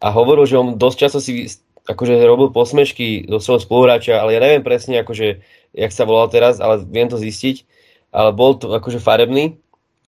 A 0.00 0.08
hovoril, 0.08 0.48
že 0.48 0.56
on 0.56 0.80
dosť 0.80 0.96
často 0.96 1.20
si 1.20 1.52
akože 1.84 2.16
robil 2.24 2.48
posmešky 2.48 3.28
do 3.28 3.44
svojho 3.44 3.60
spoluhráča, 3.60 4.20
ale 4.20 4.36
ja 4.36 4.40
neviem 4.40 4.64
presne, 4.64 5.04
akože 5.04 5.44
jak 5.76 5.92
sa 5.92 6.08
volal 6.08 6.32
teraz, 6.32 6.64
ale 6.64 6.80
viem 6.84 7.12
to 7.12 7.20
zistiť. 7.20 7.76
Ale 8.08 8.32
bol 8.32 8.56
to 8.56 8.72
akože 8.72 9.04
farebný 9.04 9.60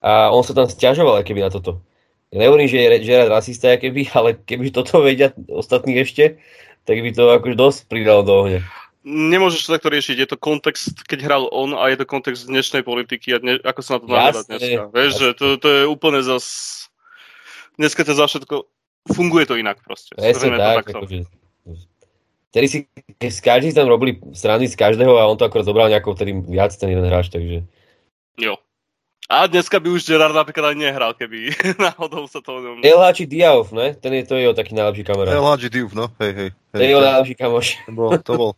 a 0.06 0.30
on 0.30 0.46
sa 0.46 0.54
tam 0.54 0.70
stiažoval 0.70 1.26
keby 1.26 1.42
na 1.42 1.50
toto. 1.50 1.82
Nehovorím, 2.30 2.68
že 2.70 2.78
je 2.78 3.08
Gerard 3.08 3.32
rasista, 3.32 3.74
keby, 3.80 4.12
ale 4.12 4.36
keby 4.38 4.70
toto 4.70 5.00
vedia 5.02 5.34
ostatní 5.48 5.98
ešte, 5.98 6.38
tak 6.84 7.00
by 7.00 7.10
to 7.16 7.24
akože 7.40 7.56
dosť 7.56 7.80
pridalo 7.88 8.22
do 8.22 8.34
ohňa. 8.46 8.62
Nemôžeš 9.08 9.64
to 9.64 9.74
takto 9.80 9.88
riešiť, 9.88 10.16
je 10.20 10.28
to 10.28 10.38
kontext, 10.38 11.08
keď 11.08 11.20
hral 11.24 11.44
on 11.56 11.72
a 11.72 11.88
je 11.88 12.04
to 12.04 12.06
kontext 12.06 12.52
dnešnej 12.52 12.84
politiky 12.84 13.32
a 13.32 13.40
dne, 13.40 13.56
ako 13.64 13.80
sa 13.80 13.96
na 13.96 14.00
to 14.04 14.08
nahľadá 14.12 14.42
dneska. 14.52 14.82
Vieš, 14.92 15.12
že 15.16 15.30
to, 15.40 15.46
to 15.56 15.68
je 15.72 15.84
úplne 15.88 16.20
zas... 16.20 16.46
Dneska 17.80 18.04
to 18.04 18.12
za 18.12 18.28
všetko... 18.28 18.68
Funguje 19.08 19.48
to 19.48 19.56
inak 19.56 19.80
proste. 19.80 20.12
Presne 20.20 20.60
tak, 20.60 20.92
to 20.92 21.00
akože, 21.00 21.24
Vtedy 22.52 22.68
si 22.68 22.78
z 23.24 23.40
každých 23.40 23.72
tam 23.72 23.88
robili 23.88 24.20
strany 24.36 24.68
z 24.68 24.76
každého 24.76 25.16
a 25.16 25.32
on 25.32 25.40
to 25.40 25.48
akorát 25.48 25.64
zobral 25.64 25.88
nejakou 25.88 26.12
vtedy 26.12 26.36
viac 26.44 26.76
ten 26.76 26.92
jeden 26.92 27.08
hráč, 27.08 27.32
takže... 27.32 27.64
Jo. 28.38 28.62
A 29.28 29.44
dneska 29.48 29.84
by 29.84 29.92
už 29.92 30.08
Gerard 30.08 30.32
napríklad 30.32 30.72
aj 30.72 30.78
nehral, 30.80 31.12
keby 31.12 31.52
náhodou 31.90 32.32
sa 32.32 32.40
to... 32.40 32.80
Elhači 32.80 33.28
Diauf, 33.28 33.76
ne? 33.76 33.92
Ten 33.98 34.16
je, 34.16 34.24
to 34.24 34.40
jeho 34.40 34.56
taký 34.56 34.72
najlepší 34.72 35.04
kamarát. 35.04 35.36
Elhači 35.36 35.68
Diauf, 35.68 35.92
no, 35.92 36.08
hej, 36.24 36.32
hej. 36.32 36.50
hej 36.56 36.80
Ten 36.80 36.88
je 36.88 36.92
jeho 36.96 37.04
najlepší 37.04 37.36
kamoš. 37.36 37.68
To 37.84 37.92
bol, 37.92 38.10
to 38.24 38.34
bol. 38.40 38.52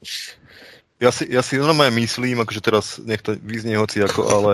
Ja 1.02 1.10
si, 1.10 1.26
ja 1.26 1.42
si 1.42 1.58
normálne 1.58 1.96
myslím, 1.98 2.44
akože 2.46 2.62
teraz 2.62 3.02
nech 3.02 3.26
to 3.26 3.34
vyznie 3.40 3.82
hoci 3.82 4.04
ako, 4.06 4.30
ale 4.30 4.52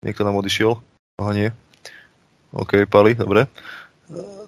niekto 0.00 0.24
nám 0.24 0.40
odišiel. 0.40 0.80
Aha, 1.20 1.36
nie. 1.36 1.50
OK, 2.56 2.88
Pali, 2.88 3.12
dobre. 3.12 3.44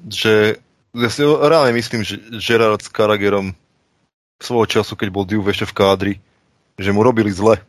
Že 0.08 0.56
ja 0.96 1.08
si 1.12 1.20
reálne 1.26 1.76
myslím, 1.76 2.00
že 2.00 2.16
Gerard 2.40 2.80
s 2.80 2.88
Karagerom 2.88 3.52
svojho 4.40 4.80
času, 4.80 4.96
keď 4.96 5.08
bol 5.12 5.28
Diouf 5.28 5.52
ešte 5.52 5.68
v 5.68 5.76
kádri, 5.76 6.14
že 6.80 6.96
mu 6.96 7.04
robili 7.04 7.28
zle 7.28 7.60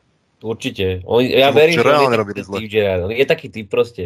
Určite. 0.42 1.06
On, 1.06 1.22
ja 1.22 1.54
verím, 1.54 1.78
že 1.78 1.86
on 1.86 2.10
je 2.10 2.18
taký 2.18 2.34
typ 2.42 2.70
Gerard. 2.70 3.02
On 3.06 3.14
je 3.14 3.26
taký 3.30 3.48
typ 3.54 3.68
proste. 3.70 4.04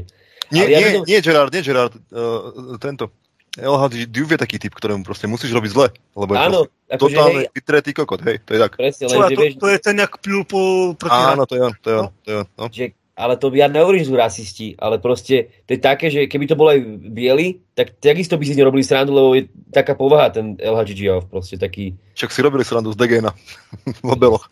Nie, 0.51 0.69
ja 0.69 0.77
nie, 0.77 0.89
to... 0.99 1.07
nie 1.07 1.19
Gerard, 1.23 1.49
nie 1.49 1.63
Gerard. 1.63 1.93
Uh, 2.11 2.77
tento. 2.77 3.09
LHD 3.55 4.11
Diouf 4.11 4.35
je 4.35 4.39
taký 4.39 4.59
typ, 4.59 4.75
ktorému 4.75 5.07
proste 5.07 5.31
musíš 5.31 5.55
robiť 5.55 5.71
zle. 5.71 5.87
Lebo 6.11 6.35
je 6.35 6.39
Áno, 6.43 6.59
akože 6.91 6.99
totálne 6.99 7.41
hej, 7.47 7.55
vytretý 7.55 7.91
kokot, 7.95 8.19
hej, 8.27 8.43
to 8.43 8.51
je 8.51 8.59
tak. 8.59 8.75
Presne, 8.75 9.03
len, 9.07 9.15
Čo, 9.15 9.23
to, 9.23 9.39
vieš, 9.39 9.53
to, 9.55 9.67
je 9.71 9.79
ten, 9.79 9.95
jak 9.95 10.13
plil 10.19 10.43
po... 10.43 10.91
Proti 10.99 11.15
Áno, 11.15 11.47
to 11.47 11.55
je 11.55 11.61
on, 11.63 11.73
to 11.79 11.87
je 11.87 11.95
on. 11.95 12.09
To 12.11 12.27
je 12.27 12.37
on 12.43 12.47
no. 12.59 12.65
Že, 12.67 12.85
ale 13.15 13.39
to 13.39 13.47
ja 13.55 13.71
nehovorím, 13.71 14.03
že 14.03 14.11
sú 14.11 14.15
rasisti, 14.19 14.67
ale 14.75 14.99
proste 14.99 15.63
to 15.63 15.71
je 15.71 15.79
také, 15.79 16.11
že 16.11 16.27
keby 16.27 16.51
to 16.51 16.59
bolo 16.59 16.75
aj 16.75 16.83
bieli, 17.15 17.63
tak 17.71 17.95
takisto 18.03 18.35
by 18.35 18.43
si 18.43 18.59
nerobili 18.59 18.83
srandu, 18.83 19.15
lebo 19.15 19.39
je 19.39 19.47
taká 19.71 19.95
povaha 19.95 20.35
ten 20.35 20.59
LHG 20.59 21.31
proste 21.31 21.55
taký... 21.55 21.95
Však 22.19 22.35
si 22.35 22.43
robili 22.43 22.67
srandu 22.67 22.91
z 22.91 22.99
Degena 22.99 23.31
v 24.03 24.07
obeloch. 24.11 24.51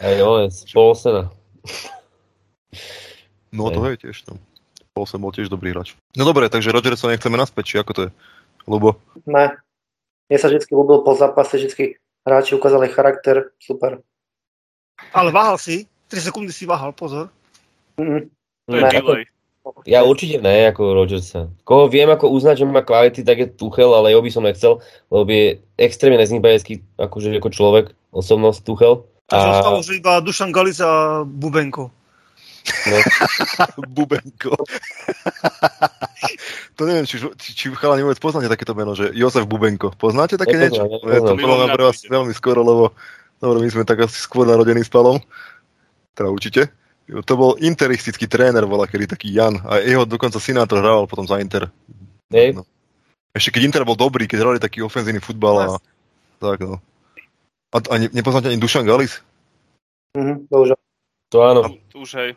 Hej, 0.00 0.14
no, 0.24 0.48
z 0.48 0.64
Polsena. 0.72 1.28
No 3.50 3.66
to 3.74 3.82
je 3.82 3.98
tiež 4.06 4.22
tam. 4.22 4.38
Polsen 4.94 5.18
bol 5.18 5.34
tiež 5.34 5.50
dobrý 5.50 5.74
hráč. 5.74 5.98
No 6.14 6.22
dobre, 6.22 6.46
takže 6.46 6.70
Rodgersa 6.70 7.10
nechceme 7.10 7.34
naspäť, 7.34 7.64
či 7.66 7.74
ako 7.82 7.92
to 7.94 8.00
je? 8.06 8.10
Lubo? 8.70 9.02
Ne. 9.26 9.58
Mne 10.30 10.38
sa 10.38 10.46
vždy 10.46 10.70
ľúbil 10.70 11.02
po 11.02 11.18
zápase, 11.18 11.58
vždy 11.58 11.98
hráči 12.22 12.54
ukázali 12.54 12.86
charakter, 12.86 13.50
super. 13.58 13.98
Ale 15.10 15.34
váhal 15.34 15.58
si, 15.58 15.90
3 16.14 16.30
sekundy 16.30 16.54
si 16.54 16.62
váhal, 16.62 16.94
pozor. 16.94 17.26
Mm-hmm. 17.98 18.22
To 18.70 18.74
je 18.78 18.82
ako, 18.86 19.12
ja 19.84 20.06
určite 20.06 20.38
ne, 20.38 20.70
ako 20.70 20.94
Rodgersa. 20.94 21.50
Koho 21.66 21.90
viem 21.90 22.08
ako 22.08 22.30
uznať, 22.30 22.62
že 22.62 22.70
má 22.70 22.86
kvality, 22.86 23.20
tak 23.26 23.36
je 23.42 23.46
Tuchel, 23.50 23.90
ale 23.90 24.14
jeho 24.14 24.22
by 24.22 24.30
som 24.30 24.46
nechcel, 24.46 24.78
lebo 25.10 25.26
je 25.26 25.58
extrémne 25.76 26.18
nezimpajecký 26.22 26.80
akože 26.96 27.34
ako 27.36 27.50
človek, 27.50 27.84
osobnosť 28.14 28.60
Tuchel. 28.62 28.94
Takže 29.30 29.46
a... 29.46 29.52
ostalo 29.62 29.78
už 29.78 29.88
iba 29.94 30.18
Dušan 30.18 30.50
Galic 30.50 30.78
a 30.82 31.22
Bubenko. 31.22 31.94
No. 32.90 32.96
Bubenko. 33.96 34.52
to 36.76 36.82
neviem, 36.84 37.06
či, 37.06 37.22
či, 37.38 37.50
či 37.54 37.64
chalani 37.72 38.02
vôbec 38.04 38.18
poznáte 38.18 38.50
takéto 38.50 38.74
meno, 38.74 38.92
že 38.98 39.14
Jozef 39.14 39.46
Bubenko. 39.46 39.94
Poznáte 39.94 40.34
také 40.34 40.58
niečo? 40.58 40.84
to 40.84 41.34
bolo 41.38 41.70
pre 41.70 41.84
vás 41.88 42.02
veľmi 42.04 42.34
skoro, 42.34 42.60
lebo 42.66 42.84
dobre, 43.38 43.62
my 43.64 43.68
sme 43.70 43.84
tak 43.86 44.04
asi 44.04 44.18
skôr 44.18 44.44
narodení 44.44 44.82
s 44.82 44.90
Palom. 44.92 45.22
Teda 46.12 46.28
určite. 46.28 46.68
To 47.10 47.34
bol 47.34 47.58
interistický 47.58 48.30
tréner, 48.30 48.66
bola 48.66 48.86
kedy 48.86 49.10
taký 49.10 49.34
Jan. 49.34 49.58
A 49.66 49.82
jeho 49.82 50.06
dokonca 50.06 50.38
to 50.38 50.74
hrával 50.78 51.10
potom 51.10 51.26
za 51.26 51.42
Inter. 51.42 51.70
Hey. 52.30 52.54
No. 52.54 52.62
Ešte 53.34 53.58
keď 53.58 53.62
Inter 53.66 53.82
bol 53.86 53.98
dobrý, 53.98 54.26
keď 54.26 54.38
hrali 54.42 54.58
taký 54.62 54.82
ofenzívny 54.82 55.18
futbal 55.18 55.56
a 55.58 55.66
tak 56.38 56.62
no. 56.62 56.78
A, 57.70 57.78
a 57.78 57.94
ne, 57.98 58.06
nepoznáte 58.10 58.50
ani 58.50 58.58
Dušan 58.58 58.82
Galis? 58.82 59.22
Mhm, 60.18 60.50
bohužiaľ. 60.50 60.78
To 61.30 61.36
áno. 61.46 61.62
A, 61.70 61.98
už 61.98 62.10
hej. 62.18 62.30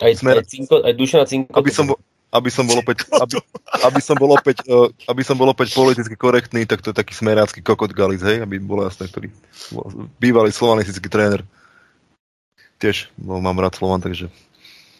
Aj, 0.00 0.12
Smer... 0.16 0.40
aj, 0.40 0.48
cinko, 0.48 0.80
aj 0.80 0.94
Dušana 0.96 1.26
Cinko. 1.28 1.52
Aby 1.52 1.68
som, 1.68 1.84
bol, 1.84 2.00
aby 2.32 2.48
som 2.48 2.64
bol 2.64 2.80
opäť, 2.80 3.04
aby, 3.24 3.36
aby, 3.84 4.00
som 4.00 4.16
bol 4.16 4.32
opäť, 4.32 4.64
uh, 4.64 4.88
aby 5.12 5.20
som 5.20 5.36
bol 5.36 5.52
opäť 5.52 5.76
politicky 5.76 6.16
korektný, 6.16 6.64
tak 6.64 6.80
to 6.80 6.90
je 6.92 6.96
taký 6.96 7.12
smerácky 7.12 7.60
kokot 7.60 7.92
Galis, 7.92 8.24
hej, 8.24 8.40
aby 8.40 8.56
bolo 8.56 8.88
jasné, 8.88 9.12
ktorý 9.12 9.28
bývalý 10.16 10.48
slovanistický 10.56 11.12
tréner. 11.12 11.44
Tiež 12.80 13.12
no, 13.20 13.44
mám 13.44 13.60
rád 13.60 13.76
Slovan, 13.76 14.00
takže... 14.00 14.32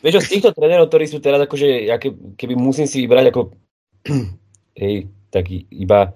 Vieš, 0.05 0.29
z 0.29 0.33
týchto 0.37 0.53
trénerov, 0.53 0.93
ktorí 0.93 1.09
sú 1.09 1.21
teraz 1.25 1.41
akože, 1.41 1.89
ja 1.89 1.97
keby 2.37 2.57
musím 2.57 2.85
si 2.85 3.05
vybrať 3.05 3.33
ako 3.33 3.57
hej, 4.85 5.09
tak 5.33 5.49
iba 5.53 6.13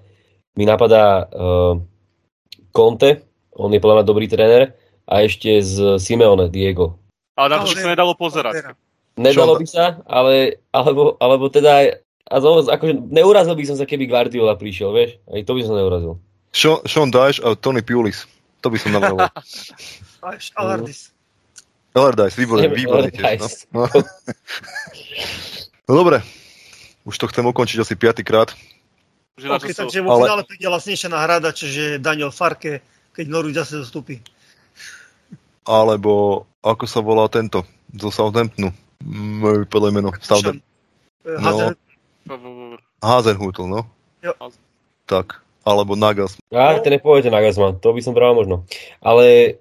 mi 0.57 0.69
napadá 0.69 1.25
uh, 1.25 1.81
Conte, 2.75 3.23
on 3.55 3.71
je 3.71 3.79
podľa 3.79 4.03
mňa 4.03 4.07
dobrý 4.11 4.27
tréner, 4.27 4.75
a 5.07 5.23
ešte 5.23 5.63
z 5.63 6.01
Simeone 6.03 6.51
Diego. 6.51 6.99
Ale 7.39 7.55
na 7.55 7.63
to 7.63 7.71
sa 7.71 7.87
nedalo 7.87 8.19
pozerať. 8.19 8.75
Nedalo 9.15 9.55
by 9.61 9.67
sa, 9.69 10.03
ale, 10.11 10.59
alebo, 10.75 11.15
alebo 11.23 11.47
teda 11.47 12.03
a 12.25 12.41
znovu, 12.41 12.67
akože 12.67 13.13
neurazil 13.13 13.55
by 13.55 13.65
som 13.69 13.77
sa, 13.77 13.85
keby 13.85 14.09
Guardiola 14.09 14.57
prišiel, 14.57 14.91
vieš? 14.97 15.21
Aj 15.29 15.45
to 15.45 15.53
by 15.55 15.63
som 15.63 15.77
neurazil. 15.77 16.19
Sean, 16.57 16.81
Sean 16.89 17.13
Dyche 17.13 17.45
a 17.45 17.53
Tony 17.55 17.85
Pulis. 17.85 18.25
To 18.65 18.73
by 18.73 18.81
som 18.81 18.97
navrhoval. 18.97 19.29
Alardis. 20.57 21.13
Allardyce, 21.95 22.35
výborné, 22.35 22.67
výborné 22.75 23.11
tiež. 23.15 23.71
No. 23.71 23.87
No. 25.87 25.95
no 25.95 26.01
dobre, 26.01 26.25
už 27.05 27.15
to 27.21 27.29
chcem 27.31 27.45
ukončiť 27.45 27.85
asi 27.85 27.95
piatýkrát. 27.95 28.51
Okay, 29.35 29.75
takže 29.75 29.99
vo 29.99 30.15
finále 30.23 30.47
ale... 30.47 30.49
príde 30.49 30.71
vlastnejšia 30.71 31.11
náhrada, 31.11 31.51
čiže 31.51 31.99
Daniel 31.99 32.31
Farke, 32.31 32.87
keď 33.11 33.25
Norwich 33.27 33.59
zase 33.59 33.83
zostupí. 33.83 34.23
Alebo 35.67 36.45
ako 36.63 36.85
sa 36.87 37.03
volá 37.03 37.27
tento 37.27 37.67
zo 37.99 38.15
Southamptonu? 38.15 38.71
Môj 39.05 39.67
podľa 39.67 39.91
meno. 39.91 40.09
Southampton. 40.23 40.63
No. 41.27 41.75
Hazenhutl, 43.03 43.67
no. 43.67 43.91
Jo. 44.23 44.33
Tak. 45.11 45.43
Alebo 45.65 45.97
Nagas. 45.97 46.39
Ja, 46.53 46.77
to 46.79 46.93
nepoviete 46.93 47.33
Nagasman, 47.33 47.81
to 47.81 47.91
by 47.91 48.01
som 48.05 48.15
bral 48.15 48.37
možno. 48.37 48.69
Ale 49.01 49.57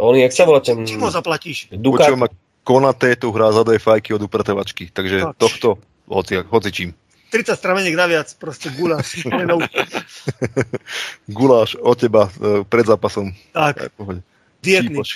on, 0.00 0.16
jak 0.16 0.32
sa 0.34 0.48
volá 0.48 0.58
ten... 0.58 0.82
Čím 0.82 1.06
ho 1.06 1.12
zaplatíš? 1.12 1.70
Duka... 1.70 2.08
Počujem, 2.08 2.26
Konaté 2.62 3.18
tu 3.18 3.34
hrá 3.34 3.50
za 3.50 3.66
fajky 3.66 4.14
od 4.14 4.22
upratovačky, 4.22 4.94
takže 4.94 5.34
tak. 5.34 5.34
tohto 5.34 5.68
hoci, 6.06 6.38
hoci 6.46 6.70
čím. 6.70 6.90
30 7.32 7.56
strameniek 7.56 7.96
naviac, 7.96 8.28
proste 8.36 8.68
guláš. 8.76 9.24
guláš 11.40 11.80
od 11.80 11.96
teba 11.96 12.28
e, 12.28 12.60
pred 12.68 12.84
zápasom. 12.84 13.32
Tak. 13.56 13.88
Dietný. 14.60 15.00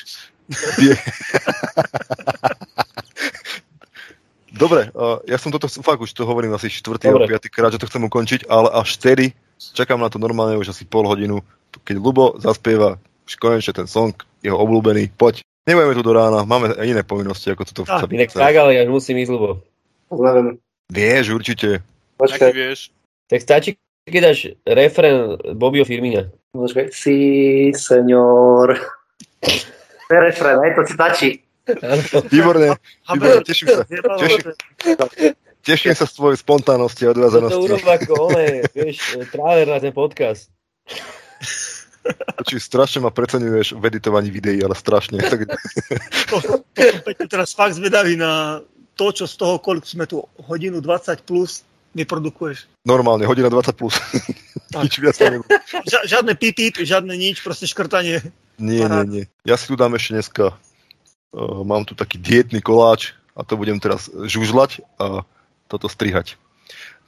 Dobre, 4.57 4.89
uh, 4.97 5.21
ja 5.29 5.37
som 5.37 5.53
toto, 5.53 5.69
fakt 5.69 6.01
už 6.01 6.17
to 6.17 6.25
hovorím 6.25 6.57
asi 6.57 6.73
4. 6.73 6.97
alebo 7.13 7.29
5. 7.29 7.53
krát, 7.53 7.77
že 7.77 7.81
to 7.83 7.85
chcem 7.93 8.09
ukončiť, 8.09 8.49
ale 8.49 8.73
až 8.73 8.97
vtedy 8.97 9.37
čakám 9.77 10.01
na 10.01 10.09
to 10.09 10.17
normálne 10.17 10.57
už 10.57 10.73
asi 10.73 10.89
pol 10.89 11.05
hodinu, 11.05 11.45
keď 11.85 11.97
Lubo 12.01 12.41
zaspieva 12.41 12.97
už 13.29 13.37
konečne 13.37 13.77
ten 13.77 13.85
song, 13.85 14.17
jeho 14.41 14.57
obľúbený, 14.57 15.13
poď. 15.13 15.45
Nebudeme 15.67 15.99
tu 15.99 16.03
do 16.07 16.15
rána, 16.15 16.47
máme 16.49 16.73
iné 16.87 17.03
povinnosti, 17.03 17.53
ako 17.53 17.69
toto 17.69 17.83
Inak 18.09 18.33
tak, 18.33 18.55
ale 18.55 18.81
ja 18.81 18.89
musím 18.89 19.21
ísť, 19.21 19.31
Lubo. 19.35 19.61
Vieš, 20.89 21.35
určite. 21.35 21.83
Počkaj. 22.17 22.53
vieš. 22.53 22.91
Tak 23.29 23.41
stačí, 23.45 23.77
keď 24.09 24.23
dáš 24.33 24.39
refren 24.65 25.37
Bobio 25.57 25.85
Firmina. 25.85 26.33
Počkaj. 26.57 26.89
Si, 26.95 27.17
senor. 27.77 28.81
refren, 30.09 30.57
aj 30.65 30.73
to 30.77 30.83
stačí. 30.89 31.31
Výborne, 32.31 32.79
výborne, 33.11 33.43
teším 33.43 33.67
sa. 33.75 33.83
Teším, 34.23 34.43
teším 35.67 35.93
sa 35.99 36.07
z 36.07 36.13
tvojej 36.15 36.39
spontánnosti 36.39 37.03
a 37.05 37.11
odviazanosti. 37.11 37.59
To 37.59 37.67
urob 37.67 37.83
ako 37.83 38.13
ole, 38.31 38.63
vieš, 38.71 39.19
tráver 39.35 39.67
na 39.67 39.83
ten 39.83 39.91
podcast. 39.91 40.47
Či 42.47 42.63
strašne 42.63 43.03
ma 43.03 43.11
preceňuješ 43.11 43.75
v 43.75 43.83
editovaní 43.91 44.31
videí, 44.31 44.63
ale 44.63 44.79
strašne. 44.79 45.19
Tak... 45.19 45.51
To, 46.31 46.39
to, 46.39 46.83
to, 47.03 47.25
teraz 47.27 47.51
fakt 47.51 47.75
zvedavý 47.75 48.15
na 48.15 48.63
to, 48.95 49.11
čo 49.11 49.27
z 49.27 49.35
toho, 49.35 49.59
koľko 49.59 49.87
sme 49.87 50.07
tu 50.07 50.23
hodinu 50.47 50.79
20 50.79 51.27
plus 51.27 51.67
vyprodukuješ. 51.97 52.69
Normálne, 52.85 53.25
hodina 53.25 53.49
20 53.49 53.73
plus. 53.73 53.97
nič 54.85 55.01
viac 55.01 55.17
Ža- 55.89 56.05
žiadne 56.05 56.37
pipip, 56.37 56.77
žiadne 56.77 57.17
nič, 57.17 57.41
proste 57.41 57.65
škrtanie. 57.65 58.21
Nie, 58.61 58.85
nie, 58.89 59.03
nie. 59.09 59.25
Ja 59.49 59.57
si 59.57 59.69
tu 59.69 59.75
dám 59.77 59.97
ešte 59.97 60.21
dneska, 60.21 60.45
uh, 60.53 61.61
mám 61.65 61.89
tu 61.89 61.97
taký 61.97 62.21
dietný 62.21 62.61
koláč 62.61 63.17
a 63.33 63.45
to 63.45 63.57
budem 63.57 63.81
teraz 63.81 64.09
žužlať 64.09 64.85
a 65.01 65.25
toto 65.69 65.89
strihať. 65.89 66.37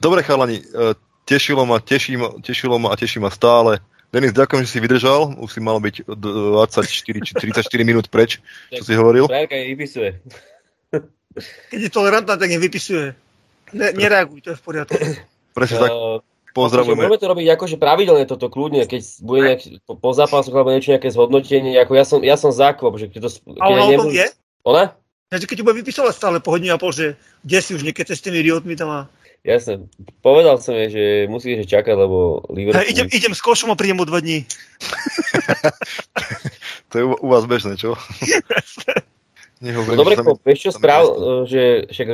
Dobre 0.01 0.25
chalani, 0.25 0.65
uh, 0.73 0.97
tešilo 1.29 1.69
ma, 1.69 1.77
teší 1.77 2.17
ma, 2.17 2.29
tešilo 2.41 2.81
ma 2.81 2.93
a 2.93 2.97
teší 2.97 3.21
ma 3.21 3.29
stále. 3.29 3.81
Denis, 4.09 4.33
ďakujem, 4.33 4.65
že 4.65 4.73
si 4.73 4.79
vydržal. 4.81 5.37
Už 5.37 5.53
si 5.53 5.61
mal 5.61 5.77
byť 5.77 6.09
24 6.09 6.81
či 7.21 7.31
34 7.37 7.61
minút 7.85 8.09
preč, 8.09 8.41
čo 8.73 8.81
si 8.81 8.97
hovoril. 8.97 9.29
Frajerka 9.29 9.53
vypisuje. 9.53 10.09
Keď 11.69 11.79
je 11.85 11.89
tolerantná, 11.93 12.33
tak 12.33 12.49
nevypisuje. 12.49 13.13
Ne, 13.73 13.93
nereaguj, 13.93 14.39
to 14.41 14.49
je 14.53 14.57
v 14.57 14.63
poriadku. 14.63 15.01
Presne 15.57 15.77
tak. 15.81 15.91
Uh, 15.91 16.19
Pozdravujeme. 16.49 17.05
Môžeme 17.05 17.21
to 17.21 17.29
robiť 17.29 17.47
akože 17.55 17.75
pravidelne 17.77 18.25
toto 18.25 18.49
kľudne, 18.49 18.81
keď 18.89 19.01
bude 19.21 19.41
nejak, 19.45 19.61
po, 19.85 19.93
po 19.93 20.09
zápasoch 20.17 20.49
alebo 20.49 20.73
niečo 20.73 20.97
nejaké 20.97 21.13
zhodnotenie, 21.13 21.77
ako 21.77 21.93
ja 21.93 22.05
som, 22.05 22.19
ja 22.25 22.35
som 22.41 22.49
zákop, 22.49 22.97
že 22.97 23.05
keď 23.05 23.29
to... 23.29 23.29
Keď 23.53 23.61
A 23.61 23.65
ona 23.69 23.81
ja 23.85 23.89
nebudú... 23.93 24.09
vie? 24.09 24.25
Ona? 24.65 24.97
Takže 25.29 25.45
keď 25.45 25.55
ti 25.61 25.65
bude 25.65 25.77
vypisovať 25.85 26.13
stále 26.17 26.37
po 26.41 26.57
hodine 26.57 26.73
a 26.73 26.81
pol, 26.81 26.89
že 26.89 27.13
kde 27.45 27.59
si 27.61 27.71
už 27.77 27.85
niekedy 27.85 28.17
s 28.17 28.25
tými 28.25 28.41
idiotmi 28.41 28.73
tam 28.73 28.89
a... 28.89 28.99
Jasne, 29.45 29.87
povedal 30.19 30.59
som 30.59 30.75
jej, 30.75 30.89
že 30.91 31.03
musíš 31.31 31.69
čakať, 31.69 31.95
lebo 31.95 32.43
Liverpool... 32.51 32.81
Hey, 32.81 32.91
idem, 32.91 33.07
idem 33.13 33.31
s 33.37 33.39
košom 33.45 33.71
a 33.71 33.77
prídem 33.77 34.01
o 34.01 34.09
dva 34.09 34.19
dní. 34.19 34.43
to 36.91 36.93
je 36.97 37.03
u, 37.07 37.13
u 37.13 37.27
vás 37.29 37.45
bežné, 37.45 37.77
čo? 37.77 37.93
Nehovorím, 39.63 39.95
no 39.95 40.01
dobre, 40.01 40.15
vieš 40.43 40.59
čo 40.67 40.71
správ, 40.75 41.03
že 41.45 41.87
však 41.91 42.07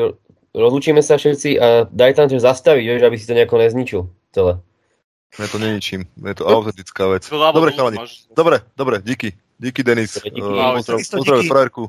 rozlučíme 0.56 1.04
sa 1.04 1.20
všetci 1.20 1.50
a 1.60 1.68
daj 1.92 2.16
tam 2.16 2.32
to 2.32 2.40
zastaviť, 2.40 2.86
vieš, 2.88 3.04
aby 3.04 3.16
si 3.20 3.28
to 3.28 3.36
nejako 3.36 3.56
nezničil 3.60 4.02
celé. 4.32 4.64
Ja 5.36 5.52
to 5.52 5.60
neničím, 5.60 6.08
je 6.16 6.34
to 6.36 6.48
autentická 6.48 7.12
vec. 7.12 7.28
Dobre, 7.28 7.76
chalani. 7.76 8.00
Dobre, 8.32 8.64
dobre, 8.80 9.04
díky. 9.04 9.36
Díky, 9.60 9.84
Denis. 9.84 10.20
Díky. 10.24 10.42
Uh, 10.42 10.80
pozdrav, 10.80 11.00
pozdrav 11.12 11.40
frajerku. 11.48 11.84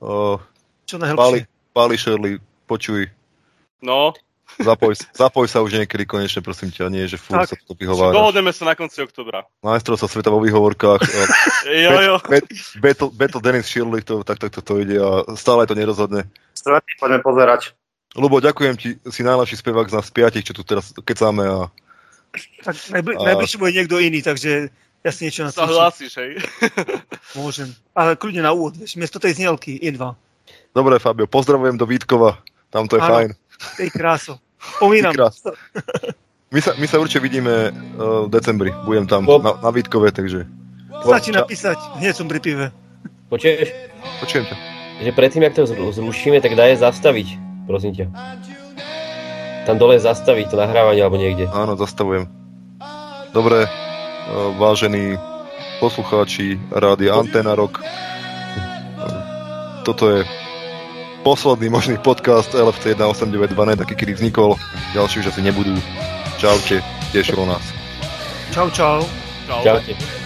Uh, 0.00 0.36
Čo 0.84 0.96
najlepšie. 1.00 1.48
Páli, 1.72 1.94
Shirley, 1.96 2.32
počuj. 2.64 3.08
No. 3.84 4.12
Zapoj, 4.58 4.96
zapoj 5.14 5.46
sa 5.46 5.62
už 5.62 5.76
niekedy 5.76 6.08
konečne, 6.08 6.40
prosím 6.42 6.72
ťa, 6.72 6.90
nie, 6.90 7.04
že 7.06 7.20
furt 7.20 7.46
sa 7.46 7.54
to 7.54 7.76
vyhováraš. 7.76 8.16
Dohodneme 8.16 8.50
sa 8.50 8.66
na 8.66 8.74
konci 8.74 9.04
oktobra. 9.04 9.46
Majstrov 9.62 10.00
sa 10.00 10.10
sveta 10.10 10.32
vo 10.32 10.42
výhovorkách. 10.42 10.98
jo, 11.86 11.92
jo. 12.02 12.16
Battle, 13.14 13.44
Dennis 13.44 13.68
Shirley, 13.70 14.02
to, 14.02 14.26
tak, 14.26 14.42
tak 14.42 14.50
to, 14.50 14.64
to 14.64 14.82
ide 14.82 14.98
a 14.98 15.22
stále 15.38 15.68
to 15.68 15.78
nerozhodne. 15.78 16.26
Stretný, 16.56 16.92
poďme 16.98 17.20
pozerať. 17.22 17.77
Lubo, 18.18 18.42
ďakujem 18.42 18.74
ti, 18.74 18.98
si 19.06 19.22
najlepší 19.22 19.62
spevák 19.62 19.86
z 19.86 19.94
nás 19.94 20.10
piatich, 20.10 20.42
čo 20.42 20.50
tu 20.50 20.66
teraz 20.66 20.90
kecáme 21.06 21.46
a... 21.46 21.70
Tak 22.66 22.74
najbl- 22.90 23.14
a... 23.14 23.24
najbližšie 23.32 23.62
bude 23.62 23.72
niekto 23.78 24.02
iný, 24.02 24.20
takže 24.26 24.74
ja 25.06 25.10
si 25.14 25.30
niečo 25.30 25.46
na 25.46 25.54
to. 25.54 25.62
Hlasíš, 25.62 26.18
hej? 26.18 26.42
Môžem. 27.38 27.70
Ale 27.94 28.18
kľudne 28.18 28.42
na 28.42 28.50
úvod, 28.50 28.74
vieš, 28.74 28.98
miesto 28.98 29.22
tej 29.22 29.38
znielky, 29.38 29.78
Inva. 29.86 30.18
Dobre, 30.74 30.98
Fabio, 30.98 31.30
pozdravujem 31.30 31.78
do 31.78 31.86
Vítkova, 31.86 32.42
tam 32.74 32.90
to 32.90 32.98
je 32.98 33.02
Áno, 33.06 33.10
fajn. 33.14 33.28
Tej 33.78 33.90
kráso. 33.94 34.42
Pomínam. 34.82 35.14
My 36.48 36.64
sa, 36.64 36.72
my 36.80 36.88
sa 36.88 36.96
určite 36.96 37.20
vidíme 37.20 37.68
uh, 37.68 38.24
v 38.24 38.32
decembri, 38.32 38.72
budem 38.88 39.04
tam 39.04 39.28
po... 39.28 39.36
na, 39.36 39.60
na 39.60 39.68
Vítkove, 39.68 40.08
takže... 40.08 40.48
Stačí 41.04 41.28
napísať, 41.28 41.76
hneď 42.00 42.16
som 42.16 42.24
pri 42.24 42.40
pive. 42.40 42.66
Počuješ? 43.28 43.68
Počujem 44.24 44.48
ťa. 44.48 44.56
Že 45.04 45.10
predtým, 45.12 45.44
ak 45.44 45.52
to 45.52 45.68
zrušíme, 45.68 46.40
tak 46.40 46.56
daj 46.56 46.80
zastaviť 46.80 47.47
prosím 47.68 47.92
ťa. 47.92 48.06
Tam 49.68 49.76
dole 49.76 50.00
zastaviť 50.00 50.48
to 50.48 50.56
nahrávanie 50.56 51.04
alebo 51.04 51.20
niekde. 51.20 51.44
Áno, 51.52 51.76
zastavujem. 51.76 52.24
Dobre, 53.36 53.68
e, 53.68 53.70
vážení 54.56 55.20
poslucháči 55.76 56.56
rádia 56.72 57.12
Antena 57.12 57.52
Rock. 57.52 57.84
Toto 59.84 60.08
je 60.08 60.24
posledný 61.20 61.68
možný 61.68 62.00
podcast 62.00 62.56
LFC 62.56 62.96
1892, 62.96 63.76
taký 63.76 63.94
kedy 63.94 64.12
vznikol. 64.16 64.56
Ďalší 64.96 65.20
už 65.20 65.36
asi 65.36 65.44
nebudú. 65.44 65.76
Čaute, 66.40 66.80
tešilo 67.12 67.44
nás. 67.44 67.62
Čau, 68.56 68.72
čau. 68.72 69.04
Čau. 69.44 69.60
Čaute. 69.60 70.17